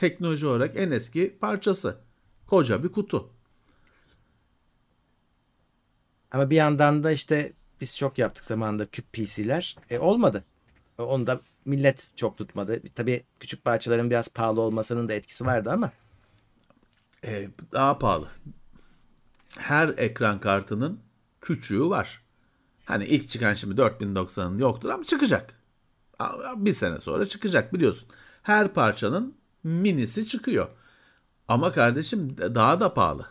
teknoloji 0.00 0.46
olarak 0.46 0.76
en 0.76 0.90
eski 0.90 1.38
parçası. 1.40 1.96
Koca 2.46 2.82
bir 2.82 2.92
kutu. 2.92 3.30
Ama 6.30 6.50
bir 6.50 6.56
yandan 6.56 7.04
da 7.04 7.10
işte 7.12 7.52
biz 7.80 7.96
çok 7.96 8.18
yaptık 8.18 8.44
zamanında 8.44 8.86
küp 8.86 9.12
PC'ler. 9.12 9.76
E, 9.90 9.98
olmadı. 9.98 10.44
E, 10.98 11.02
Onu 11.02 11.26
da 11.26 11.40
millet 11.64 12.08
çok 12.16 12.38
tutmadı. 12.38 12.82
Tabii 12.94 13.24
küçük 13.40 13.64
parçaların 13.64 14.10
biraz 14.10 14.28
pahalı 14.28 14.60
olmasının 14.60 15.08
da 15.08 15.12
etkisi 15.14 15.46
vardı 15.46 15.70
ama 15.72 15.92
e, 17.24 17.48
daha 17.72 17.98
pahalı. 17.98 18.28
Her 19.58 19.88
ekran 19.88 20.40
kartının 20.40 21.00
küçüğü 21.40 21.88
var. 21.88 22.22
Hani 22.84 23.04
ilk 23.06 23.28
çıkan 23.28 23.52
şimdi 23.54 23.80
4090'ın 23.80 24.58
yoktur 24.58 24.88
ama 24.88 25.04
çıkacak. 25.04 25.54
Bir 26.56 26.74
sene 26.74 27.00
sonra 27.00 27.26
çıkacak 27.26 27.74
biliyorsun. 27.74 28.08
Her 28.42 28.74
parçanın 28.74 29.34
minisi 29.66 30.26
çıkıyor. 30.26 30.68
Ama 31.48 31.72
kardeşim 31.72 32.36
daha 32.38 32.80
da 32.80 32.94
pahalı. 32.94 33.26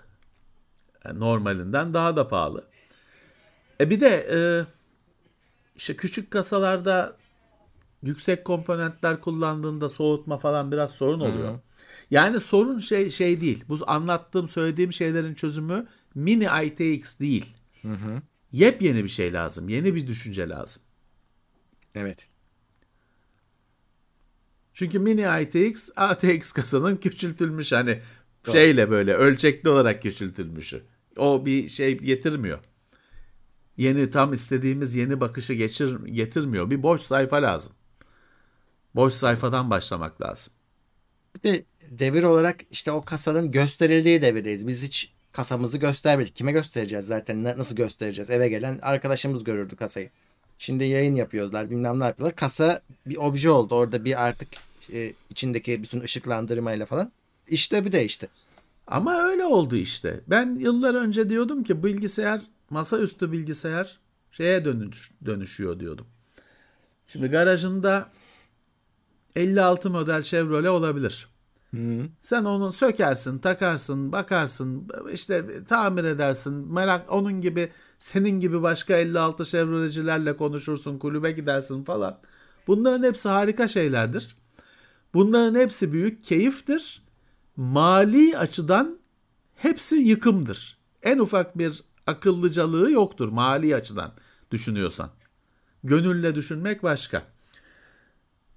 Yani 1.05 1.19
normalinden 1.19 1.93
daha 1.93 2.15
da 2.15 2.27
pahalı. 2.27 2.63
E 3.79 3.89
bir 3.89 3.99
de 3.99 4.27
e, 4.31 4.37
işte 5.75 5.95
küçük 5.95 6.31
kasalarda 6.31 7.17
yüksek 8.03 8.45
komponentler 8.45 9.21
kullandığında 9.21 9.89
soğutma 9.89 10.37
falan 10.37 10.71
biraz 10.71 10.91
sorun 10.91 11.19
oluyor. 11.19 11.59
Yani 12.11 12.39
sorun 12.39 12.79
şey 12.79 13.09
şey 13.09 13.41
değil. 13.41 13.63
Bu 13.69 13.77
anlattığım, 13.87 14.47
söylediğim 14.47 14.93
şeylerin 14.93 15.33
çözümü 15.33 15.87
mini 16.15 16.47
ITX 16.63 17.19
değil. 17.19 17.55
Yepyeni 18.51 19.03
bir 19.03 19.09
şey 19.09 19.33
lazım. 19.33 19.69
Yeni 19.69 19.95
bir 19.95 20.07
düşünce 20.07 20.49
lazım. 20.49 20.83
evet. 21.95 22.27
Çünkü 24.75 24.99
mini 24.99 25.25
ITX, 25.41 25.89
ATX 25.95 26.51
kasanın 26.51 26.95
küçültülmüş 26.95 27.71
hani 27.71 28.01
şeyle 28.51 28.89
böyle 28.91 29.13
ölçekli 29.13 29.69
olarak 29.69 30.01
küçültülmüşü. 30.01 30.83
O 31.17 31.45
bir 31.45 31.67
şey 31.67 31.97
getirmiyor. 31.97 32.59
Yeni 33.77 34.09
tam 34.09 34.33
istediğimiz 34.33 34.95
yeni 34.95 35.21
bakışı 35.21 35.53
geçir, 35.53 36.05
getirmiyor. 36.05 36.69
Bir 36.69 36.83
boş 36.83 37.01
sayfa 37.01 37.41
lazım. 37.41 37.73
Boş 38.95 39.13
sayfadan 39.13 39.69
başlamak 39.69 40.21
lazım. 40.21 40.53
Bir 41.35 41.43
de 41.43 41.63
devir 41.89 42.23
olarak 42.23 42.59
işte 42.71 42.91
o 42.91 43.01
kasanın 43.01 43.51
gösterildiği 43.51 44.21
devirdeyiz. 44.21 44.67
Biz 44.67 44.83
hiç 44.83 45.13
kasamızı 45.31 45.77
göstermedik. 45.77 46.35
Kime 46.35 46.51
göstereceğiz 46.51 47.05
zaten? 47.05 47.43
Na- 47.43 47.57
Nasıl 47.57 47.75
göstereceğiz? 47.75 48.29
Eve 48.29 48.49
gelen 48.49 48.79
arkadaşımız 48.81 49.43
görürdü 49.43 49.75
kasayı. 49.75 50.09
Şimdi 50.57 50.83
yayın 50.83 51.15
yapıyorlar, 51.15 51.69
bilmem 51.69 51.99
ne 51.99 52.03
yapıyorlar. 52.03 52.35
Kasa 52.35 52.81
bir 53.05 53.17
obje 53.17 53.49
oldu. 53.49 53.75
Orada 53.75 54.05
bir 54.05 54.25
artık 54.25 54.47
e, 54.93 55.13
içindeki 55.29 55.83
bütün 55.83 56.01
ışıklandırmayla 56.01 56.85
falan. 56.85 57.11
İşte 57.47 57.85
bir 57.85 57.91
de 57.91 58.05
işte. 58.05 58.27
Ama 58.87 59.21
öyle 59.21 59.45
oldu 59.45 59.75
işte. 59.75 60.21
Ben 60.27 60.55
yıllar 60.59 60.95
önce 60.95 61.29
diyordum 61.29 61.63
ki 61.63 61.83
bilgisayar, 61.83 62.41
masaüstü 62.69 63.31
bilgisayar 63.31 63.99
şeye 64.31 64.65
dönüş, 64.65 65.11
dönüşüyor 65.25 65.79
diyordum. 65.79 66.07
Şimdi 67.07 67.27
garajında 67.27 68.09
56 69.35 69.89
model 69.89 70.23
Chevrolet 70.23 70.69
olabilir. 70.69 71.27
Sen 72.21 72.45
onu 72.45 72.71
sökersin, 72.71 73.39
takarsın, 73.39 74.11
bakarsın, 74.11 74.87
işte 75.13 75.45
tamir 75.67 76.03
edersin. 76.03 76.73
Merak 76.73 77.11
onun 77.11 77.41
gibi 77.41 77.71
senin 77.99 78.39
gibi 78.39 78.61
başka 78.61 78.95
56 78.95 79.45
Chevrolet'cilerle 79.45 80.37
konuşursun, 80.37 80.99
kulübe 80.99 81.31
gidersin 81.31 81.83
falan. 81.83 82.19
Bunların 82.67 83.03
hepsi 83.03 83.29
harika 83.29 83.67
şeylerdir. 83.67 84.35
Bunların 85.15 85.59
hepsi 85.59 85.93
büyük 85.93 86.23
keyiftir. 86.23 87.01
Mali 87.55 88.37
açıdan 88.37 88.99
hepsi 89.55 89.95
yıkımdır. 89.95 90.77
En 91.03 91.19
ufak 91.19 91.57
bir 91.57 91.83
akıllıcalığı 92.07 92.91
yoktur 92.91 93.29
mali 93.29 93.75
açıdan 93.75 94.13
düşünüyorsan. 94.51 95.09
Gönülle 95.83 96.35
düşünmek 96.35 96.83
başka. 96.83 97.23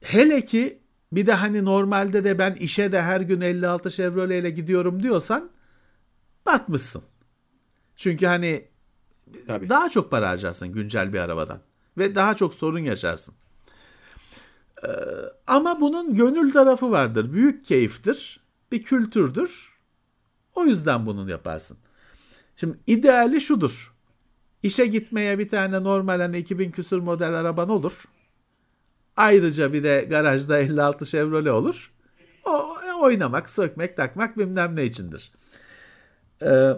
Hele 0.00 0.44
ki 0.44 0.78
bir 1.12 1.26
de 1.26 1.32
hani 1.32 1.64
normalde 1.64 2.24
de 2.24 2.38
ben 2.38 2.54
işe 2.54 2.92
de 2.92 3.02
her 3.02 3.20
gün 3.20 3.40
56 3.40 3.90
Chevrolet 3.90 4.42
ile 4.42 4.50
gidiyorum 4.50 5.02
diyorsan 5.02 5.50
batmışsın. 6.46 7.02
Çünkü 7.96 8.26
hani 8.26 8.68
Tabii. 9.46 9.68
daha 9.68 9.88
çok 9.88 10.10
para 10.10 10.28
harcarsın 10.28 10.72
güncel 10.72 11.12
bir 11.12 11.18
arabadan 11.18 11.60
ve 11.98 12.14
daha 12.14 12.36
çok 12.36 12.54
sorun 12.54 12.78
yaşarsın. 12.78 13.34
Ee, 14.84 14.88
ama 15.46 15.80
bunun 15.80 16.14
gönül 16.14 16.52
tarafı 16.52 16.90
vardır. 16.90 17.32
Büyük 17.32 17.64
keyiftir, 17.64 18.40
bir 18.72 18.82
kültürdür. 18.82 19.72
O 20.54 20.64
yüzden 20.64 21.06
bunu 21.06 21.30
yaparsın. 21.30 21.78
Şimdi 22.56 22.78
ideali 22.86 23.40
şudur. 23.40 23.94
İşe 24.62 24.86
gitmeye 24.86 25.38
bir 25.38 25.48
tane 25.48 25.84
normal 25.84 26.20
hani 26.20 26.38
2000 26.38 26.70
küsur 26.70 26.98
model 26.98 27.34
araban 27.34 27.68
olur. 27.68 28.04
Ayrıca 29.16 29.72
bir 29.72 29.84
de 29.84 30.06
garajda 30.10 30.58
56 30.58 31.06
Chevrolet 31.06 31.52
olur. 31.52 31.92
O, 32.44 32.76
oynamak, 33.02 33.48
sökmek, 33.48 33.96
takmak 33.96 34.38
bilmem 34.38 34.76
ne 34.76 34.84
içindir. 34.84 35.32
Ee, 36.42 36.70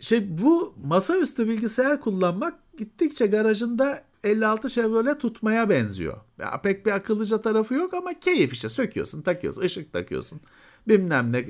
şey 0.00 0.38
bu 0.38 0.74
masaüstü 0.84 1.48
bilgisayar 1.48 2.00
kullanmak 2.00 2.54
gittikçe 2.78 3.26
garajında 3.26 4.02
56 4.24 4.68
Chevrolet 4.68 5.20
tutmaya 5.20 5.70
benziyor. 5.70 6.16
Ya 6.38 6.60
pek 6.62 6.86
bir 6.86 6.90
akıllıca 6.90 7.40
tarafı 7.40 7.74
yok 7.74 7.94
ama 7.94 8.20
keyif 8.20 8.52
işte 8.52 8.68
söküyorsun, 8.68 9.22
takıyorsun, 9.22 9.62
ışık 9.62 9.92
takıyorsun. 9.92 10.40
Bilmem 10.88 11.32
ne 11.32 11.44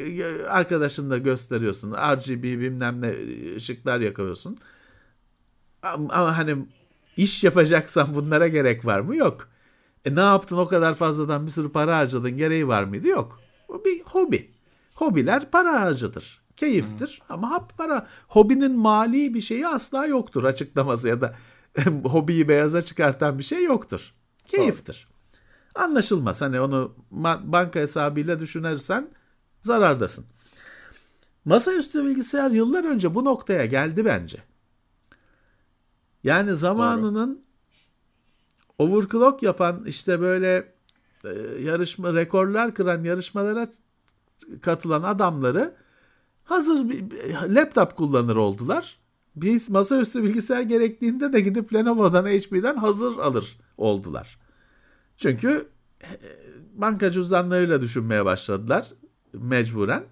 arkadaşın 0.48 1.10
da 1.10 1.18
gösteriyorsun. 1.18 1.92
RGB 1.92 2.42
bilmem 2.42 3.02
ne 3.02 3.14
ışıklar 3.56 4.01
yakıyorsun. 4.01 4.59
Ama, 5.82 6.14
ama 6.14 6.38
hani 6.38 6.56
iş 7.16 7.44
yapacaksan 7.44 8.14
bunlara 8.14 8.48
gerek 8.48 8.84
var 8.84 9.01
mı? 9.01 9.16
Yok. 9.16 9.48
E 10.05 10.14
ne 10.14 10.20
yaptın 10.20 10.56
o 10.56 10.68
kadar 10.68 10.94
fazladan 10.94 11.47
bir 11.47 11.51
sürü 11.51 11.72
para 11.72 11.97
harcadın 11.97 12.36
gereği 12.36 12.68
var 12.68 12.84
mıydı? 12.84 13.09
Yok. 13.09 13.40
O 13.68 13.84
bir 13.84 14.01
hobi. 14.01 14.51
Hobiler 14.94 15.51
para 15.51 15.80
harcadır. 15.80 16.40
Keyiftir 16.56 17.22
hmm. 17.26 17.34
ama 17.34 17.68
para. 17.78 18.06
Hobinin 18.28 18.76
mali 18.76 19.34
bir 19.34 19.40
şeyi 19.40 19.66
asla 19.66 20.06
yoktur 20.06 20.44
açıklaması 20.44 21.09
ya 21.09 21.20
da 21.20 21.34
hobiyi 22.05 22.48
beyaza 22.48 22.82
çıkartan 22.82 23.38
bir 23.38 23.44
şey 23.44 23.64
yoktur. 23.64 24.14
Keyiftir. 24.47 25.09
Doğru. 25.09 25.84
Anlaşılmaz. 25.84 26.42
Hani 26.42 26.60
onu 26.60 26.94
banka 27.40 27.80
hesabıyla 27.80 28.40
düşünürsen 28.40 29.10
zarardasın. 29.60 30.24
Masaüstü 31.44 32.05
bilgisayar 32.05 32.51
yıllar 32.51 32.84
önce 32.84 33.14
bu 33.14 33.24
noktaya 33.24 33.64
geldi 33.66 34.05
bence. 34.05 34.38
Yani 36.24 36.55
zamanının 36.55 37.44
Doğru. 38.78 38.88
overclock 38.88 39.42
yapan 39.42 39.84
işte 39.86 40.20
böyle 40.20 40.72
e, 41.24 41.28
yarışma 41.62 42.14
rekorlar 42.14 42.74
kıran 42.74 43.05
yarışmalara 43.05 43.68
katılan 44.62 45.02
adamları 45.02 45.74
hazır 46.44 46.88
bir 46.88 47.05
laptop 47.48 47.97
kullanır 47.97 48.36
oldular. 48.36 48.99
Biz 49.36 49.70
masaüstü 49.70 50.23
bilgisayar 50.23 50.62
gerektiğinde 50.62 51.32
de 51.32 51.40
gidip 51.40 51.74
Lenovo'dan 51.74 52.27
HP'den 52.27 52.77
hazır 52.77 53.19
alır 53.19 53.59
oldular. 53.77 54.39
Çünkü 55.16 55.69
e, 56.02 56.09
banka 56.74 57.12
cüzdanlarıyla 57.12 57.81
düşünmeye 57.81 58.24
başladılar 58.24 58.89
mecburen. 59.32 60.05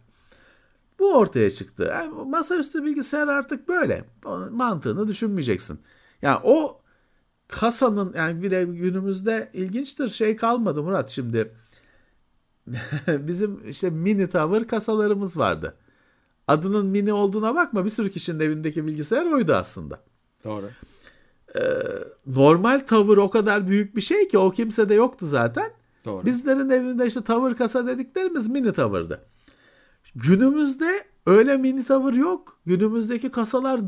Bu 0.98 1.14
ortaya 1.18 1.50
çıktı. 1.50 1.88
Yani 1.90 2.28
masaüstü 2.28 2.84
bilgisayar 2.84 3.28
artık 3.28 3.68
böyle. 3.68 4.04
Mantığını 4.50 5.08
düşünmeyeceksin. 5.08 5.80
Yani 6.22 6.40
o 6.44 6.80
kasanın 7.48 8.12
yani 8.16 8.42
bir 8.42 8.50
de 8.50 8.64
günümüzde 8.64 9.50
ilginçtir 9.52 10.08
şey 10.08 10.36
kalmadı 10.36 10.82
Murat 10.82 11.08
şimdi. 11.08 11.52
Bizim 13.08 13.68
işte 13.68 13.90
mini 13.90 14.28
tower 14.28 14.68
kasalarımız 14.68 15.38
vardı. 15.38 15.76
Adının 16.48 16.86
mini 16.86 17.12
olduğuna 17.12 17.54
bakma 17.54 17.84
bir 17.84 17.90
sürü 17.90 18.10
kişinin 18.10 18.40
evindeki 18.40 18.86
bilgisayar 18.86 19.26
oydu 19.26 19.54
aslında. 19.54 20.00
Doğru. 20.44 20.70
Ee, 21.56 21.60
normal 22.26 22.80
tavır 22.86 23.16
o 23.16 23.30
kadar 23.30 23.68
büyük 23.68 23.96
bir 23.96 24.00
şey 24.00 24.28
ki 24.28 24.38
o 24.38 24.50
kimse 24.50 24.88
de 24.88 24.94
yoktu 24.94 25.26
zaten. 25.26 25.70
Doğru. 26.04 26.26
Bizlerin 26.26 26.70
evinde 26.70 27.06
işte 27.06 27.22
tavır 27.22 27.54
kasa 27.54 27.86
dediklerimiz 27.86 28.48
mini 28.48 28.72
tavırdı. 28.72 29.26
Günümüzde 30.14 31.04
öyle 31.26 31.56
mini 31.56 31.84
tavır 31.84 32.14
yok. 32.14 32.60
Günümüzdeki 32.66 33.30
kasalar 33.30 33.80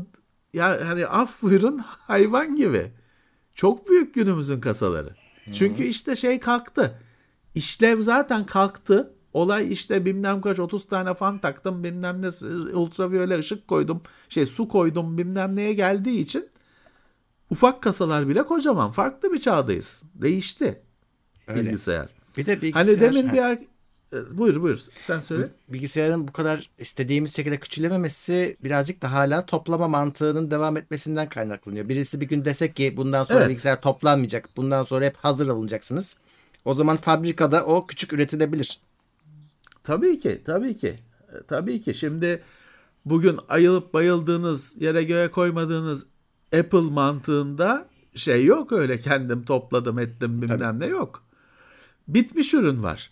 ya 0.53 0.89
hani 0.89 1.07
af 1.07 1.41
buyurun 1.41 1.77
hayvan 1.83 2.55
gibi. 2.55 2.91
Çok 3.55 3.89
büyük 3.89 4.13
günümüzün 4.13 4.61
kasaları. 4.61 5.07
Hı-hı. 5.07 5.53
Çünkü 5.53 5.83
işte 5.83 6.15
şey 6.15 6.39
kalktı. 6.39 6.99
İşlev 7.55 8.01
zaten 8.01 8.45
kalktı. 8.45 9.13
Olay 9.33 9.71
işte 9.71 10.05
bilmem 10.05 10.41
kaç 10.41 10.59
30 10.59 10.85
tane 10.85 11.13
fan 11.13 11.39
taktım 11.39 11.83
bilmem 11.83 12.21
ne 12.21 12.27
ultraviyole 12.75 13.39
ışık 13.39 13.67
koydum 13.67 14.01
şey 14.29 14.45
su 14.45 14.67
koydum 14.67 15.17
bilmem 15.17 15.55
neye 15.55 15.73
geldiği 15.73 16.19
için 16.19 16.49
ufak 17.49 17.81
kasalar 17.81 18.27
bile 18.27 18.43
kocaman 18.43 18.91
farklı 18.91 19.33
bir 19.33 19.39
çağdayız. 19.39 20.03
Değişti 20.15 20.81
Öyle. 21.47 21.65
bilgisayar. 21.65 22.09
Bir 22.37 22.45
de 22.45 22.61
bilgisayar. 22.61 22.85
Hani 22.85 23.01
demin 23.01 23.33
bir 23.33 23.37
er... 23.37 23.59
Buyur 24.31 24.61
buyur 24.61 24.79
sen 24.99 25.19
söyle. 25.19 25.47
Bilgisayarın 25.69 26.27
bu 26.27 26.31
kadar 26.31 26.69
istediğimiz 26.77 27.35
şekilde 27.35 27.59
küçülememesi 27.59 28.57
birazcık 28.63 29.01
da 29.01 29.11
hala 29.11 29.45
toplama 29.45 29.87
mantığının 29.87 30.51
devam 30.51 30.77
etmesinden 30.77 31.29
kaynaklanıyor. 31.29 31.89
Birisi 31.89 32.21
bir 32.21 32.27
gün 32.27 32.45
desek 32.45 32.75
ki 32.75 32.97
bundan 32.97 33.23
sonra 33.23 33.39
evet. 33.39 33.49
bilgisayar 33.49 33.81
toplanmayacak. 33.81 34.49
Bundan 34.57 34.83
sonra 34.83 35.05
hep 35.05 35.17
hazır 35.17 35.47
alınacaksınız. 35.47 36.17
O 36.65 36.73
zaman 36.73 36.97
fabrikada 36.97 37.65
o 37.65 37.87
küçük 37.87 38.13
üretilebilir. 38.13 38.79
Tabii 39.83 40.19
ki, 40.19 40.41
tabii 40.45 40.77
ki. 40.77 40.95
E, 41.33 41.43
tabii 41.47 41.81
ki. 41.81 41.93
Şimdi 41.93 42.43
bugün 43.05 43.39
ayılıp 43.49 43.93
bayıldığınız, 43.93 44.81
yere 44.81 45.03
göğe 45.03 45.31
koymadığınız 45.31 46.05
Apple 46.59 46.81
mantığında 46.81 47.87
şey 48.15 48.45
yok 48.45 48.71
öyle 48.71 48.97
kendim 48.97 49.45
topladım 49.45 49.99
ettim 49.99 50.41
bilmem 50.41 50.59
tabii. 50.59 50.79
ne 50.79 50.85
yok. 50.85 51.23
Bitmiş 52.07 52.53
ürün 52.53 52.83
var. 52.83 53.11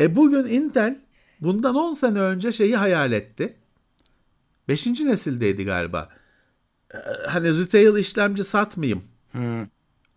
E 0.00 0.16
bugün 0.16 0.46
Intel 0.46 1.00
bundan 1.40 1.74
10 1.74 1.92
sene 1.92 2.20
önce 2.20 2.52
şeyi 2.52 2.76
hayal 2.76 3.12
etti. 3.12 3.56
Beşinci 4.68 5.06
nesildeydi 5.06 5.64
galiba. 5.64 6.08
E, 6.94 6.98
hani 7.26 7.58
retail 7.60 7.96
işlemci 7.96 8.44
satmayayım. 8.44 9.04
Hmm. 9.32 9.66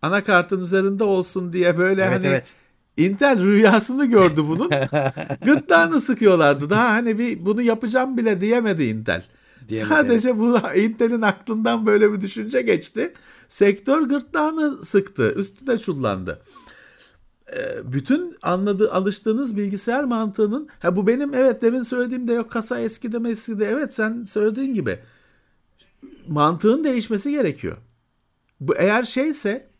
Anakartın 0.02 0.60
üzerinde 0.60 1.04
olsun 1.04 1.52
diye 1.52 1.78
böyle 1.78 2.02
evet, 2.02 2.12
hani 2.12 2.26
evet. 2.26 2.52
Intel 2.96 3.44
rüyasını 3.44 4.06
gördü 4.06 4.44
bunun. 4.48 4.70
Gırtlağını 5.44 6.00
sıkıyorlardı. 6.00 6.70
Daha 6.70 6.88
hani 6.88 7.18
bir 7.18 7.46
bunu 7.46 7.62
yapacağım 7.62 8.16
bile 8.16 8.40
diyemedi 8.40 8.84
Intel. 8.84 9.24
Diyemedi, 9.68 9.94
Sadece 9.94 10.38
bu 10.38 10.58
Intel'in 10.76 11.22
aklından 11.22 11.86
böyle 11.86 12.12
bir 12.12 12.20
düşünce 12.20 12.62
geçti. 12.62 13.12
Sektör 13.48 14.02
gırtlağını 14.02 14.84
sıktı. 14.84 15.32
Üstü 15.32 15.66
de 15.66 15.78
çullandı. 15.78 16.42
Ee, 17.56 17.92
bütün 17.92 18.36
anladığı 18.42 18.92
alıştığınız 18.92 19.56
bilgisayar 19.56 20.04
mantığının 20.04 20.68
ha 20.78 20.96
bu 20.96 21.06
benim 21.06 21.34
evet 21.34 21.62
demin 21.62 21.82
söylediğim 21.82 22.28
de 22.28 22.32
yok 22.32 22.50
kasa 22.50 22.80
eskide 22.80 23.18
mi 23.18 23.28
eskide 23.28 23.66
evet 23.66 23.94
sen 23.94 24.24
söylediğin 24.24 24.74
gibi 24.74 24.98
mantığın 26.28 26.84
değişmesi 26.84 27.30
gerekiyor. 27.30 27.76
Bu 28.60 28.76
eğer 28.76 29.02
şeyse 29.02 29.71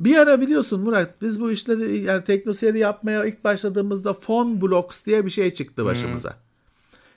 bir 0.00 0.16
ara 0.16 0.40
biliyorsun 0.40 0.80
Murat 0.80 1.22
biz 1.22 1.40
bu 1.40 1.50
işleri 1.50 1.98
yani 1.98 2.24
teknoseri 2.24 2.78
yapmaya 2.78 3.24
ilk 3.24 3.44
başladığımızda 3.44 4.12
phone 4.12 4.60
blocks 4.60 5.04
diye 5.04 5.24
bir 5.24 5.30
şey 5.30 5.50
çıktı 5.54 5.84
başımıza. 5.84 6.30
Hmm. 6.30 6.38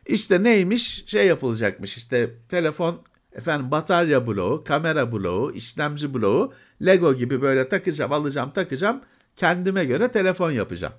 İşte 0.05 0.43
neymiş 0.43 1.03
şey 1.07 1.27
yapılacakmış 1.27 1.97
işte 1.97 2.35
telefon 2.49 2.99
efendim 3.33 3.71
batarya 3.71 4.27
bloğu, 4.27 4.63
kamera 4.63 5.11
bloğu, 5.11 5.51
işlemci 5.51 6.13
bloğu, 6.13 6.53
Lego 6.85 7.13
gibi 7.15 7.41
böyle 7.41 7.69
takacağım, 7.69 8.11
alacağım, 8.11 8.51
takacağım. 8.51 9.01
Kendime 9.35 9.85
göre 9.85 10.11
telefon 10.11 10.51
yapacağım. 10.51 10.93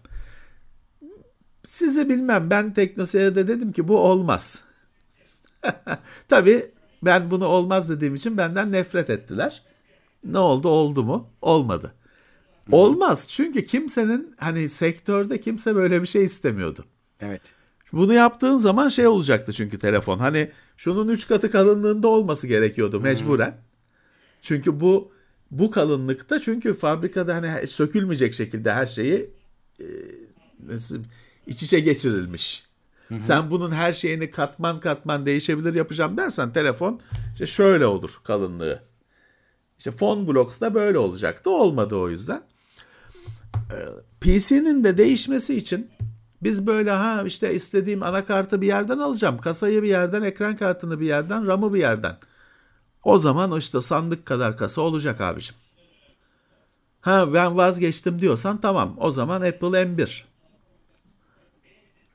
Sizi 1.62 2.08
bilmem 2.08 2.50
ben 2.50 2.74
teknoseyirde 2.74 3.48
dedim 3.48 3.72
ki 3.72 3.88
bu 3.88 3.98
olmaz. 3.98 4.64
Tabii 6.28 6.70
ben 7.02 7.30
bunu 7.30 7.46
olmaz 7.46 7.88
dediğim 7.88 8.14
için 8.14 8.38
benden 8.38 8.72
nefret 8.72 9.10
ettiler. 9.10 9.62
Ne 10.24 10.38
oldu 10.38 10.68
oldu 10.68 11.04
mu? 11.04 11.28
Olmadı. 11.42 11.94
Olmaz 12.72 13.28
çünkü 13.28 13.64
kimsenin 13.64 14.34
hani 14.38 14.68
sektörde 14.68 15.40
kimse 15.40 15.74
böyle 15.74 16.02
bir 16.02 16.06
şey 16.06 16.24
istemiyordu. 16.24 16.84
Evet. 17.20 17.42
Bunu 17.92 18.14
yaptığın 18.14 18.56
zaman 18.56 18.88
şey 18.88 19.06
olacaktı 19.06 19.52
çünkü 19.52 19.78
telefon. 19.78 20.18
Hani 20.18 20.50
şunun 20.76 21.08
üç 21.08 21.28
katı 21.28 21.50
kalınlığında 21.50 22.08
olması 22.08 22.46
gerekiyordu 22.46 23.00
mecburen. 23.00 23.56
Çünkü 24.42 24.80
bu 24.80 25.12
bu 25.50 25.70
kalınlıkta 25.70 26.40
çünkü 26.40 26.74
fabrikada 26.74 27.34
hani 27.34 27.66
sökülmeyecek 27.66 28.34
şekilde 28.34 28.72
her 28.72 28.86
şeyi 28.86 29.30
e, 29.80 29.86
nasıl 30.66 30.98
iç 31.46 31.62
içe 31.62 31.80
geçirilmiş. 31.80 32.64
Hı-hı. 33.08 33.20
Sen 33.20 33.50
bunun 33.50 33.70
her 33.70 33.92
şeyini 33.92 34.30
katman 34.30 34.80
katman 34.80 35.26
değişebilir 35.26 35.74
yapacağım 35.74 36.16
dersen 36.16 36.52
telefon 36.52 37.00
işte 37.32 37.46
şöyle 37.46 37.86
olur 37.86 38.20
kalınlığı. 38.24 38.82
İşte 39.80 39.90
phone 39.90 40.28
blocks 40.28 40.60
da 40.60 40.74
böyle 40.74 40.98
olacaktı. 40.98 41.50
Olmadı 41.50 41.96
o 41.96 42.08
yüzden. 42.08 42.42
Ee, 43.54 43.86
PC'nin 44.20 44.84
de 44.84 44.96
değişmesi 44.96 45.56
için 45.56 45.90
biz 46.42 46.66
böyle 46.66 46.90
ha 46.90 47.22
işte 47.26 47.54
istediğim 47.54 48.02
anakartı 48.02 48.60
bir 48.60 48.66
yerden 48.66 48.98
alacağım. 48.98 49.38
Kasayı 49.38 49.82
bir 49.82 49.88
yerden, 49.88 50.22
ekran 50.22 50.56
kartını 50.56 51.00
bir 51.00 51.06
yerden, 51.06 51.46
RAM'ı 51.46 51.74
bir 51.74 51.78
yerden. 51.78 52.16
O 53.04 53.18
zaman 53.18 53.58
işte 53.58 53.80
sandık 53.80 54.26
kadar 54.26 54.56
kasa 54.56 54.80
olacak 54.80 55.20
abicim. 55.20 55.56
Ha 57.00 57.34
ben 57.34 57.56
vazgeçtim 57.56 58.18
diyorsan 58.18 58.60
tamam. 58.60 58.96
O 58.98 59.12
zaman 59.12 59.42
Apple 59.42 59.66
M1. 59.66 60.22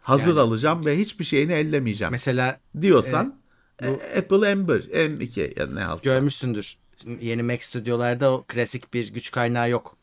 Hazır 0.01 0.31
yani, 0.31 0.39
alacağım 0.39 0.85
ve 0.85 0.97
hiçbir 0.97 1.25
şeyini 1.25 1.51
ellemeyeceğim. 1.51 2.11
Mesela 2.11 2.59
diyorsan 2.81 3.39
e, 3.81 3.87
bu, 3.87 3.91
e, 3.91 4.19
Apple 4.19 4.53
M1, 4.53 4.89
M2 4.91 5.59
ya 5.59 5.67
ne 5.67 5.85
altı. 5.85 6.03
Görmüşsündür. 6.03 6.84
Yeni 7.21 7.43
Mac 7.43 7.65
stüdyolarda 7.65 8.33
o 8.33 8.45
klasik 8.47 8.93
bir 8.93 9.13
güç 9.13 9.31
kaynağı 9.31 9.69
yok. 9.69 9.97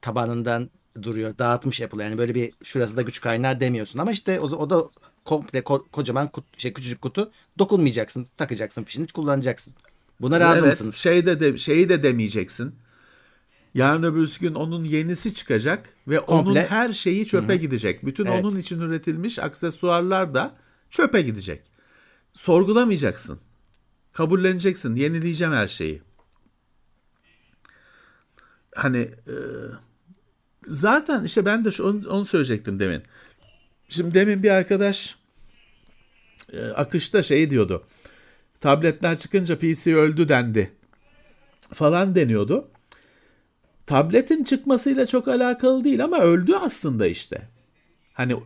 Tabanından 0.00 0.70
duruyor. 1.02 1.38
Dağıtmış 1.38 1.80
Apple 1.80 2.04
yani 2.04 2.18
böyle 2.18 2.34
bir 2.34 2.52
şurası 2.62 2.96
da 2.96 3.02
güç 3.02 3.20
kaynağı 3.20 3.60
demiyorsun 3.60 3.98
ama 3.98 4.12
işte 4.12 4.40
o, 4.40 4.44
o 4.44 4.70
da 4.70 4.84
komple 5.24 5.58
ko- 5.58 5.88
kocaman 5.92 6.28
kut, 6.28 6.44
şey 6.58 6.72
küçücük 6.72 7.02
kutu 7.02 7.30
dokunmayacaksın. 7.58 8.26
Takacaksın 8.36 8.84
fişini 8.84 9.06
kullanacaksın. 9.06 9.74
Buna 10.20 10.40
razı 10.40 10.58
evet, 10.58 10.68
mısınız? 10.68 10.94
Şeyde 10.94 11.40
de 11.40 11.58
şeyi 11.58 11.88
de 11.88 12.02
demeyeceksin. 12.02 12.74
Yarın 13.74 14.02
öbür 14.02 14.36
gün 14.40 14.54
onun 14.54 14.84
yenisi 14.84 15.34
çıkacak 15.34 15.94
ve 16.08 16.20
onun 16.20 16.54
Komple- 16.54 16.66
her 16.66 16.92
şeyi 16.92 17.26
çöpe 17.26 17.56
gidecek. 17.56 18.06
Bütün 18.06 18.26
Evet. 18.26 18.44
onun 18.44 18.56
için 18.56 18.80
üretilmiş 18.80 19.38
aksesuarlar 19.38 20.34
da 20.34 20.56
çöpe 20.90 21.22
gidecek. 21.22 21.62
Sorgulamayacaksın. 22.32 23.40
Kabulleneceksin. 24.12 24.96
Yenileyeceğim 24.96 25.52
her 25.52 25.68
şeyi. 25.68 26.02
Hani 28.78 28.98
e, 28.98 29.36
zaten 30.66 31.24
işte 31.24 31.44
ben 31.44 31.64
de 31.64 31.70
şu, 31.70 31.88
onu, 31.88 32.08
onu 32.08 32.24
söyleyecektim 32.24 32.80
demin. 32.80 33.02
Şimdi 33.88 34.14
demin 34.14 34.42
bir 34.42 34.50
arkadaş 34.50 35.16
e, 36.52 36.66
akışta 36.66 37.22
şey 37.22 37.50
diyordu. 37.50 37.86
Tabletler 38.60 39.18
çıkınca 39.18 39.58
PC 39.58 39.96
öldü 39.96 40.28
dendi 40.28 40.72
falan 41.74 42.14
deniyordu. 42.14 42.68
Tabletin 43.86 44.44
çıkmasıyla 44.44 45.06
çok 45.06 45.28
alakalı 45.28 45.84
değil 45.84 46.04
ama 46.04 46.18
öldü 46.18 46.54
aslında 46.54 47.06
işte. 47.06 47.48
Hani 48.12 48.36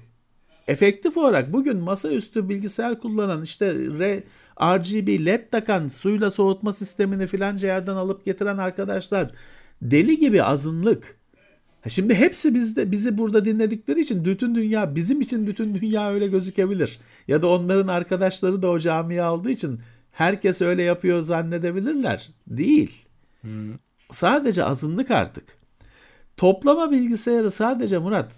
efektif 0.69 1.17
olarak 1.17 1.53
bugün 1.53 1.77
masaüstü 1.77 2.49
bilgisayar 2.49 3.01
kullanan 3.01 3.43
işte 3.43 3.73
RGB 4.61 5.27
led 5.27 5.51
takan 5.51 5.89
suyla 5.89 6.31
soğutma 6.31 6.73
sistemini 6.73 7.27
filanca 7.27 7.69
yerden 7.69 7.97
alıp 7.97 8.25
getiren 8.25 8.59
arkadaşlar 8.59 9.33
deli 9.83 10.19
gibi 10.19 10.43
azınlık. 10.43 11.17
Ha 11.81 11.89
Şimdi 11.89 12.15
hepsi 12.15 12.55
bizde 12.55 12.91
bizi 12.91 13.19
burada 13.19 13.45
dinledikleri 13.45 14.01
için 14.01 14.25
bütün 14.25 14.55
dünya 14.55 14.95
bizim 14.95 15.21
için 15.21 15.47
bütün 15.47 15.75
dünya 15.75 16.11
öyle 16.11 16.27
gözükebilir. 16.27 16.99
Ya 17.29 17.43
da 17.43 17.47
onların 17.47 17.89
arkadaşları 17.89 18.63
da 18.63 18.71
o 18.71 18.79
camiye 18.79 19.23
aldığı 19.23 19.51
için 19.51 19.81
herkes 20.13 20.63
öyle 20.63 20.83
yapıyor 20.83 21.23
zannedebilirler. 21.23 22.31
Değil. 22.47 23.05
Sadece 24.13 24.65
azınlık 24.65 25.11
artık. 25.11 25.45
Toplama 26.37 26.91
bilgisayarı 26.91 27.51
sadece 27.51 27.99
Murat 27.99 28.33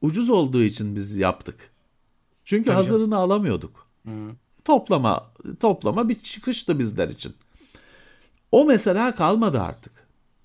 ucuz 0.00 0.30
olduğu 0.30 0.62
için 0.62 0.96
biz 0.96 1.16
yaptık. 1.16 1.70
Çünkü 2.44 2.64
Tabii 2.64 2.76
hazırını 2.76 3.16
alamıyorduk. 3.16 3.88
Toplama 4.64 5.30
toplama 5.60 6.08
bir 6.08 6.20
çıkıştı 6.20 6.78
bizler 6.78 7.08
için. 7.08 7.34
O 8.52 8.64
mesela 8.64 9.14
kalmadı 9.14 9.60
artık. 9.60 9.92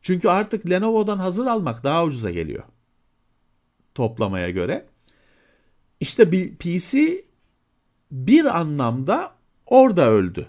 Çünkü 0.01 0.29
artık 0.29 0.69
Lenovo'dan 0.69 1.17
hazır 1.17 1.45
almak 1.45 1.83
daha 1.83 2.05
ucuza 2.05 2.31
geliyor. 2.31 2.63
Toplamaya 3.95 4.49
göre. 4.49 4.85
İşte 5.99 6.31
bir 6.31 6.55
PC 6.55 7.25
bir 8.11 8.59
anlamda 8.59 9.31
orada 9.65 10.09
öldü. 10.09 10.47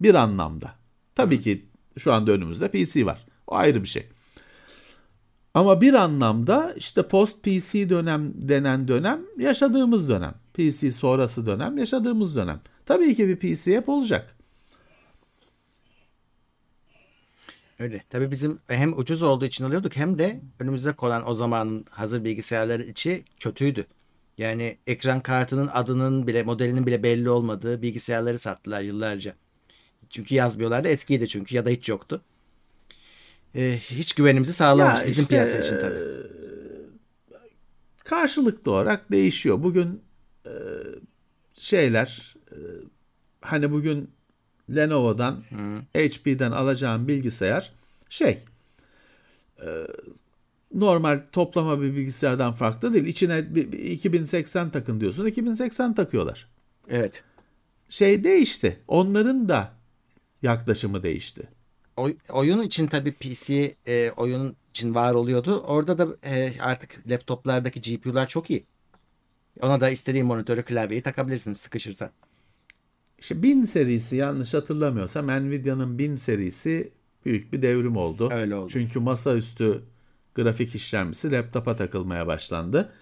Bir 0.00 0.14
anlamda. 0.14 0.74
Tabii 1.14 1.40
ki 1.40 1.66
şu 1.98 2.12
anda 2.12 2.32
önümüzde 2.32 2.68
PC 2.68 3.06
var. 3.06 3.26
O 3.46 3.54
ayrı 3.54 3.82
bir 3.82 3.88
şey. 3.88 4.06
Ama 5.54 5.80
bir 5.80 5.94
anlamda 5.94 6.74
işte 6.76 7.08
post 7.08 7.42
PC 7.42 7.88
dönem 7.88 8.32
denen 8.48 8.88
dönem 8.88 9.20
yaşadığımız 9.38 10.08
dönem. 10.08 10.34
PC 10.54 10.92
sonrası 10.92 11.46
dönem 11.46 11.78
yaşadığımız 11.78 12.36
dönem. 12.36 12.60
Tabii 12.86 13.14
ki 13.14 13.28
bir 13.28 13.36
PC 13.36 13.76
hep 13.76 13.88
olacak. 13.88 14.36
Öyle. 17.80 18.04
Tabii 18.10 18.30
bizim 18.30 18.58
hem 18.68 18.98
ucuz 18.98 19.22
olduğu 19.22 19.44
için 19.44 19.64
alıyorduk 19.64 19.96
hem 19.96 20.18
de 20.18 20.40
önümüzde 20.58 20.92
konan 20.92 21.28
o 21.28 21.34
zamanın 21.34 21.84
hazır 21.90 22.24
bilgisayarları 22.24 22.82
içi 22.82 23.24
kötüydü. 23.40 23.86
Yani 24.38 24.78
ekran 24.86 25.20
kartının 25.20 25.68
adının 25.72 26.26
bile 26.26 26.42
modelinin 26.42 26.86
bile 26.86 27.02
belli 27.02 27.30
olmadığı 27.30 27.82
bilgisayarları 27.82 28.38
sattılar 28.38 28.80
yıllarca. 28.80 29.34
Çünkü 30.10 30.34
yazmıyorlardı. 30.34 30.88
Eskiydi 30.88 31.28
çünkü 31.28 31.56
ya 31.56 31.66
da 31.66 31.70
hiç 31.70 31.88
yoktu. 31.88 32.22
Ee, 33.54 33.78
hiç 33.80 34.12
güvenimizi 34.12 34.52
sağlamamış 34.52 35.06
bizim 35.06 35.22
işte, 35.22 35.34
piyasa 35.34 35.58
için 35.58 35.76
tabii. 35.80 35.94
karşılıklı 38.04 38.72
olarak 38.72 39.10
değişiyor. 39.10 39.62
Bugün 39.62 40.02
e, 40.46 40.52
şeyler 41.54 42.36
e, 42.50 42.56
hani 43.40 43.72
bugün 43.72 44.10
Lenovo'dan 44.76 45.44
HP'den 45.94 46.50
alacağım 46.52 47.08
bilgisayar 47.08 47.72
şey 48.10 48.38
e, 49.62 49.68
normal 50.74 51.22
toplama 51.32 51.80
bir 51.82 51.96
bilgisayardan 51.96 52.52
farklı 52.52 52.94
değil. 52.94 53.04
İçine 53.06 53.54
bir- 53.54 53.72
bir 53.72 53.78
2080 53.78 54.70
takın 54.70 55.00
diyorsun. 55.00 55.26
2080 55.26 55.94
takıyorlar. 55.94 56.48
Evet. 56.88 57.22
Şey 57.88 58.24
değişti. 58.24 58.80
Onların 58.88 59.48
da 59.48 59.72
yaklaşımı 60.42 61.02
değişti. 61.02 61.48
Oy- 61.96 62.16
oyun 62.32 62.62
için 62.62 62.86
tabii 62.86 63.12
PC 63.12 63.74
e, 63.86 64.10
oyun 64.16 64.56
için 64.70 64.94
var 64.94 65.14
oluyordu. 65.14 65.60
Orada 65.66 65.98
da 65.98 66.16
e, 66.24 66.52
artık 66.60 67.10
laptoplardaki 67.10 67.80
GPU'lar 67.80 68.28
çok 68.28 68.50
iyi. 68.50 68.64
Ona 69.62 69.80
da 69.80 69.90
istediğin 69.90 70.26
monitörü 70.26 70.62
klavyeyi 70.62 71.02
takabilirsin 71.02 71.52
sıkışırsa. 71.52 72.10
İşte 73.20 73.42
1000 73.42 73.64
serisi 73.64 74.16
yanlış 74.16 74.54
hatırlamıyorsam 74.54 75.26
Nvidia'nın 75.26 75.98
1000 75.98 76.16
serisi 76.16 76.92
büyük 77.24 77.52
bir 77.52 77.62
devrim 77.62 77.96
oldu. 77.96 78.28
Öyle 78.32 78.54
oldu. 78.54 78.68
Çünkü 78.72 79.00
masaüstü 79.00 79.82
grafik 80.34 80.74
işlemcisi 80.74 81.32
laptopa 81.32 81.76
takılmaya 81.76 82.26
başlandı. 82.26 82.92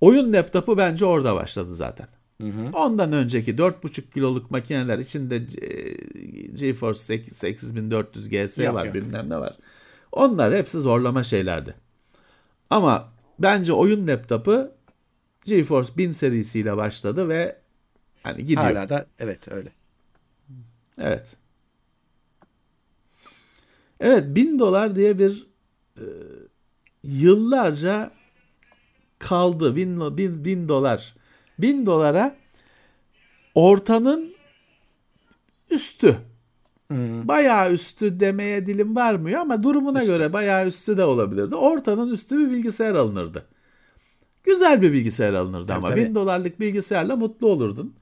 Oyun 0.00 0.32
laptopu 0.32 0.76
bence 0.76 1.04
orada 1.04 1.34
başladı 1.34 1.74
zaten. 1.74 2.08
Ondan 2.72 3.12
önceki 3.12 3.54
4,5 3.54 4.10
kiloluk 4.10 4.50
makineler 4.50 4.98
içinde 4.98 5.38
GeForce 6.54 7.00
8- 7.00 7.30
8400 7.30 8.28
GS 8.28 8.58
Yok, 8.58 8.74
var 8.74 8.84
yok. 8.84 8.94
bilmem 8.94 9.30
ne 9.30 9.36
var. 9.40 9.56
Onlar 10.12 10.54
hepsi 10.54 10.80
zorlama 10.80 11.22
şeylerdi. 11.22 11.74
Ama 12.70 13.12
bence 13.38 13.72
oyun 13.72 14.06
laptopu 14.08 14.68
GeForce 15.44 15.96
1000 15.96 16.12
serisiyle 16.12 16.76
başladı 16.76 17.28
ve 17.28 17.61
hani 18.22 18.40
gidiyor. 18.40 18.62
Hala 18.62 18.88
da 18.88 19.06
evet 19.18 19.52
öyle. 19.52 19.72
Evet. 20.98 21.36
Evet 24.00 24.24
1000 24.26 24.58
dolar 24.58 24.96
diye 24.96 25.18
bir 25.18 25.46
e, 25.96 26.04
yıllarca 27.02 28.10
kaldı. 29.18 29.76
1000 29.76 30.16
bin, 30.16 30.44
bin 30.44 30.68
dolar. 30.68 31.14
1000 31.58 31.86
dolara 31.86 32.36
ortanın 33.54 34.34
üstü. 35.70 36.16
Bayağı 37.24 37.72
üstü 37.72 38.20
demeye 38.20 38.66
dilim 38.66 38.96
varmıyor 38.96 39.40
ama 39.40 39.62
durumuna 39.62 40.04
göre 40.04 40.32
bayağı 40.32 40.66
üstü 40.66 40.96
de 40.96 41.04
olabilirdi. 41.04 41.54
Ortanın 41.54 42.10
üstü 42.10 42.38
bir 42.38 42.50
bilgisayar 42.50 42.94
alınırdı. 42.94 43.46
Güzel 44.44 44.82
bir 44.82 44.92
bilgisayar 44.92 45.34
alınırdı 45.34 45.66
Tabii, 45.66 45.78
ama 45.78 45.90
tabii. 45.90 46.04
1000 46.04 46.14
dolarlık 46.14 46.60
bilgisayarla 46.60 47.16
mutlu 47.16 47.46
olurdun. 47.46 47.94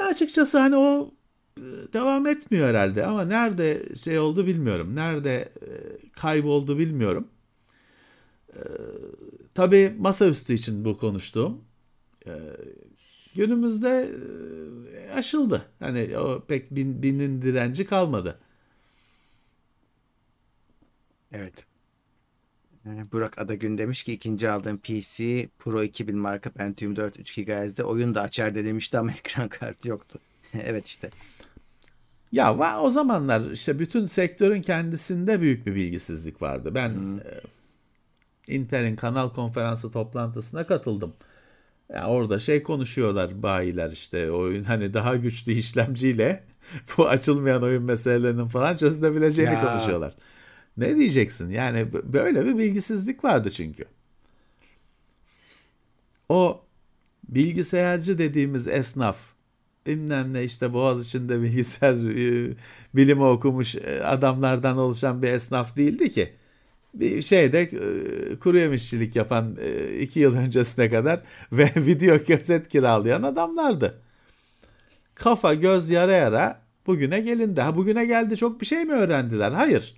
Ya 0.00 0.06
açıkçası 0.06 0.58
hani 0.58 0.76
o 0.76 1.14
e, 1.58 1.62
devam 1.92 2.26
etmiyor 2.26 2.68
herhalde 2.68 3.06
ama 3.06 3.24
nerede 3.24 3.96
şey 3.96 4.18
oldu 4.18 4.46
bilmiyorum. 4.46 4.96
Nerede 4.96 5.32
e, 5.62 5.68
kayboldu 6.12 6.78
bilmiyorum. 6.78 7.28
E, 8.56 8.60
tabii 9.54 9.94
masaüstü 9.98 10.52
için 10.54 10.84
bu 10.84 10.98
konuştuğum. 10.98 11.64
E, 12.26 12.32
günümüzde 13.34 14.10
aşıldı. 15.14 15.62
Hani 15.78 16.18
o 16.18 16.44
pek 16.48 16.70
bin, 16.74 17.02
binin 17.02 17.42
direnci 17.42 17.86
kalmadı. 17.86 18.38
Evet. 21.32 21.66
Burak 22.84 23.38
Adagün 23.40 23.78
demiş 23.78 24.02
ki 24.04 24.12
ikinci 24.12 24.50
aldığım 24.50 24.78
PC 24.78 25.48
Pro 25.58 25.82
2000 25.82 26.18
marka 26.18 26.50
Pentium 26.50 26.96
4 26.96 27.18
3 27.20 27.34
GHz'de 27.34 27.84
oyun 27.84 28.14
da 28.14 28.22
açar 28.22 28.54
de 28.54 28.64
demişti 28.64 28.98
ama 28.98 29.10
ekran 29.18 29.48
kartı 29.48 29.88
yoktu. 29.88 30.18
evet 30.64 30.86
işte. 30.86 31.10
Ya 32.32 32.46
va- 32.50 32.78
o 32.80 32.90
zamanlar 32.90 33.50
işte 33.50 33.78
bütün 33.78 34.06
sektörün 34.06 34.62
kendisinde 34.62 35.40
büyük 35.40 35.66
bir 35.66 35.74
bilgisizlik 35.74 36.42
vardı. 36.42 36.74
Ben 36.74 37.20
e, 38.48 38.54
Intel'in 38.54 38.96
kanal 38.96 39.28
konferansı 39.30 39.90
toplantısına 39.92 40.66
katıldım. 40.66 41.12
Ya 41.92 42.06
orada 42.06 42.38
şey 42.38 42.62
konuşuyorlar 42.62 43.42
bayiler 43.42 43.90
işte 43.90 44.30
oyun 44.30 44.64
hani 44.64 44.94
daha 44.94 45.16
güçlü 45.16 45.52
işlemciyle 45.52 46.44
bu 46.98 47.08
açılmayan 47.08 47.62
oyun 47.62 47.82
meselelerinin 47.82 48.48
falan 48.48 48.76
çözülebileceğini 48.76 49.52
Ya. 49.54 49.62
konuşuyorlar. 49.72 50.14
Ne 50.76 50.96
diyeceksin? 50.96 51.50
Yani 51.50 51.92
böyle 51.92 52.46
bir 52.46 52.58
bilgisizlik 52.58 53.24
vardı 53.24 53.50
çünkü. 53.50 53.84
O 56.28 56.62
bilgisayarcı 57.28 58.18
dediğimiz 58.18 58.68
esnaf 58.68 59.16
bilmem 59.86 60.32
ne 60.32 60.44
işte 60.44 60.72
boğaz 60.72 61.06
içinde 61.06 61.42
bilgisayar 61.42 61.94
e, 61.94 62.54
bilimi 62.94 63.24
okumuş 63.24 63.76
e, 63.76 64.04
adamlardan 64.04 64.78
oluşan 64.78 65.22
bir 65.22 65.28
esnaf 65.32 65.76
değildi 65.76 66.12
ki. 66.12 66.32
bir 66.94 67.22
şeyde 67.22 67.60
e, 67.62 68.36
kuru 68.38 68.58
yemişçilik 68.58 69.16
yapan 69.16 69.56
iki 70.00 70.20
yıl 70.20 70.36
öncesine 70.36 70.90
kadar 70.90 71.22
ve 71.52 71.72
video 71.76 72.24
kaset 72.24 72.68
kiralayan 72.68 73.22
adamlardı. 73.22 74.02
Kafa 75.14 75.54
göz 75.54 75.90
yara 75.90 76.12
yara 76.12 76.60
bugüne 76.86 77.20
gelindi. 77.20 77.60
Ha 77.60 77.76
bugüne 77.76 78.06
geldi 78.06 78.36
çok 78.36 78.60
bir 78.60 78.66
şey 78.66 78.84
mi 78.84 78.92
öğrendiler? 78.92 79.50
Hayır. 79.52 79.94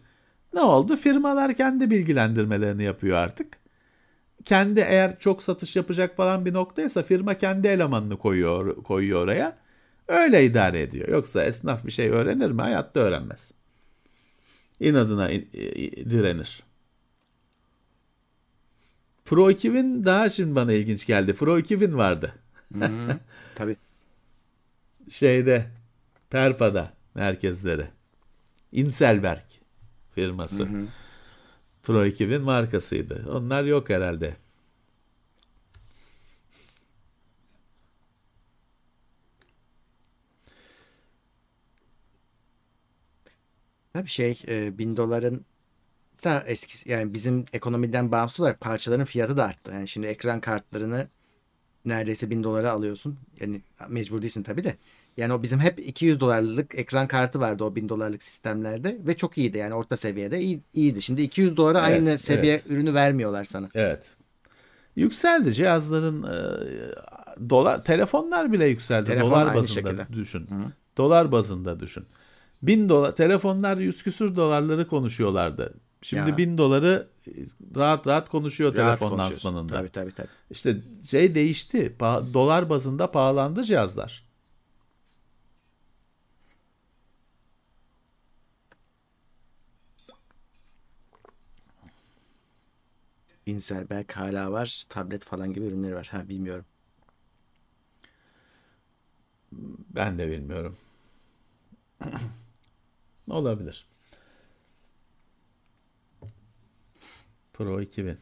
Ne 0.54 0.60
oldu? 0.60 0.96
Firmalar 0.96 1.54
kendi 1.54 1.90
bilgilendirmelerini 1.90 2.82
yapıyor 2.84 3.16
artık. 3.16 3.58
Kendi 4.44 4.80
eğer 4.80 5.18
çok 5.18 5.42
satış 5.42 5.76
yapacak 5.76 6.16
falan 6.16 6.44
bir 6.44 6.54
noktaysa 6.54 7.02
firma 7.02 7.34
kendi 7.34 7.68
elemanını 7.68 8.16
koyuyor 8.18 8.82
koyuyor 8.82 9.22
oraya. 9.24 9.58
Öyle 10.08 10.44
idare 10.44 10.80
ediyor. 10.82 11.08
Yoksa 11.08 11.44
esnaf 11.44 11.86
bir 11.86 11.90
şey 11.90 12.08
öğrenir 12.08 12.50
mi? 12.50 12.62
Hayatta 12.62 13.00
öğrenmez. 13.00 13.52
İnadına 14.80 15.28
direnir. 16.10 16.62
Pro 19.24 19.50
2000 19.50 20.04
daha 20.04 20.30
şimdi 20.30 20.54
bana 20.54 20.72
ilginç 20.72 21.06
geldi. 21.06 21.32
Pro 21.32 21.58
2000 21.58 21.98
vardı. 21.98 22.34
Hı, 22.78 23.18
tabii. 23.54 23.76
Şeyde 25.08 25.66
Perpa'da 26.30 26.92
merkezleri. 27.14 27.86
Inselberg 28.72 29.61
firması. 30.14 30.62
Hı 30.62 30.68
hı. 30.68 30.86
Pro 31.82 32.06
2000 32.06 32.42
markasıydı. 32.42 33.26
Onlar 33.30 33.64
yok 33.64 33.90
herhalde. 33.90 34.36
Tabii 43.92 44.08
şey 44.08 44.42
e, 44.48 44.78
bin 44.78 44.96
doların 44.96 45.44
da 46.24 46.44
eskisi 46.46 46.90
yani 46.90 47.14
bizim 47.14 47.44
ekonomiden 47.52 48.12
bağımsız 48.12 48.40
olarak 48.40 48.60
parçaların 48.60 49.04
fiyatı 49.04 49.36
da 49.36 49.44
arttı. 49.44 49.72
Yani 49.72 49.88
şimdi 49.88 50.06
ekran 50.06 50.40
kartlarını 50.40 51.08
neredeyse 51.84 52.30
bin 52.30 52.44
dolara 52.44 52.70
alıyorsun. 52.70 53.18
Yani 53.40 53.62
mecbur 53.88 54.22
değilsin 54.22 54.42
tabii 54.42 54.64
de. 54.64 54.76
Yani 55.16 55.32
o 55.32 55.42
bizim 55.42 55.60
hep 55.60 55.78
200 55.88 56.20
dolarlık 56.20 56.74
ekran 56.74 57.06
kartı 57.08 57.40
vardı 57.40 57.64
o 57.64 57.74
bin 57.76 57.88
dolarlık 57.88 58.22
sistemlerde 58.22 58.98
ve 59.06 59.16
çok 59.16 59.38
iyiydi 59.38 59.58
yani 59.58 59.74
orta 59.74 59.96
seviyede 59.96 60.40
iyi, 60.40 60.60
iyiydi. 60.74 61.02
Şimdi 61.02 61.22
200 61.22 61.56
dolara 61.56 61.88
Evet, 61.88 61.98
aynı 61.98 62.18
seviye 62.18 62.52
evet. 62.52 62.64
ürünü 62.68 62.94
vermiyorlar 62.94 63.44
sana. 63.44 63.68
Evet. 63.74 64.10
Yükseldi 64.96 65.54
cihazların 65.54 66.22
e, 66.22 66.38
dolar 67.50 67.84
telefonlar 67.84 68.52
bile 68.52 68.66
yükseldi. 68.66 69.06
Telefon 69.06 69.30
dolar 69.30 69.46
aynı 69.46 69.54
bazında 69.54 69.74
şekilde. 69.90 70.06
düşün. 70.12 70.48
Dolar 70.96 71.32
bazında 71.32 71.80
düşün. 71.80 72.04
Bin 72.62 72.88
dolar 72.88 73.16
telefonlar 73.16 73.76
yüz 73.76 74.02
küsür 74.02 74.36
dolarları 74.36 74.86
konuşuyorlardı. 74.86 75.74
Şimdi 76.02 76.30
Ya. 76.30 76.36
bin 76.36 76.58
doları 76.58 77.08
rahat 77.76 78.06
rahat 78.06 78.28
konuşuyor 78.28 78.76
Rahat 78.76 78.98
telefon 79.00 79.18
lansmanında. 79.18 79.72
Tabii 79.74 79.88
tabii 79.88 80.12
tabii. 80.12 80.28
İşte 80.50 80.76
şey 81.06 81.34
değişti. 81.34 81.92
Pa- 81.98 82.34
dolar 82.34 82.70
bazında 82.70 83.10
pahalandı 83.10 83.64
cihazlar. 83.64 84.24
Inselberg 93.46 94.12
hala 94.12 94.52
var. 94.52 94.84
Tablet 94.88 95.24
falan 95.24 95.52
gibi 95.52 95.66
ürünleri 95.66 95.94
var. 95.94 96.08
Ha 96.12 96.28
bilmiyorum. 96.28 96.64
Ben 99.90 100.18
de 100.18 100.28
bilmiyorum. 100.30 100.76
Olabilir. 103.28 103.86
Pro 107.52 107.80
2000. 107.80 108.18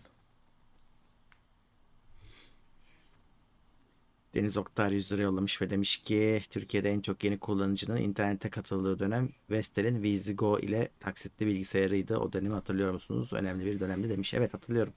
Deniz 4.35 4.57
Oktar 4.57 4.91
100 4.91 5.13
lira 5.13 5.23
yollamış 5.23 5.63
ve 5.63 5.71
demiş 5.71 5.97
ki 5.97 6.41
Türkiye'de 6.51 6.91
en 6.91 7.01
çok 7.01 7.25
yeni 7.25 7.39
kullanıcının 7.39 7.97
internete 7.97 8.51
katıldığı 8.51 8.99
dönem 8.99 9.29
Vestel'in 9.51 10.03
VisiGo 10.03 10.59
ile 10.59 10.89
taksitli 11.01 11.47
bilgisayarıydı. 11.47 12.17
O 12.17 12.33
dönemi 12.33 12.55
hatırlıyor 12.55 12.93
musunuz? 12.93 13.33
Önemli 13.33 13.67
bir 13.67 13.81
dönemdi 13.81 14.09
demiş. 14.09 14.35
Evet 14.35 14.55
hatırlıyorum. 14.55 14.93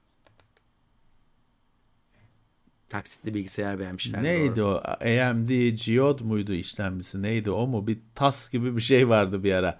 Taksitli 2.93 3.33
bilgisayar 3.33 3.79
beğenmişler. 3.79 4.23
Neydi 4.23 4.63
o? 4.63 4.81
AMD 4.85 5.49
Geode 5.85 6.23
muydu 6.23 6.53
işlemcisi? 6.53 7.21
Neydi 7.21 7.51
o 7.51 7.67
mu? 7.67 7.87
Bir 7.87 7.99
tas 8.15 8.51
gibi 8.51 8.75
bir 8.75 8.81
şey 8.81 9.09
vardı 9.09 9.43
bir 9.43 9.53
ara. 9.53 9.79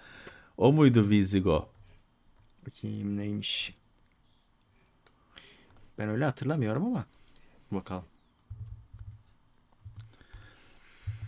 O 0.58 0.74
muydu 0.74 1.10
VisiGo? 1.10 1.70
Bakayım 2.68 3.18
neymiş. 3.18 3.74
Ben 5.98 6.10
öyle 6.10 6.26
hatırlamıyorum 6.26 6.86
ama. 6.86 7.06
Bakalım. 7.72 8.04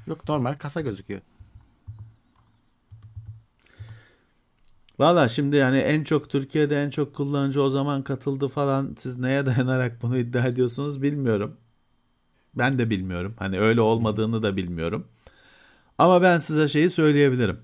Yok 0.07 0.29
normal 0.29 0.55
kasa 0.55 0.81
gözüküyor. 0.81 1.21
Valla 4.99 5.29
şimdi 5.29 5.55
yani 5.55 5.77
en 5.77 6.03
çok 6.03 6.29
Türkiye'de 6.29 6.83
en 6.83 6.89
çok 6.89 7.15
kullanıcı 7.15 7.61
o 7.61 7.69
zaman 7.69 8.03
katıldı 8.03 8.47
falan. 8.47 8.95
Siz 8.97 9.19
neye 9.19 9.45
dayanarak 9.45 10.01
bunu 10.01 10.17
iddia 10.17 10.47
ediyorsunuz 10.47 11.01
bilmiyorum. 11.01 11.57
Ben 12.57 12.79
de 12.79 12.89
bilmiyorum. 12.89 13.35
Hani 13.39 13.59
öyle 13.59 13.81
olmadığını 13.81 14.43
da 14.43 14.57
bilmiyorum. 14.57 15.07
Ama 15.97 16.21
ben 16.21 16.37
size 16.37 16.67
şeyi 16.67 16.89
söyleyebilirim. 16.89 17.59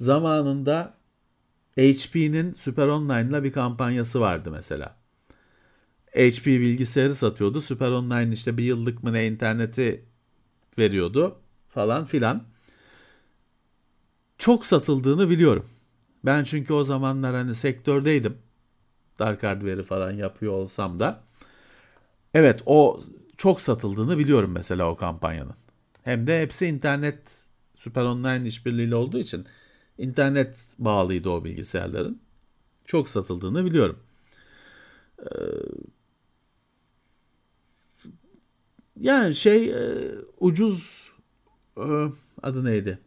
Zamanında 0.00 0.94
HP'nin 1.78 2.52
Super 2.52 2.86
Online'la 2.88 3.44
bir 3.44 3.52
kampanyası 3.52 4.20
vardı 4.20 4.50
mesela. 4.50 4.96
HP 6.14 6.46
bilgisayarı 6.46 7.14
satıyordu. 7.14 7.60
Super 7.60 7.90
Online 7.90 8.34
işte 8.34 8.56
bir 8.58 8.64
yıllık 8.64 9.02
mı 9.02 9.12
ne 9.12 9.26
interneti 9.26 10.04
veriyordu 10.78 11.38
falan 11.68 12.04
filan. 12.04 12.42
Çok 14.38 14.66
satıldığını 14.66 15.30
biliyorum. 15.30 15.66
Ben 16.24 16.44
çünkü 16.44 16.74
o 16.74 16.84
zamanlar 16.84 17.34
hani 17.34 17.54
sektördeydim. 17.54 18.38
Dark 19.18 19.42
Hardware'i 19.42 19.82
falan 19.82 20.12
yapıyor 20.12 20.52
olsam 20.52 20.98
da. 20.98 21.24
Evet 22.34 22.62
o 22.66 23.00
çok 23.36 23.60
satıldığını 23.60 24.18
biliyorum 24.18 24.50
mesela 24.52 24.90
o 24.90 24.96
kampanyanın. 24.96 25.54
Hem 26.02 26.26
de 26.26 26.42
hepsi 26.42 26.66
internet 26.66 27.18
Super 27.74 28.04
Online 28.04 28.46
işbirliğiyle 28.46 28.94
olduğu 28.94 29.18
için 29.18 29.46
internet 29.98 30.56
bağlıydı 30.78 31.30
o 31.30 31.44
bilgisayarların. 31.44 32.20
Çok 32.84 33.08
satıldığını 33.08 33.64
biliyorum. 33.64 33.98
Ee, 35.18 35.26
yani 39.00 39.34
şey 39.34 39.70
e, 39.70 40.12
ucuz 40.40 41.10
e, 41.76 41.82
adı 42.42 42.64
neydi? 42.64 42.98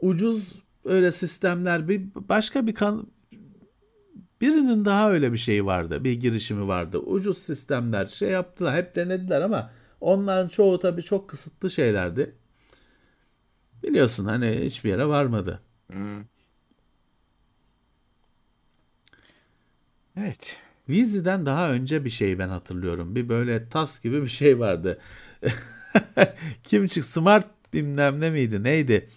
Ucuz 0.00 0.54
öyle 0.84 1.12
sistemler 1.12 1.88
bir 1.88 2.02
başka 2.14 2.66
bir 2.66 2.74
kan 2.74 3.06
birinin 4.44 4.84
daha 4.84 5.10
öyle 5.12 5.32
bir 5.32 5.38
şeyi 5.38 5.66
vardı. 5.66 6.04
Bir 6.04 6.12
girişimi 6.20 6.68
vardı. 6.68 6.98
Ucuz 6.98 7.38
sistemler 7.38 8.06
şey 8.06 8.30
yaptılar. 8.30 8.76
Hep 8.76 8.96
denediler 8.96 9.40
ama 9.40 9.70
onların 10.00 10.48
çoğu 10.48 10.78
tabii 10.78 11.02
çok 11.02 11.28
kısıtlı 11.30 11.70
şeylerdi. 11.70 12.34
Biliyorsun 13.82 14.24
hani 14.24 14.60
hiçbir 14.64 14.90
yere 14.90 15.06
varmadı. 15.06 15.60
Evet. 20.20 20.60
Vizi'den 20.88 21.46
daha 21.46 21.70
önce 21.70 22.04
bir 22.04 22.10
şey 22.10 22.38
ben 22.38 22.48
hatırlıyorum. 22.48 23.14
Bir 23.16 23.28
böyle 23.28 23.68
tas 23.68 24.02
gibi 24.02 24.22
bir 24.22 24.28
şey 24.28 24.58
vardı. 24.58 25.00
Kim 26.64 26.86
çık 26.86 27.04
Smart 27.04 27.46
bilmem 27.72 28.20
ne 28.20 28.30
miydi 28.30 28.62
neydi? 28.62 29.08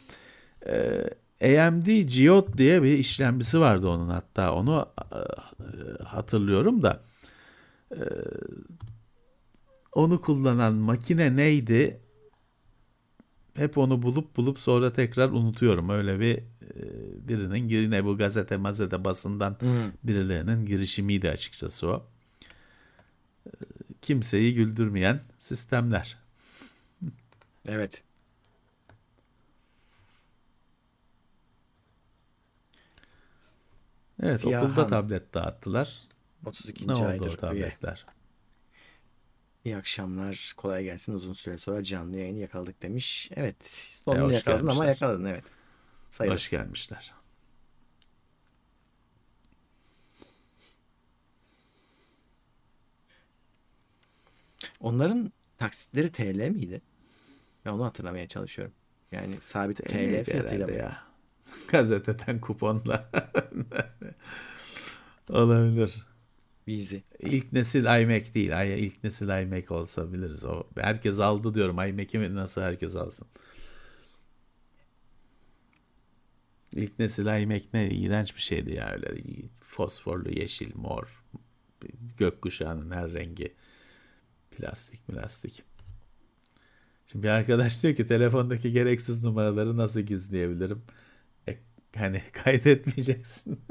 Ee, 0.68 1.10
AMD 1.42 1.86
Geode 2.02 2.58
diye 2.58 2.84
bir 2.84 2.98
işlemcisi 2.98 3.60
vardı 3.60 3.88
onun 3.88 4.10
hatta. 4.10 4.54
Onu 4.54 4.90
e, 5.12 6.04
hatırlıyorum 6.04 6.84
da. 6.84 7.04
Ee, 7.92 7.98
onu 9.94 10.22
kullanan 10.22 10.74
makine 10.74 11.36
neydi? 11.36 12.02
Hep 13.54 13.78
onu 13.78 14.02
bulup 14.02 14.38
bulup 14.38 14.60
sonra 14.60 14.94
tekrar 14.94 15.30
unutuyorum. 15.30 15.90
Öyle 15.90 16.20
bir 16.20 16.38
e, 16.38 17.28
birinin 17.28 17.70
yine 17.70 18.06
bu 18.06 18.18
gazete 18.18 18.58
mazete 18.58 19.06
basından 19.06 19.58
birilerinin 20.04 20.66
girişimiydi 20.66 21.30
açıkçası 21.30 21.88
o. 21.88 22.06
Kimseyi 24.02 24.54
güldürmeyen 24.54 25.20
sistemler. 25.40 26.18
Evet. 27.66 28.04
Evet 34.24 34.42
Ziya 34.42 34.64
okulda 34.64 34.88
tablet 34.88 35.34
dağıttılar. 35.34 36.02
32. 36.46 36.88
Ne 36.88 36.92
oldu 36.92 37.30
o 37.34 37.36
tabletler? 37.36 38.06
Üye. 38.08 38.18
İyi 39.66 39.78
akşamlar. 39.78 40.54
Kolay 40.58 40.84
gelsin. 40.84 41.14
Uzun 41.14 41.34
süre 41.34 41.58
sonra 41.58 41.84
canlı 41.84 42.18
yayını 42.18 42.40
yakaladık 42.40 42.82
demiş. 42.82 43.30
Evet. 43.36 43.66
Sonunu 44.06 44.32
e, 44.32 44.36
yakaladın 44.36 44.62
gelmişler. 44.62 44.82
ama 44.82 44.86
yakaladın 44.86 45.26
evet. 45.26 45.44
Sayılır. 46.10 46.36
Hoş 46.36 46.50
gelmişler. 46.50 47.14
Onların 54.80 55.32
taksitleri 55.58 56.12
TL 56.12 56.50
miydi? 56.50 56.82
Ben 57.66 57.72
onu 57.72 57.86
hatırlamaya 57.86 58.28
çalışıyorum. 58.28 58.74
Yani 59.12 59.38
sabit 59.42 59.78
TL, 59.78 59.84
TL 59.88 60.24
fiyatıyla 60.24 60.68
mı? 60.68 60.74
Ya. 60.74 61.07
Gazeteden 61.72 62.42
kuponla. 62.42 63.10
Olabilir. 65.30 65.96
Easy. 66.68 66.98
İlk 67.20 67.54
nesil 67.54 68.02
iMac 68.02 68.34
değil. 68.34 68.58
Ay, 68.60 68.86
ilk 68.86 69.04
nesil 69.04 69.30
iMac 69.44 69.72
olsa 69.74 70.14
biliriz. 70.14 70.46
O, 70.46 70.64
herkes 70.78 71.20
aldı 71.20 71.54
diyorum. 71.54 71.76
iMac'i 71.76 72.36
nasıl 72.36 72.62
herkes 72.62 72.96
alsın? 72.96 73.28
İlk 76.74 77.00
nesil 77.00 77.26
iMac 77.42 77.64
ne? 77.74 77.90
İğrenç 77.90 78.36
bir 78.36 78.42
şeydi 78.42 78.74
ya 78.74 78.92
öyle. 78.92 79.22
Fosforlu, 79.62 80.30
yeşil, 80.30 80.76
mor. 80.76 81.24
Gökkuşağının 82.18 82.92
her 82.92 83.14
rengi. 83.14 83.54
Plastik, 84.52 85.08
plastik. 85.08 85.64
Şimdi 87.12 87.24
bir 87.24 87.30
arkadaş 87.30 87.84
diyor 87.84 87.96
ki 87.96 88.08
telefondaki 88.08 88.72
gereksiz 88.72 89.24
numaraları 89.24 89.78
nasıl 89.78 90.00
gizleyebilirim? 90.00 90.82
Hani 92.00 92.22
kaydetmeyeceksin. 92.32 93.62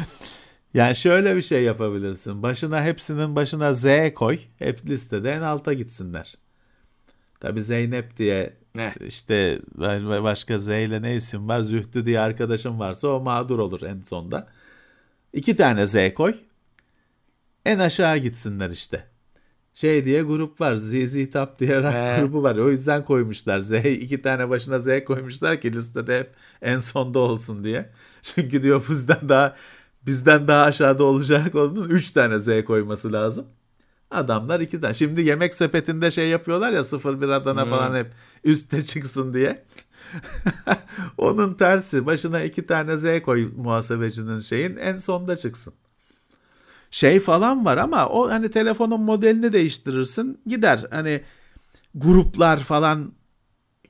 yani 0.74 0.96
şöyle 0.96 1.36
bir 1.36 1.42
şey 1.42 1.62
yapabilirsin. 1.62 2.42
Başına 2.42 2.84
hepsinin 2.84 3.36
başına 3.36 3.72
Z 3.72 3.84
koy. 4.14 4.38
Hep 4.58 4.86
listede 4.86 5.32
en 5.32 5.42
alta 5.42 5.72
gitsinler. 5.72 6.34
Tabi 7.40 7.62
Zeynep 7.62 8.16
diye 8.16 8.62
Ne? 8.74 8.94
işte 9.06 9.60
başka 10.22 10.58
Z 10.58 10.68
ile 10.68 11.02
ne 11.02 11.16
isim 11.16 11.48
var? 11.48 11.60
Zühtü 11.62 12.06
diye 12.06 12.20
arkadaşım 12.20 12.78
varsa 12.80 13.08
o 13.08 13.20
mağdur 13.20 13.58
olur 13.58 13.82
en 13.82 14.02
sonda. 14.02 14.48
İki 15.32 15.56
tane 15.56 15.86
Z 15.86 16.14
koy. 16.14 16.34
En 17.64 17.78
aşağı 17.78 18.18
gitsinler 18.18 18.70
işte. 18.70 19.11
Şey 19.74 20.04
diye 20.04 20.22
grup 20.22 20.60
var. 20.60 20.74
ZZ 20.76 21.30
Top 21.30 21.58
diye 21.58 21.82
rock 21.82 21.94
He. 21.94 22.20
grubu 22.20 22.42
var. 22.42 22.56
O 22.56 22.70
yüzden 22.70 23.04
koymuşlar. 23.04 23.60
Z 23.60 23.72
iki 23.84 24.22
tane 24.22 24.48
başına 24.48 24.78
Z 24.80 24.88
koymuşlar 25.06 25.60
ki 25.60 25.72
listede 25.72 26.18
hep 26.18 26.34
en 26.62 26.78
sonda 26.78 27.18
olsun 27.18 27.64
diye. 27.64 27.90
Çünkü 28.22 28.62
diyor 28.62 28.84
bizden 28.90 29.28
daha 29.28 29.56
bizden 30.06 30.48
daha 30.48 30.64
aşağıda 30.64 31.04
olacak 31.04 31.54
onun 31.54 31.88
üç 31.88 32.10
tane 32.10 32.38
Z 32.38 32.64
koyması 32.64 33.12
lazım. 33.12 33.46
Adamlar 34.10 34.60
iki 34.60 34.80
tane. 34.80 34.94
Şimdi 34.94 35.22
yemek 35.22 35.54
sepetinde 35.54 36.10
şey 36.10 36.28
yapıyorlar 36.28 36.72
ya 36.72 36.82
01 36.84 37.28
Adana 37.28 37.66
falan 37.66 37.96
hep 37.96 38.12
üste 38.44 38.84
çıksın 38.84 39.34
diye. 39.34 39.64
Onun 41.18 41.54
tersi 41.54 42.06
başına 42.06 42.42
iki 42.42 42.66
tane 42.66 42.96
Z 42.96 43.22
koy 43.22 43.52
muhasebecinin 43.56 44.38
şeyin 44.38 44.76
en 44.76 44.98
sonda 44.98 45.36
çıksın. 45.36 45.74
Şey 46.92 47.20
falan 47.20 47.64
var 47.64 47.76
ama 47.76 48.08
o 48.08 48.30
hani 48.30 48.50
telefonun 48.50 49.00
modelini 49.00 49.52
değiştirirsin 49.52 50.40
gider. 50.46 50.86
Hani 50.90 51.22
gruplar 51.94 52.56
falan 52.58 53.12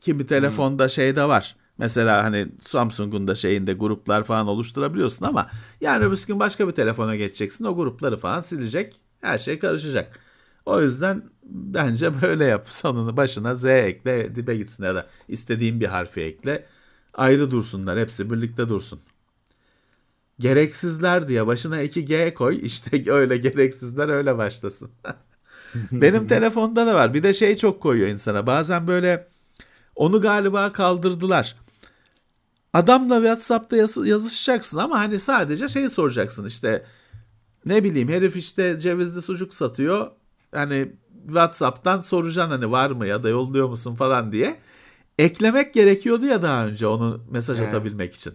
kimi 0.01 0.27
telefonda 0.27 0.89
şeyde 0.89 1.29
var. 1.29 1.57
Mesela 1.79 2.25
hani 2.25 2.49
Samsung'un 2.61 3.29
da 3.29 3.35
şeyinde 3.35 3.73
gruplar 3.73 4.25
falan 4.25 4.47
oluşturabiliyorsun 4.47 5.27
ama 5.27 5.51
yani 5.81 6.05
öbür 6.05 6.25
gün 6.27 6.41
başka 6.41 6.69
bir 6.69 6.73
telefona 6.73 7.17
geçeceksin. 7.17 7.65
O 7.65 7.77
grupları 7.77 8.17
falan 8.17 8.43
silecek. 8.43 8.97
Her 9.21 9.39
şey 9.39 9.59
karışacak. 9.59 10.21
O 10.67 10.83
yüzden 10.83 11.23
bence 11.45 12.23
böyle 12.23 12.45
yap. 12.45 12.67
Sonunu 12.71 13.17
başına 13.17 13.55
Z 13.55 13.65
ekle, 13.65 14.35
dibe 14.35 14.57
gitsin 14.57 14.85
ya 14.85 14.95
da 14.95 15.07
istediğin 15.29 15.81
bir 15.81 15.87
harfi 15.87 16.21
ekle. 16.21 16.67
Ayrı 17.15 17.51
dursunlar. 17.51 17.99
Hepsi 17.99 18.31
birlikte 18.31 18.69
dursun. 18.69 19.01
Gereksizler 20.43 21.29
diye 21.29 21.47
başına 21.47 21.83
2G 21.83 22.35
koy. 22.35 22.59
İşte 22.63 23.13
öyle 23.13 23.37
gereksizler 23.37 24.09
öyle 24.09 24.39
başlasın. 24.39 24.91
Benim 25.93 26.27
telefonda 26.27 26.87
da 26.87 26.95
var. 26.95 27.15
Bir 27.15 27.23
de 27.23 27.35
şey 27.35 27.57
çok 27.57 27.81
koyuyor 27.83 28.09
insana. 28.09 28.47
Bazen 28.47 28.87
böyle 28.87 29.29
onu 29.97 30.21
galiba 30.21 30.73
kaldırdılar. 30.73 31.57
Adamla 32.73 33.15
WhatsApp'ta 33.17 33.77
yaz- 33.77 34.07
yazışacaksın 34.07 34.79
ama 34.79 34.99
hani 34.99 35.21
sadece 35.21 35.69
şey 35.69 35.91
soracaksın 35.91 36.47
işte 36.47 36.85
ne 37.67 37.85
bileyim 37.85 38.09
herif 38.09 38.37
işte 38.37 38.81
cevizli 38.81 39.23
sucuk 39.23 39.55
satıyor. 39.55 40.11
Hani 40.55 40.93
WhatsApp'tan 41.27 42.01
soracaksın 42.01 42.51
hani 42.51 42.71
var 42.71 42.91
mı 42.91 43.07
ya 43.07 43.23
da 43.23 43.29
yolluyor 43.29 43.69
musun 43.69 43.95
falan 43.95 44.33
diye. 44.33 44.57
Eklemek 45.19 45.75
gerekiyordu 45.75 46.27
ya 46.27 46.43
daha 46.43 46.67
önce 46.67 46.87
onu 46.87 47.25
mesaj 47.31 47.61
Evet. 47.61 47.69
atabilmek 47.69 48.15
için. 48.15 48.35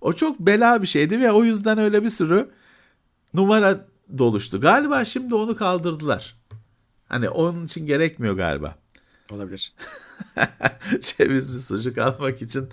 O 0.00 0.12
çok 0.12 0.40
bela 0.40 0.82
bir 0.82 0.86
şeydi 0.86 1.20
ve 1.20 1.32
o 1.32 1.44
yüzden 1.44 1.78
öyle 1.78 2.02
bir 2.02 2.10
sürü 2.10 2.50
numara 3.34 3.86
doluştu. 4.18 4.60
Galiba 4.60 5.04
şimdi 5.04 5.34
onu 5.34 5.56
kaldırdılar. 5.56 6.36
Hani 7.08 7.28
onun 7.28 7.64
için 7.66 7.86
gerekmiyor 7.86 8.34
galiba. 8.34 8.74
Olabilir. 9.32 9.74
Cevizli 11.00 11.62
sucuk 11.62 11.98
almak 11.98 12.42
için 12.42 12.68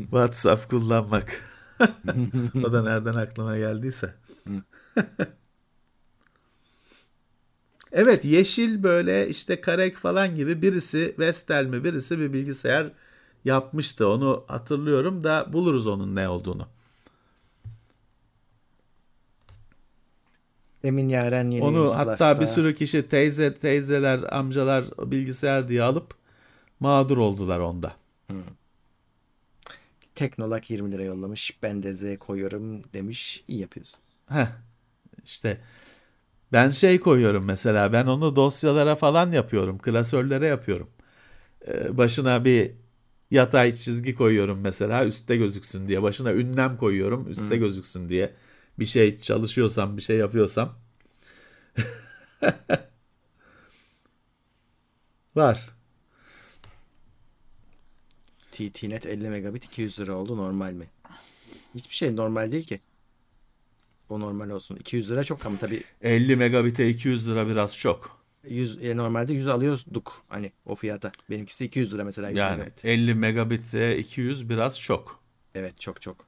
WhatsApp 0.00 0.70
kullanmak. 0.70 1.40
o 2.64 2.72
da 2.72 2.82
nereden 2.82 3.14
aklıma 3.14 3.58
geldiyse. 3.58 4.14
evet 7.92 8.24
yeşil 8.24 8.82
böyle 8.82 9.28
işte 9.28 9.60
karek 9.60 9.96
falan 9.96 10.34
gibi 10.34 10.62
birisi 10.62 11.14
Vestel 11.18 11.66
mi 11.66 11.84
birisi 11.84 12.18
bir 12.18 12.32
bilgisayar 12.32 12.92
yapmıştı. 13.44 14.08
Onu 14.08 14.44
hatırlıyorum 14.46 15.24
da 15.24 15.52
buluruz 15.52 15.86
onun 15.86 16.16
ne 16.16 16.28
olduğunu. 16.28 16.66
Emin 20.84 21.08
Yaren 21.08 21.50
yeni 21.50 21.64
Onu 21.64 21.74
Games 21.74 21.94
hatta 21.94 22.16
Plus'ta. 22.16 22.40
bir 22.40 22.46
sürü 22.46 22.74
kişi 22.74 23.08
teyze 23.08 23.54
teyzeler 23.54 24.20
amcalar 24.38 24.84
bilgisayar 24.98 25.68
diye 25.68 25.82
alıp 25.82 26.14
mağdur 26.80 27.16
oldular 27.16 27.58
onda. 27.58 27.96
Teknolak 30.14 30.70
20 30.70 30.92
lira 30.92 31.02
yollamış. 31.02 31.62
Ben 31.62 31.82
de 31.82 31.92
Z 31.92 32.18
koyuyorum 32.18 32.82
demiş. 32.92 33.44
İyi 33.48 33.60
yapıyorsun. 33.60 33.98
Heh, 34.28 34.46
işte 35.24 35.60
ben 36.52 36.70
şey 36.70 37.00
koyuyorum 37.00 37.44
mesela 37.44 37.92
ben 37.92 38.06
onu 38.06 38.36
dosyalara 38.36 38.96
falan 38.96 39.32
yapıyorum 39.32 39.78
klasörlere 39.78 40.46
yapıyorum. 40.46 40.90
Ee, 41.68 41.96
başına 41.96 42.44
bir 42.44 42.72
yatay 43.32 43.74
çizgi 43.74 44.14
koyuyorum 44.14 44.60
mesela 44.60 45.06
üstte 45.06 45.36
gözüksün 45.36 45.88
diye 45.88 46.02
başına 46.02 46.32
ünlem 46.32 46.76
koyuyorum 46.76 47.30
üstte 47.30 47.56
gözüksün 47.56 48.08
diye 48.08 48.34
bir 48.78 48.86
şey 48.86 49.20
çalışıyorsam 49.20 49.96
bir 49.96 50.02
şey 50.02 50.16
yapıyorsam 50.16 50.78
var. 55.36 55.70
TTNet 58.52 59.06
50 59.06 59.28
megabit 59.28 59.64
200 59.64 60.00
lira 60.00 60.12
oldu 60.14 60.36
normal 60.36 60.72
mi? 60.72 60.86
Hiçbir 61.74 61.94
şey 61.94 62.16
normal 62.16 62.52
değil 62.52 62.66
ki. 62.66 62.80
O 64.08 64.20
normal 64.20 64.50
olsun. 64.50 64.76
200 64.76 65.10
lira 65.10 65.24
çok 65.24 65.46
ama 65.46 65.56
tabii 65.58 65.82
50 66.00 66.36
megabite 66.36 66.88
200 66.88 67.28
lira 67.28 67.48
biraz 67.48 67.76
çok. 67.76 68.21
100 68.48 68.82
e, 68.82 68.96
normalde 68.96 69.32
100 69.32 69.46
alıyorduk 69.46 70.24
hani 70.28 70.52
o 70.66 70.74
fiyata. 70.74 71.12
Benimkisi 71.30 71.64
200 71.64 71.94
lira 71.94 72.04
mesela 72.04 72.28
100 72.28 72.38
Yani 72.38 72.56
megabit. 72.58 72.84
50 72.84 73.14
megabite 73.14 73.98
200 73.98 74.48
biraz 74.48 74.80
çok. 74.80 75.22
Evet 75.54 75.80
çok 75.80 76.02
çok. 76.02 76.26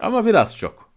Ama 0.00 0.26
biraz 0.26 0.58
çok. 0.58 0.90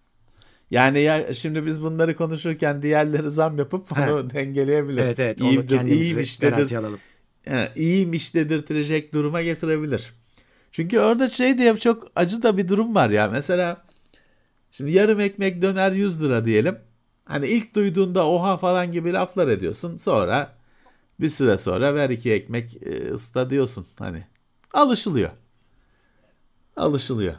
Yani 0.71 0.99
ya 0.99 1.33
şimdi 1.33 1.65
biz 1.65 1.81
bunları 1.83 2.15
konuşurken 2.15 2.81
diğerleri 2.81 3.29
zam 3.29 3.57
yapıp 3.57 3.89
bunu 3.89 4.29
dengeleyebilir. 4.33 5.01
Evet 5.01 5.19
evet 5.19 5.41
İyi, 5.41 5.59
onu 5.59 5.67
garanti 5.67 6.41
dedir, 6.41 6.75
alalım. 6.75 6.99
yani 7.45 7.69
iyiymiş 7.75 8.35
duruma 9.13 9.41
getirebilir. 9.41 10.13
Çünkü 10.71 10.99
orada 10.99 11.29
şey 11.29 11.57
diye 11.57 11.77
çok 11.77 12.11
acı 12.15 12.43
da 12.43 12.57
bir 12.57 12.67
durum 12.67 12.95
var 12.95 13.09
ya. 13.09 13.27
Mesela 13.27 13.85
şimdi 14.71 14.91
yarım 14.91 15.19
ekmek 15.19 15.61
döner 15.61 15.91
100 15.91 16.23
lira 16.23 16.45
diyelim. 16.45 16.77
Hani 17.25 17.47
ilk 17.47 17.75
duyduğunda 17.75 18.27
oha 18.27 18.57
falan 18.57 18.91
gibi 18.91 19.13
laflar 19.13 19.47
ediyorsun. 19.47 19.97
Sonra 19.97 20.55
bir 21.19 21.29
süre 21.29 21.57
sonra 21.57 21.95
ver 21.95 22.09
iki 22.09 22.33
ekmek 22.33 22.83
e, 22.83 23.13
usta 23.13 23.49
diyorsun. 23.49 23.87
Hani 23.99 24.23
alışılıyor. 24.73 25.29
Alışılıyor. 26.75 27.35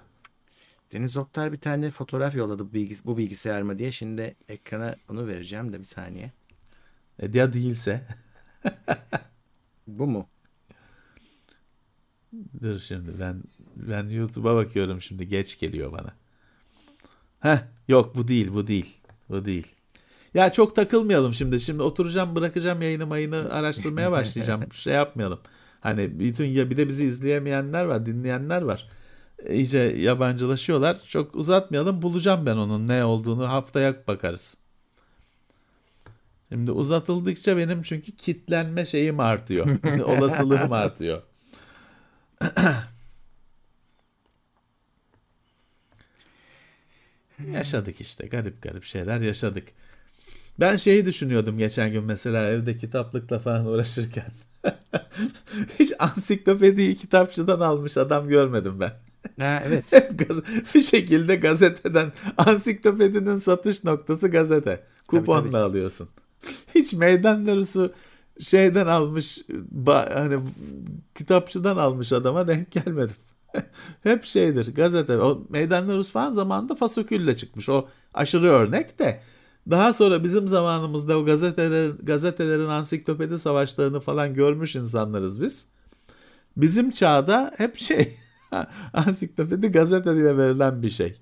Deniz 0.92 1.16
Oktar 1.16 1.52
bir 1.52 1.60
tane 1.60 1.90
fotoğraf 1.90 2.34
yolladı 2.34 2.68
bu, 2.68 2.72
bilgis 2.72 3.04
bu 3.04 3.16
bilgisayar 3.16 3.62
mı 3.62 3.78
diye. 3.78 3.92
Şimdi 3.92 4.36
ekrana 4.48 4.96
onu 5.08 5.26
vereceğim 5.26 5.72
de 5.72 5.78
bir 5.78 5.84
saniye. 5.84 6.32
E 7.18 7.38
ya 7.38 7.52
değilse? 7.52 8.06
Bu 9.86 10.06
mu? 10.06 10.28
Dur 12.62 12.78
şimdi 12.78 13.20
ben 13.20 13.42
ben 13.76 14.08
YouTube'a 14.08 14.54
bakıyorum 14.54 15.00
şimdi 15.00 15.28
geç 15.28 15.58
geliyor 15.60 15.92
bana. 15.92 16.14
Heh 17.40 17.58
yok 17.88 18.16
bu 18.16 18.28
değil 18.28 18.52
bu 18.52 18.66
değil 18.66 19.03
bu 19.34 19.44
değil. 19.44 19.66
Ya 20.34 20.52
çok 20.52 20.76
takılmayalım 20.76 21.34
şimdi. 21.34 21.60
Şimdi 21.60 21.82
oturacağım 21.82 22.36
bırakacağım 22.36 22.82
yayını 22.82 23.06
mayını 23.06 23.52
araştırmaya 23.52 24.12
başlayacağım. 24.12 24.64
şey 24.72 24.94
yapmayalım. 24.94 25.40
Hani 25.80 26.20
bütün 26.20 26.44
ya 26.44 26.70
bir 26.70 26.76
de 26.76 26.88
bizi 26.88 27.04
izleyemeyenler 27.04 27.84
var 27.84 28.06
dinleyenler 28.06 28.62
var. 28.62 28.88
İyice 29.48 29.78
yabancılaşıyorlar. 29.78 30.96
Çok 31.08 31.36
uzatmayalım 31.36 32.02
bulacağım 32.02 32.46
ben 32.46 32.56
onun 32.56 32.88
ne 32.88 33.04
olduğunu 33.04 33.48
haftaya 33.48 34.06
bakarız. 34.06 34.56
Şimdi 36.48 36.72
uzatıldıkça 36.72 37.56
benim 37.56 37.82
çünkü 37.82 38.12
kitlenme 38.12 38.86
şeyim 38.86 39.20
artıyor. 39.20 39.78
Olasılığım 40.04 40.72
artıyor. 40.72 41.22
yaşadık 47.52 48.00
işte 48.00 48.26
garip 48.26 48.62
garip 48.62 48.84
şeyler 48.84 49.20
yaşadık. 49.20 49.68
Ben 50.60 50.76
şeyi 50.76 51.06
düşünüyordum 51.06 51.58
geçen 51.58 51.92
gün 51.92 52.04
mesela 52.04 52.48
evde 52.48 52.76
kitaplıkla 52.76 53.38
falan 53.38 53.66
uğraşırken. 53.66 54.32
Hiç 55.78 55.92
ansiklopediyi 55.98 56.96
kitapçıdan 56.96 57.60
almış 57.60 57.96
adam 57.96 58.28
görmedim 58.28 58.80
ben. 58.80 58.92
Ha, 59.38 59.62
evet. 59.66 59.84
Hep 59.90 60.20
bir 60.74 60.82
şekilde 60.82 61.36
gazeteden 61.36 62.12
ansiklopedinin 62.36 63.36
satış 63.36 63.84
noktası 63.84 64.28
gazete. 64.28 64.84
Kuponla 65.08 65.42
tabii. 65.42 65.56
alıyorsun. 65.56 66.08
Hiç 66.74 66.92
meydan 66.92 67.46
derusu 67.46 67.92
şeyden 68.40 68.86
almış 68.86 69.38
hani 69.86 70.38
kitapçıdan 71.14 71.76
almış 71.76 72.12
adama 72.12 72.48
denk 72.48 72.70
gelmedim. 72.70 73.16
Hep 74.02 74.24
şeydir 74.24 74.74
gazete. 74.74 75.18
O 75.18 75.46
meydan 75.48 75.88
derusu 75.88 76.12
falan 76.12 76.32
zamanında 76.32 76.74
fasokülle 76.74 77.36
çıkmış. 77.36 77.68
O 77.68 77.88
aşırı 78.14 78.46
örnek 78.46 78.98
de 78.98 79.20
daha 79.70 79.92
sonra 79.92 80.24
bizim 80.24 80.48
zamanımızda 80.48 81.18
o 81.18 81.24
gazeteler, 81.24 81.90
gazetelerin 81.90 82.68
ansiklopedi 82.68 83.38
savaşlarını 83.38 84.00
falan 84.00 84.34
görmüş 84.34 84.76
insanlarız 84.76 85.42
biz. 85.42 85.66
Bizim 86.56 86.90
çağda 86.90 87.54
hep 87.56 87.76
şey 87.78 88.16
ansiklopedi 88.92 89.68
gazete 89.72 90.16
diye 90.16 90.36
verilen 90.36 90.82
bir 90.82 90.90
şey. 90.90 91.16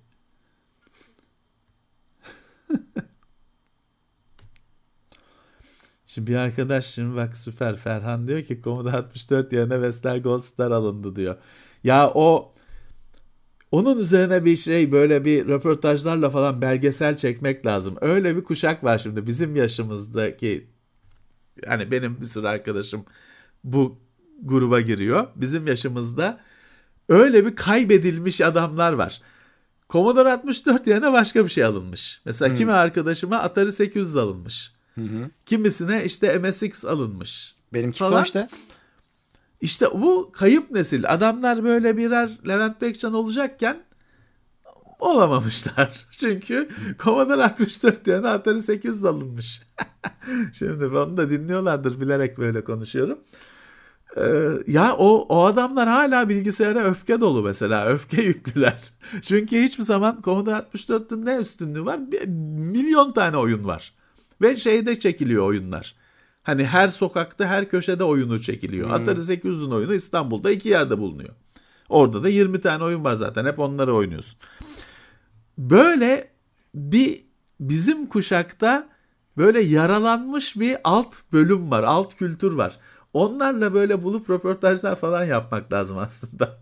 Şimdi 6.06 6.30
bir 6.30 6.36
arkadaş 6.36 6.86
şimdi 6.86 7.16
bak 7.16 7.36
süper 7.36 7.76
Ferhan 7.76 8.28
diyor 8.28 8.42
ki 8.42 8.60
Commodore 8.64 8.96
64 8.96 9.52
yerine 9.52 9.80
Vestel 9.82 10.22
Gold 10.22 10.40
Star 10.40 10.70
alındı 10.70 11.16
diyor. 11.16 11.36
Ya 11.84 12.10
o 12.14 12.52
onun 13.70 13.98
üzerine 13.98 14.44
bir 14.44 14.56
şey 14.56 14.92
böyle 14.92 15.24
bir 15.24 15.48
röportajlarla 15.48 16.30
falan 16.30 16.62
belgesel 16.62 17.16
çekmek 17.16 17.66
lazım. 17.66 17.96
Öyle 18.00 18.36
bir 18.36 18.44
kuşak 18.44 18.84
var 18.84 18.98
şimdi 18.98 19.26
bizim 19.26 19.56
yaşımızdaki 19.56 20.66
yani 21.66 21.90
benim 21.90 22.20
bir 22.20 22.26
sürü 22.26 22.46
arkadaşım 22.46 23.04
bu 23.64 23.98
gruba 24.42 24.80
giriyor. 24.80 25.26
Bizim 25.36 25.66
yaşımızda 25.66 26.40
öyle 27.08 27.46
bir 27.46 27.56
kaybedilmiş 27.56 28.40
adamlar 28.40 28.92
var. 28.92 29.22
Commodore 29.90 30.32
64 30.32 30.86
yerine 30.86 31.12
başka 31.12 31.44
bir 31.44 31.50
şey 31.50 31.64
alınmış. 31.64 32.20
Mesela 32.24 32.54
kimi 32.54 32.72
arkadaşıma 32.72 33.36
Atari 33.36 33.72
800 33.72 34.16
alınmış. 34.16 34.72
Kimisine 35.46 36.04
işte 36.04 36.38
MSX 36.38 36.84
alınmış. 36.84 37.54
Benimkisi 37.74 38.04
Falan. 38.04 38.22
o 38.22 38.24
işte. 38.24 38.48
İşte 39.62 39.86
bu 39.94 40.32
kayıp 40.32 40.70
nesil. 40.70 41.12
Adamlar 41.12 41.64
böyle 41.64 41.96
birer 41.96 42.30
Levent 42.48 42.82
Bekcan 42.82 43.14
olacakken 43.14 43.82
olamamışlar. 45.00 46.06
Çünkü 46.18 46.68
Commodore 46.98 47.44
64 47.44 48.06
yerine 48.06 48.28
Atari 48.28 48.62
800 48.62 49.04
alınmış. 49.04 49.62
Şimdi 50.52 50.86
onu 50.86 51.16
da 51.16 51.30
dinliyorlardır 51.30 52.00
bilerek 52.00 52.38
böyle 52.38 52.64
konuşuyorum. 52.64 53.18
Ee, 54.16 54.22
ya 54.66 54.96
o 54.96 55.26
o 55.28 55.44
adamlar 55.44 55.88
hala 55.88 56.28
bilgisayara 56.28 56.84
öfke 56.84 57.20
dolu 57.20 57.42
mesela. 57.42 57.86
Öfke 57.86 58.22
yüklüler. 58.22 58.92
Çünkü 59.22 59.58
hiçbir 59.58 59.84
zaman 59.84 60.20
Commodore 60.24 60.54
64'ün 60.54 61.26
ne 61.26 61.36
üstünlüğü 61.36 61.84
var? 61.84 62.12
Bir, 62.12 62.26
milyon 62.72 63.12
tane 63.12 63.36
oyun 63.36 63.64
var. 63.64 63.94
Ve 64.40 64.56
şeyde 64.56 65.00
çekiliyor 65.00 65.46
oyunlar. 65.46 66.01
Hani 66.42 66.64
her 66.64 66.88
sokakta 66.88 67.46
her 67.46 67.68
köşede 67.68 68.04
oyunu 68.04 68.40
çekiliyor. 68.40 68.90
Atari 68.90 69.18
800'ün 69.20 69.70
oyunu 69.70 69.94
İstanbul'da 69.94 70.50
iki 70.50 70.68
yerde 70.68 70.98
bulunuyor. 70.98 71.34
Orada 71.88 72.24
da 72.24 72.28
20 72.28 72.60
tane 72.60 72.84
oyun 72.84 73.04
var 73.04 73.12
zaten. 73.12 73.46
Hep 73.46 73.58
onları 73.58 73.94
oynuyorsun. 73.94 74.40
Böyle 75.58 76.30
bir 76.74 77.24
bizim 77.60 78.06
kuşakta 78.06 78.88
böyle 79.36 79.60
yaralanmış 79.60 80.56
bir 80.56 80.76
alt 80.84 81.14
bölüm 81.32 81.70
var. 81.70 81.82
Alt 81.82 82.16
kültür 82.16 82.52
var. 82.52 82.78
Onlarla 83.12 83.74
böyle 83.74 84.02
bulup 84.02 84.30
röportajlar 84.30 84.96
falan 84.96 85.24
yapmak 85.24 85.72
lazım 85.72 85.98
aslında. 85.98 86.60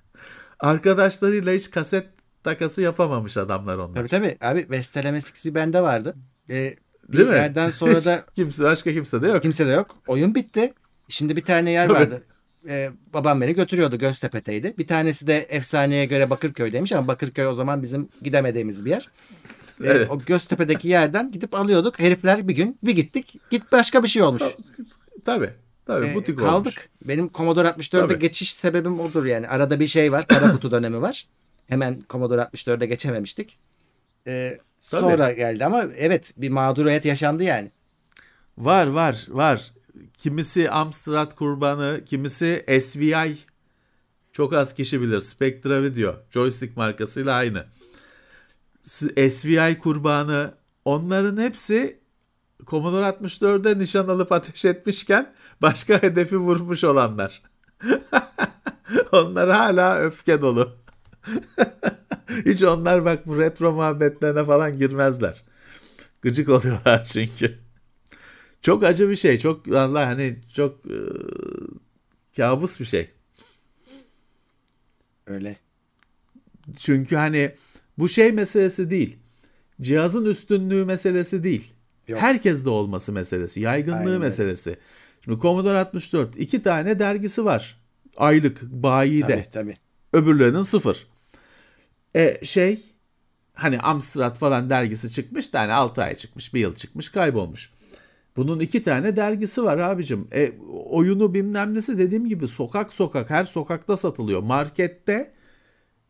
Arkadaşlarıyla 0.60 1.52
hiç 1.52 1.70
kaset 1.70 2.06
takası 2.44 2.82
yapamamış 2.82 3.36
adamlar 3.36 3.78
onlar. 3.78 3.94
Tabii 3.94 4.08
tabii. 4.08 4.36
Abi 4.40 4.66
Vestel 4.70 5.12
MSX 5.12 5.44
bir 5.44 5.54
bende 5.54 5.80
vardı. 5.80 6.14
Ee, 6.50 6.76
bir 7.12 7.18
Değil 7.18 7.28
mi? 7.28 7.34
yerden 7.34 7.70
sonra 7.70 8.04
da 8.04 8.16
Hiç 8.16 8.34
kimse 8.36 8.64
başka 8.64 8.92
kimse 8.92 9.22
de 9.22 9.28
yok. 9.28 9.42
kimse 9.42 9.66
de 9.66 9.70
yok. 9.70 9.96
Oyun 10.06 10.34
bitti. 10.34 10.72
Şimdi 11.08 11.36
bir 11.36 11.44
tane 11.44 11.70
yer 11.70 11.88
vardı. 11.88 12.22
Ee, 12.68 12.90
babam 13.14 13.40
beni 13.40 13.54
götürüyordu 13.54 13.98
Göztepe'teydi. 13.98 14.74
Bir 14.78 14.86
tanesi 14.86 15.26
de 15.26 15.38
efsaneye 15.38 16.04
göre 16.04 16.30
Bakırköy'deymiş 16.30 16.92
ama 16.92 17.08
Bakırköy 17.08 17.46
o 17.46 17.54
zaman 17.54 17.82
bizim 17.82 18.08
gidemediğimiz 18.22 18.84
bir 18.84 18.90
yer. 18.90 19.08
Ee, 19.82 19.86
Evet. 19.86 20.10
O 20.10 20.18
Göztepe'deki 20.18 20.88
yerden 20.88 21.30
gidip 21.30 21.54
alıyorduk. 21.54 21.98
Herifler 21.98 22.48
bir 22.48 22.54
gün 22.54 22.78
bir 22.82 22.92
gittik. 22.92 23.34
Git 23.50 23.72
başka 23.72 24.02
bir 24.02 24.08
şey 24.08 24.22
olmuş. 24.22 24.42
Tabii. 25.24 25.50
Tabii 25.86 26.06
Ee, 26.06 26.14
butik 26.14 26.38
kaldık. 26.38 26.56
olmuş. 26.56 26.88
Benim 27.08 27.30
Commodore 27.32 27.68
64'e 27.68 28.08
Tabii. 28.08 28.18
geçiş 28.18 28.54
sebebim 28.54 29.00
odur 29.00 29.24
yani. 29.24 29.48
Arada 29.48 29.80
bir 29.80 29.86
şey 29.88 30.12
var. 30.12 30.26
Kara 30.26 30.52
kutu 30.52 30.70
dönemi 30.70 31.00
var. 31.02 31.28
Hemen 31.68 32.02
Commodore 32.10 32.40
64'e 32.40 32.86
geçememiştik. 32.86 33.56
Tabii. 34.24 34.58
sonra 35.00 35.32
geldi 35.32 35.64
ama 35.64 35.84
evet 35.96 36.34
bir 36.36 36.48
mağduriyet 36.50 37.04
yaşandı 37.04 37.42
yani. 37.42 37.70
Var 38.58 38.86
var 38.86 39.26
var. 39.28 39.72
Kimisi 40.18 40.70
Amstrad 40.70 41.34
kurbanı, 41.34 42.00
kimisi 42.06 42.64
SVI. 42.80 43.36
Çok 44.32 44.52
az 44.52 44.74
kişi 44.74 45.00
bilir. 45.00 45.20
Spectra 45.20 45.82
Video. 45.82 46.14
Joystick 46.30 46.76
markasıyla 46.76 47.34
aynı. 47.34 47.66
SVI 48.82 49.78
kurbanı. 49.78 50.54
Onların 50.84 51.42
hepsi 51.42 51.98
Commodore 52.66 53.04
64'de 53.04 53.78
nişan 53.78 54.08
alıp 54.08 54.32
ateş 54.32 54.64
etmişken 54.64 55.32
başka 55.62 56.02
hedefi 56.02 56.36
vurmuş 56.36 56.84
olanlar. 56.84 57.42
onlar 59.12 59.50
hala 59.50 59.98
öfke 59.98 60.42
dolu. 60.42 60.81
Hiç 62.46 62.62
onlar 62.62 63.04
bak 63.04 63.26
bu 63.26 63.38
retro 63.38 63.72
muhabbetlerine 63.72 64.44
falan 64.44 64.76
girmezler. 64.76 65.44
Gıcık 66.22 66.48
oluyorlar 66.48 67.04
çünkü. 67.12 67.58
Çok 68.62 68.84
acı 68.84 69.10
bir 69.10 69.16
şey. 69.16 69.38
Çok 69.38 69.68
Allah 69.68 70.06
hani 70.06 70.38
çok 70.54 70.86
e, 70.86 70.98
kabus 72.36 72.80
bir 72.80 72.84
şey. 72.84 73.10
Öyle. 75.26 75.56
Çünkü 76.76 77.16
hani 77.16 77.54
bu 77.98 78.08
şey 78.08 78.32
meselesi 78.32 78.90
değil. 78.90 79.18
Cihazın 79.80 80.24
üstünlüğü 80.24 80.84
meselesi 80.84 81.44
değil. 81.44 81.72
Yok. 82.08 82.20
Herkeste 82.20 82.68
olması 82.68 83.12
meselesi. 83.12 83.60
Yaygınlığı 83.60 83.96
Aynen 83.96 84.20
meselesi. 84.20 84.76
Şimdi 85.24 85.40
Commodore 85.40 85.78
64 85.78 86.36
iki 86.36 86.62
tane 86.62 86.98
dergisi 86.98 87.44
var. 87.44 87.80
Aylık 88.16 88.62
bayide. 88.62 89.26
Tabii 89.26 89.50
tabii. 89.52 89.76
Öbürlerinin 90.12 90.62
sıfır. 90.62 91.06
E 92.14 92.44
şey 92.44 92.80
hani 93.54 93.78
Amstrad 93.78 94.36
falan 94.36 94.70
dergisi 94.70 95.10
çıkmış 95.10 95.52
da 95.52 95.60
hani 95.60 95.72
6 95.72 96.02
ay 96.02 96.16
çıkmış, 96.16 96.54
bir 96.54 96.60
yıl 96.60 96.74
çıkmış, 96.74 97.08
kaybolmuş. 97.08 97.72
Bunun 98.36 98.60
iki 98.60 98.82
tane 98.82 99.16
dergisi 99.16 99.64
var 99.64 99.78
abicim. 99.78 100.28
E, 100.32 100.52
oyunu 100.90 101.34
bilmem 101.34 101.74
nesi 101.74 101.98
dediğim 101.98 102.28
gibi 102.28 102.48
sokak 102.48 102.92
sokak 102.92 103.30
her 103.30 103.44
sokakta 103.44 103.96
satılıyor. 103.96 104.42
Markette 104.42 105.32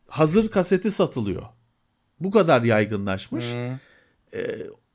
hazır 0.07 0.51
kaseti 0.51 0.91
satılıyor. 0.91 1.43
Bu 2.19 2.31
kadar 2.31 2.61
yaygınlaşmış. 2.61 3.53
E, 3.53 3.77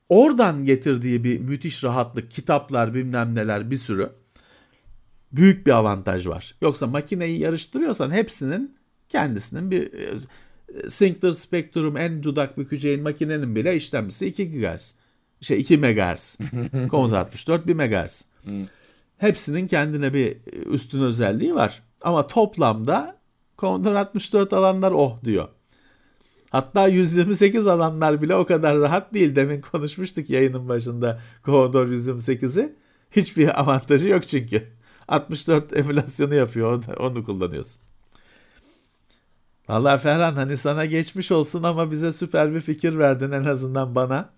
oradan 0.09 0.65
getirdiği 0.65 1.25
bir 1.25 1.41
müthiş 1.41 1.85
rahatlık, 1.85 2.31
kitaplar 2.31 2.95
bilmem 2.95 3.35
neler 3.35 3.71
bir 3.71 3.77
sürü. 3.77 4.11
Büyük 5.33 5.67
bir 5.67 5.73
avantaj 5.73 6.27
var. 6.27 6.55
Yoksa 6.61 6.87
makineyi 6.87 7.41
yarıştırıyorsan 7.41 8.11
hepsinin 8.11 8.77
kendisinin 9.09 9.71
bir 9.71 9.93
e, 10.75 10.89
Syncter 10.89 11.33
Spectrum 11.33 11.97
en 11.97 12.23
dudak 12.23 12.59
bükeceğin 12.59 13.03
makinenin 13.03 13.57
bile 13.57 13.77
işlemcisi 13.77 14.27
2 14.27 14.51
GHz. 14.51 14.95
Şey 15.41 15.61
2 15.61 15.79
MHz. 15.79 16.39
Commodore 16.91 17.19
64 17.19 17.67
1 17.67 17.75
MHz. 17.75 18.25
Hepsinin 19.19 19.67
kendine 19.67 20.15
bir 20.15 20.37
üstün 20.67 21.01
özelliği 21.01 21.55
var. 21.55 21.83
Ama 22.03 22.27
toplamda 22.27 23.19
Commodore 23.59 23.99
64 23.99 24.53
alanlar 24.53 24.93
oh 24.93 25.25
diyor. 25.25 25.49
Hatta 26.51 26.89
128 26.89 27.67
alanlar 27.67 28.23
bile 28.23 28.35
o 28.35 28.47
kadar 28.47 28.79
rahat 28.79 29.15
değil. 29.15 29.37
Demin 29.37 29.61
konuşmuştuk 29.61 30.31
yayının 30.31 30.69
başında 30.69 31.21
Commodore 31.45 31.95
128'i. 31.95 32.73
Hiçbir 33.11 33.61
avantajı 33.61 34.09
yok 34.09 34.29
çünkü. 34.29 34.69
64 35.09 35.77
emülasyonu 35.77 36.35
yapıyor. 36.35 36.73
Onu, 36.73 37.07
onu 37.09 37.25
kullanıyorsun. 37.25 37.88
Vallahi 39.69 40.03
Ferhan 40.03 40.35
hani 40.35 40.57
sana 40.57 40.85
geçmiş 40.87 41.33
olsun 41.33 41.63
ama 41.63 41.91
bize 41.91 42.13
süper 42.13 42.55
bir 42.55 42.61
fikir 42.61 42.99
verdin 42.99 43.33
en 43.33 43.45
azından 43.45 43.95
bana. 43.95 44.31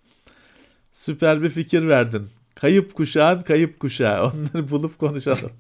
Süper 0.93 1.43
bir 1.43 1.51
fikir 1.51 1.89
verdin. 1.89 2.31
Kayıp 2.55 2.95
kuşağın 2.95 3.43
kayıp 3.43 3.81
kuşağı. 3.81 4.25
Onları 4.33 4.71
bulup 4.71 4.99
konuşalım. 4.99 5.53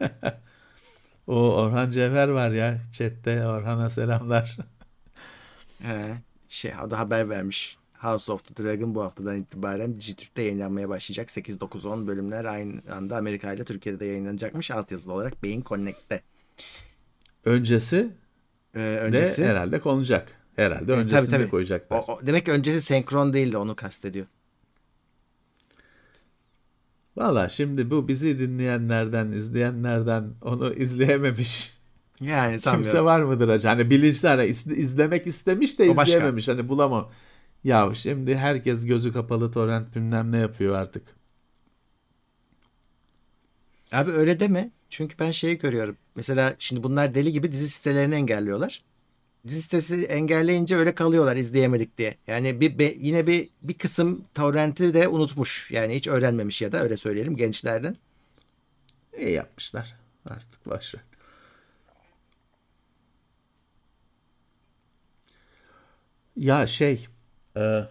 o 1.26 1.34
Orhan 1.54 1.90
Cevher 1.90 2.28
var 2.28 2.50
ya 2.50 2.78
chatte. 2.92 3.46
Orhan'a 3.46 3.90
selamlar. 3.90 4.56
He, 5.82 6.22
şey 6.48 6.72
da 6.90 6.98
haber 6.98 7.28
vermiş. 7.28 7.77
House 7.98 8.32
of 8.32 8.44
the 8.44 8.64
Dragon 8.64 8.94
bu 8.94 9.02
haftadan 9.02 9.36
itibaren 9.40 9.96
Dijitürk'te 9.96 10.42
yayınlanmaya 10.42 10.88
başlayacak. 10.88 11.30
8, 11.30 11.60
9, 11.60 11.86
10 11.86 12.06
bölümler 12.06 12.44
aynı 12.44 12.80
anda 12.96 13.16
Amerika 13.16 13.52
ile 13.52 13.64
Türkiye'de 13.64 14.00
de 14.00 14.04
yayınlanacakmış. 14.06 14.70
Altyazılı 14.70 15.12
olarak 15.12 15.42
Beyin 15.42 15.62
Connect'te. 15.62 16.22
Öncesi 17.44 18.10
Ee, 18.74 18.78
öncesi. 18.80 19.42
de 19.42 19.46
herhalde 19.46 19.80
konacak. 19.80 20.28
Herhalde 20.56 20.86
tabii, 20.86 20.92
öncesini 21.00 21.30
tabii. 21.30 21.44
de 21.44 21.48
koyacaklar. 21.48 21.98
O, 21.98 22.12
o- 22.12 22.26
demek 22.26 22.44
ki 22.44 22.50
öncesi 22.52 22.82
senkron 22.82 23.32
değildi 23.32 23.56
onu 23.56 23.76
kastediyor. 23.76 24.26
Valla 27.16 27.48
şimdi 27.48 27.90
bu 27.90 28.08
bizi 28.08 28.38
dinleyenlerden, 28.38 29.32
izleyenlerden 29.32 30.24
onu 30.42 30.74
izleyememiş 30.74 31.72
Yani 32.20 32.58
sanmıyorum. 32.58 32.84
kimse 32.92 33.04
var 33.04 33.20
mıdır 33.20 33.48
acaba? 33.48 33.72
Hani 33.74 33.90
bilinçli 33.90 34.28
hani 34.28 34.46
iz- 34.46 34.66
izlemek 34.78 35.26
istemiş 35.26 35.78
de 35.78 35.90
O 35.90 35.96
başka. 35.96 36.10
izleyememiş. 36.16 36.48
Hani 36.48 36.68
bulamam. 36.68 37.10
Ya 37.64 37.94
şimdi 37.94 38.36
herkes 38.36 38.86
gözü 38.86 39.12
kapalı 39.12 39.50
torrent 39.52 39.94
bilmem 39.94 40.32
ne 40.32 40.38
yapıyor 40.38 40.74
artık. 40.74 41.16
Abi 43.92 44.10
öyle 44.10 44.40
deme. 44.40 44.70
Çünkü 44.90 45.18
ben 45.18 45.30
şeyi 45.30 45.58
görüyorum. 45.58 45.96
Mesela 46.16 46.54
şimdi 46.58 46.82
bunlar 46.82 47.14
deli 47.14 47.32
gibi 47.32 47.52
dizi 47.52 47.68
sitelerini 47.68 48.14
engelliyorlar. 48.14 48.82
Dizi 49.48 49.62
sitesi 49.62 50.04
engelleyince 50.04 50.76
öyle 50.76 50.96
kalıyorlar 50.96 51.36
izleyemedik 51.36 51.98
diye. 51.98 52.16
Yani 52.28 52.60
bir 52.62 52.78
be- 52.80 52.96
yine 53.00 53.28
bir 53.28 53.50
bir 53.62 53.74
kısım 53.74 54.24
torrenti 54.34 54.94
de 54.94 55.08
unutmuş. 55.08 55.70
Yani 55.72 55.94
hiç 55.96 56.08
öğrenmemiş 56.08 56.62
ya 56.62 56.72
da 56.72 56.82
öyle 56.82 56.98
söyleyelim 56.98 57.36
gençlerden. 57.36 57.96
İyi 59.18 59.30
yapmışlar. 59.32 59.94
Artık 60.26 60.66
ver. 60.66 60.94
Ya 66.36 66.66
şey 66.66 67.08
e, 67.58 67.88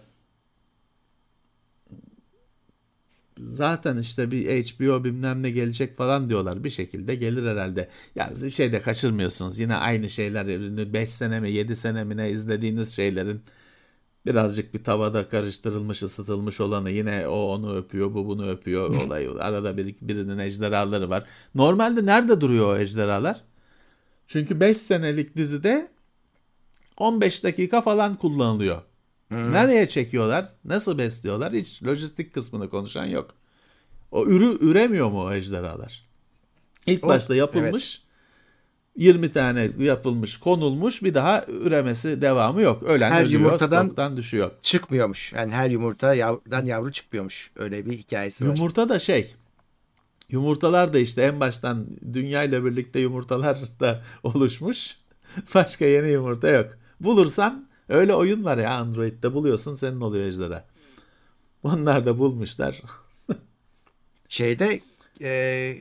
zaten 3.38 3.98
işte 3.98 4.30
bir 4.30 4.64
HBO 4.64 5.04
bilmem 5.04 5.42
ne 5.42 5.50
gelecek 5.50 5.96
falan 5.96 6.26
diyorlar. 6.26 6.64
Bir 6.64 6.70
şekilde 6.70 7.14
gelir 7.14 7.46
herhalde. 7.46 7.88
Ya 8.14 8.30
bir 8.42 8.50
şey 8.50 8.72
de 8.72 8.82
kaçırmıyorsunuz. 8.82 9.60
Yine 9.60 9.76
aynı 9.76 10.10
şeyler 10.10 10.46
5 10.92 11.10
sene 11.10 11.40
mi 11.40 11.50
7 11.50 11.76
sene 11.76 12.04
mi 12.04 12.16
ne 12.16 12.30
izlediğiniz 12.30 12.96
şeylerin 12.96 13.42
birazcık 14.26 14.74
bir 14.74 14.84
tavada 14.84 15.28
karıştırılmış 15.28 16.02
ısıtılmış 16.02 16.60
olanı 16.60 16.90
yine 16.90 17.28
o 17.28 17.36
onu 17.36 17.76
öpüyor 17.76 18.14
bu 18.14 18.26
bunu 18.26 18.50
öpüyor 18.50 18.94
olayı 19.06 19.30
arada 19.32 19.76
bir, 19.76 19.96
birinin 20.00 20.38
ejderhaları 20.38 21.10
var. 21.10 21.24
Normalde 21.54 22.06
nerede 22.06 22.40
duruyor 22.40 22.76
o 22.76 22.78
ejderhalar? 22.78 23.40
Çünkü 24.26 24.60
5 24.60 24.76
senelik 24.76 25.36
dizide 25.36 25.88
15 26.96 27.44
dakika 27.44 27.80
falan 27.80 28.16
kullanılıyor. 28.16 28.82
Nereye 29.30 29.88
çekiyorlar? 29.88 30.48
Nasıl 30.64 30.98
besliyorlar? 30.98 31.52
Hiç 31.52 31.82
lojistik 31.86 32.34
kısmını 32.34 32.70
konuşan 32.70 33.04
yok. 33.04 33.34
O 34.10 34.26
ürü 34.26 34.58
üremiyor 34.70 35.10
mu 35.10 35.24
o 35.24 35.32
ejderhalar? 35.32 36.06
İlk 36.86 37.04
O- 37.04 37.08
başta 37.08 37.34
yapılmış 37.34 38.02
20 38.96 39.32
tane 39.32 39.70
yapılmış, 39.78 40.36
konulmuş 40.36 41.02
bir 41.02 41.14
daha 41.14 41.44
üremesi 41.48 42.22
devamı 42.22 42.62
yok. 42.62 42.82
Ölen 42.82 43.10
Her 43.10 43.24
ölüyor, 43.24 43.40
yumurtadan- 43.40 44.16
düşüyor. 44.16 44.50
Çıkmıyormuş. 44.62 45.32
Yani 45.32 45.52
her 45.52 45.70
yumurta 45.70 46.14
yavrudan 46.14 46.64
yavru 46.66 46.92
çıkmıyormuş. 46.92 47.50
Öyle 47.56 47.86
bir 47.86 47.92
hikayesi 47.98 48.48
var. 48.48 48.54
Yumurta 48.54 48.88
da 48.88 48.98
şey. 48.98 49.34
Yumurtalar 50.30 50.92
da 50.92 50.98
işte 50.98 51.22
en 51.22 51.40
baştan 51.40 51.86
dünya 52.12 52.42
ile 52.42 52.64
birlikte 52.64 53.00
yumurtalar 53.00 53.58
da 53.80 54.02
oluşmuş. 54.22 54.96
Başka 55.54 55.84
yeni 55.84 56.10
yumurta 56.10 56.48
yok. 56.48 56.66
Bulursan 57.00 57.67
öyle 57.88 58.14
oyun 58.14 58.44
var 58.44 58.58
ya 58.58 58.74
Android'de 58.74 59.34
buluyorsun 59.34 59.74
senin 59.74 60.00
oluyor 60.00 60.24
ejderha. 60.24 60.64
Onlar 61.62 62.06
da 62.06 62.18
bulmuşlar. 62.18 62.82
Şeyde 64.28 64.80
e, 65.20 65.28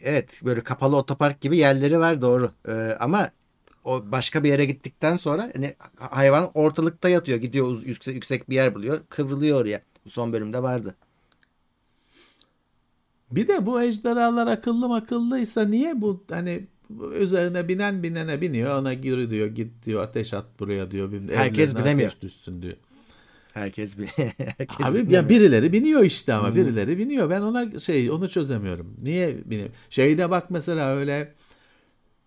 evet 0.04 0.42
böyle 0.46 0.64
kapalı 0.64 0.98
otopark 0.98 1.42
gibi 1.42 1.58
yerleri 1.58 2.00
var 2.00 2.22
doğru. 2.22 2.52
E, 2.68 2.98
ama 3.00 3.32
o 3.84 4.12
başka 4.12 4.44
bir 4.44 4.50
yere 4.50 4.66
gittikten 4.66 5.16
sonra 5.16 5.52
hani 5.56 5.76
hayvan 6.00 6.52
ortalıkta 6.54 7.10
yatıyor. 7.10 7.38
Gidiyor 7.38 7.82
yüksek, 7.84 8.16
yüksek 8.16 8.50
bir 8.50 8.56
yer 8.56 8.76
buluyor. 8.76 9.00
Kıvrılıyor 9.10 9.62
oraya. 9.62 9.82
Bu 10.06 10.10
son 10.10 10.34
bölümde 10.34 10.64
vardı. 10.64 10.96
Bir 13.32 13.48
de 13.48 13.66
bu 13.66 13.82
ejderhalar 13.82 14.48
akıllı 14.48 14.96
akıllıysa 14.96 15.66
niye 15.66 16.02
bu 16.02 16.24
hani 16.30 16.68
üzerine 17.14 17.68
binen 17.68 18.04
binene 18.04 18.42
biniyor 18.42 18.76
ona 18.82 18.94
giri 18.94 19.30
diyor 19.30 19.48
git 19.48 19.86
diyor 19.86 20.04
ateş 20.04 20.34
at 20.34 20.46
buraya 20.60 20.92
diyor. 20.92 21.12
Herkes 21.32 21.72
evlerine 21.72 21.86
binemiyor. 21.86 22.10
Ateş 22.10 22.22
düşsün 22.22 22.62
diyor. 22.62 22.74
Herkes 23.54 23.98
bir 23.98 24.08
herkes 24.38 24.86
Abi 24.86 24.98
bilmiyor. 24.98 25.24
ya 25.24 25.30
birileri 25.30 25.74
biniyor 25.74 26.04
işte 26.04 26.34
ama 26.34 26.56
birileri 26.56 26.98
biniyor. 26.98 27.30
Ben 27.30 27.42
ona 27.42 27.80
şey 27.80 28.12
onu 28.12 28.30
çözemiyorum. 28.30 28.94
Niye 29.02 29.38
biniyor? 29.46 29.70
Şeyde 29.90 30.30
bak 30.30 30.52
mesela 30.52 30.96
öyle 30.96 31.34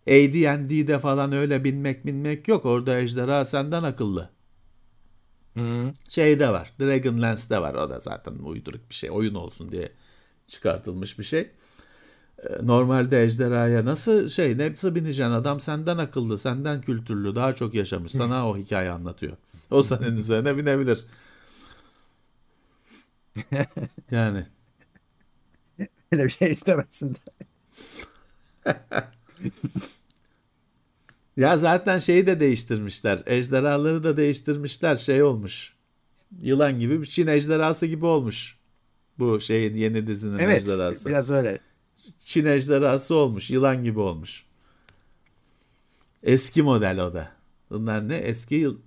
AD&D'de 0.08 0.98
falan 0.98 1.32
öyle 1.32 1.64
binmek 1.64 2.06
binmek 2.06 2.48
yok. 2.48 2.64
Orada 2.66 2.98
ejderha 3.00 3.44
senden 3.44 3.82
akıllı. 3.82 4.30
Hı. 5.54 5.92
Şeyde 6.08 6.48
var. 6.50 6.72
Dragonlance'de 6.80 7.60
var. 7.62 7.74
O 7.74 7.90
da 7.90 8.00
zaten 8.00 8.34
uyduruk 8.34 8.90
bir 8.90 8.94
şey. 8.94 9.10
Oyun 9.10 9.34
olsun 9.34 9.68
diye 9.68 9.92
çıkartılmış 10.48 11.18
bir 11.18 11.24
şey. 11.24 11.50
Ee, 12.44 12.66
Normalde 12.66 13.22
ejderhaya 13.22 13.84
nasıl 13.84 14.28
şey 14.28 14.58
nasıl 14.58 14.94
bineceksin 14.94 15.32
adam 15.32 15.60
senden 15.60 15.98
akıllı 15.98 16.38
senden 16.38 16.80
kültürlü 16.80 17.34
daha 17.34 17.52
çok 17.52 17.74
yaşamış 17.74 18.12
sana 18.12 18.48
o 18.50 18.56
hikaye 18.56 18.90
anlatıyor. 18.90 19.36
O 19.70 19.82
senin 19.82 20.16
üzerine 20.16 20.56
binebilir. 20.56 21.04
Yani 24.10 24.46
Öyle 26.12 26.24
bir 26.24 26.28
şey 26.30 26.52
istemezsin. 26.52 27.16
Ya 31.36 31.58
zaten 31.58 31.98
şeyi 31.98 32.26
de 32.26 32.40
değiştirmişler. 32.40 33.22
Ejderhaları 33.26 34.04
da 34.04 34.16
değiştirmişler. 34.16 34.96
Şey 34.96 35.22
olmuş. 35.22 35.74
Yılan 36.42 36.78
gibi 36.80 37.00
bir 37.00 37.06
Çin 37.06 37.26
ejderhası 37.26 37.86
gibi 37.86 38.06
olmuş. 38.06 38.56
Bu 39.18 39.40
şeyin 39.40 39.76
yeni 39.76 40.06
dizinin 40.06 40.38
Evet 40.38 40.62
ejderhası. 40.62 41.08
biraz 41.08 41.30
öyle. 41.30 41.58
Çin 42.24 42.46
ejderhası 42.46 43.14
olmuş. 43.14 43.50
Yılan 43.50 43.84
gibi 43.84 44.00
olmuş. 44.00 44.44
Eski 46.22 46.62
model 46.62 47.00
o 47.00 47.14
da. 47.14 47.32
Bunlar 47.70 48.08
ne? 48.08 48.16
Eski 48.16 48.54
yıl 48.54 48.78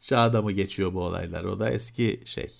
çağda 0.00 0.42
mı 0.42 0.52
geçiyor 0.52 0.94
bu 0.94 1.00
olaylar? 1.00 1.44
O 1.44 1.60
da 1.60 1.70
eski 1.70 2.22
şey. 2.24 2.52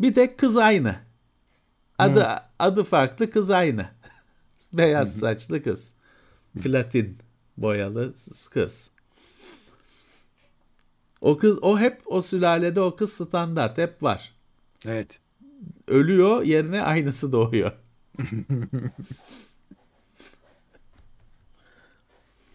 Bir 0.00 0.14
tek 0.14 0.38
kız 0.38 0.56
aynı. 0.56 0.96
Adı 1.98 2.26
adı 2.58 2.84
farklı 2.84 3.30
kız 3.30 3.50
aynı. 3.50 3.90
Beyaz 4.72 5.18
saçlı 5.18 5.62
kız. 5.62 5.94
Platin 6.62 7.18
boyalı 7.56 8.14
kız. 8.50 8.90
O 11.20 11.36
kız 11.36 11.58
o 11.62 11.78
hep 11.78 12.02
o 12.06 12.22
sülalede 12.22 12.80
o 12.80 12.96
kız 12.96 13.12
standart 13.12 13.78
hep 13.78 14.02
var. 14.02 14.34
Evet. 14.86 15.20
Ölüyor 15.88 16.42
yerine 16.42 16.82
aynısı 16.82 17.32
doğuyor. 17.32 17.72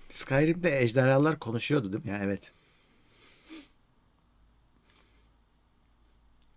Skyrim'de 0.09 0.79
ejderhalar 0.81 1.39
konuşuyordu 1.39 1.93
değil 1.93 2.05
mi? 2.05 2.09
Ya 2.11 2.19
evet. 2.23 2.51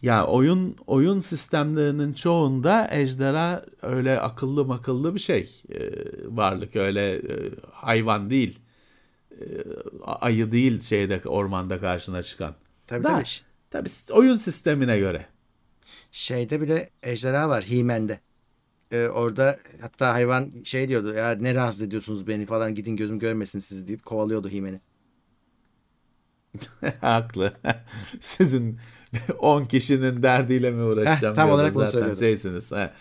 Ya 0.02 0.26
oyun 0.26 0.76
oyun 0.86 1.20
sistemlerinin 1.20 2.12
çoğunda 2.12 2.88
ejderha 2.90 3.64
öyle 3.82 4.20
akıllı 4.20 4.64
makıllı 4.64 5.14
bir 5.14 5.20
şey. 5.20 5.62
Ee, 5.74 5.90
varlık 6.26 6.76
öyle 6.76 7.12
e, 7.16 7.50
hayvan 7.72 8.30
değil. 8.30 8.58
Ee, 9.32 9.44
ayı 10.04 10.52
değil 10.52 10.80
şeyde 10.80 11.20
ormanda 11.26 11.80
karşına 11.80 12.22
çıkan. 12.22 12.54
Tabii 12.86 13.04
Da, 13.04 13.08
tabii. 13.08 13.24
tabii 13.70 13.90
oyun 14.12 14.36
sistemine 14.36 14.98
göre. 14.98 15.26
Şeyde 16.14 16.60
bile 16.60 16.90
ejderha 17.02 17.48
var 17.48 17.64
He-Man'de. 17.64 18.20
Ee, 18.92 19.06
orada 19.08 19.58
hatta 19.80 20.12
hayvan 20.12 20.50
şey 20.64 20.88
diyordu 20.88 21.14
ya 21.14 21.30
ne 21.40 21.54
rahatsız 21.54 21.82
ediyorsunuz 21.82 22.26
beni 22.26 22.46
falan 22.46 22.74
gidin 22.74 22.96
gözüm 22.96 23.18
görmesin 23.18 23.58
sizi 23.58 23.88
deyip 23.88 24.04
kovalıyordu 24.04 24.48
He-Man'i. 24.50 24.80
Haklı. 27.00 27.52
Sizin 28.20 28.78
10 29.38 29.64
kişinin 29.64 30.22
derdiyle 30.22 30.70
mi 30.70 30.82
uğraşacağım? 30.82 31.34
Heh, 31.34 31.40
tam 31.42 31.50
olarak 31.50 31.74
bunu 31.74 31.84
Zaten 31.84 31.92
söylüyordum. 31.92 32.18
şeysiniz. 32.20 32.72
Ha. 32.72 32.94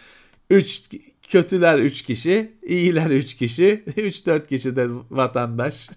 Üç, 0.50 0.82
kötüler 1.30 1.80
3 1.80 2.02
kişi, 2.02 2.54
iyiler 2.64 3.10
3 3.10 3.34
kişi, 3.34 3.84
3-4 3.88 4.48
kişi 4.48 4.76
de 4.76 4.88
vatandaş. 5.10 5.90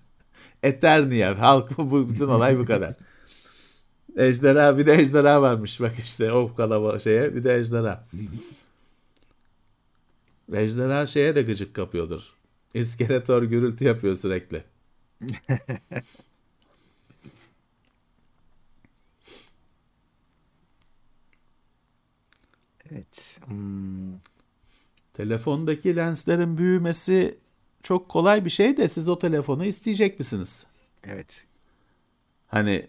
Eternia. 0.63 1.39
Halk 1.39 1.79
bu 1.79 2.11
bütün 2.11 2.29
olay 2.29 2.59
bu 2.59 2.65
kadar. 2.65 2.95
Ejderha 4.17 4.79
bir 4.79 4.87
de 4.87 4.95
ejderha 4.95 5.43
varmış. 5.43 5.81
Bak 5.81 5.93
işte 6.05 6.33
o 6.33 6.55
kalaba 6.55 6.99
şeye 6.99 7.35
bir 7.35 7.45
de 7.45 7.55
ejderha. 7.57 8.05
Ejderha 10.53 11.07
şeye 11.07 11.35
de 11.37 11.43
gıcık 11.43 11.75
kapıyordur. 11.75 12.23
İskeletor 12.75 13.43
gürültü 13.43 13.85
yapıyor 13.85 14.17
sürekli. 14.17 14.65
Evet. 22.93 23.39
Hmm. 23.47 24.13
Telefondaki 25.15 25.97
lenslerin 25.97 26.59
büyümesi 26.59 27.39
çok 27.83 28.09
kolay 28.09 28.45
bir 28.45 28.51
şey 28.51 28.77
de 28.77 28.89
siz 28.89 29.09
o 29.09 29.19
telefonu 29.19 29.65
isteyecek 29.65 30.19
misiniz? 30.19 30.67
Evet. 31.05 31.45
Hani 32.49 32.87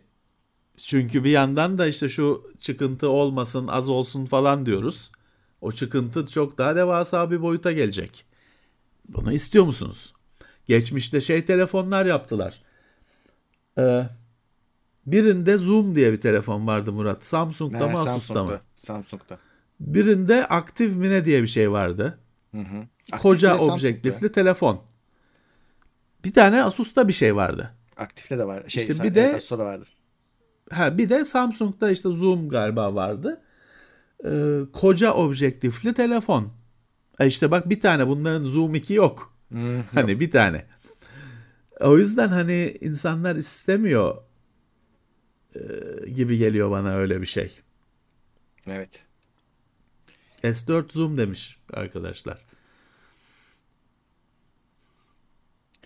çünkü 0.78 1.24
bir 1.24 1.30
yandan 1.30 1.78
da 1.78 1.88
işte 1.88 2.10
şu 2.10 2.52
çıkıntı 2.60 3.10
olmasın 3.10 3.68
az 3.68 3.90
olsun 3.90 4.26
falan 4.26 4.66
diyoruz. 4.66 5.12
O 5.62 5.72
çıkıntı 5.72 6.26
çok 6.26 6.58
daha 6.58 6.76
devasa 6.76 7.32
bir 7.32 7.42
boyuta 7.42 7.72
gelecek. 7.72 8.26
Bunu 9.10 9.34
istiyor 9.34 9.66
musunuz? 9.66 10.14
Geçmişte 10.68 11.22
şey 11.22 11.46
telefonlar 11.46 12.06
yaptılar. 12.06 12.62
Ee, 13.78 14.10
birinde 15.06 15.58
Zoom 15.58 15.96
diye 15.96 16.12
bir 16.12 16.22
telefon 16.22 16.68
vardı 16.68 16.92
Murat. 16.92 17.26
Samsung'da 17.26 17.88
mı 17.88 18.00
Asus'ta 18.00 18.44
mı? 18.44 18.60
Samsung'da. 18.76 19.38
Birinde 19.80 20.46
Active 20.48 20.96
mi 20.96 21.10
ne 21.10 21.26
diye 21.26 21.42
bir 21.42 21.48
şey 21.48 21.72
vardı. 21.72 22.20
Hı 22.52 22.62
hı. 22.62 22.78
Aktif 23.12 23.22
Koca 23.22 23.48
de 23.50 23.60
Samsung'da. 23.60 23.74
objektifli 23.74 24.32
telefon. 24.32 24.82
Bir 26.26 26.34
tane 26.34 26.64
Asus'ta 26.64 27.08
bir 27.08 27.14
şey 27.14 27.36
vardı. 27.36 27.74
Aktifte 27.98 28.38
de 28.38 28.48
var. 28.48 28.64
Şey, 28.68 28.84
İşte 28.84 29.04
bir 29.04 29.16
de- 29.16 29.22
evet, 29.22 29.36
Asus'ta 29.36 29.60
da 29.60 29.66
vardı. 29.66 29.86
Ha 30.72 30.98
bir 30.98 31.10
de 31.10 31.26
Samsung'da 31.26 31.92
işte 31.92 32.10
Zoom 32.10 32.50
galiba 32.50 32.96
vardı. 32.96 33.42
Ee, 34.26 34.60
koca 34.74 35.14
objektifli 35.14 35.94
telefon. 35.94 36.54
E 37.20 37.28
işte 37.28 37.52
bak 37.52 37.70
bir 37.70 37.82
tane 37.82 38.08
bunların 38.08 38.44
Zoom 38.44 38.76
2 38.76 38.94
yok. 38.94 39.34
Hmm. 39.50 39.84
Hani 39.94 40.20
bir 40.20 40.32
tane. 40.32 40.66
O 41.80 41.98
yüzden 41.98 42.28
hani 42.28 42.78
insanlar 42.82 43.36
istemiyor 43.36 44.18
e, 45.56 45.60
gibi 46.10 46.38
geliyor 46.38 46.72
bana 46.72 46.96
öyle 46.96 47.22
bir 47.22 47.26
şey. 47.26 47.60
Evet. 48.68 49.06
S4 50.44 50.92
Zoom 50.94 51.18
demiş 51.18 51.58
arkadaşlar. 51.74 52.38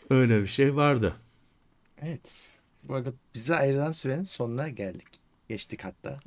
Öyle 0.10 0.42
bir 0.42 0.48
şey 0.48 0.76
vardı. 0.76 1.14
Evet. 2.02 2.51
Bu 2.84 2.96
arada 2.96 3.14
bize 3.36 3.56
ayrılan 3.56 3.92
sürenin 3.92 4.24
sonuna 4.24 4.70
geldik. 4.70 5.08
Geçtik 5.50 5.84
hatta. 5.86 6.20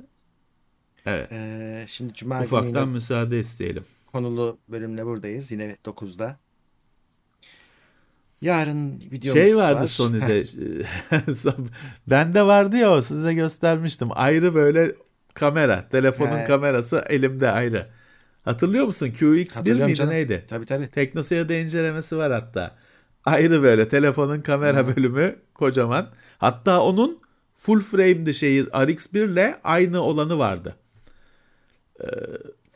Evet. 1.05 1.31
Ee, 1.31 1.85
şimdi 1.87 2.13
Cuma 2.13 2.35
günü 2.35 2.45
Ufaktan 2.45 2.67
yine 2.81 2.85
müsaade 2.93 3.39
isteyelim. 3.39 3.85
konulu 4.05 4.57
bölümle 4.69 5.05
buradayız. 5.05 5.51
Yine 5.51 5.77
9'da. 5.85 6.37
Yarın 8.41 9.01
videomuz 9.11 9.33
Şey 9.41 9.55
vardı 9.57 9.79
var. 9.81 9.87
Sony'de. 9.87 10.45
Bende 12.07 12.41
vardı 12.43 12.77
ya 12.77 12.91
o 12.91 13.01
size 13.01 13.33
göstermiştim. 13.33 14.07
Ayrı 14.11 14.55
böyle 14.55 14.95
kamera. 15.33 15.89
Telefonun 15.89 16.37
He. 16.37 16.43
kamerası 16.45 17.03
elimde 17.09 17.49
ayrı. 17.51 17.89
Hatırlıyor 18.43 18.85
musun? 18.85 19.07
QX1 19.19 19.55
Hatırlıyorum 19.55 19.85
miydi 19.85 19.97
canım. 19.97 20.13
neydi? 20.13 20.45
Tabii 20.47 20.65
tabii. 20.65 20.87
Teknoseyir'de 20.87 21.61
incelemesi 21.61 22.17
var 22.17 22.31
hatta. 22.31 22.75
Ayrı 23.25 23.63
böyle 23.63 23.87
telefonun 23.87 24.41
kamera 24.41 24.95
bölümü 24.95 25.35
kocaman. 25.53 26.07
Hatta 26.37 26.81
onun 26.81 27.19
full 27.53 27.79
frame'di 27.79 28.33
şeyi 28.33 28.63
RX1 28.63 29.31
ile 29.31 29.59
aynı 29.63 30.01
olanı 30.01 30.37
vardı. 30.37 30.75
Ee, 31.99 32.05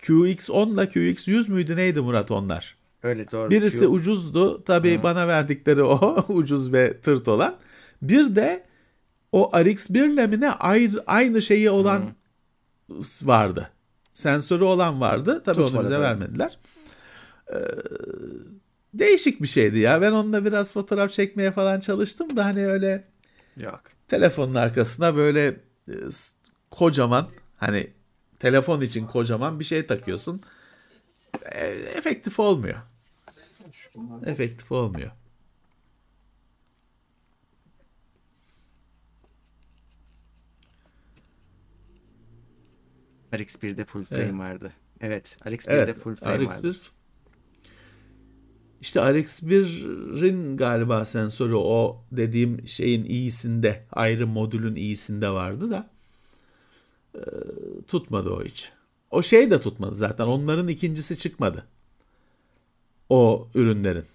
QX10 0.01 0.73
ile 0.73 0.81
QX100 0.81 1.51
müydü 1.51 1.76
neydi 1.76 2.01
Murat 2.01 2.31
onlar? 2.31 2.76
Öyle 3.03 3.31
doğru. 3.31 3.49
Birisi 3.49 3.80
Q- 3.80 3.88
ucuzdu. 3.88 4.63
Tabii 4.63 5.03
bana 5.03 5.27
verdikleri 5.27 5.84
o 5.84 6.26
ucuz 6.34 6.73
ve 6.73 7.01
tırt 7.01 7.27
olan. 7.27 7.55
Bir 8.01 8.35
de 8.35 8.63
o 9.31 9.51
RX1 9.53 10.13
ile 10.13 10.27
mi 10.27 10.41
ne 10.41 10.51
aynı, 10.51 11.03
aynı 11.07 11.41
şeyi 11.41 11.69
olan 11.69 12.03
vardı. 13.21 13.69
Sensörü 14.13 14.63
olan 14.63 15.01
vardı. 15.01 15.41
Tabii 15.45 15.59
onu 15.59 15.65
Tutmadı 15.67 15.84
bize 15.85 15.93
tabii. 15.93 16.03
vermediler. 16.03 16.57
Ee, 17.53 17.55
değişik 18.93 19.41
bir 19.41 19.47
şeydi 19.47 19.79
ya. 19.79 20.01
Ben 20.01 20.11
onunla 20.11 20.45
biraz 20.45 20.73
fotoğraf 20.73 21.11
çekmeye 21.11 21.51
falan 21.51 21.79
çalıştım 21.79 22.37
da 22.37 22.45
hani 22.45 22.67
öyle 22.67 23.07
Yok. 23.57 23.81
telefonun 24.07 24.55
arkasına 24.55 25.15
böyle 25.15 25.47
e, 25.87 25.93
kocaman 26.71 27.29
hani 27.57 27.93
telefon 28.39 28.81
için 28.81 29.05
kocaman 29.07 29.59
bir 29.59 29.65
şey 29.65 29.85
takıyorsun. 29.85 30.41
E, 31.51 31.67
efektif 31.67 32.39
olmuyor. 32.39 32.77
Efektif 34.25 34.71
olmuyor. 34.71 35.11
RX1'de 43.33 43.85
full 43.85 44.03
frame 44.03 44.23
Evet. 44.23 44.33
vardı. 44.33 44.73
Evet. 45.01 45.37
RX1'de 45.45 45.73
Evet, 45.73 45.97
full 45.97 46.15
frame 46.15 46.45
vardı. 46.45 46.67
RX1 46.71 46.98
işte 48.81 48.99
RX1'in 48.99 50.57
galiba 50.57 51.06
sensörü 51.06 51.56
o 51.56 52.01
dediğim 52.11 52.68
şeyin 52.68 53.06
iyisinde, 53.06 53.85
ayrı 53.91 54.27
modülün 54.27 54.76
iyisinde 54.76 55.30
vardı 55.30 55.72
da 55.72 55.89
e, 57.15 57.22
tutmadı 57.88 58.30
o 58.30 58.43
hiç. 58.43 58.72
O 59.11 59.22
şey 59.22 59.51
de 59.51 59.61
tutmadı 59.61 59.95
zaten. 59.95 60.26
Onların 60.26 60.68
ikincisi 60.68 61.18
çıkmadı. 61.18 61.65
O 63.10 63.47
ürünlerin. 63.56 64.06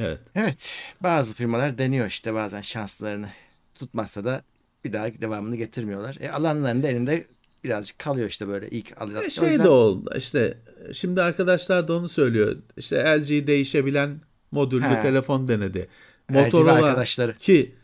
Evet. 0.00 0.20
Evet. 0.34 0.94
Bazı 1.00 1.34
firmalar 1.34 1.78
deniyor 1.78 2.06
işte 2.06 2.34
bazen 2.34 2.60
şanslarını. 2.60 3.28
Tutmazsa 3.74 4.24
da 4.24 4.42
bir 4.84 4.92
daha 4.92 5.06
devamını 5.06 5.56
getirmiyorlar. 5.56 6.16
E, 6.20 6.30
alanların 6.30 6.82
da 6.82 6.88
elinde 6.88 7.26
birazcık 7.64 7.98
kalıyor 7.98 8.28
işte 8.28 8.48
böyle 8.48 8.70
ilk 8.70 9.02
alınan. 9.02 9.24
E, 9.24 9.30
Şey 9.30 9.48
yüzden- 9.48 9.64
de 9.64 9.68
oldu 9.68 10.10
işte 10.16 10.58
şimdi 10.92 11.22
arkadaşlar 11.22 11.88
da 11.88 11.96
onu 11.96 12.08
söylüyor. 12.08 12.56
İşte 12.76 12.96
LG 12.96 13.46
değişebilen 13.46 14.20
modüllü 14.50 14.84
He. 14.84 15.02
telefon 15.02 15.48
denedi. 15.48 15.88
Motorola 16.28 16.72
arkadaşları. 16.72 17.34
ki 17.34 17.74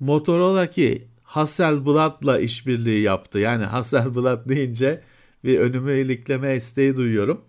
Motorola 0.00 0.66
ki 0.66 1.08
Hasselblad'la 1.22 2.38
işbirliği 2.38 3.02
yaptı. 3.02 3.38
Yani 3.38 3.64
Hasselblad 3.64 4.48
deyince 4.48 5.00
bir 5.44 5.60
önümü 5.60 5.92
ilikleme 5.98 6.56
isteği 6.56 6.96
duyuyorum. 6.96 7.44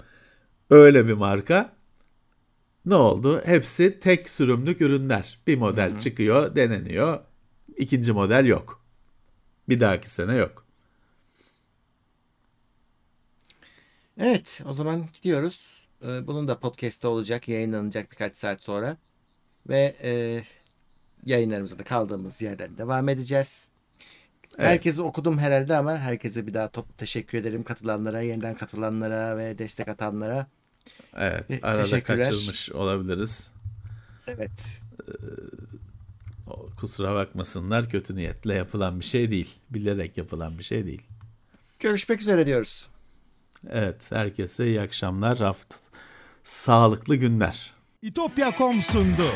Öyle 0.69 1.07
bir 1.07 1.13
marka. 1.13 1.75
Ne 2.85 2.95
oldu? 2.95 3.41
Hepsi 3.45 3.99
tek 3.99 4.29
sürümlük 4.29 4.81
ürünler. 4.81 5.39
Bir 5.47 5.57
model 5.57 5.99
çıkıyor, 5.99 6.55
deneniyor. 6.55 7.19
İkinci 7.77 8.11
model 8.11 8.45
yok. 8.45 8.85
Bir 9.69 9.79
dahaki 9.79 10.09
sene 10.09 10.35
yok. 10.35 10.64
Evet 14.19 14.61
o 14.65 14.73
zaman 14.73 15.05
gidiyoruz. 15.13 15.87
Ee, 16.03 16.27
Bunun 16.27 16.47
da 16.47 16.59
podcast'te 16.59 17.07
olacak, 17.07 17.47
yayınlanacak 17.47 18.11
birkaç 18.11 18.35
saat 18.35 18.63
sonra. 18.63 18.97
Ve 19.69 19.95
e, 20.03 20.43
yayınlarımıza 21.25 21.79
da 21.79 21.83
kaldığımız 21.83 22.41
yerden 22.41 22.77
devam 22.77 23.09
edeceğiz. 23.09 23.69
Evet. 24.57 24.67
Herkesi 24.69 25.01
okudum 25.01 25.37
herhalde 25.39 25.75
ama 25.75 25.97
herkese 25.97 26.47
bir 26.47 26.53
daha 26.53 26.67
top 26.71 26.97
teşekkür 26.97 27.37
ederim 27.37 27.63
katılanlara, 27.63 28.21
yeniden 28.21 28.55
katılanlara 28.55 29.37
ve 29.37 29.57
destek 29.57 29.87
atanlara. 29.87 30.47
Evet, 31.15 31.45
arada 31.63 32.03
kaçırmış 32.03 32.71
olabiliriz. 32.71 33.51
Evet. 34.27 34.81
O- 36.47 36.69
Kusura 36.79 37.15
bakmasınlar, 37.15 37.89
kötü 37.89 38.15
niyetle 38.15 38.53
yapılan 38.53 38.99
bir 38.99 39.05
şey 39.05 39.31
değil. 39.31 39.55
Bilerek 39.69 40.17
yapılan 40.17 40.57
bir 40.57 40.63
şey 40.63 40.85
değil. 40.85 41.01
Görüşmek 41.79 42.21
üzere 42.21 42.45
diyoruz. 42.45 42.87
Evet, 43.71 44.11
herkese 44.11 44.67
iyi 44.67 44.81
akşamlar, 44.81 45.37
haft 45.37 45.73
sağlıklı 46.43 47.15
günler. 47.15 47.73
İtopya.com 48.01 48.81
sundu. 48.81 49.31